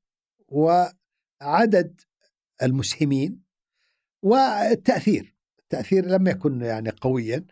وعدد 0.47 2.01
المسهمين 2.63 3.41
والتأثير 4.23 5.35
التأثير 5.59 6.05
لم 6.05 6.27
يكن 6.27 6.61
يعني 6.61 6.89
قويا. 6.89 7.45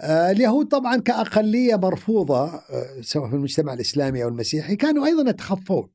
اليهود 0.00 0.68
طبعا 0.68 0.96
كأقلية 0.96 1.76
مرفوضة 1.76 2.60
سواء 3.00 3.28
في 3.28 3.36
المجتمع 3.36 3.72
الإسلامي 3.72 4.24
أو 4.24 4.28
المسيحي 4.28 4.76
كانوا 4.76 5.06
أيضا 5.06 5.30
يتخفون. 5.30 5.90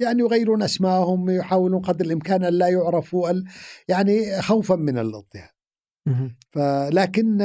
يعني 0.00 0.20
يغيرون 0.20 0.62
اسمائهم 0.62 1.30
يحاولون 1.30 1.82
قدر 1.82 2.04
الإمكان 2.04 2.44
أن 2.44 2.52
لا 2.52 2.68
يعرفوا 2.68 3.42
يعني 3.88 4.42
خوفا 4.42 4.74
من 4.76 4.98
الاضطهاد. 4.98 5.53
لكن 6.90 7.38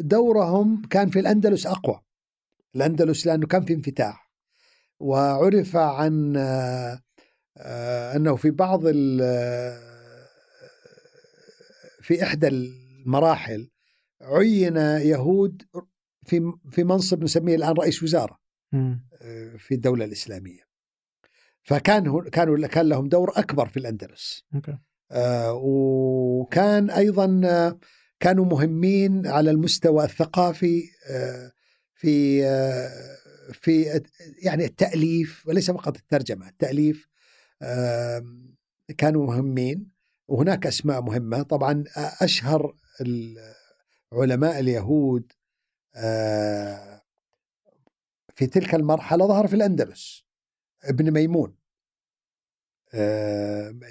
دورهم 0.00 0.82
كان 0.90 1.10
في 1.10 1.20
الأندلس 1.20 1.66
أقوى. 1.66 2.00
الأندلس 2.76 3.26
لأنه 3.26 3.46
كان 3.46 3.62
في 3.62 3.72
انفتاح. 3.72 4.32
وعرف 5.00 5.76
عن 5.76 6.36
أنه 8.16 8.36
في 8.36 8.50
بعض 8.50 8.82
في 12.00 12.22
إحدى 12.22 12.48
المراحل 12.48 13.70
عين 14.20 14.76
يهود 14.76 15.62
في 16.26 16.52
في 16.70 16.84
منصب 16.84 17.22
نسميه 17.22 17.56
الآن 17.56 17.72
رئيس 17.72 18.02
وزارة 18.02 18.38
في 19.58 19.72
الدولة 19.74 20.04
الإسلامية. 20.04 20.62
فكان 21.62 22.20
كانوا 22.30 22.66
كان 22.66 22.88
لهم 22.88 23.08
دور 23.08 23.32
أكبر 23.36 23.68
في 23.68 23.76
الأندلس. 23.76 24.44
آه 24.54 24.80
وكان 25.50 26.90
أيضا 26.90 27.40
آه 27.44 27.78
كانوا 28.20 28.44
مهمين 28.44 29.26
على 29.26 29.50
المستوى 29.50 30.04
الثقافي 30.04 30.82
آه 31.10 31.52
في 31.94 32.42
في 33.52 34.02
يعني 34.42 34.64
التأليف 34.64 35.48
وليس 35.48 35.70
فقط 35.70 35.96
الترجمة 35.96 36.48
التأليف 36.48 37.08
كانوا 38.98 39.26
مهمين. 39.26 39.90
وهناك 40.28 40.66
أسماء 40.66 41.02
مهمة. 41.02 41.42
طبعا 41.42 41.84
أشهر 41.96 42.76
علماء 44.12 44.60
اليهود 44.60 45.32
في 48.34 48.46
تلك 48.46 48.74
المرحلة 48.74 49.26
ظهر 49.26 49.46
في 49.46 49.56
الأندلس 49.56 50.24
ابن 50.84 51.10
ميمون. 51.10 51.56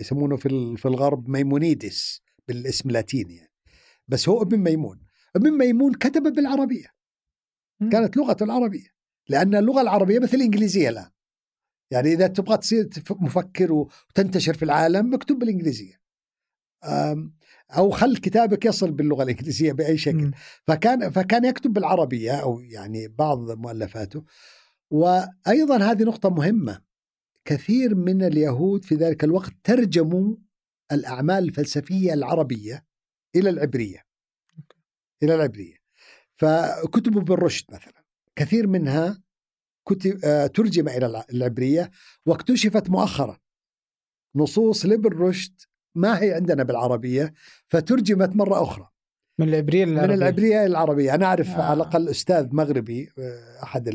يسمونه 0.01 0.35
في 0.35 0.77
في 0.77 0.87
الغرب 0.87 1.29
ميمونيدس 1.29 2.21
بالاسم 2.47 2.89
اللاتيني 2.89 3.35
يعني. 3.35 3.51
بس 4.07 4.29
هو 4.29 4.41
ابن 4.41 4.59
ميمون. 4.59 4.99
ابن 5.35 5.51
ميمون 5.51 5.93
كتب 5.93 6.23
بالعربية. 6.23 6.87
كانت 7.91 8.17
لغته 8.17 8.43
العربية. 8.43 8.87
لأن 9.29 9.55
اللغة 9.55 9.81
العربية 9.81 10.19
مثل 10.19 10.37
الإنجليزية 10.37 10.89
الآن. 10.89 11.09
يعني 11.91 12.13
إذا 12.13 12.27
تبغى 12.27 12.57
تصير 12.57 12.89
مفكر 13.09 13.73
وتنتشر 13.73 14.53
في 14.53 14.65
العالم 14.65 15.13
اكتب 15.13 15.39
بالإنجليزية. 15.39 16.01
أو 17.77 17.89
خل 17.89 18.17
كتابك 18.17 18.65
يصل 18.65 18.91
باللغة 18.91 19.23
الإنجليزية 19.23 19.71
بأي 19.71 19.97
شكل. 19.97 20.31
فكان 20.67 21.09
فكان 21.09 21.45
يكتب 21.45 21.73
بالعربية 21.73 22.31
أو 22.31 22.59
يعني 22.59 23.07
بعض 23.07 23.51
مؤلفاته. 23.51 24.23
وأيضا 24.89 25.77
هذه 25.77 26.03
نقطة 26.03 26.29
مهمة. 26.29 26.81
كثير 27.45 27.95
من 27.95 28.23
اليهود 28.23 28.85
في 28.85 28.95
ذلك 28.95 29.23
الوقت 29.23 29.53
ترجموا 29.63 30.35
الأعمال 30.91 31.43
الفلسفية 31.43 32.13
العربية 32.13 32.85
إلى 33.35 33.49
العبرية. 33.49 34.05
إلى 35.23 35.35
العبرية. 35.35 35.75
فكتبوا 36.37 37.21
بالرشد 37.21 37.65
مثلا 37.73 38.03
كثير 38.35 38.67
منها 38.67 39.23
كتب 39.87 40.19
ترجم 40.53 40.89
إلى 40.89 41.25
العبرية 41.33 41.91
واكتشفت 42.25 42.89
مؤخرا 42.89 43.39
نصوص 44.35 44.85
لابن 44.85 45.09
رشد 45.09 45.61
ما 45.95 46.21
هي 46.21 46.33
عندنا 46.33 46.63
بالعربية 46.63 47.33
فترجمت 47.67 48.35
مرة 48.35 48.63
أخرى. 48.63 48.89
من 49.39 49.49
العبرية 49.49 49.85
للعربية. 49.85 50.07
من 50.07 50.13
العبرية 50.13 50.67
للعربية 50.67 51.15
أنا 51.15 51.25
أعرف 51.25 51.47
آه. 51.47 51.61
على 51.61 51.73
الأقل 51.73 52.09
أستاذ 52.09 52.55
مغربي 52.55 53.11
أحد 53.63 53.87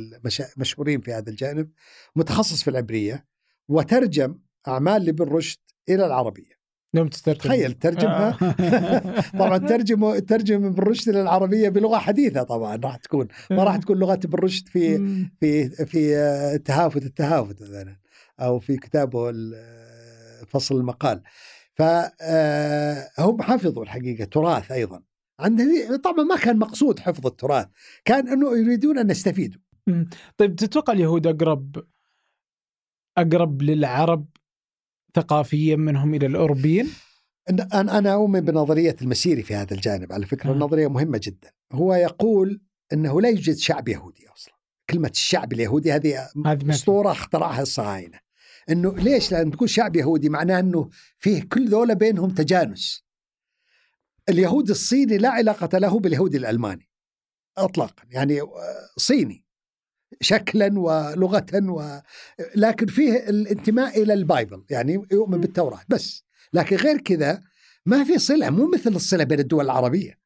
المشهورين 0.57 1.01
في 1.01 1.13
هذا 1.13 1.31
الجانب 1.31 1.71
متخصص 2.17 2.63
في 2.63 2.71
العبرية. 2.71 3.27
وترجم 3.71 4.39
أعمال 4.69 5.05
لابن 5.05 5.25
رشد 5.25 5.59
إلى 5.89 6.07
العربية. 6.07 6.61
يوم 6.95 7.09
تترجم 7.09 7.39
تخيل 7.39 7.73
ترجمها؟ 7.73 8.39
آه. 8.43 9.21
طبعا 9.41 9.59
ترجم 9.59 10.19
ترجم 10.19 10.65
ابن 10.65 10.83
رشد 10.83 11.09
إلى 11.09 11.23
العربية 11.23 11.69
بلغة 11.69 11.99
حديثة 11.99 12.43
طبعا 12.43 12.77
راح 12.77 12.97
تكون 12.97 13.29
ما 13.51 13.65
راح 13.65 13.77
تكون 13.77 13.99
لغة 13.99 14.21
ابن 14.25 14.39
رشد 14.39 14.69
في 14.69 14.99
في 15.41 15.69
في 15.69 16.59
تهافت 16.59 17.03
التهافت 17.03 17.63
مثلا 17.63 17.97
أو 18.41 18.59
في 18.59 18.77
كتابه 18.77 19.33
فصل 20.49 20.77
المقال. 20.77 21.23
فهم 21.75 23.43
حفظوا 23.43 23.83
الحقيقة 23.83 24.25
تراث 24.25 24.73
أيضا. 24.73 25.03
عندنا 25.41 25.97
طبعا 25.97 26.25
ما 26.25 26.37
كان 26.37 26.59
مقصود 26.59 26.99
حفظ 26.99 27.27
التراث 27.27 27.67
كان 28.05 28.29
أنه 28.29 28.59
يريدون 28.59 28.99
أن 28.99 29.07
نستفيدوا 29.07 29.61
طيب 30.37 30.57
تتوقع 30.57 30.93
اليهود 30.93 31.27
أقرب 31.27 31.85
أقرب 33.21 33.63
للعرب 33.63 34.27
ثقافيا 35.15 35.77
منهم 35.77 36.15
إلى 36.15 36.27
الأوروبيين؟ 36.27 36.91
أنا 37.51 37.99
أنا 37.99 38.15
اؤمن 38.15 38.41
بنظرية 38.41 38.97
المسيري 39.03 39.43
في 39.43 39.55
هذا 39.55 39.75
الجانب. 39.75 40.13
على 40.13 40.27
فكرة 40.27 40.53
النظرية 40.53 40.89
مهمة 40.89 41.21
جدا. 41.23 41.51
هو 41.73 41.95
يقول 41.95 42.61
إنه 42.93 43.21
لا 43.21 43.29
يوجد 43.29 43.57
شعب 43.57 43.89
يهودي 43.89 44.29
أصلا. 44.29 44.55
كلمة 44.91 45.09
الشعب 45.09 45.53
اليهودي 45.53 45.93
هذه 45.93 46.29
أسطورة 46.47 47.13
اخترعها 47.13 47.63
الصهاينة. 47.63 48.19
إنه 48.71 48.97
ليش؟ 48.97 49.33
لأن 49.33 49.51
تقول 49.51 49.71
شعب 49.71 49.97
يهودي 49.97 50.29
معناه 50.29 50.61
إنه 50.61 50.91
فيه 51.19 51.43
كل 51.43 51.69
ذولا 51.69 51.95
بينهم 51.95 52.31
تجانس. 52.31 53.05
اليهود 54.29 54.71
الصيني 54.71 55.19
لا 55.19 55.31
علاقة 55.31 55.79
له 55.79 55.99
باليهودي 55.99 56.37
الألماني 56.37 56.89
اطلاقا. 57.59 58.03
يعني 58.11 58.41
صيني. 58.97 59.45
شكلا 60.21 60.79
ولغة 60.79 61.47
و... 61.55 62.01
لكن 62.57 62.87
فيه 62.87 63.17
الانتماء 63.17 64.03
إلى 64.03 64.13
البايبل 64.15 64.65
يعني 64.71 65.03
يؤمن 65.13 65.41
بالتوراة. 65.41 65.81
بس 65.89 66.25
لكن 66.53 66.77
غير 66.77 67.01
كذا 67.01 67.43
ما 67.87 68.05
في 68.05 68.19
صلة 68.19 68.51
مو 68.51 68.71
مثل 68.75 68.91
الصلة 68.91 69.25
بين 69.25 69.39
الدول 69.39 69.65
العربية. 69.65 70.19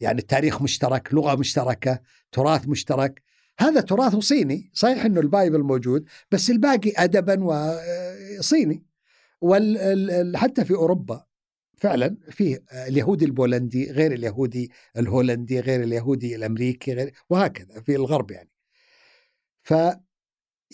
يعني 0.00 0.18
التاريخ 0.20 0.62
مشترك 0.62 1.14
لغة 1.14 1.34
مشتركة 1.34 2.00
تراث 2.32 2.68
مشترك. 2.68 3.22
هذا 3.58 3.80
تراث 3.80 4.16
صيني 4.16 4.70
صحيح 4.74 5.04
أنه 5.04 5.20
البايبل 5.20 5.62
موجود 5.62 6.04
بس 6.30 6.50
الباقي 6.50 6.92
أدبا 6.96 7.44
وصيني 7.44 8.86
وحتى 9.40 10.64
في 10.64 10.74
أوروبا 10.74 11.24
فعلا 11.76 12.16
فيه 12.30 12.64
اليهودي 12.72 13.24
البولندي 13.24 13.90
غير 13.90 14.12
اليهودي 14.12 14.70
الهولندي 14.96 15.60
غير 15.60 15.82
اليهودي 15.82 16.36
الأمريكي 16.36 16.94
غير 16.94 17.12
وهكذا 17.30 17.80
في 17.80 17.96
الغرب 17.96 18.30
يعني. 18.30 18.51
ف 19.62 19.74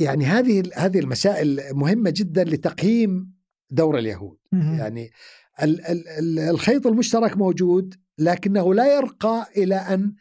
يعني 0.01 0.24
هذه 0.24 0.62
هذه 0.74 0.98
المسائل 0.98 1.60
مهمة 1.74 2.10
جدا 2.16 2.44
لتقييم 2.44 3.35
دور 3.70 3.98
اليهود. 3.98 4.39
يعني 4.52 5.10
ال 5.62 5.86
ال 5.86 6.39
الخيط 6.39 6.86
المشترك 6.86 7.36
موجود 7.36 7.94
لكنه 8.19 8.74
لا 8.74 8.97
يرقى 8.97 9.47
إلى 9.56 9.74
أن 9.74 10.15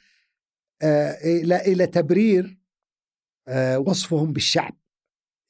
إلى 1.23 1.55
إلى 1.55 1.87
تبرير 1.87 2.59
وصفهم 3.77 4.33
بالشعب. 4.33 4.77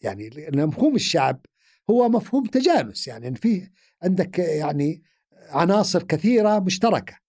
يعني 0.01 0.29
مفهوم 0.53 0.95
الشعب 0.95 1.45
هو 1.89 2.09
مفهوم 2.09 2.45
تجانس. 2.45 3.07
يعني 3.07 3.35
فيه 3.35 3.71
عندك 4.03 4.39
يعني 4.39 5.03
عناصر 5.49 6.03
كثيرة 6.03 6.59
مشتركة 6.59 7.19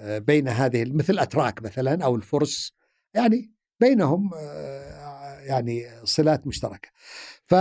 بين 0.00 0.48
هذه 0.48 0.92
مثل 0.92 1.12
الأتراك 1.12 1.62
مثلا 1.62 2.04
أو 2.04 2.16
الفرس. 2.16 2.72
يعني 3.14 3.52
بينهم 3.80 4.30
يعني 5.40 5.86
صلات 6.04 6.46
مشتركة 6.46 6.88
ف 7.44 7.54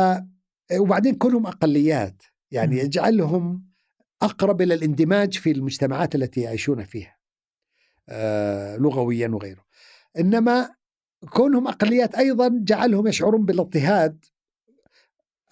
وبعدين 0.77 1.15
كونهم 1.15 1.47
أقليات 1.47 2.23
يعني. 2.51 2.77
يجعلهم 2.77 3.69
أقرب 4.21 4.61
إلى 4.61 4.73
الاندماج 4.73 5.37
في 5.37 5.51
المجتمعات 5.51 6.15
التي 6.15 6.41
يعيشون 6.41 6.83
فيها 6.83 7.17
آه 8.09 8.77
لغويا 8.77 9.27
وغيره 9.27 9.65
إنما 10.19 10.69
كونهم 11.29 11.67
أقليات 11.67 12.15
أيضا 12.15 12.59
جعلهم 12.63 13.07
يشعرون 13.07 13.45
بالاضطهاد 13.45 14.25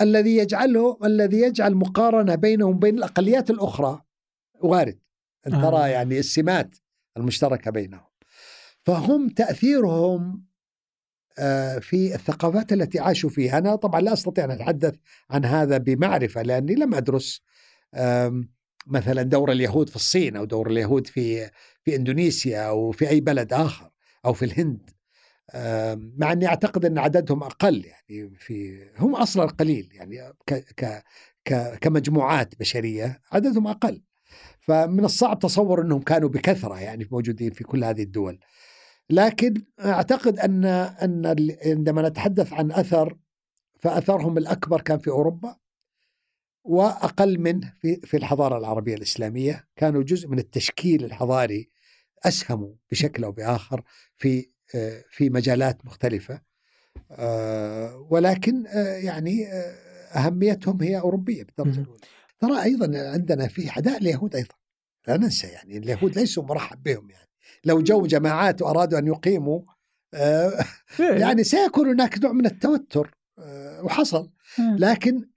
الذي 0.01 0.37
يجعله 0.37 0.97
الذي 1.03 1.37
يجعل 1.41 1.75
مقارنة 1.75 2.35
بينهم 2.35 2.75
وبين 2.75 2.97
الأقليات 2.97 3.49
الأخرى 3.49 4.01
وارد 4.61 4.99
ان 5.47 5.53
آه. 5.53 5.69
ترى 5.69 5.91
يعني 5.91 6.19
السمات 6.19 6.75
المشتركة 7.17 7.71
بينهم 7.71 8.07
فهم 8.81 9.29
تأثيرهم 9.29 10.21
آه، 10.21 10.46
في 11.81 12.15
الثقافات 12.15 12.73
التي 12.73 12.99
عاشوا 12.99 13.29
فيها. 13.29 13.57
أنا 13.57 13.75
طبعا 13.75 14.01
لا 14.01 14.13
أستطيع 14.13 14.45
أن 14.45 14.51
أتحدث 14.51 14.95
عن 15.29 15.45
هذا 15.45 15.77
بمعرفة 15.77 16.41
لأني 16.41 16.75
لم 16.75 16.95
أدرس 16.95 17.41
آم، 17.95 18.49
مثلا 18.87 19.21
دور 19.21 19.51
اليهود 19.51 19.89
في 19.89 19.95
الصين 19.95 20.35
أو 20.35 20.45
دور 20.45 20.71
اليهود 20.71 21.07
في 21.07 21.49
في 21.83 21.95
إندونيسيا 21.95 22.61
أو 22.61 22.91
في 22.91 23.09
أي 23.09 23.21
بلد 23.21 23.53
آخر 23.53 23.89
أو 24.25 24.33
في 24.33 24.45
الهند. 24.45 24.89
مع 26.17 26.31
أني 26.31 26.47
أعتقد 26.47 26.85
أن 26.85 26.97
عددهم 26.97 27.43
أقل 27.43 27.85
يعني 27.85 28.35
في 28.39 28.85
هم 28.97 29.15
أصلا 29.15 29.45
قليل 29.45 29.89
يعني 29.93 30.33
ك 30.47 30.53
ك 30.53 31.03
ك 31.45 31.77
كمجموعات 31.81 32.59
بشرية 32.59 33.21
عددهم 33.31 33.67
أقل. 33.67 34.01
فمن 34.59 35.05
الصعب 35.05 35.39
تصور 35.39 35.81
أنهم 35.81 36.01
كانوا 36.01 36.29
بكثرة 36.29 36.79
يعني 36.79 37.07
موجودين 37.11 37.51
في 37.51 37.63
كل 37.63 37.83
هذه 37.83 38.03
الدول. 38.03 38.39
لكن 39.09 39.63
أعتقد 39.79 40.39
ان 40.39 40.65
أن 40.65 41.25
عندما 41.65 42.09
نتحدث 42.09 42.53
عن 42.53 42.71
أثر 42.71 43.17
فأثرهم 43.79 44.37
الأكبر 44.37 44.81
كان 44.81 44.99
في 44.99 45.09
أوروبا 45.09 45.55
وأقل 46.63 47.39
منه 47.39 47.73
في 47.81 47.95
في 48.03 48.17
الحضارة 48.17 48.57
العربية 48.57 48.95
الإسلامية. 48.95 49.67
كانوا 49.75 50.03
جزء 50.03 50.27
من 50.27 50.39
التشكيل 50.39 51.05
الحضاري 51.05 51.69
أسهموا 52.25 52.73
بشكل 52.91 53.23
أو 53.23 53.31
بآخر 53.31 53.83
في 54.15 54.49
آه، 54.75 55.03
في 55.09 55.29
مجالات 55.29 55.85
مختلفة. 55.85 56.41
آه، 57.11 58.07
ولكن 58.09 58.67
آه، 58.67 58.97
يعني 58.97 59.47
أهميتهم 60.15 60.81
هي 60.81 60.99
أوروبية 60.99 61.43
بالدرجه. 61.43 61.79
الأولى. 61.81 61.99
ترى 62.39 62.63
أيضا 62.63 63.11
عندنا 63.11 63.47
في 63.47 63.69
عداء 63.69 63.97
اليهود 63.97 64.35
أيضا. 64.35 64.55
لا 65.07 65.17
ننسى 65.17 65.47
يعني 65.47 65.77
اليهود 65.77 66.19
ليسوا 66.19 66.43
مرحب 66.43 66.83
بهم 66.83 67.09
يعني. 67.09 67.26
لو 67.67 67.81
جو 67.81 68.05
جماعات 68.05 68.61
وأرادوا 68.61 68.99
أن 68.99 69.07
يقيموا 69.07 69.61
آه، 70.13 70.65
يعني 70.99 71.43
سيكون 71.43 71.87
هناك 71.89 72.17
نوع 72.23 72.31
من 72.31 72.45
التوتر 72.45 73.17
آه، 73.39 73.83
وحصل. 73.83 74.29
لكن 74.59 75.29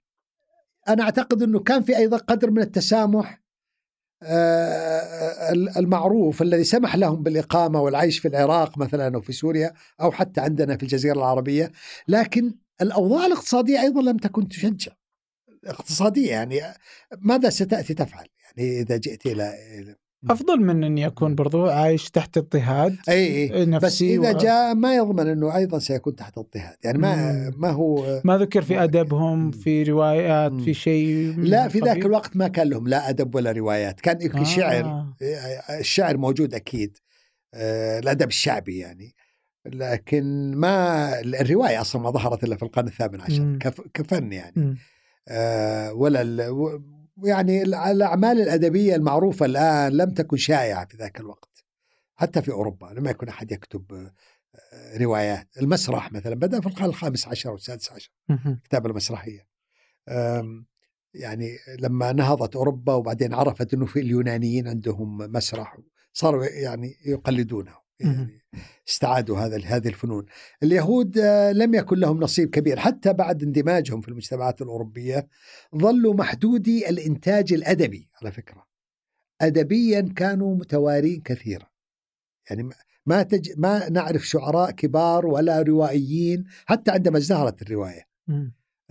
أنا 0.89 1.03
أعتقد 1.03 1.43
إنه 1.43 1.59
كان 1.59 1.83
في 1.83 1.97
أيضا 1.97 2.17
قدر 2.17 2.51
من 2.51 2.61
التسامح 2.61 3.41
آه، 4.23 5.51
المعروف 5.51 6.41
الذي 6.41 6.63
سمح 6.63 6.95
لهم 6.95 7.23
بالإقامة 7.23 7.81
والعيش 7.81 8.19
في 8.19 8.27
العراق 8.27 8.77
مثلا 8.77 9.15
أو 9.15 9.21
في 9.21 9.33
سوريا 9.33 9.73
أو 10.01 10.11
حتى 10.11 10.41
عندنا 10.41 10.77
في 10.77 10.83
الجزيرة 10.83 11.13
العربية. 11.13 11.71
لكن 12.07 12.53
الأوضاع 12.81 13.25
الاقتصادية 13.25 13.81
أيضا 13.81 14.01
لم 14.01 14.17
تكن 14.17 14.47
تشجع. 14.47 14.91
اقتصادية 15.65 16.31
يعني 16.31 16.61
ماذا 17.17 17.49
ستأتي 17.49 17.93
تفعل؟ 17.93 18.27
يعني 18.57 18.79
إذا 18.81 18.97
جئت 18.97 19.25
إلى 19.25 19.53
إلى- 19.53 20.10
أفضل 20.29 20.61
من 20.61 20.83
ان 20.83 20.97
يكون 20.97 21.35
برضو 21.35 21.65
عايش 21.69 22.09
تحت 22.09 22.37
اضطهاد 22.37 22.95
أي 23.09 23.53
أي 23.55 23.65
بس 23.79 24.01
إذا 24.01 24.33
و- 24.35 24.37
جاء 24.37 24.73
ما 24.75 24.95
يضمن 24.95 25.27
إنه 25.27 25.55
أيضا 25.55 25.79
سيكون 25.79 26.15
تحت 26.15 26.37
اضطهاد 26.37 26.75
يعني 26.83 26.97
ما 26.97 27.31
مم. 27.31 27.53
ما 27.57 27.69
هو 27.69 28.21
ما 28.25 28.37
ذكر 28.37 28.61
في. 28.61 28.83
أدبهم 28.83 29.39
مم. 29.45 29.51
في 29.51 29.83
روايات 29.83 30.51
مم. 30.51 30.59
في 30.63 30.73
شيء 30.73 31.35
لا 31.39 31.67
في 31.67 31.79
ذاك؟ 31.79 32.05
الوقت 32.05 32.37
ما 32.37 32.47
كان 32.47 32.69
لهم 32.69 32.87
لا 32.87 33.09
أدب 33.09 33.35
ولا 33.35 33.51
روايات 33.51 34.01
كان 34.01 34.21
يمكن 34.21 34.37
آه. 34.39 34.43
شعر 34.43 35.05
الشعر 35.79 36.17
موجود 36.17 36.53
أكيد 36.53 36.97
آه، 37.53 37.99
الأدب 37.99 38.27
الشعبي 38.27 38.77
يعني 38.77 39.15
لكن 39.65 40.51
ما 40.55 41.19
الرواية 41.19 41.81
أصلا 41.81 42.01
ما 42.01 42.09
ظهرت 42.11 42.43
إلا 42.43 42.55
في 42.55 42.63
القرن 42.63 42.87
الثامن 42.87 43.21
عشر. 43.21 43.57
كف- 43.59 43.81
كفن 43.93 44.33
يعني 44.33 44.53
مم. 44.55 44.77
آه، 45.27 45.93
ولا 45.93 46.21
ال- 46.21 46.81
يعني 47.23 47.61
الأعمال 47.63 48.41
الأدبية 48.41 48.95
المعروفة 48.95 49.45
الآن 49.45 49.91
لم 49.91 50.09
تكن 50.09 50.37
شائعة 50.37 50.85
في 50.85 50.97
ذاك 50.97 51.19
الوقت 51.19 51.65
حتى 52.15 52.41
في 52.41 52.51
أوروبا 52.51 52.85
لم 52.85 53.07
يكن 53.07 53.27
أحد 53.29 53.51
يكتب 53.51 53.93
آه، 53.93 54.97
روايات. 54.97 55.47
المسرح 55.57 56.11
مثلا 56.11 56.35
بدأ 56.35 56.61
في 56.61 56.67
القرن 56.67 56.85
الخامس 56.85 57.27
عشر 57.27 57.49
والسادس 57.51 57.91
عشر. 57.91 58.11
الكتابة 58.29 58.89
المسرحية. 58.89 59.47
يعني 61.13 61.57
لما 61.79 62.11
نهضت 62.11 62.55
أوروبا 62.55 62.93
وبعدين 62.93 63.33
عرفت 63.33 63.73
أنه 63.73 63.85
في 63.85 63.99
اليونانيين 63.99 64.67
عندهم 64.67 65.17
مسرح 65.17 65.77
صاروا 66.13 66.45
يعني 66.45 66.95
يقلدونه. 67.05 67.73
يعني 67.99 68.40
استعادوا 68.89 69.39
هذا 69.39 69.61
هذه 69.65 69.87
الفنون. 69.87 70.25
اليهود 70.63 71.17
آه، 71.17 71.51
لم 71.51 71.73
يكن 71.73 71.97
لهم 71.97 72.19
نصيب 72.19 72.49
كبير. 72.49 72.79
حتى 72.79 73.13
بعد 73.13 73.43
اندماجهم 73.43 74.01
في 74.01 74.07
المجتمعات 74.07 74.61
الأوروبية 74.61 75.27
ظلوا 75.75 76.13
محدودي 76.13 76.89
الإنتاج 76.89 77.53
الأدبي 77.53 78.09
على 78.21 78.31
فكرة. 78.31 78.67
أدبيا 79.41 80.13
كانوا 80.15 80.55
متوارين 80.55 81.21
كثيرا. 81.21 81.67
يعني 82.49 82.63
ما- 82.63 82.75
ما 83.05 83.23
تج... 83.23 83.49
ما 83.57 83.89
نعرف 83.89 84.27
شعراء 84.27 84.71
كبار 84.71 85.25
ولا 85.25 85.61
روائيين 85.61 86.43
حتى 86.65 86.91
عندما 86.91 87.17
ازدهرت 87.17 87.61
الرواية. 87.61 88.07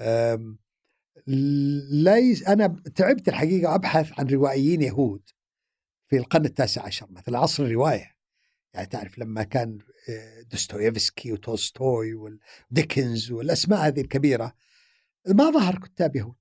أم، 0.01 0.59
ليس 1.93 2.49
أنا 2.49 2.77
تعبت 2.95 3.28
الحقيقة 3.28 3.74
أبحث 3.74 4.20
عن 4.20 4.27
روائيين 4.27 4.82
يهود 4.82 5.23
في 6.09 6.16
القرن 6.16 6.45
التاسع 6.45 6.82
عشر 6.82 7.07
مثلا 7.11 7.39
عصر 7.39 7.62
الرواية. 7.65 8.19
يعني 8.74 8.86
تعرف 8.86 9.18
لما 9.18 9.42
كان 9.42 9.78
آه، 10.09 10.42
دوستويفسكي 10.42 11.32
وتولستوي 11.32 12.14
وديكنز 12.14 13.30
والأسماء 13.30 13.86
هذه 13.86 14.01
الكبيرة 14.01 14.52
ما 15.28 15.51
ظهر 15.51 15.78
كتاب 15.78 16.16
يهود. 16.16 16.34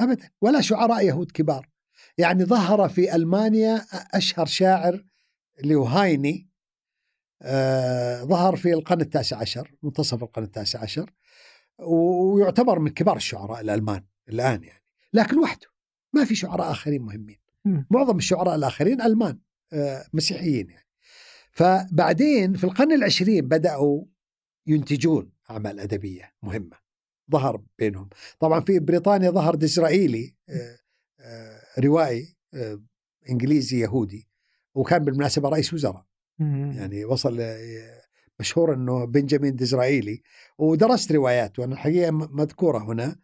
ابدا. 0.00 0.30
ولا 0.40 0.60
شعراء 0.60 1.06
يهود 1.06 1.30
كبار. 1.30 1.68
يعني 2.18 2.44
ظهر 2.44 2.88
في 2.88 3.14
ألمانيا 3.14 3.86
أشهر 4.14 4.46
شاعر 4.46 5.04
اللي 5.60 5.74
هو 5.74 5.84
هايني 5.84 6.50
آه 7.42 8.24
ظهر 8.24 8.56
في 8.56 8.72
القرن 8.72 9.00
التاسع 9.00 9.36
عشر 9.36 9.74
منتصف 9.82 10.22
القرن 10.22 10.44
التاسع 10.44 10.80
عشر 10.82 11.12
ويعتبر 11.78 12.78
من 12.78 12.90
كبار 12.90 13.16
الشعراء 13.16 13.60
الألمان 13.60 14.04
الآن 14.28 14.64
يعني. 14.64 14.84
لكن 15.12 15.38
وحده. 15.38 15.66
ما 16.12 16.24
في 16.24 16.34
شعراء 16.34 16.70
آخرين 16.70 17.02
مهمين. 17.02 17.38
معظم 17.90 18.16
الشعراء 18.16 18.54
الآخرين 18.54 19.00
ألمان 19.02 19.38
آه 19.72 20.04
مسيحيين 20.12 20.70
يعني. 20.70 20.86
فبعدين 21.50 22.54
في 22.54 22.64
القرن 22.64 22.92
العشرين 22.92 23.48
بدأوا 23.48 24.04
ينتجون 24.66 25.32
أعمال 25.50 25.80
أدبية 25.80 26.32
مهمة 26.42 26.76
ظهر 27.30 27.62
بينهم. 27.78 28.08
طبعا 28.38 28.60
في 28.60 28.78
بريطانيا 28.78 29.30
ظهر 29.30 29.54
ديزرائيلي 29.54 30.34
آه، 30.48 30.78
آه، 31.20 31.60
روائي 31.80 32.36
آه، 32.54 32.82
إنجليزي 33.30 33.80
يهودي 33.80 34.28
وكان 34.74 35.04
بالمناسبة 35.04 35.48
رئيس 35.48 35.74
وزراء. 35.74 36.06
يعني 36.76 37.04
وصل 37.04 37.40
مشهور 38.40 38.74
إنه 38.74 39.04
بنجامين 39.04 39.56
ديزرائيلي 39.56 40.22
ودرست 40.58 41.12
رواياته 41.12 41.60
وأنا 41.60 41.72
الحقيقة 41.72 42.10
مذكورة 42.10 42.78
هنا. 42.78 43.16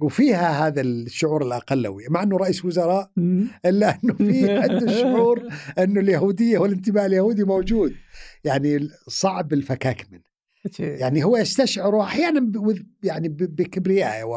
وفيها 0.00 0.66
هذا 0.66 0.80
الشعور 0.80 1.46
الأقلوي 1.46 2.04
مع 2.10 2.22
إنه 2.22 2.36
رئيس 2.36 2.64
وزراء. 2.64 3.10
إلا 3.66 3.98
إنه 4.04 4.14
في 4.14 4.50
عنده 4.62 4.92
شعور 5.00 5.42
إنه 5.78 6.00
اليهودية 6.00 6.58
والانتماء 6.58 7.06
اليهودي 7.06 7.44
موجود 7.44 7.94
يعني 8.44 8.88
صعب 9.08 9.52
الفكاك 9.52 10.06
منه 10.12 10.22
يعني 10.78 11.24
هو 11.24 11.36
يستشعر 11.36 12.00
أحيانا 12.02 12.52
يعني 13.02 13.28
بكبرياء. 13.28 14.28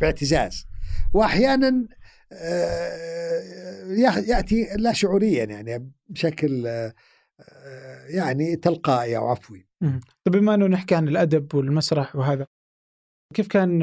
وباعتزاز 0.00 0.66
واحيانا 1.14 1.86
آه، 2.32 3.84
يا- 3.88 4.24
يأتي 4.28 4.68
لا 4.76 4.92
شعوريا 4.92 5.44
يعني 5.44 5.90
بشكل 6.08 6.66
آه، 6.66 6.94
آه، 7.40 8.06
يعني 8.08 8.56
تلقائي 8.56 9.16
أو 9.16 9.28
عفوي. 9.28 9.66
طيب 10.24 10.36
بما 10.36 10.54
إنه 10.54 10.66
نحكي 10.66 10.94
عن 10.94 11.08
الأدب 11.08 11.54
والمسرح 11.54 12.16
وهذا 12.16 12.46
كيف 13.34 13.48
كان 13.48 13.82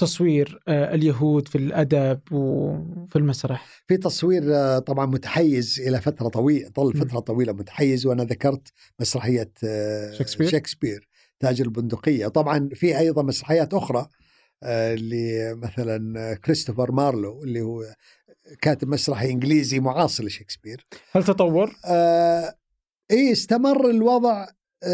تصوير 0.00 0.60
آه، 0.68 0.94
اليهود 0.94 1.48
في 1.48 1.58
الأدب 1.58 2.20
وفي 2.32 3.16
المسرح؟ 3.16 3.82
في 3.88 3.96
تصوير 3.96 4.54
آه، 4.56 4.78
طبعا 4.78 5.06
متحيز 5.06 5.80
إلى 5.86 6.00
فترة 6.00 6.28
طويلة 6.28 6.70
ظل. 6.76 6.92
فترة 6.92 7.20
طويلة 7.20 7.52
متحيز 7.52 8.06
وأنا 8.06 8.24
ذكرت 8.24 8.68
مسرحية 9.00 9.52
آه، 9.64 10.12
شكسبير. 10.12 10.48
شكسبير 10.48 11.08
تاج 11.40 11.60
البندقية 11.60 12.26
طبعا 12.28 12.68
في 12.74 12.98
أيضا 12.98 13.22
مسرحيات 13.22 13.74
أخرى 13.74 14.06
آه، 14.62 14.94
اللي 14.94 15.54
مثلا 15.54 16.34
كريستوفر 16.34 16.92
مارلو 16.92 17.44
اللي 17.44 17.60
هو 17.60 17.94
كاتب 18.62 18.88
مسرحي 18.88 19.30
إنجليزي 19.30 19.80
معاصر 19.80 20.24
لشكسبير 20.24 20.86
هل 21.12 21.24
تطور؟ 21.24 21.76
آه 21.84 22.54
إيه 23.10 23.32
استمر 23.32 23.90
الوضع 23.90 24.46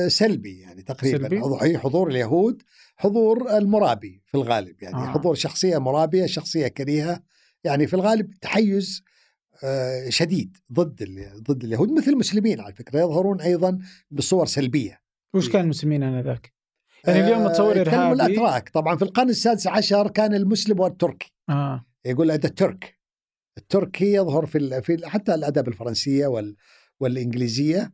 سلبي 0.09 0.61
يعني 0.61 0.83
تقريبا 0.83 1.19
سلبي؟ 1.19 1.43
سلبي؟ 1.43 1.79
حضور 1.79 2.09
اليهود 2.11 2.63
حضور 2.97 3.57
المرابي 3.57 4.23
في 4.27 4.35
الغالب 4.35 4.83
يعني 4.83 4.97
آه. 4.97 5.09
آه. 5.09 5.13
حضور 5.13 5.35
شخصية 5.35 5.79
مرابية 5.79 6.27
شخصية 6.27 6.69
كريهة 6.69 7.23
يعني 7.65 7.87
في 7.87 7.95
الغالب 7.95 8.31
تحيز 8.31 9.03
آه، 9.65 10.09
شديد 10.09 10.57
ضد 10.73 11.05
ضد 11.51 11.65
اليهود 11.65 11.91
مثل 11.91 12.11
المسلمين 12.11 12.61
على 12.61 12.75
فكرة 12.75 13.01
يظهرون 13.01 13.41
أيضا 13.41 13.79
بصور 14.11 14.47
سلبية. 14.47 15.01
وش 15.35 15.49
كان 15.49 15.65
المسلمين 15.65 16.03
انذاك؟ 16.03 16.53
يعني 17.07 17.21
اليوم 17.21 17.41
آه، 17.43 17.51
يتكلموا 17.51 17.81
إرهابي. 17.81 18.13
الأتراك. 18.13 18.69
طبعا 18.69 18.97
في 18.97 19.03
القرن 19.03 19.29
السادس 19.29 19.67
عشر 19.67 20.09
كان 20.09 20.35
المسلم 20.35 20.81
والتركي. 20.81 21.33
آه. 21.49 21.87
يقول 22.05 22.31
هذا 22.31 22.47
الترك 22.47 22.99
التركي 23.59 24.13
يظهر 24.13 24.47
في 24.47 24.83
في 24.83 25.09
حتى 25.09 25.35
الأدب 25.35 25.69
الفرنسية 25.69 26.27
وال 26.27 26.57
والإنجليزية. 27.01 27.93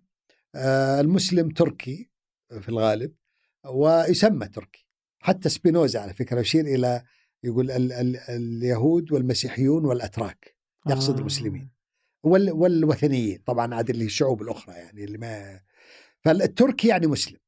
آه، 0.54 1.00
المسلم 1.00 1.48
تركي 1.48 2.10
في 2.60 2.68
الغالب 2.68 3.12
ويسمى 3.66 4.48
تركي. 4.48 4.89
حتى 5.20 5.48
سبينوزا 5.48 6.00
على 6.00 6.14
فكرة 6.14 6.40
يشير 6.40 6.64
إلى 6.66 7.02
يقول 7.44 7.70
ال 7.70 7.92
ال 7.92 8.16
اليهود 8.28 9.12
والمسيحيون 9.12 9.84
والأتراك 9.84 10.56
يقصد 10.88 11.14
آه. 11.14 11.20
المسلمين 11.20 11.70
وال 12.22 12.52
والوثنيين 12.52 13.38
طبعا 13.46 13.74
عاد 13.74 13.90
اللي 13.90 14.04
الشعوب 14.04 14.42
الأخرى 14.42 14.74
يعني 14.74 15.04
اللي 15.04 15.18
ما 15.18 15.60
فالتركي 16.20 16.88
يعني 16.88 17.06
مسلم 17.06 17.38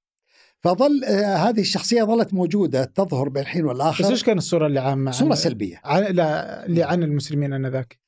فظل 0.60 1.04
آه 1.04 1.36
هذه 1.36 1.60
الشخصية 1.60 2.02
ظلت 2.02 2.34
موجودة 2.34 2.84
تظهر 2.84 3.28
بين 3.28 3.42
الحين 3.42 3.62
بس 3.64 3.68
والاخر 3.68 4.10
إيش 4.10 4.24
كان 4.24 4.38
الصورة 4.38 4.66
اللي 4.66 4.80
عامة 4.80 5.10
عن- 5.10 5.12
صورة 5.18 5.34
سلبية 5.34 5.80
عن 5.84 6.02
لا 6.02 6.66
اللي 6.66 6.82
عن 6.82 7.02
المسلمين 7.02 7.52
آنذاك؟ 7.52 7.98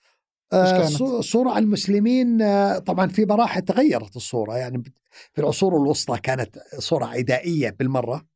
آه، 0.52 0.78
كانت؟ 0.78 0.92
صو- 0.92 1.20
صورة 1.20 1.50
عن 1.50 1.62
المسلمين 1.62 2.42
آه، 2.42 2.78
طبعا 2.78 3.08
في 3.08 3.24
مراحل 3.24 3.62
تغيرت 3.62 4.16
الصورة 4.16 4.56
يعني 4.56 4.82
في 5.32 5.40
العصور 5.40 5.76
الوسطى 5.76 6.18
كانت 6.20 6.58
صورة 6.78 7.04
عدائية 7.06 7.70
بالمرة. 7.70 8.26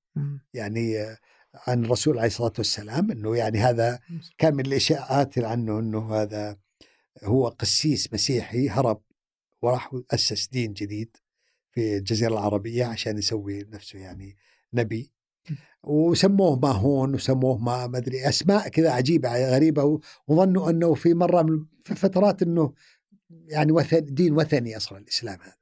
يعني 0.55 1.16
عن 1.66 1.85
الرسول 1.85 2.19
عليه 2.19 2.27
الصلاة 2.27 2.53
والسلام 2.59 3.11
أنه 3.11 3.36
يعني 3.36 3.59
هذا 3.59 3.99
كان 4.39 4.55
من 4.55 4.66
الإشاعات 4.66 5.39
عنه 5.39 5.78
أنه 5.78 6.15
هذا 6.15 6.57
هو 7.24 7.49
قسيس 7.49 8.12
مسيحي 8.12 8.69
هرب 8.69 9.03
وراح 9.62 9.90
أسس 10.11 10.49
دين 10.49 10.73
جديد 10.73 11.16
في 11.70 11.97
الجزيرة 11.97 12.32
العربية 12.32 12.85
عشان 12.85 13.19
يسوي 13.19 13.65
نفسه 13.73 13.99
يعني 13.99 14.36
نبي. 14.74 15.12
وسموه 15.82 16.59
ماهون 16.59 17.15
وسموه 17.15 17.59
ما 17.59 17.85
أدري 17.85 18.28
أسماء 18.28 18.69
كذا 18.69 18.90
عجيبة 18.90 19.51
غريبة 19.57 19.85
و- 19.85 20.01
وظنوا 20.28 20.70
إنه 20.70 20.95
في 20.95 21.15
مرة 21.15 21.43
من 21.43 21.65
في 21.85 21.95
فترات 21.95 22.43
إنه 22.43 22.73
يعني 23.31 23.73
وثن 23.73 24.05
دين 24.15 24.32
وثني 24.32 24.77
أصلا 24.77 24.99
الإسلام 24.99 25.39
هذا. 25.43 25.57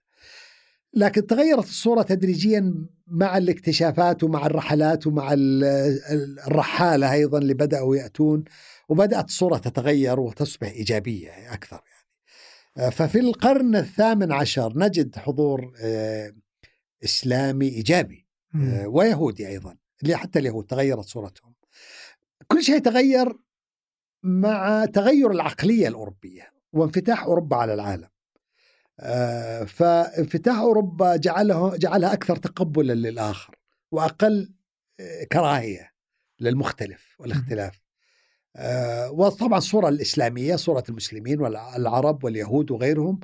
لكن 0.94 1.26
تغيرت 1.26 1.64
الصورة 1.64 2.02
تدريجيا 2.02 2.86
مع 3.06 3.36
الاكتشافات 3.38 4.24
ومع 4.24 4.46
الرحلات 4.46 5.06
ومع 5.06 5.32
ال- 5.32 5.64
ال- 6.10 6.40
الرحالة 6.40 7.12
أيضا 7.12 7.38
اللي 7.38 7.54
بدأوا 7.54 7.96
يأتون 7.96 8.44
وبدأت 8.88 9.24
الصورة 9.24 9.58
تتغير 9.58 10.20
وتصبح 10.20 10.68
إيجابية 10.68 11.30
أكثر 11.54 11.80
يعني. 12.76 12.90
ففي 12.90 13.18
القرن 13.20 13.76
الثامن 13.76 14.32
عشر 14.32 14.72
نجد 14.78 15.16
حضور 15.18 15.72
آه، 15.80 16.32
إسلامي 17.04 17.68
إيجابي 17.68 18.26
مم. 18.52 18.68
آه، 18.70 18.88
ويهودي 18.88 19.48
أيضا 19.48 19.76
اللي 20.02 20.16
حتى 20.16 20.38
اليهود 20.38 20.64
تغيرت 20.66 21.04
صورتهم 21.04 21.54
كل 22.46 22.62
شيء 22.62 22.78
تغير 22.78 23.38
مع 24.22 24.84
تغير 24.84 25.30
العقلية 25.30 25.88
الأوروبية 25.88 26.52
وانفتاح 26.72 27.24
أوروبا 27.24 27.56
على 27.56 27.74
العالم 27.74 28.04
آه، 28.04 28.08
فانفتاح 29.66 30.56
أوروبا 30.58 31.16
جعله 31.16 31.76
جعلها 31.76 32.12
أكثر 32.12 32.36
تقبلا 32.36 32.92
للآخر 32.92 33.56
وأقل 33.90 34.52
آه، 35.00 35.24
كراهية 35.24 35.92
للمختلف 36.40 37.16
والاختلاف. 37.18 37.80
آه، 38.56 39.10
وطبعا 39.10 39.58
الصورة 39.58 39.88
الإسلامية 39.88 40.56
صورة 40.56 40.84
المسلمين 40.88 41.40
والعرب 41.40 42.24
واليهود 42.24 42.70
وغيرهم 42.70 43.20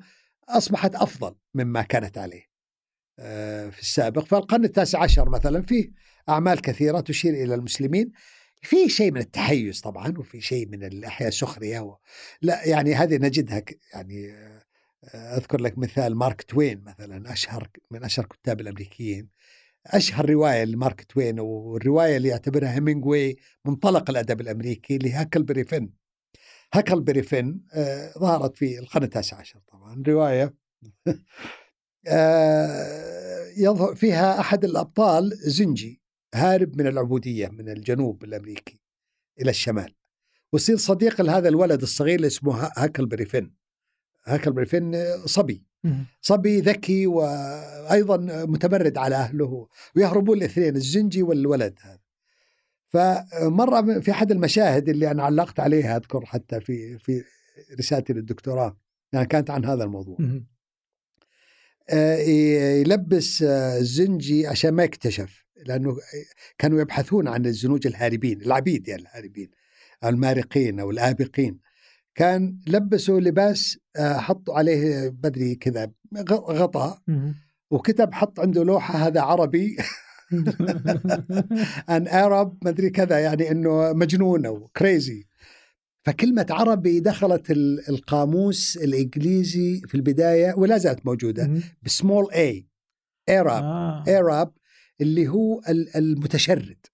أصبحت 0.49 0.95
أفضل 0.95 1.35
مما 1.55 1.83
كانت 1.83 2.19
عليه 2.19 2.53
آه، 3.19 3.69
في 3.69 3.81
السابق. 3.81 4.25
فالقرن 4.25 4.65
التاسع 4.65 5.03
عشر 5.03 5.29
مثلا 5.29 5.63
فيه 5.63 5.93
أعمال 6.29 6.61
كثيرة 6.61 7.01
تشير 7.01 7.35
إلى 7.35 7.55
المسلمين. 7.55 8.13
في 8.63 8.89
شيء 8.89 9.13
من 9.13 9.21
التحيز 9.21 9.81
طبعا 9.81 10.19
وفي 10.19 10.41
شيء 10.41 10.69
من 10.69 10.85
الأحيان 10.85 11.31
سخرية 11.31 11.81
و... 11.81 11.97
لا 12.43 12.65
يعني 12.65 12.95
هذه 12.95 13.17
نجدها 13.17 13.63
يعني 13.95 14.35
أذكر 15.15 15.61
لك 15.61 15.79
مثال 15.79 16.17
مارك 16.17 16.43
توين 16.43 16.81
مثلا 16.85 17.33
أشهر 17.33 17.69
من 17.91 18.05
أشهر 18.05 18.27
كتاب 18.27 18.61
الأمريكيين. 18.61 19.29
أشهر 19.87 20.31
رواية 20.31 20.65
لمارك 20.65 21.05
توين 21.05 21.41
والرواية 21.41 22.17
اللي 22.17 22.29
يعتبرها 22.29 22.75
هيمنغوي 22.75 23.37
منطلق 23.65 24.11
الأدب 24.11 24.41
الأمريكي 24.41 24.99
الهاكلبري 24.99 25.65
فين. 25.65 25.93
هاكلبري 26.75 27.23
فين 27.23 27.67
آه، 27.75 28.13
ظهرت 28.19 28.57
في 28.57 28.79
القرن 28.79 29.05
التاسع 29.05 29.37
عشر 29.37 29.61
طبعا 29.73 30.03
رواية. 30.09 30.55
آه، 32.09 33.47
يظهر 33.57 33.95
فيها 33.95 34.41
أحد 34.41 34.65
الأبطال 34.65 35.31
زنجي 35.33 36.03
هارب 36.35 36.77
من 36.79 36.87
العبودية 36.87 37.49
من 37.49 37.69
الجنوب 37.69 38.25
الأمريكي 38.25 38.81
إلى 39.41 39.51
الشمال. 39.51 39.95
ويصير 40.53 40.77
صديق 40.77 41.21
لهذا 41.21 41.49
الولد 41.49 41.83
الصغير 41.83 42.17
اللي 42.17 42.27
اسمه 42.27 42.55
ها- 42.65 42.73
هاكلبري 42.77 43.25
فين. 43.25 43.62
هاكلبري 44.25 44.67
فين 44.67 44.95
آه، 44.95 45.17
صبي. 45.27 45.65
صبي 46.21 46.61
ذكي 46.61 47.07
وأيضا 47.07 48.17
متمرد 48.47 48.99
على 48.99 49.15
أهله 49.17 49.69
ويهربون 49.97 50.39
الاثنين 50.39 50.77
الزنجي 50.77 51.23
والولد 51.23 51.79
هذا 51.83 51.99
فمرة 52.89 54.01
في 54.01 54.11
أحد 54.11 54.31
المشاهد 54.31 54.89
اللي 54.89 55.11
أنا 55.11 55.23
علقت 55.23 55.61
عليها 55.61 55.97
أذكر 55.97 56.25
حتى 56.25 56.61
في 56.61 56.99
في 56.99 57.25
رسالتي 57.79 58.13
للدكتوراه 58.13 58.77
يعني 59.13 59.27
كانت 59.27 59.51
عن 59.51 59.65
هذا 59.65 59.85
الموضوع. 59.85 60.17
آه، 61.91 62.17
يلبس 62.17 63.43
آه، 63.43 63.79
الزنجي 63.79 64.47
عشان 64.47 64.71
ما 64.71 64.85
يكتشف 64.85 65.45
لأنه 65.67 65.97
كانوا 66.59 66.81
يبحثون 66.81 67.29
عن 67.29 67.47
الزنوج 67.47 67.87
الهاربين 67.87 68.43
العبيد 68.43 68.89
يعني 68.89 69.03
الهاربين 69.03 69.51
المارقين 70.05 70.81
أو 70.81 70.91
الآبقين 70.91 71.59
كان 72.15 72.59
لبسوا 72.67 73.21
لباس 73.21 73.79
آه، 73.97 74.17
حطوا 74.19 74.55
عليه 74.59 75.09
بدري 75.09 75.55
كذا 75.55 75.91
غطاء. 76.31 76.99
وكتب 77.71 78.15
حط 78.15 78.41
عنده 78.41 78.65
لوحة 78.65 78.99
هذا 79.07 79.21
عربي 79.21 79.77
ان 81.91 82.09
ارب 82.09 82.59
مدري 82.65 82.91
كذا 82.91 83.19
يعني 83.19 83.51
إنه 83.51 83.93
مجنون 83.93 84.47
أو 84.47 84.69
كريزي 84.77 85.27
فكلمة 86.05 86.47
عربي 86.51 87.01
دخلت 87.01 87.51
ال- 87.51 87.89
القاموس 87.89 88.77
الإنجليزي 88.77 89.81
في 89.87 89.95
البداية 89.95 90.55
ولا 90.57 90.79
زالت 90.79 91.07
موجودة. 91.07 91.51
بسمول 91.83 92.31
اي 92.33 92.67
ايراب 93.29 93.63
آه. 93.63 94.05
ايراب 94.09 94.53
اللي 95.01 95.29
هو 95.29 95.61
ال- 95.69 95.97
المتشرد 95.97 96.87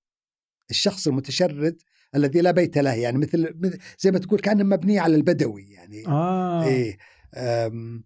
الشخص 0.71 1.07
المتشرد 1.09 1.83
الذي 2.15 2.41
لا 2.41 2.51
بيت 2.51 2.79
له 2.79 2.95
يعني 2.95 3.19
مثل 3.19 3.55
زي 3.99 4.11
ما 4.11 4.19
تقول 4.19 4.41
كأنه 4.41 4.65
مبني 4.65 4.99
على 4.99 5.17
البدوي 5.17 5.71
يعني. 5.71 6.05
إيه 6.65 6.99
أم، 7.35 8.05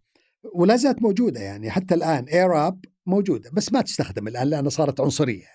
ولا 0.54 0.76
زالت 0.76 1.02
موجودة 1.02 1.40
يعني 1.40 1.70
حتى 1.70 1.94
الآن 1.94 2.24
ايراب 2.24 2.84
موجودة 3.06 3.50
بس 3.52 3.72
ما 3.72 3.80
تستخدم 3.80 4.28
الآن 4.28 4.48
لأنها 4.48 4.70
صارت 4.70 5.00
عنصرية. 5.00 5.46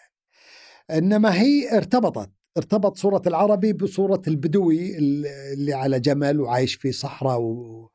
إنما 0.91 1.41
هي 1.41 1.77
ارتبطت 1.77 2.31
ارتبط 2.57 2.97
صورة 2.97 3.21
العربي 3.27 3.73
بصورة 3.73 4.21
البدوي 4.27 4.97
اللي 4.97 5.73
على 5.73 5.99
جمل 5.99 6.41
وعايش 6.41 6.75
في 6.75 6.91
صحراء 6.91 7.41
و... 7.41 7.89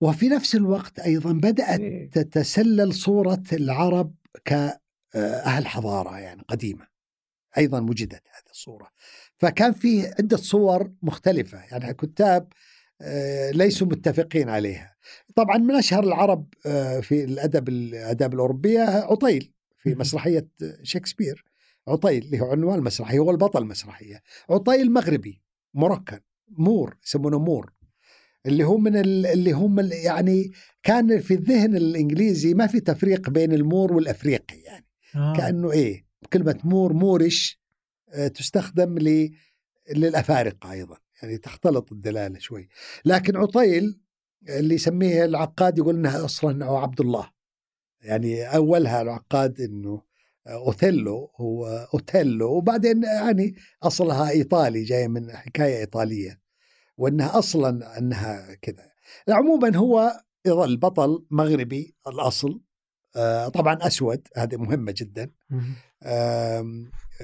وفي 0.00 0.28
نفس 0.28 0.54
الوقت 0.54 0.98
أيضا 0.98 1.32
بدأت 1.32 1.80
إيه. 1.80 2.10
تتسلل 2.10 2.94
صورة 2.94 3.42
العرب 3.52 4.14
كأهل 4.44 5.66
حضارة 5.66 6.18
يعني 6.18 6.42
قديمة. 6.48 6.86
أيضا 7.58 7.80
وجدت 7.80 8.12
هذه 8.12 8.50
الصورة. 8.50 8.88
فكان 9.42 9.72
في 9.72 10.06
عدة 10.06 10.36
صور 10.36 10.92
مختلفة 11.02 11.58
يعني 11.70 11.94
كتاب 11.94 12.48
آه، 13.00 13.50
ليسوا 13.50 13.86
متفقين 13.86 14.48
عليها. 14.48 14.96
طبعا 15.36 15.58
من 15.58 15.74
أشهر 15.74 16.04
العرب 16.04 16.46
آه، 16.66 17.00
في 17.00 17.24
الأدب 17.24 17.68
الآداب 17.68 18.34
الأوروبية 18.34 18.80
عطيل 18.80 19.52
في. 19.78 19.94
مسرحية 19.94 20.48
شكسبير. 20.82 21.44
عطيل 21.88 22.24
اللي 22.24 22.40
هو 22.40 22.50
عنوان 22.50 22.78
المسرحية 22.78 23.18
هو 23.18 23.30
البطل 23.30 23.62
المسرحية. 23.62 24.22
عطيل 24.50 24.92
مغربي 24.92 25.42
موروكن 25.74 26.20
مور 26.48 26.96
يسمونه 27.06 27.38
Moor. 27.38 27.72
اللي 28.46 28.64
هو 28.64 28.78
من 28.78 28.96
ال- 28.96 29.26
اللي 29.26 29.52
هم 29.52 29.80
يعني 29.92 30.50
كان 30.82 31.20
في 31.20 31.34
الذهن 31.34 31.76
الإنجليزي 31.76 32.54
ما 32.54 32.66
في 32.66 32.80
تفريق 32.80 33.30
بين 33.30 33.52
ال 33.52 33.60
Moor 33.60 33.92
والأفريقي 33.92 34.56
يعني. 34.58 34.86
آه. 35.16 35.32
كأنه 35.36 35.72
إيه 35.72 36.04
كلمة 36.32 36.58
Moor 36.64 36.92
Moorish 36.92 37.61
تستخدم 38.34 38.98
ل 38.98 39.30
للأفارقة 39.94 40.72
أيضا 40.72 40.96
يعني 41.22 41.38
تختلط 41.38 41.92
الدلالة 41.92 42.38
شوي. 42.38 42.68
لكن 43.04 43.36
عطيل 43.36 44.00
اللي 44.48 44.74
يسميه 44.74 45.24
العقاد 45.24 45.78
يقول 45.78 45.94
إنها 45.96 46.24
أصلا 46.24 46.66
هو 46.66 46.76
عبد 46.76 47.00
الله. 47.00 47.30
يعني 48.00 48.56
أولها 48.56 49.02
العقاد 49.02 49.60
إنه 49.60 50.02
أوثيلو 50.46 51.30
هو 51.36 51.66
اوتيلو 51.94 52.50
وبعدين 52.56 53.02
يعني 53.02 53.54
أصلها 53.82 54.30
إيطالي 54.30 54.84
جاية 54.84 55.08
من 55.08 55.32
حكاية 55.32 55.78
إيطالية 55.78 56.40
وإنها 56.96 57.38
أصلا 57.38 57.98
إنها 57.98 58.54
كذا. 58.54 58.90
عموما 59.28 59.76
هو 59.76 60.20
يظل 60.46 60.76
بطل 60.76 61.26
مغربي 61.30 61.94
الأصل. 62.06 62.50
آه، 62.50 62.71
طبعا 63.54 63.78
أسود 63.86 64.28
هذه 64.36 64.56
مهمة 64.56 64.94
جدا. 64.96 65.30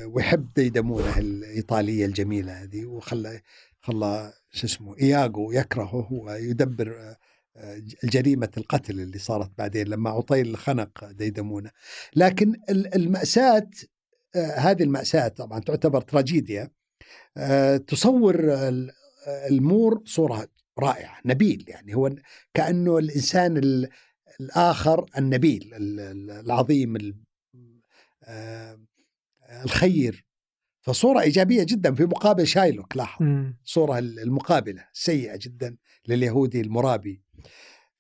ويحب 0.07 0.49
ديدمونه 0.57 1.19
الإيطالية 1.19 2.07
الجميلة 2.07 2.63
هذه 2.63 2.87
وخلى 2.87 3.41
خلى 3.81 4.33
شو 4.51 4.67
اسمه 4.67 4.97
إياغو 4.99 5.53
يكرهه 5.53 6.09
ويدبر 6.13 7.17
آه، 7.57 7.83
جريمة 8.05 8.49
القتل 8.57 9.01
اللي 9.01 9.19
صارت 9.19 9.51
بعدين 9.59 9.89
لما 9.89 10.11
عطيل 10.11 10.57
خنق 10.57 11.11
ديدمونة 11.11 11.71
لكن 12.17 12.55
المأساة 12.71 13.71
آه، 14.37 14.59
هذه 14.59 14.83
المأساة 14.83 15.29
طبعا 15.29 15.61
تعتبر 15.61 16.01
تراجيديا 16.01 16.71
تصور 17.87 18.37
المور 19.29 20.03
صورة 20.05 20.49
رائعة 20.79 21.19
نبيل 21.25 21.65
يعني 21.69 21.95
هو 21.95 22.11
كأنه 22.55 22.99
الإنسان 22.99 23.57
الآخر 24.41 25.07
النبيل 25.19 25.71
العظيم 26.31 26.97
آه، 28.25 28.79
الخير. 29.65 30.25
فصورة 30.81 31.21
إيجابية 31.21 31.63
جدا 31.63 31.95
في 31.95 32.05
مقابل 32.05 32.47
شايلوك 32.47 32.97
لاحظ. 32.97 33.25
صورة 33.65 33.99
المقابلة 33.99 34.85
سيئة 34.93 35.39
جدا 35.43 35.77
لليهودي 36.09 36.61
المرابي. 36.61 37.23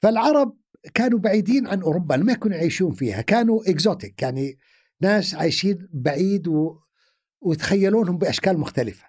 فالعرب 0.02 0.56
كانوا 0.94 1.18
بعيدين 1.18 1.66
عن 1.66 1.82
أوروبا 1.82 2.14
لم 2.14 2.30
يكونوا 2.30 2.56
يعيشون 2.56 2.94
فيها 2.94 3.20
كانوا 3.20 3.70
إكزوتيك 3.70 4.22
يعني 4.22 4.58
ناس 5.00 5.34
عايشين 5.34 5.88
بعيد 5.92 6.48
و... 6.48 6.78
وتخيلونهم 7.40 8.18
بأشكال 8.18 8.58
مختلفة. 8.58 9.04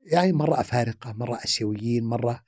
يعني 0.00 0.32
مرة 0.32 0.60
أفارقة 0.60 1.12
مرة 1.12 1.38
أسيويين 1.44 2.04
مرة 2.04 2.32
آه، 2.32 2.42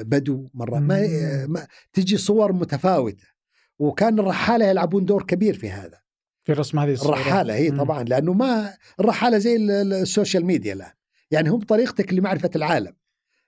بدو 0.00 0.48
مرة. 0.54 0.78
ما, 0.78 1.46
ما 1.46 1.66
تجي 1.92 2.16
صور 2.16 2.52
متفاوتة. 2.52 3.26
وكان 3.78 4.18
الرحالة 4.18 4.66
يلعبون 4.66 5.04
دور 5.04 5.22
كبير 5.22 5.54
في 5.54 5.70
هذا. 5.70 5.98
في 6.44 6.52
رسم 6.52 6.78
هذه 6.78 6.92
الصورة. 6.92 7.14
الرحالة 7.14 7.54
هي 7.54 7.70
طبعا. 7.70 8.02
لأنه 8.02 8.32
ما 8.32 8.74
الرحالة 9.00 9.38
زي 9.38 9.56
ال 9.56 9.69
social 9.69 10.46
media 10.46 10.72
الآن. 10.72 10.92
يعني 11.30 11.48
هم 11.48 11.60
طريقتك 11.60 12.12
لمعرفة 12.12 12.50
العالم. 12.56 12.92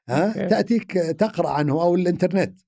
ها؟ 0.09 0.49
تأتيك 0.49 0.93
تقرأ 0.93 1.51
عنه 1.51 1.83
أو 1.83 1.95
الإنترنت. 1.95 2.61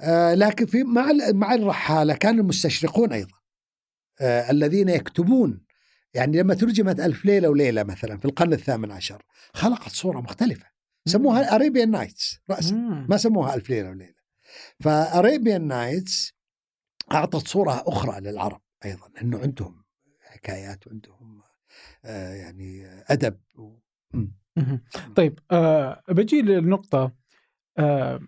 آه 0.00 0.34
لكن 0.34 0.66
في 0.66 0.82
مع 0.82 1.12
مع 1.30 1.54
الرحالة 1.54 2.14
كان 2.14 2.38
المستشرقون 2.38 3.12
أيضا. 3.12 3.36
آه 4.20 4.50
الذين 4.50 4.88
يكتبون. 4.88 5.60
يعني 6.14 6.38
لما 6.38 6.54
ترجمت 6.54 7.00
ألف 7.00 7.24
ليلة 7.24 7.48
وليلة 7.48 7.82
مثلا 7.82 8.18
في 8.18 8.24
القرن 8.24 8.52
الثامن 8.52 8.90
عشر 8.90 9.22
خلقت 9.54 9.88
صورة 9.88 10.20
مختلفة. 10.20 10.73
سموها 11.08 11.54
Arabian 11.54 11.90
Nights 11.90 12.40
راسا. 12.50 12.74
ما 13.08 13.16
سموها 13.16 13.54
ألف 13.54 13.70
ليلة 13.70 13.90
وليلة. 13.90 14.14
ف 14.80 14.91
Arabian 14.91 15.66
Nights 15.66 16.34
أعطت 17.12 17.46
صورة 17.48 17.84
أخرى 17.86 18.20
للعرب 18.20 18.62
أيضا 18.84 19.10
إنه 19.22 19.38
عندهم 19.38 19.84
حكايات 20.20 20.86
وعندهم 20.86 21.42
آه 22.04 22.34
يعني 22.34 22.86
أدب 22.86 23.40
و... 23.54 23.76
طيب 25.16 25.38
آه 25.50 26.02
بجي 26.08 26.42
للنقطة 26.42 27.12
آه 27.78 28.20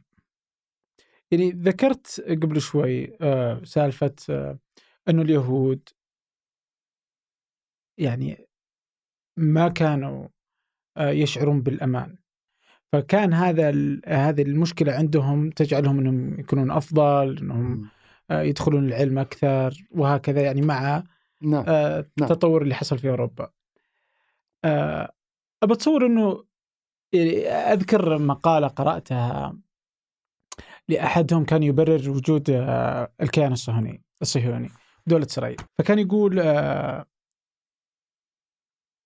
يعني 1.30 1.50
ذكرت 1.50 2.20
قبل 2.28 2.60
شوي 2.60 3.16
آه 3.20 3.64
سالفة 3.64 4.14
آه 4.30 4.58
إنه 5.08 5.22
اليهود 5.22 5.88
يعني 7.98 8.48
ما 9.36 9.68
كانوا 9.68 10.28
آه 10.96 11.10
يشعرون 11.10 11.62
بالأمان. 11.62 12.18
فكان 12.92 13.32
هذا 13.32 13.70
هذه 14.06 14.42
المشكلة 14.42 14.92
عندهم 14.92 15.50
تجعلهم 15.50 15.98
إنهم 15.98 16.40
يكونون 16.40 16.70
أفضل 16.70 17.38
إنهم 17.38 17.88
آه، 18.30 18.42
يدخلون 18.42 18.88
العلم 18.88 19.18
أكثر 19.18 19.86
وهكذا 19.90 20.42
يعني 20.42 20.62
مع 20.62 21.04
نعم. 21.42 21.64
آه، 21.68 22.06
نعم. 22.16 22.30
التطور 22.30 22.62
اللي 22.62 22.74
حصل 22.74 22.98
في 22.98 23.08
أوروبا. 23.10 23.50
آه، 24.64 25.12
أبى 25.62 25.72
أتصور 25.74 26.06
إنه 26.06 26.44
يعني 27.12 27.48
أذكر 27.48 28.18
مقالة 28.18 28.68
قرأتها 28.68 29.58
لأحدهم 30.88 31.44
كان 31.44 31.62
يبرر 31.62 32.10
وجود 32.10 32.50
الكيان 33.20 33.52
الصهيوني 33.52 34.02
الصهيوني 34.22 34.70
دولة 35.06 35.26
إسرائيل 35.26 35.56
فكان 35.78 35.98
يقول 35.98 36.40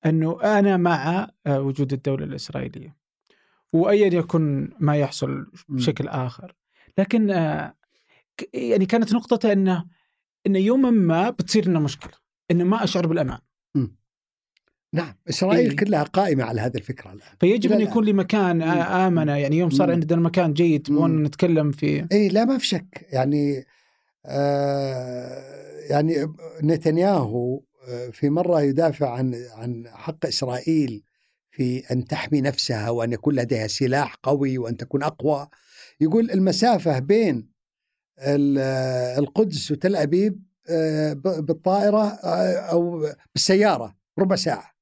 إنه 0.06 0.42
أنا 0.42 0.76
مع 0.76 1.28
وجود 1.48 1.92
الدولة 1.92 2.24
الإسرائيلية 2.24 2.99
وايا 3.72 4.06
يكن 4.06 4.70
ما 4.80 4.96
يحصل 4.96 5.46
بشكل 5.68 6.08
آخر. 6.08 6.54
لكن 6.98 7.30
آه، 7.30 7.74
يعني 8.54 8.86
كانت 8.86 9.12
نقطته 9.12 9.52
انه 9.52 9.84
انه 10.46 10.58
يوما 10.58 10.90
ما 10.90 11.30
بتصير 11.30 11.68
لنا 11.68 11.80
مشكلة 11.80 12.12
إنه 12.50 12.64
ما 12.64 12.84
أشعر 12.84 13.06
بالأمان. 13.06 13.38
نعم 14.92 15.14
إسرائيل 15.28 15.70
إيه؟ 15.70 15.76
كلها 15.76 16.02
قائمة 16.02 16.44
على 16.44 16.60
هذه 16.60 16.76
الفكرة 16.76 17.12
الآن. 17.12 17.28
فيجب 17.40 17.72
أن 17.72 17.80
يكون 17.80 18.04
لي 18.04 18.12
مكان 18.12 18.62
آمنة. 18.62 19.36
يعني 19.36 19.58
يوم 19.58 19.70
صار 19.70 19.90
عندنا 19.90 20.20
مكان 20.20 20.52
جيد 20.52 20.92
نتكلم 20.92 21.72
فيه 21.72 22.08
اي 22.12 22.28
لا 22.28 22.44
ما 22.44 22.58
في 22.58 22.66
شك. 22.66 23.06
يعني 23.12 23.66
آه 24.26 25.60
يعني 25.90 26.34
نتنياهو 26.62 27.60
آه، 27.88 28.08
في 28.10 28.30
مرة 28.30 28.62
يدافع 28.62 29.10
عن 29.10 29.34
عن 29.54 29.84
حق 29.88 30.26
إسرائيل 30.26 31.02
في 31.60 31.92
أن 31.92 32.04
تحمي 32.04 32.40
نفسها 32.40 32.90
وأن 32.90 33.12
يكون 33.12 33.34
لديها 33.34 33.66
سلاح 33.66 34.14
قوي 34.22 34.58
وأن 34.58 34.76
تكون 34.76 35.02
أقوى. 35.02 35.48
يقول 36.00 36.30
المسافة 36.30 36.98
بين 36.98 37.50
القدس 39.18 39.70
وتل 39.70 39.96
أبيب 39.96 40.42
آه، 40.70 41.12
بالطائرة 41.12 42.06
آه، 42.06 42.56
أو 42.56 43.08
بالسيارة 43.34 43.96
ربع 44.18 44.36
ساعة. 44.36 44.74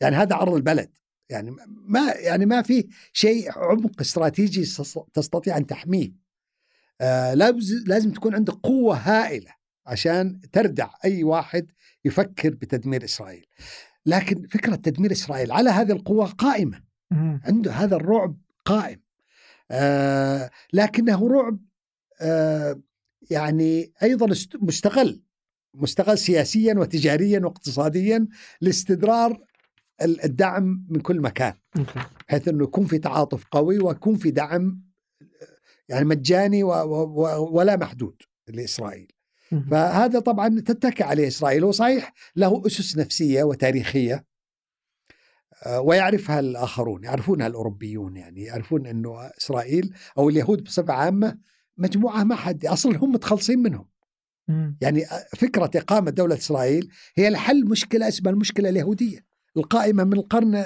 يعني 0.00 0.16
هذا 0.16 0.36
عرض 0.36 0.54
البلد. 0.54 0.90
يعني 1.30 1.50
ما 1.66 2.12
يعني 2.12 2.46
ما 2.46 2.62
في 2.62 2.88
شيء 3.12 3.58
عمق 3.58 4.00
استراتيجي 4.00 4.60
تستطيع 5.14 5.56
أن 5.56 5.66
تحميه. 5.66 6.12
آه، 7.00 7.34
لازم 7.86 8.12
تكون 8.12 8.34
عندك 8.34 8.54
قوة 8.54 8.96
هائلة 8.96 9.54
عشان 9.86 10.40
تردع 10.52 10.88
أي 11.04 11.24
واحد 11.24 11.70
يفكر 12.04 12.50
بتدمير 12.50 13.04
إسرائيل. 13.04 13.46
لكن 14.06 14.42
فكرة 14.42 14.74
تدمير 14.74 15.12
إسرائيل 15.12 15.52
على 15.52 15.70
هذه 15.70 15.92
القوة 15.92 16.26
قائمة. 16.26 16.82
عنده 17.44 17.72
هذا 17.72 17.96
الرعب 17.96 18.36
قائم. 18.64 19.00
آه 19.70 20.50
لكنه 20.72 21.28
رعب 21.28 21.58
آه 22.20 22.80
يعني 23.30 23.92
أيضا 24.02 24.26
مستغل 24.60 25.22
مستغل 25.74 26.18
سياسيا 26.18 26.74
وتجاريا 26.74 27.40
واقتصاديا 27.40 28.28
لاستدرار 28.60 29.44
الدعم 30.02 30.86
من 30.88 31.00
كل 31.00 31.20
مكان. 31.20 31.54
بحيث 32.28 32.48
إنه 32.48 32.64
يكون 32.64 32.86
في 32.86 32.98
تعاطف 32.98 33.44
قوي 33.50 33.78
ويكون 33.78 34.16
في 34.16 34.30
دعم 34.30 34.82
يعني 35.88 36.04
مجاني 36.04 36.62
ولا 36.62 37.76
محدود 37.76 38.22
لإسرائيل. 38.48 39.12
فهذا 39.70 40.20
طبعا 40.20 40.60
تتكى 40.60 41.04
عليه 41.04 41.28
إسرائيل 41.28 41.64
وصحيح 41.64 42.12
له 42.36 42.62
أسس 42.66 42.98
نفسية 42.98 43.42
وتاريخية. 43.42 44.24
آه، 45.66 45.80
ويعرفها 45.80 46.40
الاخرون 46.40 47.04
يعرفونها 47.04 47.46
الاوروبيون 47.46 48.16
يعني 48.16 48.42
يعرفون 48.42 48.86
إنه 48.86 49.30
إسرائيل 49.38 49.94
أو 50.18 50.28
اليهود 50.28 50.64
بصفة 50.64 50.92
عامة 50.92 51.38
مجموعة 51.76 52.24
ما 52.24 52.34
حد 52.34 52.66
أصلا 52.66 52.96
هم 52.96 53.12
متخلصين 53.12 53.58
منهم. 53.58 53.88
يعني 54.80 55.04
آه، 55.06 55.26
فكرة 55.36 55.70
إقامة 55.76 56.10
دولة 56.10 56.34
إسرائيل 56.34 56.90
هي 57.16 57.30
لحل 57.30 57.68
مشكلة 57.68 58.08
اسمها 58.08 58.32
المشكلة 58.32 58.68
اليهودية 58.68 59.26
القائمة 59.56 60.04
من 60.04 60.12
القرن 60.12 60.64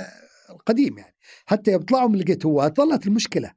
القديم 0.51 0.98
يعني. 0.98 1.15
حتى 1.47 1.73
يطلعوا 1.73 2.09
من 2.09 2.15
الجيتوات 2.15 2.77
ظلت 2.77 3.06
المشكلة. 3.06 3.52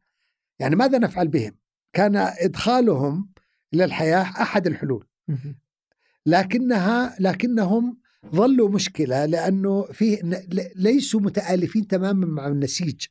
يعني 0.59 0.75
ماذا 0.75 0.97
نفعل 0.97 1.27
بهم؟ 1.27 1.57
كان 1.93 2.15
إدخالهم 2.15 3.29
إلى 3.73 3.85
الحياة 3.85 4.21
أحد 4.21 4.67
الحلول. 4.67 5.06
لكنها 6.25 7.15
لكنهم 7.19 7.97
ظلوا 8.35 8.69
مشكلة 8.69 9.25
لأنه 9.25 9.83
فيه 9.83 10.21
ليسوا 10.75 11.21
متآلفين 11.21 11.87
تماما 11.87 12.25
مع 12.25 12.47
النسيج 12.47 13.05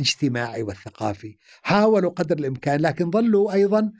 الاجتماعي 0.00 0.62
والثقافي. 0.62 1.36
حاولوا 1.62 2.10
قدر 2.10 2.38
الإمكان 2.38 2.80
لكن 2.80 3.10
ظلوا 3.10 3.52
أيضا. 3.52 3.92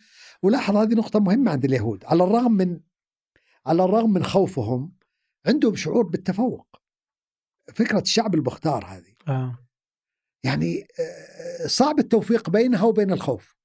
ولاحظ 0.42 0.76
هذه 0.76 0.94
نقطة 0.94 1.20
مهمة 1.20 1.50
عند 1.50 1.64
اليهود. 1.64 2.04
على 2.04 2.24
الرغم 2.24 2.52
من 2.52 2.80
على 3.66 3.84
الرغم 3.84 4.12
من 4.12 4.24
خوفهم 4.24 4.92
عندهم 5.46 5.76
شعور 5.76 6.06
بالتفوق. 6.06 6.76
فكرة 7.74 8.00
الشعب 8.00 8.34
المختار 8.34 8.84
هذه. 8.84 9.14
آه. 9.28 9.58
يعني 10.44 10.86
آه، 11.00 11.66
صعب 11.66 11.98
التوفيق 11.98 12.50
بينها 12.50 12.82
وبين 12.82 13.12
الخوف. 13.12 13.55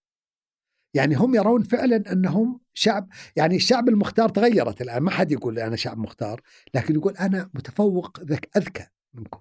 يعني 0.94 1.16
هم 1.16 1.36
يرون 1.36 1.64
فعلا 1.64 2.12
أنهم 2.12 2.60
شعب 2.74 3.10
يعني 3.36 3.56
الشعب 3.56 3.90
المختار 3.90 4.30
تغيرت 4.30 4.82
الآن 4.82 5.04
ما 5.04 5.12
حد 5.12 5.32
يقول 5.32 5.60
أنا 5.60 5.76
شعب 5.76 5.98
مختار 5.98 6.42
لكن 6.74 6.96
يقول 6.96 7.18
أنا 7.18 7.50
متفوق 7.54 8.20
ذك 8.24 8.50
أذكى 8.58 8.86
منكم. 9.14 9.40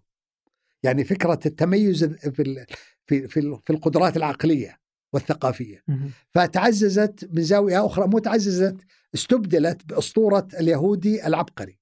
يعني 0.83 1.05
فكرة 1.05 1.41
التميز 1.47 2.05
في 2.05 2.67
في 3.07 3.29
في, 3.29 3.59
في 3.65 3.71
القدرات 3.71 4.17
العقلية 4.17 4.81
والثقافية. 5.13 5.85
فتعززت 6.31 7.29
من 7.33 7.43
زاوية 7.43 7.87
أخرى 7.87 8.07
مو 8.07 8.19
تعززت 8.19 8.77
استبدلت 9.15 9.87
بأسطورة 9.87 10.49
اليهودي 10.61 11.27
العبقري. 11.27 11.79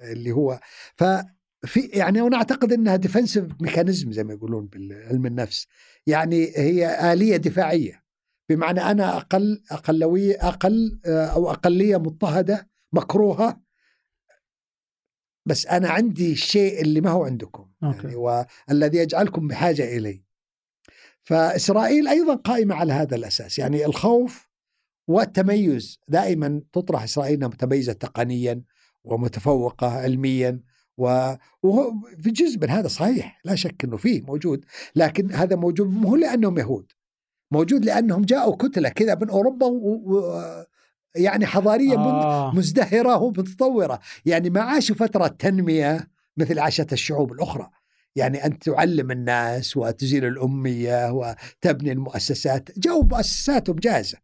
اللي 0.00 0.32
هو 0.32 0.60
ففي 0.96 1.80
يعني 1.92 2.20
أنا 2.20 2.36
أعتقد 2.36 2.72
إنها 2.72 2.96
defensive 2.96 3.44
mechanism 3.60 4.12
زي 4.12 4.24
ما 4.24 4.32
يقولون 4.32 4.66
بالعلم 4.66 5.26
النفس. 5.26 5.66
يعني 6.06 6.52
هي 6.56 7.12
آلية 7.12 7.36
دفاعية. 7.36 8.01
بمعنى 8.54 8.80
أنا 8.80 9.16
أقل 9.16 9.62
أقلوية 9.70 10.48
أقل 10.48 11.00
أو 11.06 11.50
أقلية 11.50 11.96
مضطهدة 11.96 12.68
مكروهة. 12.92 13.62
بس 15.46 15.66
أنا 15.66 15.88
عندي 15.88 16.32
الشيء 16.32 16.82
اللي 16.82 17.00
ما 17.00 17.10
هو 17.10 17.24
عندكم 17.24 17.70
okay. 17.84 17.98
يعني 17.98 18.16
والذي 18.68 18.98
يجعلكم 18.98 19.48
بحاجة 19.48 19.96
الي 19.96 20.24
فإسرائيل 21.22 22.08
أيضا 22.08 22.34
قائمة 22.34 22.74
على 22.74 22.92
هذا 22.92 23.16
الأساس. 23.16 23.58
يعني 23.58 23.86
الخوف 23.86 24.48
والتميز 25.08 26.00
دائما 26.08 26.62
تطرح 26.72 27.02
إسرائيل 27.02 27.36
إنها 27.36 27.48
متميزة 27.48 27.92
تقنيا 27.92 28.62
ومتفوقة 29.04 29.86
علميا 29.86 30.60
وهو 30.96 31.92
في 32.22 32.30
جزء 32.30 32.58
من 32.60 32.70
هذا 32.70 32.88
صحيح 32.88 33.40
لا 33.44 33.54
شك 33.54 33.84
إنه 33.84 33.96
فيه 33.96 34.22
موجود 34.22 34.64
لكن 34.96 35.32
هذا 35.32 35.56
موجود 35.56 35.86
مو 35.86 36.16
لأنهم 36.16 36.58
يهود. 36.58 36.92
موجود 37.52 37.84
لأنهم 37.84 38.22
جاءوا 38.22 38.56
كتلة 38.56 38.88
كذا 38.88 39.14
من 39.14 39.30
أوروبا 39.30 39.66
و... 39.66 40.22
يعني 41.14 41.46
حضارية 41.46 41.98
آه. 41.98 42.54
مزدهرة 42.54 43.16
ومتطورة. 43.16 44.00
يعني 44.24 44.50
ما 44.50 44.60
عاشوا 44.60 44.96
فترة 44.96 45.26
تنمية 45.26 46.10
مثل 46.36 46.58
عاشت 46.58 46.92
الشعوب 46.92 47.32
الأخرى. 47.32 47.70
يعني 48.16 48.46
أن 48.46 48.58
تعلم 48.58 49.10
الناس 49.10 49.76
وتزيل 49.76 50.24
الأمية 50.24 51.12
وتبني 51.12 51.92
المؤسسات. 51.92 52.78
جو 52.78 53.02
مؤسساتهم 53.02 53.76
جاهزة. 53.76 54.18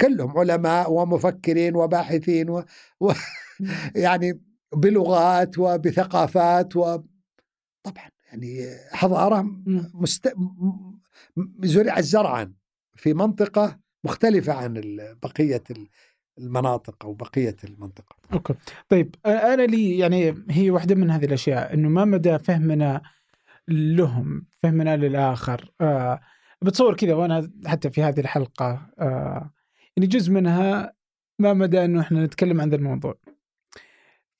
كلهم 0.00 0.38
علماء 0.38 0.92
ومفكرين 0.92 1.76
وباحثين 1.76 2.50
و... 2.50 2.64
و... 3.00 3.12
يعني 3.94 4.40
بلغات 4.74 5.58
وبثقافات 5.58 6.76
و 6.76 6.98
طبعا 7.82 8.08
يعني 8.28 8.66
حضارة 8.92 9.46
مست... 9.94 10.34
زرعت 11.62 12.04
زرعا 12.04 12.52
في 12.96 13.14
منطقة 13.14 13.78
مختلفة 14.04 14.52
عن 14.52 14.96
بقية 15.22 15.62
المناطق 16.38 17.04
أو 17.04 17.12
بقية 17.12 17.56
المنطقة. 17.64 18.16
okay. 18.32 18.54
طيب 18.88 19.14
أنا 19.26 19.62
لي 19.62 19.98
يعني 19.98 20.34
هي 20.50 20.70
واحدة 20.70 20.94
من 20.94 21.10
هذه 21.10 21.24
الأشياء 21.24 21.74
إنه 21.74 21.88
ما 21.88 22.04
مدى 22.04 22.38
فهمنا 22.38 23.02
لهم، 23.68 24.46
فهمنا 24.58 24.96
للآخر. 24.96 25.70
آه 25.80 26.20
بتصور 26.62 26.94
كذا 26.96 27.14
وأنا 27.14 27.50
حتى 27.66 27.90
في 27.90 28.02
هذه 28.02 28.20
الحلقة 28.20 28.86
آه 28.98 29.50
يعني 29.96 30.06
جزء 30.06 30.32
منها 30.32 30.92
ما 31.38 31.52
مدى 31.52 31.84
إنه 31.84 32.00
إحنا 32.00 32.24
نتكلم 32.24 32.60
عن 32.60 32.70
ذا 32.70 32.76
الموضوع. 32.76 33.18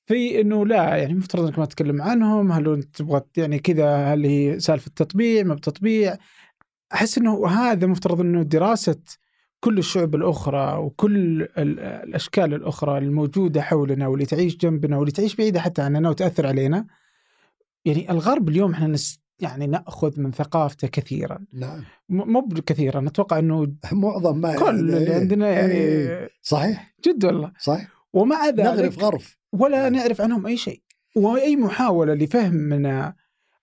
في 0.05 0.41
إنه 0.41 0.65
لا 0.65 0.95
يعني 0.95 1.13
مفترض 1.13 1.45
إنك 1.45 1.59
ما 1.59 1.65
تتكلم 1.65 2.01
عنهم، 2.01 2.51
هل 2.51 2.73
أنت 2.73 2.95
تبغى 2.95 3.21
يعني 3.37 3.59
كذا 3.59 4.13
هل 4.13 4.25
هي 4.25 4.59
سالفة 4.59 4.91
تطبيع 4.95 5.43
ما 5.43 5.53
بتطبيع؟ 5.53 6.17
أحس 6.93 7.17
إنه 7.17 7.47
هذا 7.47 7.87
مفترض 7.87 8.21
إنه 8.21 8.43
دراسة 8.43 8.99
كل 9.59 9.77
الشعوب 9.77 10.15
الأخرى 10.15 10.77
وكل 10.77 11.41
الأشكال 11.57 12.53
الأخرى 12.53 12.97
الموجودة 12.97 13.61
حولنا 13.61 14.07
واللي 14.07 14.25
تعيش 14.25 14.57
جنبنا 14.57 14.97
واللي 14.97 15.11
تعيش 15.11 15.35
بعيدة 15.35 15.59
حتى 15.59 15.81
عننا 15.81 16.09
وتأثر 16.09 16.47
علينا. 16.47 16.87
يعني 17.85 18.11
الغرب 18.11 18.49
اليوم 18.49 18.71
إحنا 18.71 18.87
نس 18.87 19.19
يعني 19.39 19.67
نأخذ 19.67 20.21
من 20.21 20.31
ثقافته 20.31 20.87
كثيرا. 20.87 21.39
نعم. 21.53 21.83
مو 22.09 22.47
كثيرا 22.65 23.07
أتوقع 23.07 23.39
إنه 23.39 23.73
معظم 23.91 24.37
ما 24.37 24.55
كل 24.55 24.69
اللي 24.69 25.13
عندنا 25.13 25.49
يعني 25.49 25.73
إيه. 25.73 26.29
صحيح. 26.41 26.95
جد 27.05 27.25
والله. 27.25 27.51
صحيح. 27.59 27.87
ومع 28.13 28.45
ذلك 28.45 28.59
نغرف 28.59 28.99
غرف. 28.99 29.37
ولا 29.53 29.89
نعم. 29.89 29.93
نعرف 29.93 30.21
عنهم 30.21 30.47
أي 30.47 30.57
شيء. 30.57 30.81
وأي 31.15 31.55
محاولة 31.55 32.13
لفهمنا 32.13 33.15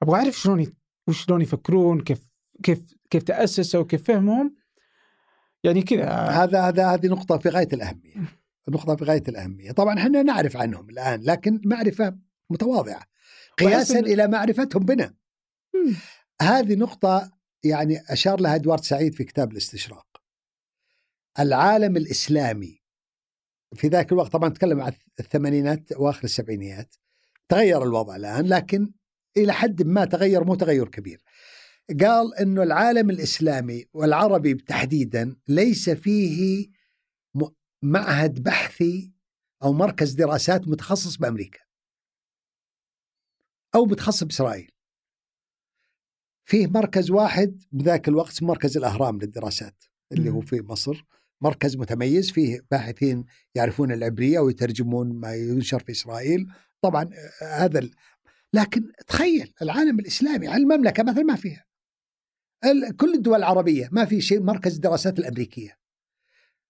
أبغى 0.02 0.16
أعرف 0.16 0.38
شلون 0.38 0.66
وشلون 1.08 1.42
يفكرون 1.42 2.00
كيف 2.00 2.26
كيف 2.62 2.94
كيف 3.10 3.22
تأسسوا 3.22 3.80
وكيف 3.80 4.04
فهمهم؟ 4.04 4.56
يعني 5.64 5.82
كذا. 5.82 6.10
هذا 6.10 6.60
هذا 6.60 6.86
هذه 6.86 7.06
نقطة 7.06 7.38
في 7.38 7.48
غاية 7.48 7.68
الأهمية. 7.72 8.14
نقطة 8.68 8.96
في 8.96 9.04
غاية 9.04 9.22
الأهمية. 9.28 9.72
طبعا 9.72 9.98
إحنا 9.98 10.22
نعرف 10.22 10.56
عنهم 10.56 10.90
الآن 10.90 11.22
لكن 11.22 11.60
معرفة 11.64 12.16
متواضعة. 12.50 13.02
قياسا 13.58 13.98
إلى 13.98 14.28
معرفتهم 14.28 14.84
بنا. 14.84 15.14
هذه 16.42 16.74
نقطة 16.74 17.32
يعني 17.64 18.00
أشار 18.08 18.40
لها 18.40 18.54
إدوارد 18.54 18.84
سعيد 18.84 19.14
في 19.14 19.24
كتاب 19.24 19.52
الاستشراق. 19.52 20.06
العالم 21.38 21.96
الإسلامي 21.96 22.82
في 23.74 23.88
ذاك 23.88 24.12
الوقت 24.12 24.32
طبعا 24.32 24.48
نتكلم 24.48 24.80
عن 24.80 24.92
الثمانينات 25.20 25.92
وآخر 25.96 26.24
السبعينيات 26.24 26.94
تغير 27.48 27.82
الوضع 27.82 28.16
الآن 28.16 28.46
لكن 28.46 28.92
إلى 29.36 29.52
حد 29.52 29.82
ما 29.82 30.04
تغير 30.04 30.44
مو 30.44 30.54
تغير 30.54 30.88
كبير. 30.88 31.22
قال 31.90 32.34
إنه 32.34 32.62
العالم 32.62 33.10
الإسلامي 33.10 33.84
والعربي 33.92 34.54
تحديدا 34.54 35.36
ليس 35.48 35.90
فيه 35.90 36.68
معهد 37.82 38.42
بحثي 38.42 39.12
أو 39.62 39.72
مركز 39.72 40.12
دراسات 40.12 40.68
متخصص 40.68 41.16
بأمريكا 41.16 41.60
أو 43.74 43.84
متخصص 43.84 44.24
بإسرائيل. 44.24 44.70
فيه 46.44 46.66
مركز 46.66 47.10
واحد 47.10 47.62
بذاك 47.72 48.08
الوقت 48.08 48.42
مركز 48.42 48.76
الأهرام 48.76 49.18
للدراسات 49.18 49.84
اللي 50.12 50.30
هو 50.30 50.40
في 50.40 50.62
مصر. 50.62 51.04
مركز 51.40 51.76
متميز 51.76 52.30
فيه 52.30 52.60
باحثين 52.70 53.24
يعرفون 53.54 53.92
العبرية 53.92 54.38
ويترجمون 54.38 55.20
ما 55.20 55.34
ينشر 55.34 55.78
في 55.78 55.92
إسرائيل. 55.92 56.46
طبعا 56.82 57.10
هذا 57.42 57.90
لكن 58.52 58.92
تخيل 59.06 59.52
العالم 59.62 59.98
الإسلامي 59.98 60.56
المملكة 60.56 61.02
مثلا 61.02 61.22
ما 61.22 61.36
فيها. 61.36 61.64
كل 62.96 63.14
الدول 63.14 63.38
العربية 63.38 63.88
ما 63.92 64.04
في 64.04 64.20
شيء 64.20 64.40
مركز 64.40 64.74
الدراسات 64.74 65.18
الأمريكية. 65.18 65.78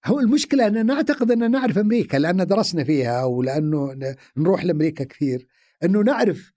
هو 0.06 0.20
المشكلة 0.20 0.66
أننا 0.66 0.82
نعتقد 0.82 1.30
أن 1.30 1.50
نعرف 1.50 1.78
أمريكا 1.78 2.16
لأن 2.16 2.46
درسنا 2.46 2.84
فيها 2.84 3.22
أو 3.22 3.42
لأنه 3.42 4.14
نروح 4.36 4.64
لأمريكا 4.64 5.04
كثير. 5.04 5.46
أنه 5.84 6.02
نعرف 6.02 6.52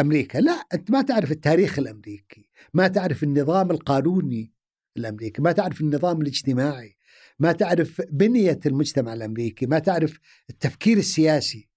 أمريكا. 0.00 0.38
لا 0.38 0.52
أنت 0.74 0.90
ما 0.90 1.02
تعرف 1.02 1.32
التاريخ 1.32 1.78
الأمريكي 1.78 2.48
ما 2.74 2.88
تعرف 2.88 3.22
النظام 3.22 3.70
القانوني 3.70 4.52
الأمريكي 4.96 5.42
ما 5.42 5.52
تعرف 5.52 5.80
النظام 5.80 6.20
الاجتماعي 6.20 6.96
ما 7.38 7.52
تعرف 7.52 8.02
بنية 8.10 8.60
المجتمع 8.66 9.14
الأمريكي 9.14 9.66
ما 9.66 9.78
تعرف 9.78 10.18
التفكير 10.50 10.98
السياسي 10.98 11.68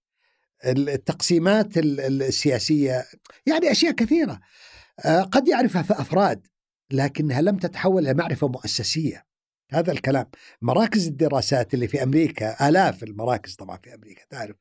التقسيمات 0.66 1.78
السياسية. 1.78 3.06
يعني 3.46 3.72
أشياء 3.72 3.92
كثيرة. 3.92 4.40
آه، 5.06 5.22
قد 5.22 5.48
يعرفها 5.48 5.82
أفراد. 5.82 6.48
لكنها 6.92 7.42
لم 7.42 7.58
تتحول 7.58 8.08
إلى 8.08 8.14
معرفة 8.14 8.48
مؤسسية. 8.48 9.26
هذا 9.72 9.92
الكلام. 9.92 10.26
مراكز 10.62 11.08
الدراسات 11.08 11.74
اللي 11.74 11.88
في 11.88 12.04
أمريكا 12.04 12.70
آلاف 12.70 13.04
المراكز 13.04 13.56
طبعا 13.56 13.78
في 13.78 13.96
أمريكا 13.96 14.22
تعرف. 14.30 14.56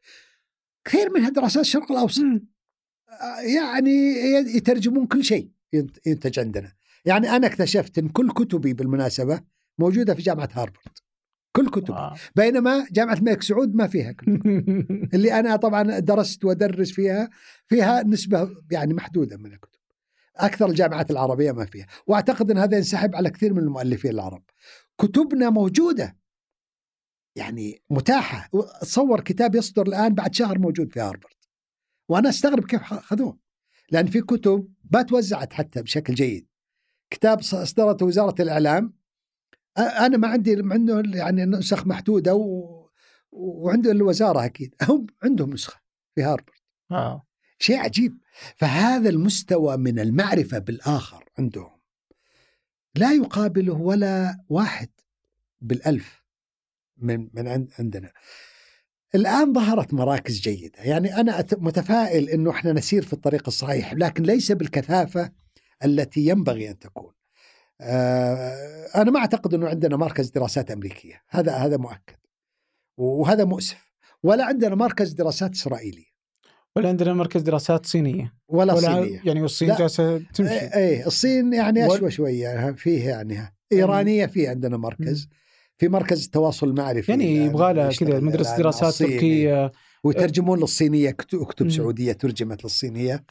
كثير 0.85 1.11
منها 1.11 1.31
دراسات 1.31 1.63
الشرق 1.63 1.93
الأوسط. 1.93 2.23
آه، 2.23 3.41
يعني 3.41 4.15
يترجمون 4.57 5.07
كل 5.07 5.25
شيء 5.25 5.51
ينتج 6.07 6.39
عندنا. 6.39 6.73
يعني 7.05 7.31
أنا 7.31 7.47
اكتشفت 7.47 7.99
إن 7.99 8.09
كل 8.09 8.33
كتبي 8.33 8.73
بالمناسبة 8.73 9.41
موجودة 9.79 10.15
في 10.15 10.23
جامعة 10.23 10.49
هارفارد. 10.53 10.99
كل 11.57 11.71
كتبي. 11.71 12.11
بينما 12.37 12.87
جامعة 12.93 13.15
الملك 13.15 13.43
سعود 13.43 13.75
ما 13.75 13.87
فيها 13.87 14.13
كتب. 14.13 14.47
اللي 15.15 15.41
أنا 15.41 15.57
طبعا 15.57 15.99
درست 15.99 16.45
وادرس 16.45 16.91
فيها 16.93 17.31
فيها 17.67 18.03
نسبة 18.03 18.51
يعني 18.71 18.95
محدودة 18.95 19.37
من 19.37 19.53
الكتب. 19.53 19.78
أكثر 20.41 20.67
الجامعات 20.67 21.11
العربية 21.11 21.53
ما 21.53 21.65
فيها. 21.65 21.87
وأعتقد 22.07 22.51
إن 22.51 22.59
هذا 22.59 22.77
ينسحب 22.77 23.17
على 23.17 23.31
كثير 23.31 23.55
من 23.55 23.63
المؤلفين 23.63 24.11
العرب. 24.11 24.43
كتبنا 24.99 25.51
موجودة. 25.51 26.17
يعني 27.37 27.83
متاحة. 27.91 28.51
تصور 28.81 29.21
كتاب 29.21 29.55
يصدر 29.55 29.87
الآن 29.87 30.15
بعد 30.15 30.35
شهر 30.35 30.59
موجود 30.59 30.93
في 30.93 31.01
هارفرد 31.01 31.35
وأنا 32.09 32.29
أستغرب 32.29 32.65
كيف 32.65 32.81
اخذوه 32.93 33.39
لأن 33.91 34.07
في 34.07 34.21
كتب 34.21 34.69
ما 34.93 35.03
توزعت 35.03 35.53
حتى 35.53 35.83
بشكل 35.83 36.15
جيد. 36.15 36.49
كتاب 37.11 37.39
اصدرته 37.39 38.07
وزارة 38.07 38.43
الإعلام. 38.43 38.99
أنا 39.79 40.17
ما 40.17 40.29
عندي 40.29 40.63
عنده 40.71 41.03
يعني 41.15 41.45
نسخ 41.45 41.87
محدودة 41.87 42.35
و... 42.35 42.79
وعنده 43.33 43.91
الوزارة 43.91 44.45
أكيد. 44.45 44.75
هم 44.89 45.07
عندهم 45.23 45.51
نسخة 45.51 45.81
في 46.15 46.23
هارفرد 46.23 46.55
آه. 46.91 47.28
شيء 47.59 47.77
عجيب. 47.77 48.19
فهذا 48.57 49.09
المستوى 49.09 49.77
من 49.77 49.99
المعرفة 49.99 50.59
بالآخر 50.59 51.25
عندهم. 51.39 51.79
لا 52.95 53.13
يقابله 53.13 53.75
ولا 53.75 54.45
واحد 54.49 54.89
بالألف 55.61 56.25
من 56.97 57.29
من 57.35 57.49
عند 57.49 57.73
عندنا. 57.79 58.13
الآن 59.15 59.53
ظهرت 59.53 59.95
مراكز 59.95 60.41
جيدة. 60.41 60.83
يعني 60.83 61.17
أنا 61.17 61.47
متفائل 61.53 62.29
أنه 62.29 62.51
إحنا 62.51 62.73
نسير 62.73 63.03
في 63.03 63.13
الطريق 63.13 63.43
الصحيح 63.47 63.95
لكن 63.95 64.23
ليس 64.23 64.53
بالكثافة 64.53 65.33
التي 65.85 66.21
ينبغي 66.21 66.71
أن 66.71 66.79
تكون. 66.79 67.13
آه، 67.81 68.87
أنا 68.95 69.11
ما 69.11 69.21
أعتقد 69.21 69.55
أنه 69.55 69.69
عندنا 69.69 69.97
مركز 69.97 70.31
دراسات 70.31 70.71
أمريكية. 70.71 71.23
هذا 71.29 71.53
هذا 71.53 71.77
مؤكد. 71.77 72.17
وهذا 72.97 73.45
مؤسف. 73.45 73.93
ولا 74.23 74.45
عندنا 74.45 74.75
مركز 74.75 75.13
دراسات 75.13 75.55
إسرائيلي 75.55 76.08
ولا 76.79 76.89
عندنا 76.89 77.13
مركز 77.15 77.43
دراسات 77.43 77.87
صينية 77.87 78.35
ولا, 78.49 78.73
ولا 78.75 78.81
صينية 79.03 79.21
يعني 79.25 79.43
والصين. 79.43 79.75
جالسة 79.75 80.19
تمشي 80.19 80.51
إيه 80.53 80.75
إيه، 80.77 81.07
الصين 81.07 81.53
يعني 81.53 81.87
أشوى 81.87 82.11
شوية 82.11 82.73
فيه 82.73 83.09
يعني 83.09 83.55
إيرانية 83.73 84.27
في 84.27 84.47
عندنا 84.49 84.77
مركز 84.77 85.29
في 85.79 85.89
مركز 85.89 86.25
التواصل 86.25 86.69
المعرفي 86.69 87.13
يعني 87.13 87.37
يبغى 87.37 87.73
لها 87.73 87.91
كذا 87.93 88.21
مدرسة 88.21 88.57
دراسات. 88.57 88.95
تركية 88.95 89.73
ويترجمون 90.05 90.59
للصينية 90.59 91.11
كت- 91.11 91.37
كتب. 91.37 91.71
سعودية 91.71 92.13
ترجمت 92.13 92.65
للصينية 92.65 93.25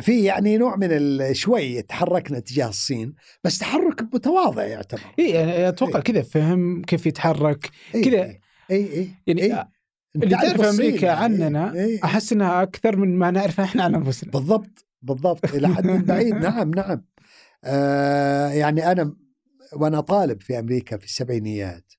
في 0.00 0.24
يعني 0.24 0.58
نوع 0.58 0.76
من 0.76 0.88
شوي 1.34 1.82
تحركنا 1.82 2.38
تجاه 2.40 2.68
الصين 2.68 3.14
بس 3.44 3.58
تحرك 3.58 4.02
متواضع 4.14 4.64
يعتبر 4.64 5.00
اي 5.18 5.30
يعني 5.30 5.68
أتوقع 5.68 5.96
إيه. 5.98 6.02
كذا 6.02 6.22
فهم 6.22 6.82
كيف 6.82 7.06
يتحرك 7.06 7.70
إيه، 7.94 8.02
كذا. 8.02 8.22
اي 8.24 8.38
اي 8.70 9.08
يعني 9.26 9.42
إيه. 9.42 9.68
اللي 10.16 10.28
تعرف 10.28 10.60
أمريكا 10.60 11.06
يعني. 11.06 11.44
عننا 11.44 11.74
إيه. 11.74 12.04
أحس 12.04 12.32
إنها 12.32 12.62
أكثر 12.62 12.96
من 12.96 13.18
ما 13.18 13.30
نعرف 13.30 13.60
إحنا 13.60 13.82
عن 13.82 13.94
أنفسنا. 13.94 14.32
بالضبط 14.32 14.86
بالضبط 15.02 15.54
إلى 15.54 15.68
حد 15.68 15.86
بعيد. 15.86 16.34
نعم 16.46 16.70
نعم. 16.70 17.04
آه 17.64 18.48
يعني 18.48 18.92
أنا 18.92 19.16
وأنا 19.72 20.00
طالب 20.00 20.40
في 20.40 20.58
أمريكا 20.58 20.96
في 20.96 21.04
السبعينيات 21.04 21.92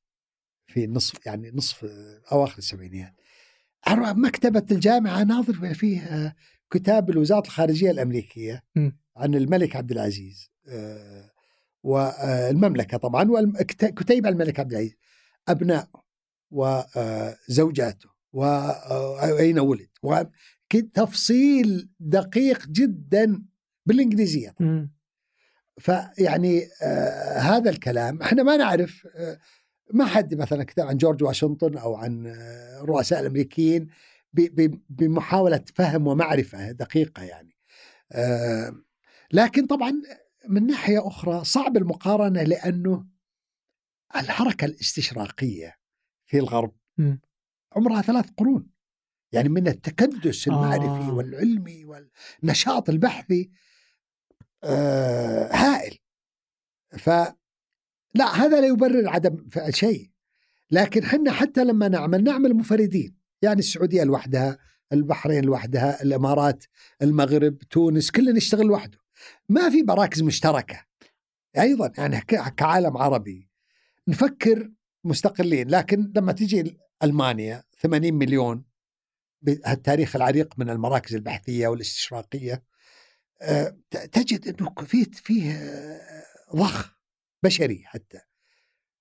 في 0.68 0.88
نصف 0.88 1.26
يعني 1.26 1.52
نصف 1.56 1.86
أواخر 2.32 2.58
السبعينيات. 2.58 3.14
أروح 3.88 4.10
مكتبة 4.10 4.66
الجامعة 4.72 5.24
ناظر 5.24 5.74
فيه 5.74 6.02
آه، 6.02 6.36
كتاب 6.72 7.10
الوزارة 7.10 7.46
الخارجية 7.46 7.92
الأمريكية 7.92 8.64
م. 8.76 8.90
عن 9.18 9.36
الملك 9.36 9.76
عبد 9.76 9.92
العزيز. 9.92 10.52
آه، 10.68 11.32
والمملكه 11.84 12.98
طبعا 12.98 13.32
وكتيب 13.32 14.28
عن 14.28 14.34
الملك 14.34 14.60
عبد 14.60 14.72
العزيز. 14.72 14.96
ابنائه 15.48 16.05
وزوجاته 16.52 18.10
واين 18.34 19.60
ولد؟ 19.60 19.90
وك- 20.04 20.30
تفصيل 20.94 21.90
دقيق 22.00 22.68
جدا 22.68 23.44
بالإنجليزية 23.86 24.56
مم. 24.60 24.92
فيعني 25.80 26.64
آه 26.84 27.38
هذا 27.40 27.70
الكلام 27.70 28.22
إحنا 28.22 28.44
ما 28.44 28.58
نعرف 28.58 29.08
آه 29.16 29.40
ما 29.94 30.06
حد 30.06 30.36
مثلا 30.36 30.64
كتب 30.64 30.84
عن 30.84 30.98
جورج 30.98 31.24
واشنطن 31.24 31.78
أو 31.78 31.96
عن 31.96 32.28
آه 32.28 32.82
الرؤساء 32.84 33.20
الأمريكيين 33.20 33.88
بمحاولة 34.90 35.64
فهم 35.76 36.08
ومعرفة 36.08 36.72
دقيقة 36.72 37.24
يعني. 37.24 37.56
آه 38.12 38.76
لكن 39.34 39.66
طبعا 39.68 39.94
من 40.50 40.68
ناحية 40.68 41.08
أخرى 41.08 41.44
صعب 41.44 41.78
المقارنة 41.78 42.44
لأنه 42.44 43.06
الحركة 44.16 44.66
الاستشراقية 44.66 45.76
في 46.26 46.40
الغرب. 46.40 46.76
مم. 46.98 47.22
عمرها 47.76 48.02
ثلاث 48.02 48.26
قرون. 48.38 48.70
يعني 49.32 49.50
من 49.50 49.68
التكدس 49.68 50.48
المعرفي 50.48 50.86
آه. 50.86 51.14
والعلمي 51.14 51.86
والنشاط 51.86 52.90
البحثي 52.90 53.52
آه 54.64 55.50
هائل. 55.54 55.98
ف 56.98 57.10
لا 58.16 58.36
هذا 58.36 58.62
لا 58.62 58.68
يبرر 58.68 59.10
عدم 59.10 59.48
شيء. 59.70 60.12
لكن 60.72 61.04
حنا 61.04 61.32
حتى 61.32 61.64
لما 61.64 61.88
نعمل 61.88 62.24
نعمل 62.24 62.54
منفردين 62.54 63.18
يعني 63.42 63.60
السعودية 63.60 64.04
لوحدها 64.04 64.58
البحرين 64.94 65.46
لوحدها 65.46 66.02
الإمارات 66.02 66.66
المغرب 67.02 67.58
تونس 67.58 68.12
كلنا 68.12 68.32
نشتغل 68.32 68.66
لوحده. 68.66 68.98
ما 69.50 69.70
في 69.70 69.84
مراكز 69.84 70.22
مشتركة. 70.22 70.86
أيضا 71.58 71.92
يعني 71.98 72.22
كعالم 72.58 72.98
عربي. 72.98 73.50
نفكر 74.08 74.72
مستقلين 75.06 75.70
لكن 75.70 76.12
لما 76.16 76.32
تجي 76.32 76.78
ألمانيا 77.04 77.64
80 77.80 78.14
مليون 78.14 78.66
بهالتاريخ 79.42 80.16
العريق 80.16 80.54
من 80.60 80.70
المراكز 80.70 81.16
البحثية 81.16 81.68
والإستشراقية 81.68 82.64
آه، 83.42 83.78
تجد 83.92 84.48
إنه 84.48 84.74
فيه 84.86 85.06
فيه 85.14 85.52
آه، 85.52 86.56
ضخ 86.56 86.96
بشري 87.44 87.84
حتى 87.86 88.20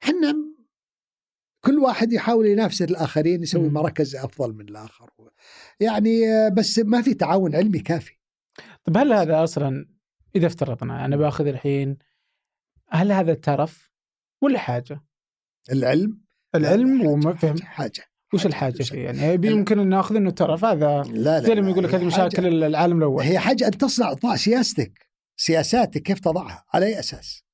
إحنا 0.02 0.34
كل 1.60 1.78
واحد 1.78 2.12
يحاول 2.12 2.46
ينافس 2.46 2.82
الآخرين 2.82 3.42
يسوي 3.42 3.68
مم. 3.68 3.74
مركز 3.74 4.16
أفضل 4.16 4.54
من 4.54 4.68
الآخر 4.68 5.10
يعني 5.80 6.28
آه، 6.28 6.48
بس 6.48 6.78
ما 6.78 7.02
في 7.02 7.14
تعاون 7.14 7.56
علمي 7.56 7.78
كافي 7.78 8.18
طيب 8.84 8.96
هل 8.96 9.12
هذا 9.12 9.44
أصلا 9.44 9.88
إذا 10.36 10.46
افترضنا 10.46 11.04
أنا 11.04 11.16
بآخذ 11.16 11.46
الحين 11.46 11.98
هل 12.88 13.12
هذا 13.12 13.34
ترف 13.34 13.90
ولا 14.42 14.58
حاجة؟ 14.58 15.00
العلم 15.72 16.20
العلم 16.54 17.06
وما 17.06 17.34
فهم. 17.34 17.62
حاجة 17.62 18.02
وش 18.34 18.46
الحاجة. 18.46 18.82
فيه؟ 18.82 19.04
يعني 19.04 19.46
يمكن 19.48 19.78
ان 19.78 19.88
ناخذ 19.88 20.16
إنه 20.16 20.30
ترف 20.30 20.64
هذا 20.64 21.02
لا 21.02 21.12
لا 21.12 21.40
زي 21.40 21.54
لا، 21.54 21.68
يقول 21.68 21.84
لك 21.84 21.94
هذه 21.94 22.04
مشاكل 22.04 22.64
العالم 22.64 22.98
الأول. 22.98 23.24
هي 23.24 23.38
حاجة 23.38 23.66
أن 23.66 23.78
تصنع 23.78 24.12
تضع 24.12 24.36
سياستك. 24.36 25.08
سياساتك 25.36 26.02
كيف 26.02 26.20
تضعها؟ 26.20 26.64
على 26.74 26.86
أي 26.86 26.98
أساس؟ 26.98 27.44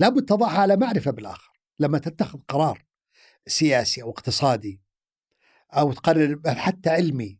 لابد 0.00 0.24
تضعها 0.24 0.58
على 0.58 0.76
معرفة 0.76 1.10
بالآخر. 1.10 1.52
لما 1.78 1.98
تتخذ 1.98 2.38
قرار 2.48 2.84
سياسي 3.46 4.02
أو 4.02 4.10
اقتصادي 4.10 4.80
أو 5.72 5.92
تقرر 5.92 6.40
حتى 6.46 6.90
علمي 6.90 7.38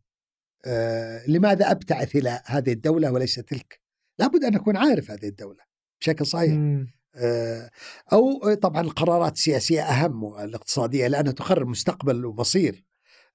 آه 0.64 1.26
لماذا 1.28 1.70
أبتعث 1.70 2.16
إلى 2.16 2.42
هذه 2.46 2.72
الدولة 2.72 3.12
وليس 3.12 3.34
تلك؟ 3.34 3.80
لابد 4.18 4.44
أن 4.44 4.54
أكون 4.54 4.76
عارف 4.76 5.10
هذه 5.10 5.28
الدولة 5.28 5.60
بشكل 6.00 6.26
صحيح. 6.26 6.52
مم. 6.52 6.92
آه، 7.16 7.70
أو 8.12 8.54
طبعا 8.54 8.80
القرارات 8.82 9.32
السياسية 9.32 9.82
أهم 9.82 10.38
الاقتصاديه 10.38 11.06
لأنها 11.06 11.32
تقرر 11.32 11.64
مستقبل 11.64 12.24
ومصير 12.26 12.84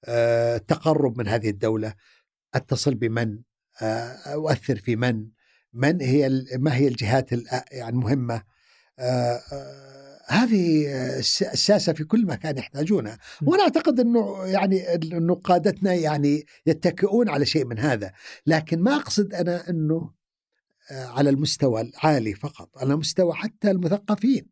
آه، 0.04 0.56
التقرب 0.56 1.18
من 1.18 1.28
هذه 1.28 1.50
الدولة 1.50 1.94
أتصل 2.54 2.94
بمن 2.94 3.38
آه، 3.82 4.12
أؤثر 4.34 4.76
في 4.76 4.96
من 4.96 5.28
من 5.72 6.00
هي 6.02 6.30
ما 6.58 6.74
هي 6.76 6.88
الجهات 6.88 7.32
يعني 7.72 7.88
المهمة 7.96 8.42
هذه 10.28 10.86
الس- 11.18 11.42
الساسة 11.42 11.92
في 11.92 12.04
كل 12.04 12.26
مكان 12.26 12.58
يحتاجونها 12.58 13.18
م. 13.42 13.48
وأنا 13.48 13.62
أعتقد 13.62 14.00
إنه 14.00 14.44
يعني 14.46 14.94
إنه 14.94 15.34
قادتنا 15.34 15.94
يعني 15.94 16.46
يتكئون 16.66 17.28
على 17.28 17.46
شيء 17.46 17.64
من 17.64 17.78
هذا 17.78 18.12
لكن 18.46 18.80
ما 18.82 18.96
أقصد 18.96 19.34
أنا 19.34 19.70
إنه 19.70 19.94
آه، 19.94 20.14
على 20.90 21.30
المستوى 21.30 21.80
العالي 21.80 22.34
فقط 22.34 22.78
على 22.78 22.96
مستوى 22.96 23.34
حتى 23.34 23.70
المثقفين. 23.70 24.46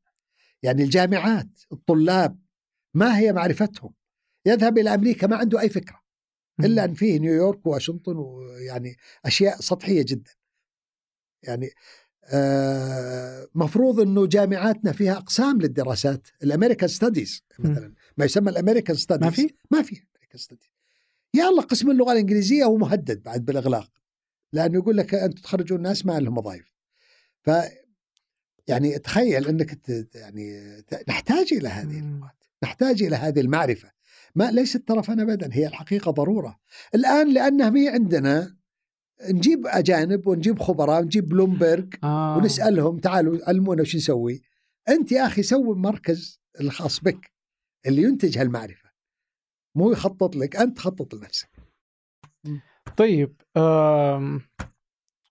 يعني 0.62 0.82
الجامعات 0.82 1.48
الطلاب 1.72 2.38
ما 2.94 3.18
هي 3.18 3.32
معرفتهم؟ 3.32 3.92
يذهب 4.46 4.78
إلى 4.78 4.94
أمريكا 4.94 5.26
ما 5.26 5.36
عنده 5.36 5.60
أي 5.60 5.68
فكرة. 5.68 6.02
إلا 6.60 6.84
أن 6.84 6.94
فيه 6.94 7.18
نيويورك 7.18 7.66
وواشنطن 7.66 8.16
ويعني 8.16 8.96
أشياء 9.24 9.60
سطحية 9.60 10.04
جدا. 10.08 10.30
يعني 11.42 11.70
آه 12.24 13.48
مفروض 13.54 14.00
إنه 14.00 14.26
جامعاتنا 14.26 14.92
فيها 14.92 15.12
أقسام 15.16 15.60
للدراسات. 15.60 16.28
ال 16.42 16.47
American 16.47 16.88
studies 16.88 17.42
مثلا. 17.58 17.94
ما 18.16 18.24
يسمى 18.24 18.50
ال 18.50 18.55
American 18.55 18.96
studies. 18.96 19.24
ما 19.24 19.30
في؟ 19.30 19.54
ما 19.70 19.82
في 19.82 20.02
American 20.16 20.38
studies. 20.38 20.68
يا 21.34 21.48
الله 21.48 21.62
قسم 21.62 21.90
اللغة 21.90 22.12
الإنجليزية 22.12 22.64
هو 22.64 22.76
مهدد 22.76 23.22
بعد 23.22 23.44
بالإغلاق. 23.44 23.90
لأنه 24.56 24.74
يقول 24.74 24.96
لك 24.96 25.14
أنتم 25.14 25.42
تخرجون 25.42 25.82
ناس 25.82 26.06
ما 26.06 26.20
لهم 26.20 26.38
وظائف. 26.38 26.74
ف 27.42 27.50
يعني 28.68 28.98
تخيل 28.98 29.48
إنك 29.48 29.74
ت- 29.74 30.14
يعني 30.14 30.76
نحتاج 31.08 31.52
إلى 31.52 31.68
هذه 31.68 32.00
مم. 32.00 32.14
اللغات 32.14 32.36
نحتاج 32.62 33.02
إلى 33.02 33.16
هذه 33.16 33.40
المعرفة. 33.40 33.90
ما 34.34 34.50
ليست 34.50 34.88
ترفا 34.88 35.12
ابدا 35.22 35.48
هي 35.52 35.66
الحقيقة 35.66 36.10
ضرورة. 36.10 36.58
الآن 36.94 37.34
لأنها 37.34 37.76
هي 37.76 37.88
عندنا 37.88 38.56
نجيب 39.30 39.66
أجانب 39.66 40.26
ونجيب 40.26 40.58
خبراء 40.62 41.00
ونجيب 41.02 41.28
بلومبرج 41.28 41.94
آه. 42.04 42.36
ونسألهم 42.36 42.98
تعالوا 42.98 43.38
علمونا 43.48 43.82
وش 43.82 43.96
نسوي. 43.96 44.42
أنت 44.88 45.12
يا 45.12 45.26
أخي 45.26 45.42
سوي 45.42 45.76
مركز 45.76 46.40
الخاص 46.60 47.00
بك 47.00 47.32
اللي 47.86 48.02
ينتج 48.02 48.38
هالمعرفة. 48.38 48.90
مو 49.74 49.92
يخطط 49.92 50.36
لك 50.36 50.56
أنت 50.56 50.78
خطط 50.78 51.14
لنفسك. 51.14 51.48
طيب 52.96 53.42
آم... 53.56 54.40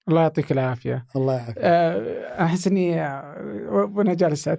الله 0.07 0.21
يعطيك 0.21 0.51
العافية. 0.51 1.05
الله 1.15 1.33
يعافيك. 1.33 1.55
آه، 1.57 2.43
أحس 2.45 2.67
إني 2.67 3.01
آه، 3.01 3.35
وأنا 3.69 4.13
جالس 4.13 4.49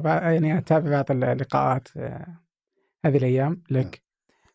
بع- 0.00 0.06
يعني 0.06 0.58
أتابع 0.58 0.90
بعض 0.90 1.10
اللقاءات 1.10 1.88
آه، 1.96 2.26
هذه 3.04 3.16
الأيام. 3.16 3.62
لك 3.70 4.02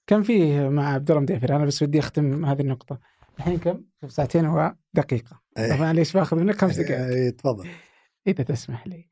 كان 0.07 0.23
فيه 0.23 0.69
مع 0.69 0.93
عبد 0.93 1.11
الله 1.11 1.21
مديفر 1.21 1.55
أنا 1.55 1.65
بس 1.65 1.81
ودي 1.83 1.99
أختم 1.99 2.45
هذه 2.45 2.61
النقطة. 2.61 2.99
الحين 3.37 3.59
كم؟ 3.59 3.83
ساعتين 4.07 4.45
ودقيقة. 4.45 5.41
إيه. 5.57 5.79
معليش 5.81 6.13
باخذ 6.13 6.37
منك 6.37 6.55
خمس 6.55 6.77
دقائق؟ 6.79 7.05
إيه، 7.05 7.29
تفضل. 7.29 7.67
إذا 8.27 8.43
تسمح 8.43 8.87
لي. 8.87 9.07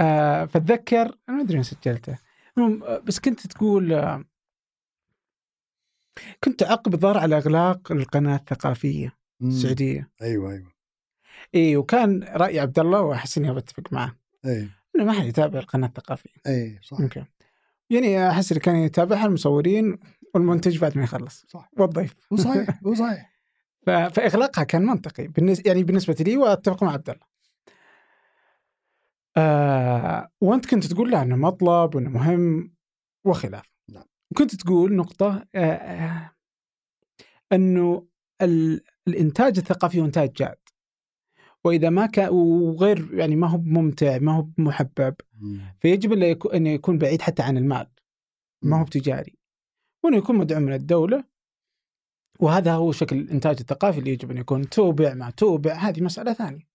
آه 0.00 0.44
فاتذكر 0.44 1.16
أنا 1.28 1.42
ما 1.42 1.46
وين 1.50 1.62
سجلته. 1.62 2.18
بس 3.04 3.20
كنت 3.20 3.46
تقول 3.46 3.92
كنت 6.44 6.60
تعقب 6.60 6.94
الظاهر 6.94 7.18
على 7.18 7.36
إغلاق 7.36 7.92
القناة 7.92 8.36
الثقافية 8.36 9.16
مم. 9.40 9.48
السعودية. 9.48 10.10
أيوه 10.22 10.52
أيوه. 10.52 10.72
إي 11.54 11.76
وكان 11.76 12.22
رأي 12.22 12.60
عبد 12.60 12.78
الله 12.78 13.00
وأحس 13.00 13.38
إني 13.38 13.54
بتفق 13.54 13.92
معه. 13.92 14.16
أي. 14.46 14.68
إنه 14.96 15.04
ما 15.04 15.12
حد 15.12 15.24
يتابع 15.26 15.58
القناة 15.58 15.86
الثقافية. 15.88 16.30
أي 16.46 16.78
صح. 16.82 17.00
أوكي. 17.00 17.24
يعني 17.90 18.30
أحس 18.30 18.52
اللي 18.52 18.60
كان 18.60 18.76
يتابعها 18.76 19.26
المصورين 19.26 19.98
والمنتج 20.34 20.78
بعد 20.78 20.98
ما 20.98 21.04
يخلص. 21.04 21.44
صح. 21.48 21.70
والضيف. 21.78 22.14
هو 22.32 22.36
صحيح 22.36 22.68
هو 22.86 22.94
صحيح. 22.94 23.30
ف- 23.86 23.90
فإغلاقها 23.90 24.64
كان 24.64 24.82
منطقي. 24.86 25.28
بالنسبة 25.28 25.62
يعني 25.66 25.84
بالنسبة 25.84 26.16
لي 26.20 26.36
وأتفق 26.36 26.82
مع 26.82 26.92
عبد 26.92 27.10
الله. 27.10 27.30
آه 29.36 30.30
وأنت 30.40 30.66
كنت 30.66 30.86
تقول 30.86 31.10
له 31.10 31.22
إنه 31.22 31.36
مطلب 31.36 31.94
وإنه 31.94 32.10
مهم 32.10 32.74
وخلاف. 33.24 33.69
وكنت 34.30 34.54
تقول 34.54 34.96
نقطة 34.96 35.46
آه 35.54 35.58
آه 35.58 36.30
أنه 37.52 38.06
ال- 38.42 38.80
الإنتاج 39.08 39.58
الثقافي 39.58 40.00
هو 40.00 40.04
إنتاج 40.04 40.32
جاد. 40.32 40.58
وإذا 41.64 41.90
ما 41.90 42.06
كان 42.06 42.28
وغير 42.28 43.14
يعني 43.14 43.36
ما 43.36 43.46
هو 43.46 43.58
ممتع 43.58 44.18
ما 44.18 44.32
هو 44.36 44.46
محبب. 44.58 45.14
فيجب 45.80 46.12
إنه 46.54 46.70
يكون 46.70 46.98
بعيد 46.98 47.22
حتى 47.22 47.42
عن 47.42 47.56
المال. 47.56 47.86
ما 48.62 48.80
هو 48.80 48.84
بتجاري. 48.84 49.38
وإنه 50.04 50.16
يكون 50.16 50.36
مدعوم 50.36 50.62
من 50.62 50.72
الدولة 50.72 51.24
وهذا 52.40 52.74
هو 52.74 52.92
شكل 52.92 53.16
الإنتاج 53.18 53.56
الثقافي 53.60 53.98
اللي 53.98 54.10
يجب 54.10 54.30
أن 54.30 54.36
يكون 54.38 54.68
توبع 54.68 55.14
ما 55.14 55.30
توبع 55.30 55.72
هذه 55.72 56.00
مسألة 56.00 56.32
ثانية. 56.32 56.69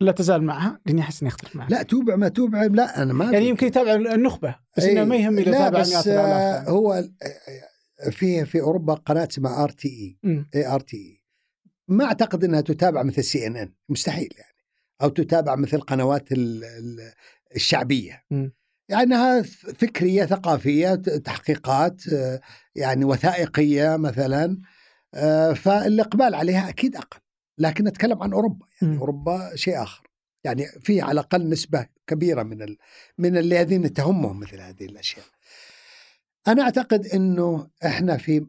لا 0.00 0.12
تزال 0.12 0.42
معها 0.42 0.80
لأني 0.86 1.00
أحس 1.00 1.22
إني 1.22 1.28
أختلف 1.28 1.56
معها. 1.56 1.68
لا 1.68 1.82
توبع 1.82 2.16
ما 2.16 2.28
توبع 2.28 2.62
لا 2.62 3.02
أنا 3.02 3.12
ما 3.12 3.24
يعني. 3.32 3.48
يمكن 3.48 3.66
يتابع 3.66 3.94
النخبة 3.94 4.54
بس 4.76 4.84
إيه. 4.84 4.92
إنه 4.92 5.04
ما 5.04 5.16
يهمني 5.16 5.42
لا 5.42 5.58
تابع 5.58 5.80
بس 5.80 6.08
آه،. 6.08 6.68
هو 6.68 6.92
آه، 6.92 8.10
في 8.10 8.44
في 8.44 8.60
أوروبا 8.60 8.94
قناة 8.94 9.28
اسمها 9.30 9.64
آر 9.64 9.68
تي 9.70 10.18
إي. 10.24 10.44
اي 10.54 10.66
آر 10.66 10.80
تي 10.80 10.96
إي 10.96 11.22
ما 11.88 12.04
أعتقد 12.04 12.44
إنها 12.44 12.60
تتابع 12.60 13.02
مثل 13.02 13.24
سي 13.24 13.46
إن 13.46 13.56
إن 13.56 13.72
مستحيل 13.88 14.28
يعني 14.38 14.56
أو 15.02 15.08
تتابع 15.08 15.56
مثل 15.56 15.80
قنوات 15.80 16.32
ال- 16.32 16.64
ال- 16.64 17.12
الشعبية 17.56 18.24
مم. 18.30 18.52
يعني 18.88 19.42
فكرية 19.74 20.24
ثقافية 20.24 20.94
تحقيقات 20.94 22.08
آه، 22.12 22.40
يعني 22.74 23.04
وثائقية 23.04 23.96
مثلا 23.96 24.58
فالإقبال 25.54 26.34
عليها 26.34 26.68
أكيد 26.68 26.96
أقل 26.96 27.20
لكن 27.58 27.84
نتكلم 27.84 28.22
عن 28.22 28.32
أوروبا 28.32 28.66
يعني 28.82 28.94
مم. 28.94 29.00
أوروبا 29.00 29.56
شيء 29.56 29.82
آخر 29.82 30.08
يعني 30.44 30.66
في 30.66 31.00
على 31.00 31.12
الأقل 31.12 31.48
نسبة 31.48 31.86
كبيرة 32.06 32.42
من 32.42 32.62
ال... 32.62 32.78
من 33.18 33.36
الذين 33.36 33.92
تهمهم 33.92 34.40
مثل 34.40 34.60
هذه 34.60 34.84
الأشياء 34.84 35.24
أنا 36.48 36.62
أعتقد 36.62 37.06
إنه 37.06 37.70
إحنا 37.86 38.16
في 38.16 38.46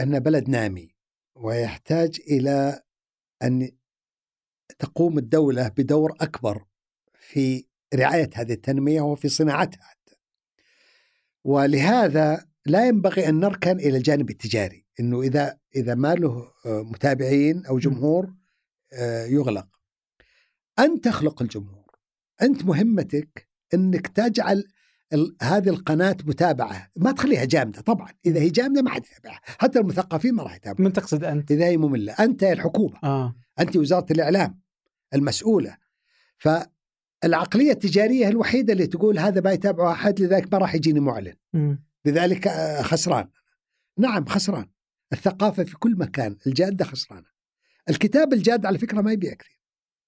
ان 0.00 0.20
بلد 0.20 0.48
نامي 0.48 0.94
ويحتاج 1.34 2.20
إلى 2.30 2.82
أن 3.42 3.70
تقوم 4.78 5.18
الدولة 5.18 5.68
بدور 5.68 6.12
أكبر 6.20 6.64
في 7.12 7.66
رعاية 7.94 8.30
هذه 8.34 8.52
التنمية 8.52 9.00
وفي 9.00 9.28
صناعتها 9.28 9.82
حتى. 9.82 10.16
ولهذا 11.44 12.46
لا 12.66 12.86
ينبغي 12.86 13.28
أن 13.28 13.40
نركن 13.40 13.80
إلى 13.80 13.96
الجانب 13.96 14.30
التجاري 14.30 14.86
إنه 15.00 15.22
إذا 15.22 15.58
إذا 15.76 15.94
ما 15.94 16.14
له 16.14 16.52
آه، 16.66 16.82
متابعين 16.82 17.66
أو 17.66 17.78
جمهور 17.78 18.24
آه، 18.24 18.41
يغلق. 19.28 19.66
انت 20.78 21.04
تخلق 21.04 21.42
الجمهور. 21.42 21.96
أنت 22.42 22.64
مهمتك 22.64 23.48
إنك 23.74 24.06
تجعل 24.06 24.64
هذه 25.42 25.68
القناة 25.68 26.16
متابعة، 26.24 26.88
ما 26.96 27.12
تخليها 27.12 27.44
جامدة 27.44 27.80
طبعا، 27.80 28.08
إذا 28.26 28.40
هي 28.40 28.50
جامدة 28.50 28.82
ما 28.82 28.90
حد 28.90 29.04
يتابعها، 29.06 29.40
حتى 29.44 29.78
المثقفين 29.78 30.34
ما 30.34 30.42
راح 30.42 30.54
يتابعوا. 30.54 30.86
من 30.86 30.92
تقصد 30.92 31.24
أنت؟ 31.24 31.50
إذا 31.50 31.64
هي 31.64 31.76
يا 32.42 32.52
الحكومة. 32.52 32.98
آه. 33.04 33.36
أنت 33.60 33.76
وزارة 33.76 34.06
الإعلام 34.12 34.60
المسؤولة. 35.14 35.76
فالعقلية 36.38 37.72
التجارية 37.72 38.26
هي 38.26 38.28
الوحيدة 38.28 38.72
اللي 38.72 38.86
تقول 38.86 39.18
هذا 39.18 39.40
ما 39.40 39.52
يتابعه 39.52 39.92
أحد 39.92 40.20
لذلك 40.20 40.52
ما 40.52 40.58
راح 40.58 40.74
يجيني 40.74 41.00
معلن. 41.00 41.34
أمم. 41.54 41.84
لذلك 42.04 42.46
آه، 42.46 42.82
خسران. 42.82 43.28
نعم 43.98 44.24
خسران. 44.26 44.66
الثقافة 45.12 45.64
في 45.64 45.76
كل 45.76 45.96
مكان 45.98 46.36
الجادة 46.46 46.84
خسرانة. 46.84 47.32
الكتاب 47.88 48.32
الجاد 48.32 48.66
على 48.66 48.78
فكرة 48.78 49.00
ما 49.00 49.12
يبيع 49.12 49.34
كثير 49.34 49.60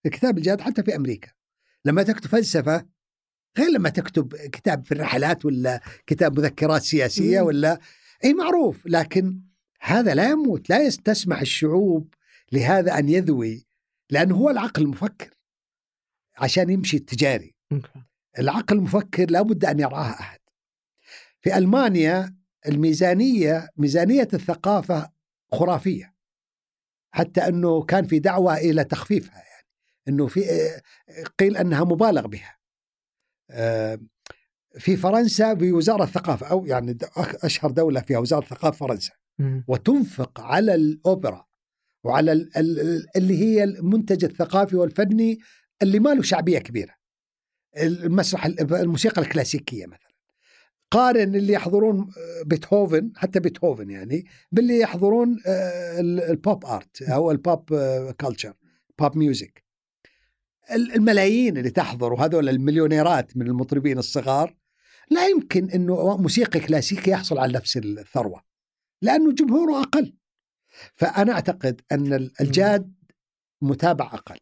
الكتاب 0.06 0.38
الجاد 0.38 0.60
حتى 0.60 0.82
في 0.82 0.96
أمريكا 0.96 1.28
لما 1.84 2.02
تكتب 2.02 2.30
فلسفة 2.30 2.86
غير 3.58 3.68
لما 3.70 3.88
تكتب 3.88 4.34
كتاب 4.36 4.84
في 4.84 4.92
الرحلات 4.92 5.44
ولا 5.44 5.80
كتاب 6.06 6.40
مذكرات 6.40 6.82
سياسية. 6.82 7.40
ولا 7.40 7.80
أي 8.24 8.34
معروف 8.34 8.86
لكن 8.86 9.40
هذا 9.80 10.14
لا 10.14 10.30
يموت 10.30 10.70
لا 10.70 10.88
تسمح 10.88 11.40
الشعوب 11.40 12.14
لهذا 12.52 12.98
أن 12.98 13.08
يذوي 13.08 13.66
لأنه 14.10 14.36
هو 14.36 14.50
العقل 14.50 14.82
المفكر 14.82 15.34
عشان 16.36 16.70
يمشي 16.70 16.96
التجاري 16.96 17.54
العقل 18.38 18.76
المفكر 18.76 19.30
لابد 19.30 19.64
أن 19.64 19.80
يرعاه 19.80 20.10
أحد. 20.10 20.38
في 21.40 21.58
ألمانيا 21.58 22.36
الميزانية 22.68 23.68
ميزانية 23.76 24.28
الثقافة 24.34 25.12
خرافية. 25.52 26.13
حتى 27.14 27.40
أنه 27.40 27.82
كان 27.82 28.06
في 28.06 28.18
دعوة 28.18 28.56
إلى 28.56 28.84
تخفيفها 28.84 29.34
يعني 29.36 29.66
أنه 30.08 30.26
في 30.26 30.44
قيل 31.38 31.56
أنها 31.56 31.84
مبالغ 31.84 32.26
بها. 32.26 32.56
آه، 33.50 33.98
في 34.78 34.96
فرنسا 34.96 35.52
بوزارة 35.52 36.04
الثقافة 36.04 36.46
أو 36.46 36.66
يعني 36.66 36.92
د- 36.92 37.04
أخ- 37.04 37.44
أشهر 37.44 37.70
دولة 37.70 38.00
فيها 38.00 38.18
وزارة 38.18 38.42
الثقافة 38.44 38.86
فرنسا. 38.86 39.12
وتنفق 39.68 40.40
على 40.40 40.74
الأوبرا 40.74 41.46
وعلى 42.04 42.32
ال- 42.32 42.56
ال- 42.56 43.06
اللي 43.16 43.38
هي 43.38 43.64
المنتج 43.64 44.24
الثقافي 44.24 44.76
والفني 44.76 45.38
اللي 45.82 45.98
ما 45.98 46.14
له 46.14 46.22
شعبية 46.22 46.58
كبيرة. 46.58 46.94
المسرح 47.76 48.46
الموسيقى 48.46 49.22
الكلاسيكية 49.22 49.86
مثلا. 49.86 50.13
قارن 50.94 51.34
اللي 51.34 51.52
يحضرون 51.52 52.10
بيتهوفن 52.46 53.12
حتى 53.16 53.40
بيتهوفن 53.40 53.90
يعني 53.90 54.26
باللي 54.52 54.78
يحضرون 54.78 55.40
آه، 55.46 56.00
ال- 56.00 56.20
ال 56.20 56.31
pop 56.31 56.64
art 56.64 57.02
أو 57.02 57.30
ال 57.30 57.41
pop 57.41 57.74
culture 58.20 58.54
pop 58.98 59.16
music. 59.16 59.64
الملايين 60.70 61.56
اللي 61.56 61.70
تحضر 61.70 62.12
وهذول 62.12 62.48
المليونيرات 62.48 63.36
من 63.36 63.46
المطربين 63.46 63.98
الصغار 63.98 64.56
لا 65.10 65.26
يمكن 65.26 65.70
إنه 65.70 66.16
موسيقي 66.16 66.60
كلاسيكي 66.60 67.10
يحصل 67.10 67.38
على 67.38 67.52
نفس 67.52 67.76
الثروة 67.76 68.42
لأنه 69.02 69.32
جمهوره 69.32 69.80
أقل. 69.82 70.14
فأنا 70.94 71.32
أعتقد 71.32 71.80
أن 71.92 72.12
ال- 72.12 72.32
الجاد 72.40 72.94
متابع 73.62 74.04
أقل. 74.14 74.36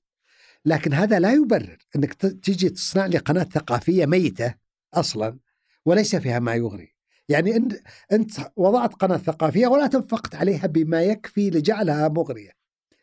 لكن 0.65 0.93
هذا 0.93 1.19
لا 1.21 1.33
يبرر 1.33 1.79
إنك 1.97 2.15
تجي 2.15 2.69
تصنع 2.69 3.07
لي 3.07 3.19
قناة 3.19 3.45
ثقافية 3.45 4.07
ميتة 4.07 4.55
أصلا 4.95 5.39
وليس 5.87 6.17
فيها 6.17 6.39
ما 6.39 6.55
يغري. 6.55 6.95
يعني 7.29 7.57
انت 7.57 7.73
إنت 8.13 8.31
وضعت 8.57 8.95
قناة 8.95 9.17
ثقافية 9.17 9.67
ولا 9.67 9.87
تنفقت 9.87 10.35
عليها 10.35 10.67
بما 10.67 11.03
يكفي 11.03 11.51
لجعلها 11.51 12.09
مغرية 12.09 12.51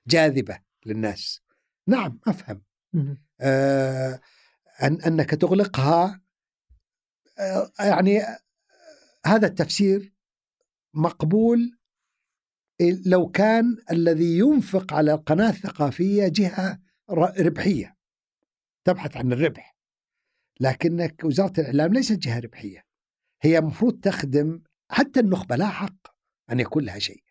جاذبة 0.07 0.59
للناس. 0.85 1.41
نعم 1.87 2.19
أفهم 2.27 2.61
أمم. 2.95 3.23
آه 3.41 4.19
أن 4.83 5.01
أنك 5.01 5.29
تغلقها 5.29 6.21
آه 7.39 7.71
يعني 7.79 8.21
آه، 8.23 8.39
هذا 9.25 9.47
التفسير 9.47 10.13
مقبول 10.93 11.79
لو 13.05 13.31
كان 13.31 13.77
الذي 13.91 14.37
ينفق 14.37 14.93
على 14.93 15.13
القناة 15.13 15.49
الثقافية 15.49 16.27
جهة 16.27 16.79
ر- 17.11 17.45
ربحية 17.45 17.97
تبحث 18.83 19.17
عن 19.17 19.31
الربح 19.33 19.75
لكنك 20.59 21.21
وزارة 21.23 21.53
الإعلام 21.59 21.93
ليست 21.93 22.17
جهة 22.19 22.39
ربحية 22.39 22.85
هي 23.41 23.61
مفروض 23.61 23.99
تخدم 23.99 24.61
حتى 24.91 25.19
النخبة 25.19 25.55
لا 25.55 25.67
حق 25.67 26.07
أن 26.51 26.59
يكون 26.59 26.83
لها 26.83 26.99
شيء 26.99 27.23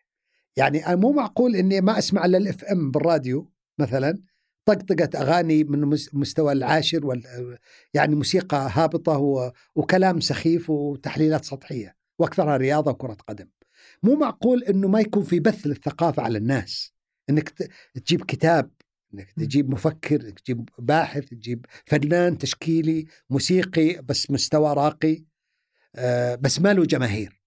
يعني 0.55 0.83
مو 0.87 1.11
معقول 1.11 1.55
إني 1.55 1.81
ما 1.81 1.97
أسمع 1.97 2.25
إلا 2.25 2.37
الإف 2.37 2.63
إم 2.65 2.91
بالراديو 2.91 3.51
مثلا 3.79 4.17
طقطقة 4.65 5.21
أغاني 5.21 5.63
من 5.63 5.81
مس- 5.81 6.15
مستوى 6.15 6.51
العاشر 6.51 7.05
وال 7.05 7.57
يعني 7.93 8.15
موسيقى 8.15 8.69
هابطة 8.73 9.51
وكلام 9.75 10.19
سخيف 10.19 10.69
وتحليلات 10.69 11.45
سطحية 11.45 11.95
وأكثرها 12.19 12.57
رياضة 12.57 12.91
وكرة 12.91 13.17
قدم. 13.27 13.47
مو 14.03 14.15
معقول 14.15 14.63
إنه 14.63 14.87
ما 14.87 14.99
يكون 14.99 15.23
في 15.23 15.39
بث 15.39 15.67
للثقافة 15.67 16.23
على 16.23 16.37
الناس 16.37 16.93
إنك 17.29 17.49
تجيب 18.05 18.25
كتاب 18.25 18.71
إنك 19.13 19.31
تجيب 19.31 19.69
مفكر 19.69 20.19
تجيب 20.19 20.69
باحث 20.79 21.25
تجيب 21.25 21.65
فنان 21.85 22.37
تشكيلي 22.37 23.05
موسيقي 23.29 24.01
بس 24.01 24.31
مستوى 24.31 24.73
راقي 24.73 25.23
آه، 25.95 26.35
بس 26.35 26.61
ما 26.61 26.73
له 26.73 26.85
جماهير. 26.85 27.41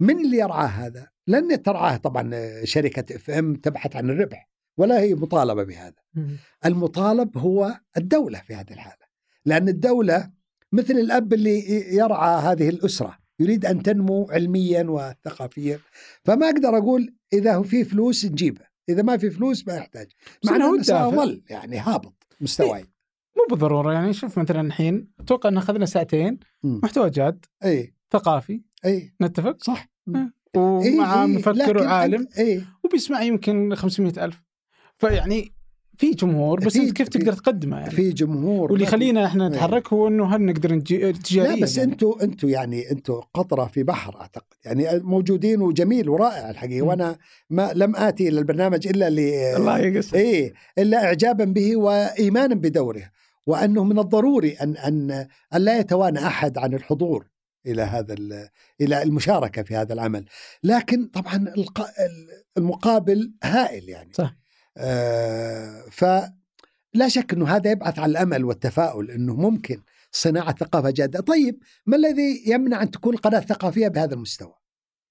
من 0.00 0.24
اللي 0.24 0.36
يرعاه 0.36 0.66
هذا؟ 0.66 1.08
لن 1.26 1.62
ترعاه 1.62 1.96
طبعا 1.96 2.30
آه، 2.34 2.64
شركة 2.64 3.16
إف 3.16 3.30
إم 3.30 3.54
تبحث 3.54 3.96
عن 3.96 4.10
الربح 4.10 4.50
ولا 4.76 5.00
هي 5.00 5.14
مطالبة 5.14 5.64
بهذا. 5.64 6.02
المطالب 6.66 7.38
هو 7.38 7.80
الدولة 7.96 8.40
في 8.40 8.54
هذه 8.54 8.72
الحالة. 8.72 9.06
لأن 9.44 9.68
الدولة 9.68 10.30
مثل 10.72 10.94
الأب 10.94 11.32
اللي 11.32 11.60
يرعى 11.94 12.42
هذه 12.42 12.68
الأسرة 12.68 13.18
يريد 13.40 13.66
أن 13.66 13.82
تنمو 13.82 14.30
علميا 14.30 14.82
وثقافيا. 14.82 15.78
فما 16.24 16.46
أقدر 16.46 16.78
أقول 16.78 17.14
إذا 17.32 17.62
في 17.62 17.84
فلوس 17.84 18.24
نجيبه. 18.24 18.69
إذا 18.92 19.02
ما 19.02 19.16
في 19.16 19.30
فلوس 19.30 19.68
ما 19.68 19.74
يحتاج. 19.74 20.12
مع 20.44 20.56
إنه. 20.56 20.82
ساظل 20.82 21.42
يعني 21.50 21.78
هابط. 21.78 22.26
مستواي 22.40 22.84
مو 23.36 23.46
بالضرورة 23.50 23.92
يعني 23.92 24.12
شوف 24.12 24.38
مثلا 24.38 24.60
الحين 24.60 25.08
أتوقع 25.20 25.48
إن 25.48 25.56
أخذنا 25.56 25.86
ساعتين. 25.86 26.38
محتوى 26.62 27.10
جاد 27.10 27.44
إي. 27.64 27.94
ثقافي. 28.12 28.62
إي. 28.84 29.14
نتفق؟ 29.22 29.64
صح. 29.64 29.88
ومع 30.56 31.22
إي 31.24 31.30
إي، 31.30 31.36
مفكر 31.36 31.78
وعالم 31.78 32.28
إي. 32.38 32.64
وبيسمع 32.84 33.22
يمكن 33.22 33.74
500 33.74 34.24
ألف. 34.24 34.42
فيعني 34.98 35.52
في 36.00 36.10
جمهور 36.10 36.60
بس 36.60 36.76
أنت 36.76 36.92
كيف 36.92 37.08
تقدر 37.08 37.32
تقدمه 37.32 37.78
يعني 37.78 37.90
في 37.90 38.10
جمهور 38.12 38.72
واللي 38.72 38.84
يخلينا 38.86 39.26
إحنا 39.26 39.44
إيه. 39.44 39.50
نتحرك 39.52 39.92
هو 39.92 40.08
إنه 40.08 40.34
هل 40.36 40.42
نقدر 40.42 40.74
نجي 40.74 41.12
تجاريا 41.12 41.56
لا 41.56 41.62
بس 41.62 41.78
يعني. 41.78 41.92
أنتم 41.92 42.12
أنتم 42.22 42.48
يعني 42.48 42.90
أنتم 42.90 43.20
قطرة 43.34 43.64
في 43.66 43.82
بحر 43.82 44.20
أعتقد 44.20 44.54
يعني 44.64 44.98
موجودين 44.98 45.62
وجميل 45.62 46.08
ورائع 46.08 46.50
الحقيقة. 46.50 46.82
وأنا 46.86 47.16
ما 47.50 47.72
لم 47.74 47.96
آتي 47.96 48.28
إلى 48.28 48.38
البرنامج 48.38 48.86
إلا 48.88 49.10
ل 49.10 49.18
الله 49.56 49.78
يقصر 49.78 50.16
إيه 50.16 50.52
إلا 50.78 51.04
اعجابا 51.04 51.44
به 51.44 51.76
وايمانا 51.76 52.54
بدوره 52.54 53.02
وأنه 53.46 53.84
من 53.84 53.98
الضروري 53.98 54.52
أن 54.52 54.76
أن 54.76 55.10
أن 55.54 55.60
لا 55.62 55.78
يتوانى 55.78 56.26
أحد 56.26 56.58
عن 56.58 56.74
الحضور 56.74 57.26
إلى 57.66 57.82
هذا 57.82 58.14
ال- 58.14 58.48
إلى 58.80 59.02
المشاركة 59.02 59.62
في 59.62 59.76
هذا 59.76 59.92
العمل 59.92 60.24
لكن 60.64 61.06
طبعا 61.06 61.54
المقابل 62.58 63.32
هائل 63.44 63.88
يعني 63.88 64.10
صح. 64.12 64.39
آه 64.76 65.84
فلا 65.90 67.08
شك 67.08 67.32
إنه 67.32 67.48
هذا 67.48 67.70
يبعث 67.70 67.98
على 67.98 68.10
الأمل 68.10 68.44
والتفاؤل 68.44 69.10
إنه 69.10 69.34
ممكن 69.36 69.82
صناعة 70.12 70.54
ثقافة 70.54 70.90
جادة 70.90 71.20
طيب 71.20 71.58
ما 71.86 71.96
الذي 71.96 72.42
يمنع 72.46 72.82
أن 72.82 72.90
تكون 72.90 73.16
قناة 73.16 73.40
ثقافية 73.40 73.88
بهذا 73.88 74.14
المستوى 74.14 74.54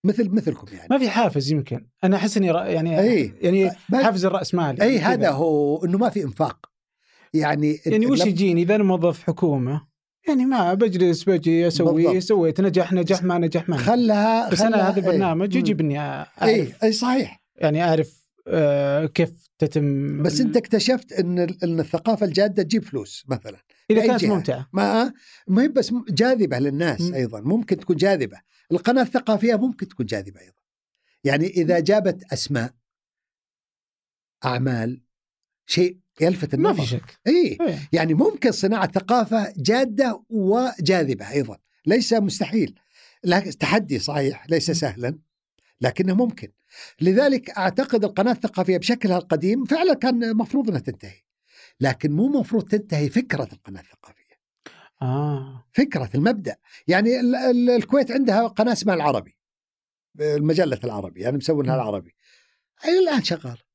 مثل 0.03 0.29
مثلكم 0.29 0.67
يعني 0.75 0.87
ما 0.91 0.97
في 0.97 1.09
حافز 1.09 1.51
يمكن 1.51 1.87
أنا 2.03 2.15
أحس 2.17 2.37
إني 2.37 2.47
يعني 2.47 2.99
أي. 2.99 3.33
يعني 3.41 3.71
حافز 3.93 4.25
الراسمالي 4.25 4.83
اي. 4.83 4.99
هذا 4.99 5.29
هو 5.29 5.85
إنه 5.85 5.97
ما 5.97 6.09
في 6.09 6.23
إنفاق 6.23 6.65
يعني 7.33 7.79
يعني 7.85 8.05
وش 8.07 8.25
يجيني 8.25 8.61
إذا 8.61 8.75
أنا 8.75 8.83
موظف 8.83 9.23
حكومة 9.23 9.87
يعني 10.27 10.45
ما 10.45 10.73
بجلس 10.73 11.23
بجي 11.23 11.67
أسوي 11.67 12.03
بالضبط. 12.03 12.23
سويت 12.23 12.61
نجح 12.61 12.93
نجح 12.93 13.23
ما 13.23 13.37
نجح 13.37 13.69
ما. 13.69 13.77
خلها 13.77 14.49
بس 14.49 14.61
أنا 14.61 14.77
خلها- 14.77 14.89
هذا 14.89 14.99
البرنامج 14.99 15.53
إيه. 15.53 15.59
يجيب 15.59 15.79
اني 15.79 15.99
اعرف 15.99 16.83
اي 16.83 16.91
صحيح 16.91 17.41
يعني 17.55 17.83
أعرف 17.83 18.25
آه 18.47 19.05
كيف 19.05 19.48
تتم 19.59 20.23
بس 20.23 20.39
انت 20.41 20.57
اكتشفت 20.57 21.11
ان 21.13 21.39
ان 21.39 21.79
الثقافة 21.79 22.25
الجادة 22.25 22.63
تجيب 22.63 22.83
فلوس 22.83 23.23
مثلا. 23.27 23.57
إذا 23.91 24.07
كانت 24.07 24.21
جهة. 24.21 24.35
ممتعة. 24.35 24.69
ما 24.73 25.13
ما 25.47 25.61
هي 25.63 25.67
بس 25.67 25.91
م- 25.93 26.05
جاذبة 26.09 26.59
للناس 26.59 27.01
مم. 27.01 27.13
أيضا 27.13 27.39
ممكن 27.41 27.77
تكون 27.77 27.95
جاذبة. 27.95 28.37
القناة 28.71 29.01
الثقافية 29.01 29.55
ممكن 29.55 29.87
تكون 29.87 30.05
جاذبة 30.05 30.39
أيضا. 30.41 30.53
يعني 31.23 31.47
إذا 31.47 31.79
جابت 31.79 32.33
أسماء 32.33 32.73
أعمال 34.45 35.01
شيء 35.65 35.97
يلفت 36.21 36.55
ما 36.55 36.69
النظر. 36.69 36.83
في 36.83 36.89
شك. 36.89 37.19
إي 37.27 37.57
إيه. 37.61 37.89
يعني 37.93 38.13
ممكن 38.13 38.51
صناعة 38.51 38.91
ثقافة 38.91 39.53
جادة 39.57 40.23
وجاذبة 40.29 41.31
أيضا. 41.31 41.57
ليس 41.85 42.13
مستحيل. 42.13 42.79
لكن 43.23 43.51
تحدي 43.57 43.99
صحيح 43.99 44.49
ليس 44.49 44.71
سهلا. 44.71 45.19
لكنه 45.81 46.13
ممكن. 46.13 46.51
لذلك 47.01 47.49
أعتقد 47.49 48.03
القناة 48.03 48.31
الثقافية 48.31 48.77
بشكلها 48.77 49.17
القديم 49.17 49.65
فعلا 49.65 49.93
كان 49.93 50.37
مفروض 50.37 50.69
إنها 50.69 50.79
تنتهي. 50.79 51.21
لكن 51.79 52.11
مو 52.11 52.27
مفروض 52.27 52.63
تنتهي 52.63 53.09
فكرة 53.09 53.47
القناة 53.53 53.81
الثقافية. 53.81 54.39
آه. 55.01 55.65
فكرة 55.73 56.09
المبدأ. 56.15 56.55
يعني 56.87 57.19
ال- 57.19 57.35
ال- 57.35 57.69
الكويت 57.69 58.11
عندها 58.11 58.47
قناة 58.47 58.73
اسمها 58.73 58.95
العربي. 58.95 59.37
المجلة 60.19 60.79
العربي 60.83 61.21
يعني 61.21 61.37
مسوينها. 61.37 61.75
العربي. 61.75 62.15
إلى 62.85 62.99
الآن 62.99 63.23
شغاله 63.23 63.69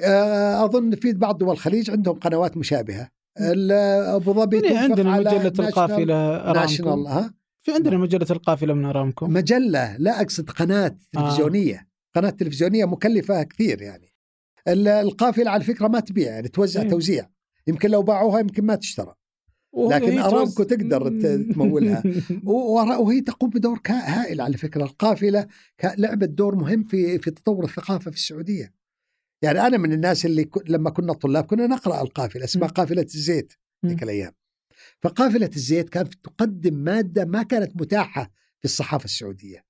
آه، 0.00 0.64
أظن 0.64 0.94
في 0.94 1.12
بعض 1.12 1.38
دول 1.38 1.50
الخليج 1.50 1.90
عندهم 1.90 2.18
قنوات 2.18 2.56
مشابهة. 2.56 3.08
ال- 3.40 3.72
أبو 4.14 4.32
ظبي 4.32 4.60
يعني 4.60 4.78
عندنا 4.78 5.48
القافله 5.68 6.52
ناشونال 6.52 6.92
ارامكو 6.92 7.08
ها 7.08 7.34
في 7.62 7.72
عندنا 7.72 7.96
مجلة 7.98 8.26
القافله 8.30 8.74
من 8.74 8.84
ارامكو 8.84 9.26
مجلة 9.26 9.96
لا 9.96 10.20
أقصد 10.20 10.50
قناة 10.50 10.96
تلفزيونية 11.12 11.88
قناة 12.14 12.30
تلفزيونية 12.30 12.84
مكلفة 12.84 13.42
كثير 13.42 13.82
يعني 13.82 14.12
ال- 14.68 14.88
القافلة 14.88 15.50
على 15.50 15.64
فكره 15.64 15.88
ما 15.88 16.00
تبيع 16.00 16.30
يعني 16.32 16.48
توزع 16.48 16.82
إيه. 16.82 16.88
توزيع 16.88 17.28
يمكن 17.66 17.90
لو 17.90 18.02
باعوها 18.02 18.40
يمكن 18.40 18.64
ما 18.64 18.74
تشترى 18.74 19.14
لكن 19.90 20.18
أرامكو 20.18 20.62
تقدر 20.62 21.08
تمولها. 21.52 22.02
وهي 23.00 23.20
تقوم 23.20 23.50
بدور 23.50 23.80
هائل 23.88 24.40
على 24.40 24.56
فكره 24.56 24.84
القافلة 24.84 25.46
لعبت 25.98 26.28
دور 26.28 26.54
مهم 26.54 26.84
في 26.84 27.18
في 27.18 27.30
تطور 27.30 27.64
الثقافة 27.64 28.10
في 28.10 28.16
السعودية. 28.16 28.74
يعني 29.42 29.66
أنا 29.66 29.76
من 29.76 29.92
الناس 29.92 30.26
اللي 30.26 30.48
لما 30.68 30.90
كنا 30.90 31.12
طلاب 31.12 31.44
كنا 31.44 31.66
نقرأ 31.66 32.02
القافلة 32.02 32.44
اسمها. 32.44 32.68
قافلة 32.68 33.02
الزيت. 33.02 33.52
ذيك 33.86 34.02
الأيام. 34.02 34.32
فقافلة 35.02 35.50
الزيت 35.56 35.88
كانت 35.88 36.14
تقدم 36.14 36.74
مادة 36.74 37.24
ما 37.24 37.42
كانت 37.42 37.76
متاحة 37.76 38.30
في 38.58 38.64
الصحافة 38.64 39.04
السعودية. 39.04 39.64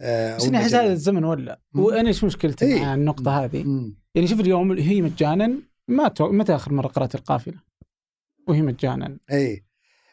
آه، 0.00 0.36
بس 0.36 0.48
احس. 0.48 0.74
هذا 0.74 0.92
الزمن 0.92 1.24
ولا 1.24 1.60
مم. 1.72 1.82
وأنا 1.82 2.08
إيش 2.08 2.24
مشكلتي 2.24 2.64
إيه. 2.64 2.80
مع 2.80 2.94
النقطة 2.94 3.44
هذه؟ 3.44 3.64
مم. 3.64 3.96
يعني 4.14 4.28
شوف 4.28 4.40
اليوم 4.40 4.72
هي 4.72 5.02
مجانا 5.02 5.62
ما 5.88 6.08
تو... 6.08 6.32
متى 6.32 6.54
اخر 6.54 6.72
مرة 6.72 6.86
قرأت 6.86 7.14
القافلة؟ 7.14 7.60
وهي 8.48 8.62
مجانا 8.62 9.18
اي 9.32 9.64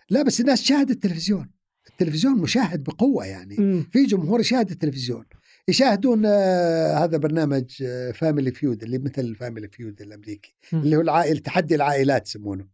لا 0.10 0.24
بس 0.24 0.42
الناس 0.42 0.62
تشاهد 0.62 0.90
التلفزيون. 0.90 1.50
التلفزيون 1.90 2.38
مشاهد 2.38 2.84
بقوة 2.84 3.26
يعني. 3.26 3.56
مم. 3.60 3.88
في 3.92 4.06
جمهور 4.06 4.40
يشاهد 4.40 4.72
التلفزيون 4.72 5.26
يشاهدون 5.68 6.24
آه 6.26 7.04
هذا 7.04 7.18
برنامج 7.18 7.84
Family 8.14 8.52
Feud 8.52 8.84
اللي 8.84 8.98
مثل 8.98 9.36
Family 9.36 9.68
Feud 9.68 10.02
الأمريكي 10.02 10.56
مم. 10.74 10.80
اللي 10.80 10.96
هو 10.96 11.02
العائل 11.02 11.38
تحدي 11.38 11.76
العائلات 11.76 12.28
يسمونه 12.28 12.68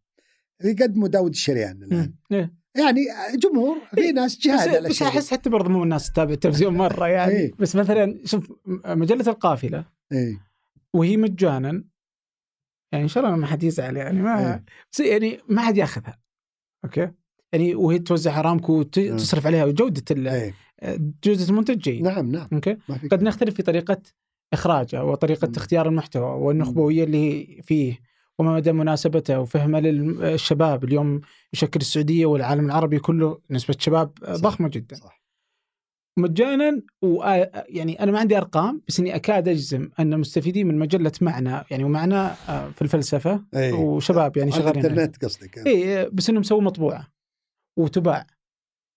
يقدمه 0.63 1.07
داود 1.07 1.31
الشريان 1.31 1.83
الآن. 1.83 2.13
إيه. 2.31 2.59
يعني 2.77 3.01
جمهور 3.35 3.77
في 3.95 4.11
ناس 4.11 4.35
بس, 4.35 4.41
جهاد 4.41 4.87
بس 4.87 5.01
أحس 5.01 5.31
حتى 5.31 5.49
برضه 5.49 5.69
مو 5.69 5.83
الناس 5.83 6.11
تتابع 6.11 6.33
التلفزيون 6.33 6.73
مرة 6.73 7.07
يعني 7.07 7.31
إيه. 7.31 7.53
بس 7.59 7.75
مثلا 7.75 8.19
شوف 8.25 8.51
مجلة 8.85 9.27
القافلة 9.27 9.85
إيه. 10.11 10.45
وهي 10.93 11.17
مجانا 11.17 11.83
يعني 12.91 13.03
إن 13.03 13.07
شاء 13.07 13.25
الله 13.25 13.35
ما 13.35 13.47
حد 13.47 13.63
يزعل 13.63 13.97
يعني 13.97 14.21
ما 14.21 14.53
إيه. 14.53 14.63
بس 14.91 14.99
يعني 14.99 15.39
ما 15.49 15.61
حد 15.61 15.77
ياخذها 15.77 16.19
okay 16.85 17.11
يعني 17.53 17.75
وهي 17.75 17.99
توزع 17.99 18.39
أرامكو. 18.39 18.79
وتصرف 18.79 19.47
عليها 19.47 19.65
وجودة 19.65 20.03
إيه. 20.11 20.55
جودة 21.23 21.45
المنتج 21.49 21.77
جيد 21.77 22.01
نعم 22.01 22.31
نعم 22.31 22.47
okay 22.53 22.77
قد 23.11 23.23
نختلف 23.23 23.55
في 23.55 23.63
طريقة 23.63 24.01
اخراجه 24.53 25.03
وطريقة 25.03 25.47
مم. 25.47 25.53
اختيار 25.57 25.87
المحتوى 25.87 26.29
والنخبوية 26.29 27.03
اللي 27.03 27.61
فيه 27.63 27.99
وما 28.39 28.55
مدى 28.55 28.71
مناسبته 28.71 29.39
وفهمه 29.39 29.79
للشباب 29.79 30.83
اليوم 30.83 31.21
يشكل 31.53 31.79
السعودية 31.79 32.25
والعالم 32.25 32.65
العربي 32.65 32.99
كله 32.99 33.39
نسبة 33.49 33.75
شباب 33.79 34.11
صح. 34.23 34.33
ضخمة 34.33 34.69
جدا 34.69 34.95
صح 34.95 35.19
مجانا 36.17 36.81
و 37.01 37.23
يعني 37.69 38.03
أنا 38.03 38.11
ما 38.11 38.19
عندي 38.19 38.37
أرقام 38.37 38.81
بس 38.87 38.99
إني 38.99 39.15
أكاد 39.15 39.47
أجزم 39.47 39.89
أن 39.99 40.19
مستفيدين 40.19 40.67
من 40.67 40.77
مجلة 40.77 41.11
معنا 41.21 41.65
يعني 41.71 41.83
ومعنا 41.83 42.35
آه، 42.49 42.69
في 42.69 42.81
الفلسفة 42.81 43.43
إيه. 43.55 43.73
وشباب 43.73 44.37
يعني 44.37 44.51
على 44.51 44.61
شغالين. 44.61 44.85
الإنترنت 44.85 45.25
قصدك 45.25 45.67
اي 45.67 46.09
بس 46.09 46.29
إنهم 46.29 46.43
سووا 46.43 46.61
مطبوعة 46.61 47.07
وتباع 47.79 48.27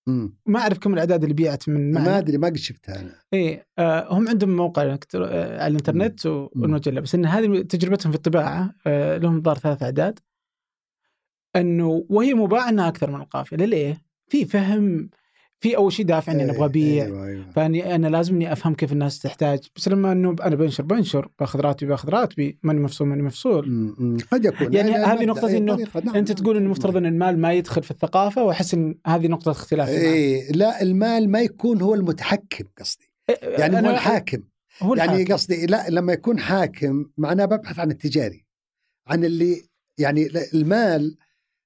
مم. 0.06 0.36
ما 0.46 0.60
أعرف 0.60 0.78
كم 0.78 0.94
الأعداد 0.94 1.22
اللي 1.22 1.34
بيعت 1.34 1.68
من 1.68 1.92
ما 1.92 2.18
أدري 2.18 2.38
ما 2.38 2.46
قد 2.46 2.56
شفتها 2.56 3.00
أنا. 3.00 3.14
اي 3.34 3.66
آه 3.78 4.14
هم 4.14 4.28
عندهم 4.28 4.56
موقع 4.56 4.82
آه 4.82 5.62
على 5.62 5.66
الإنترنت 5.66 6.26
والمجلة 6.26 7.00
بس 7.00 7.14
إن 7.14 7.26
هذه 7.26 7.62
تجربتهم 7.62 8.12
في 8.12 8.16
الطباعة 8.18 8.74
آه 8.86 9.16
لهم 9.18 9.42
ظهر 9.42 9.58
ثلاث 9.58 9.82
أعداد. 9.82 10.18
إنه 11.56 12.06
وهي 12.08 12.34
مباعة 12.34 12.68
إنها 12.68 12.88
أكثر 12.88 13.10
من 13.10 13.20
القافله 13.20 13.64
ليه؟ 13.64 14.02
في 14.28 14.44
فهم 14.44 15.10
في 15.62 15.76
أول 15.76 15.92
شيء 15.92 16.06
دافع 16.06 16.32
إني 16.32 16.44
إيه، 16.44 16.50
أبغى 16.50 16.64
ابيع 16.64 17.04
أيوه 17.04 17.26
أيوه. 17.26 17.50
فإني 17.50 17.94
أنا 17.94 18.06
لازم 18.06 18.34
إني 18.34 18.52
أفهم 18.52 18.74
كيف 18.74 18.92
الناس 18.92 19.18
تحتاج. 19.18 19.68
بس 19.76 19.88
لما 19.88 20.12
إنه 20.12 20.36
أنا 20.42 20.56
بنشر 20.56 20.82
بنشر. 20.82 21.28
باخذ 21.38 21.60
راتبي 21.60 21.86
باخذ 21.86 22.08
راتبي. 22.08 22.58
ماني 22.62 22.80
مفصول 22.80 23.08
ماني 23.08 23.22
مفصول. 23.22 23.94
قد 24.32 24.44
يكون. 24.44 24.74
يعني 24.74 24.90
هذه 24.90 25.24
نقطة 25.24 25.40
طريقة. 25.40 25.60
نعم، 25.60 25.78
أنت 25.80 26.06
نعم. 26.06 26.24
تقول 26.24 26.56
إنه 26.56 26.64
المفترض 26.66 26.96
إن 26.96 27.06
المال 27.06 27.38
ما 27.38 27.52
يدخل 27.52 27.82
في 27.82 27.90
الثقافة 27.90 28.44
وأحس 28.44 28.74
إن 28.74 28.94
هذه 29.06 29.26
نقطة 29.26 29.50
اختلاف. 29.50 29.88
إيه 29.88 30.52
لا 30.52 30.82
المال 30.82 31.30
ما 31.30 31.40
يكون 31.40 31.82
هو 31.82 31.94
المتحكم 31.94 32.64
قصدي. 32.78 33.12
يعني 33.42 33.80
أنا- 33.80 33.84
هو 33.84 33.90
الحاكم. 33.90 34.42
هو 34.80 34.94
يعني 34.94 35.12
الحاكم. 35.12 35.32
قصدي 35.32 35.66
لا 35.66 35.90
لما 35.90 36.12
يكون 36.12 36.38
حاكم 36.38 37.06
معناه 37.16 37.44
ببحث 37.44 37.78
عن 37.78 37.90
التجاري. 37.90 38.46
عن 39.06 39.24
اللي 39.24 39.62
يعني 39.98 40.28
المال 40.54 41.16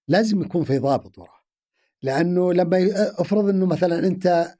لازم 0.09 0.41
يكون 0.41 0.65
في 0.65 0.79
ضابط 0.79 1.19
وراه 1.19 1.36
لأنه 2.03 2.53
لما 2.53 2.91
افرض 3.21 3.49
إنه 3.49 3.67
مثلا 3.67 4.07
أنت 4.07 4.55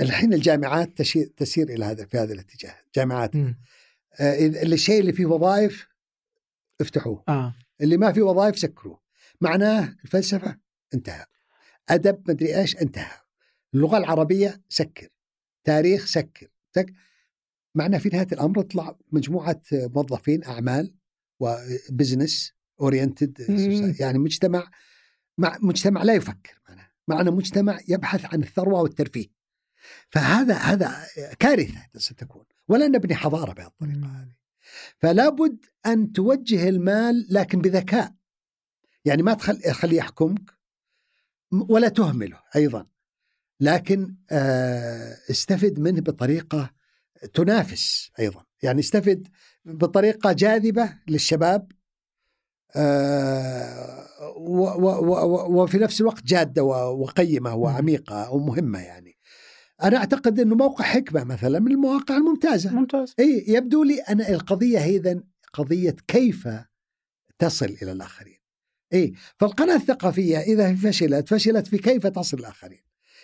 الحين 0.00 0.34
الجامعات 0.34 0.98
تشير 0.98 1.26
تسير 1.36 1.68
إلى 1.68 1.84
هذا 1.84 2.06
في 2.06 2.18
هذا 2.18 2.32
الاتجاه 2.32 2.74
جامعات. 2.96 3.36
آه، 3.36 4.46
الشيء 4.62 5.00
اللي 5.00 5.12
فيه 5.12 5.26
وظائف 5.26 5.88
افتحوه. 6.80 7.24
آه. 7.28 7.54
اللي 7.80 7.96
ما 7.96 8.12
فيه 8.12 8.22
وظائف 8.22 8.58
سكروه. 8.58 9.00
معناه 9.40 9.96
الفلسفة 10.04 10.58
انتهى. 10.94 11.24
أدب 11.88 12.30
مدري 12.30 12.58
إيش 12.60 12.76
انتهى. 12.76 13.16
اللغة 13.74 13.98
العربية 13.98 14.60
سكر. 14.68 15.08
تاريخ 15.64 16.06
سكر. 16.06 16.48
سك 16.74 16.92
معنا 17.74 17.98
في 17.98 18.08
نهاية 18.08 18.28
الأمر 18.32 18.62
تطلع 18.62 18.96
مجموعة 19.12 19.60
موظفين 19.72 20.44
أعمال 20.44 20.94
و 21.40 21.52
business 21.52 22.52
oriented 22.80 23.46
يعني 24.00 24.18
مجتمع 24.18 24.70
مع 25.38 25.58
مجتمع 25.60 26.02
لا 26.02 26.14
يفكر 26.14 26.60
معنا 26.68 26.88
معنا 27.08 27.30
مجتمع 27.30 27.78
يبحث 27.88 28.34
عن 28.34 28.42
الثروة 28.42 28.82
والترفيه. 28.82 29.26
فهذا 30.10 30.54
هذا 30.54 31.06
كارثة 31.38 31.88
ستكون. 31.96 32.44
ولا 32.68 32.88
نبني 32.88 33.14
حضارة 33.14 33.52
بهالطريقه 33.52 34.06
هذه. 34.06 34.34
فلا 34.98 35.28
بد 35.28 35.64
أن 35.86 36.12
توجه 36.12 36.68
المال 36.68 37.26
لكن 37.30 37.60
بذكاء. 37.60 38.14
يعني 39.04 39.22
ما 39.22 39.34
تخليه 39.34 39.98
يحكمك 39.98 40.58
ولا 41.52 41.88
تهمله 41.88 42.40
أيضا. 42.56 42.86
لكن 43.60 44.16
استفد 45.30 45.80
منه 45.80 46.00
بطريقة 46.00 46.70
تنافس 47.34 48.10
أيضا. 48.18 48.44
يعني 48.62 48.80
استفد 48.80 49.28
بطريقة 49.64 50.32
جاذبة 50.32 50.98
للشباب 51.08 51.72
وفي 55.48 55.78
نفس 55.78 56.00
الوقت 56.00 56.26
جادة 56.26 56.64
وقيمة 56.64 57.54
وعميقه 57.54 58.32
ومهمه 58.32 58.78
يعني. 58.78 59.18
أنا 59.82 59.96
أعتقد 59.96 60.40
إنه 60.40 60.54
موقع 60.54 60.84
حكمة 60.84 61.24
مثلا 61.24 61.58
من 61.58 61.72
المواقع 61.72 62.16
الممتازة. 62.16 62.74
ممتاز. 62.74 63.14
إي 63.18 63.44
يبدو 63.48 63.84
لي 63.84 64.00
أنا 64.00 64.28
القضية 64.28 64.84
اذا 64.84 65.20
قضية 65.52 65.96
كيف 66.08 66.48
تصل 67.38 67.76
إلى 67.82 67.92
الآخرين. 67.92 68.38
إي 68.94 69.12
فالقناة 69.36 69.76
الثقافية 69.76 70.38
إذا 70.38 70.74
فشلت 70.74 71.28
فشلت 71.28 71.66
في 71.66 71.78
كيف 71.78 72.06
تصل 72.06 72.36
للاخرين 72.38 72.80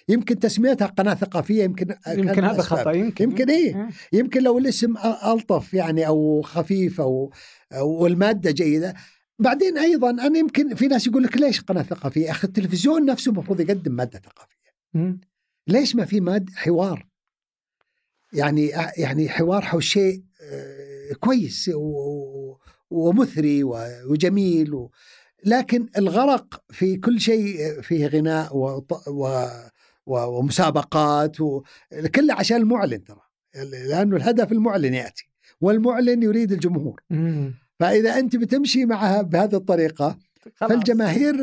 يمكن 0.08 0.38
تسميتها 0.38 0.86
قناة 0.86 1.14
ثقافية 1.14 1.64
يمكن 1.64 1.94
يمكن 2.08 2.44
هذا 2.44 2.62
خطا 2.62 2.92
يمكن. 2.92 3.24
يمكن 3.24 3.50
إيه 3.50 3.88
يمكن 4.12 4.42
لو 4.42 4.58
الاسم 4.58 4.94
ألطف 5.26 5.74
يعني 5.74 6.06
أو 6.06 6.42
خفيف 6.42 7.00
أو 7.00 7.32
والماده 7.76 8.50
جيدة. 8.50 8.94
بعدين 9.38 9.78
أيضا 9.78 10.10
أنا 10.10 10.38
يمكن 10.38 10.74
في 10.74 10.86
ناس 10.86 11.06
يقول 11.06 11.22
لك 11.22 11.36
ليش 11.36 11.60
قناة 11.60 11.82
ثقافية؟ 11.82 12.30
أخي 12.30 12.48
التلفزيون 12.48 13.04
نفسه 13.04 13.30
المفروض 13.30 13.60
يقدم 13.60 13.92
مادة 13.92 14.18
ثقافية. 14.18 14.74
ليش 15.68 15.96
ما 15.96 16.04
في 16.04 16.20
ماد 16.20 16.50
حوار؟ 16.54 17.06
يعني 18.32 18.66
يعني 18.96 19.28
حوار 19.28 19.62
حول 19.62 19.82
شيء 19.82 20.22
كويس 21.20 21.70
ومثري 22.90 23.64
وجميل 24.08 24.74
و 24.74 24.90
لكن 25.44 25.88
الغرق 25.98 26.62
في 26.70 26.96
كل 26.96 27.20
شيء 27.20 27.80
فيه 27.80 28.06
غناء 28.06 28.56
و... 28.56 28.84
و... 29.08 29.46
ومسابقات 30.06 31.36
كله 32.14 32.34
عشان 32.34 32.56
المعلن 32.56 33.04
ترى 33.04 33.20
لأنه 33.54 34.16
الهدف 34.16 34.52
المعلن 34.52 34.94
يأتي 34.94 35.30
والمعلن 35.60 36.22
يريد 36.22 36.52
الجمهور 36.52 37.00
فإذا 37.80 38.18
أنت 38.18 38.36
بتمشي 38.36 38.84
معها 38.84 39.22
بهذه 39.22 39.54
الطريقة 39.54 40.18
خلاص. 40.56 40.72
فالجماهير 40.72 41.34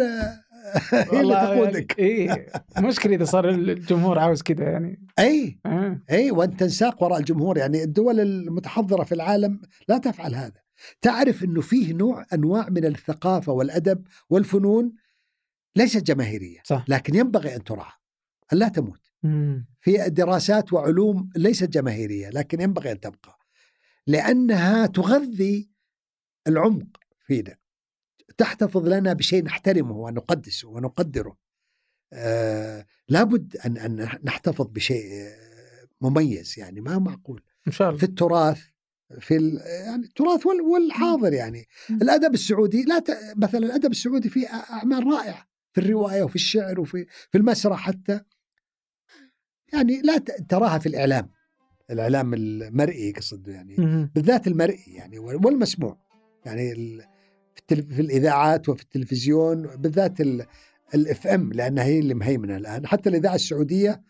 هي 0.92 1.22
اللي 1.22 1.34
تقودك 1.34 2.00
يعني 2.00 2.32
اي 2.78 2.84
مشكلة 2.84 3.16
إذا 3.16 3.26
صار 3.26 3.50
الجمهور 3.50 4.20
عاوز 4.20 4.42
كذا 4.42 4.64
يعني 4.64 5.08
أي 5.20 5.60
آه. 5.66 6.02
أي 6.12 6.32
وأنت 6.32 6.60
تنساق 6.60 7.04
وراء 7.04 7.20
الجمهور 7.20 7.58
يعني 7.58 7.84
الدول 7.84 8.20
المتحضرة 8.20 9.04
في 9.04 9.16
العالم 9.16 9.62
لا 9.88 9.98
تفعل 9.98 10.36
هذا 10.36 10.62
تعرف 11.02 11.44
إنه 11.44 11.62
فيه 11.62 11.94
نوع 11.94 12.26
أنواع 12.34 12.70
من 12.70 12.86
الثقافة 12.86 13.52
والأدب 13.52 14.04
والفنون 14.30 14.94
ليست 15.76 16.04
جماهيرية 16.04 16.60
صح. 16.64 16.86
لكن 16.88 17.16
ينبغي 17.16 17.56
أن 17.56 17.64
تراعى 17.64 17.92
أن 18.54 18.58
لا 18.58 18.68
تموت 18.68 19.12
مم. 19.24 19.66
في 19.82 20.10
دراسات 20.10 20.74
وعلوم 20.74 21.30
ليست 21.36 21.70
جماهيرية 21.70 22.30
لكن 22.30 22.62
ينبغي 22.62 22.92
أن 22.92 23.00
تبقى 23.00 23.40
لأنها 24.08 24.86
تغذي 24.86 25.71
العمق 26.48 26.98
فينا. 27.26 27.58
تحتفظ 28.38 28.88
لنا 28.88 29.14
بشيء 29.14 29.44
نحترمه 29.44 29.98
ونقدسه 29.98 30.68
ونقدره. 30.68 31.38
آه 32.14 32.86
لابد 33.10 33.58
ان 33.58 33.78
أن 33.78 34.10
نحتفظ 34.24 34.68
بشيء 34.68 35.30
مميز 36.02 36.60
يعني 36.60 36.82
ما 36.82 37.00
معقول. 37.00 37.44
إن 37.68 37.72
شاء 37.72 37.90
الله. 37.90 38.00
في 38.00 38.06
التراث 38.06 38.62
في 39.20 39.60
يعني 39.86 40.06
التراث 40.06 40.46
والحاضر 40.46 41.34
يعني. 41.34 41.68
الأدب 41.90 42.34
السعودي 42.34 42.84
لا 42.84 43.00
ت... 43.00 43.12
مثلا 43.36 43.66
الأدب 43.66 43.92
السعودي 43.92 44.30
فيه 44.30 44.48
أعمال 44.48 45.08
رائعة 45.08 45.48
في 45.74 45.82
الرواية 45.82 46.24
وفي 46.24 46.36
الشعر 46.36 46.80
وفي 46.80 47.06
في 47.32 47.38
المسرح 47.38 47.80
حتى. 47.80 48.22
يعني 49.74 50.02
لا 50.02 50.18
تراها 50.50 50.80
في 50.80 50.86
الإعلام. 50.86 51.30
الإعلام 51.92 52.34
المرئي 52.34 53.12
قصد 53.12 53.48
يعني. 53.48 53.76
بالذات 54.16 54.48
المرئي 54.48 54.94
يعني 54.94 55.20
والمسموع. 55.20 56.11
يعني 56.46 56.74
في, 57.68 57.76
في 57.82 58.02
الإذاعات 58.02 58.70
وفي 58.70 58.84
التلفزيون 58.84 59.62
بالذات 59.62 60.22
ال 60.96 61.28
FM 61.28 61.54
لأنها 61.54 61.84
هي 61.84 62.00
اللي 62.00 62.14
مهيمنة 62.14 62.58
الآن. 62.58 62.88
حتى 62.88 63.10
الإذاعة 63.10 63.36
السعودية 63.36 64.02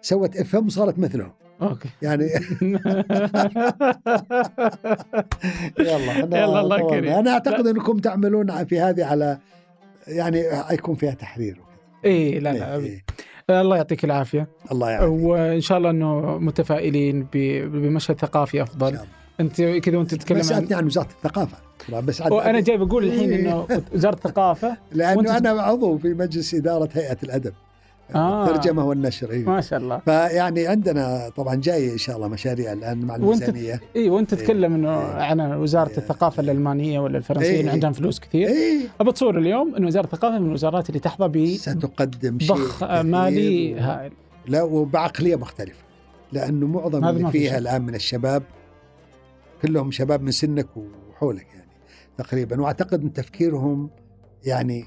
سوت 0.00 0.36
FM 0.36 0.66
وصارت 0.66 0.98
مثلهم 0.98 1.32
okay. 1.62 1.88
يعني 2.02 2.24
يلا 5.78 6.24
أنا 6.24 6.38
يلا 6.38 6.60
الله 6.60 6.90
كريم 6.90 7.12
أنا 7.12 7.30
أعتقد 7.30 7.66
إنكم 7.66 7.98
تعملون 7.98 8.64
في 8.64 8.80
هذه 8.80 9.04
على 9.04 9.38
يعني 10.06 10.44
يكون 10.70 10.94
فيها 10.94 11.14
تحرير 11.14 11.60
اي 12.04 12.38
لا 12.38 12.52
لا. 12.52 12.76
إيه. 12.76 13.04
الله 13.50 13.76
يعطيك 13.76 14.04
العافية. 14.04 14.48
الله 14.72 14.90
يعافيك. 14.90 15.10
وإن 15.10 15.60
شاء 15.60 15.78
الله 15.78 15.90
إنه 15.90 16.38
متفائلين 16.38 17.26
بمشهد 17.32 18.20
ثقافي 18.20 18.62
أفضل. 18.62 18.98
أنت 19.40 19.62
كذا 19.62 19.96
وأنت 19.96 20.14
تتكلم 20.14 20.36
عن 20.36 20.42
سالتني 20.42 20.76
عن 20.76 20.86
وزاره 20.86 21.08
الثقافة. 21.08 21.56
بس 21.88 22.20
وأنا 22.20 22.60
جاي 22.60 22.76
بقول 22.76 23.04
الحين 23.04 23.32
إنه 23.32 23.66
وزاره 23.94 24.14
الثقافه 24.14 24.76
لأنه 24.92 25.38
أنا 25.38 25.50
عضو 25.50 25.98
في 25.98 26.14
مجلس 26.14 26.54
إدارة 26.54 26.88
هيئة 26.94 27.18
الأدب 27.22 27.52
آه. 28.14 28.44
الترجمة 28.46 28.84
والنشر 28.84 29.30
إيه. 29.30 29.44
ما 29.44 29.60
شاء 29.60 29.78
الله 29.78 29.98
فيعني 29.98 30.66
عندنا 30.66 31.30
طبعا 31.36 31.54
جاي 31.54 31.92
إن 31.92 31.98
شاء 31.98 32.16
الله 32.16 32.28
مشاريع 32.28 32.72
الآن 32.72 32.98
مع 32.98 33.16
الميزانية 33.16 33.70
وأنت 33.72 33.82
اي 33.96 34.08
وانت 34.08 34.34
تتكلم 34.34 34.74
إنه 34.74 35.00
إيه. 35.00 35.22
عن 35.22 35.40
وزارة 35.40 35.90
إيه. 35.90 35.98
الثقافة 35.98 36.40
الألمانية 36.40 37.00
ولا 37.00 37.18
الفرنسية 37.18 37.48
إيه. 37.48 37.70
عندهم 37.70 37.92
فلوس 37.92 38.20
كثير 38.20 38.48
إيه. 38.48 38.80
ابى 39.00 39.12
تصور 39.12 39.38
اليوم 39.38 39.74
إنه 39.74 39.86
وزارة 39.86 40.04
الثقافة 40.04 40.38
من 40.38 40.46
الوزارات 40.46 40.88
اللي 40.88 41.00
تحظى 41.00 41.28
ب 41.28 41.56
ستقدم 41.56 42.38
ضخ 42.38 42.84
مالي 42.84 43.74
هائل 43.74 44.12
لا 44.46 44.62
وبعقلية 44.62 45.36
مختلفة 45.36 45.82
لأنه 46.32 46.66
معظم 46.66 47.04
اللي 47.04 47.30
فيها 47.30 47.58
الآن 47.58 47.82
من 47.82 47.94
الشباب 47.94 48.42
كلهم 49.62 49.90
شباب 49.90 50.22
من 50.22 50.30
سنك 50.30 50.66
وحولك 50.76 51.46
يعني 51.54 51.61
تقريبا 52.18 52.60
وأعتقد 52.60 53.02
إن 53.02 53.12
تفكيرهم 53.12 53.90
يعني 54.44 54.84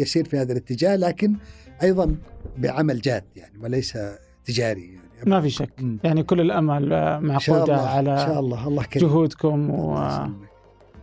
يسير 0.00 0.24
في 0.24 0.38
هذا 0.38 0.52
الاتجاه 0.52 0.96
لكن 0.96 1.34
أيضا 1.82 2.16
بعمل 2.58 3.00
جاد 3.00 3.24
يعني 3.36 3.58
وليس 3.62 3.98
تجاري 4.44 4.94
يعني. 4.94 5.30
ما 5.30 5.40
في 5.40 5.50
شك. 5.50 5.82
م. 5.82 5.96
يعني 6.04 6.22
كل 6.22 6.40
الأمل 6.40 6.88
معقودة 7.22 7.76
على 7.76 8.12
إن 8.12 8.18
شاء 8.18 8.40
الله 8.40 8.68
الله 8.68 8.82
كريم. 8.82 9.08
جهودكم 9.08 9.70
و... 9.70 10.08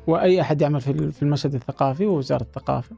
وأي 0.08 0.42
أحد 0.42 0.62
يعمل 0.62 0.82
في 0.82 1.22
المشهد 1.22 1.54
الثقافي 1.54 2.06
ووزارة 2.06 2.42
الثقافة. 2.42 2.96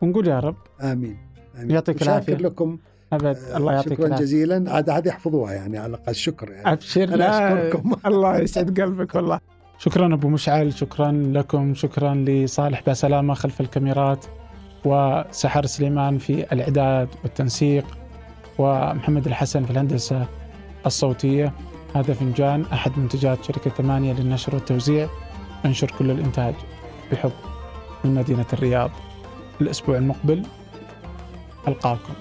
ونقول 0.00 0.28
يا 0.28 0.40
رب. 0.40 0.56
آمين, 0.80 1.18
آمين. 1.56 1.70
يعطيك 1.70 2.02
العافية. 2.02 2.34
لكم. 2.34 2.78
أبد. 3.12 3.38
الله 3.56 3.72
يعطيك 3.72 3.92
شكرا 3.92 4.06
العافية. 4.06 4.24
جزيلا. 4.24 4.72
عاد 4.72 4.90
هذه 4.90 5.08
يحفظوها 5.08 5.52
يعني 5.52 5.78
على 5.78 5.86
الأقل. 5.86 6.14
شكر 6.14 6.50
يعني. 6.50 6.72
ابشر 6.72 7.14
أنا 7.14 7.66
أشكركم. 7.68 7.96
الله 8.06 8.38
يسعد 8.38 8.80
قلبك 8.80 9.14
والله. 9.14 9.40
شكرا 9.84 10.14
أبو 10.14 10.28
مشعل 10.28 10.74
شكرا 10.74 11.12
لكم 11.12 11.74
شكرا 11.74 12.14
لصالح 12.14 12.82
بسلامة 12.86 13.34
خلف 13.34 13.60
الكاميرات 13.60 14.24
وسحر 14.84 15.66
سليمان 15.66 16.18
في 16.18 16.52
الإعداد 16.52 17.08
والتنسيق 17.22 17.98
ومحمد 18.58 19.26
الحسن 19.26 19.64
في 19.64 19.70
الهندسة 19.70 20.26
الصوتية. 20.86 21.52
هذا 21.94 22.14
فنجان 22.14 22.64
أحد 22.72 22.98
منتجات 22.98 23.44
شركة 23.44 23.70
ثمانية 23.70 24.12
للنشر 24.12 24.54
والتوزيع. 24.54 25.08
انشر 25.64 25.90
كل 25.98 26.10
الإنتاج 26.10 26.54
بحب 27.12 27.32
من 28.04 28.14
مدينة 28.14 28.46
الرياض. 28.52 28.90
الأسبوع 29.60 29.96
المقبل 29.96 30.42
ألقاكم. 31.68 32.14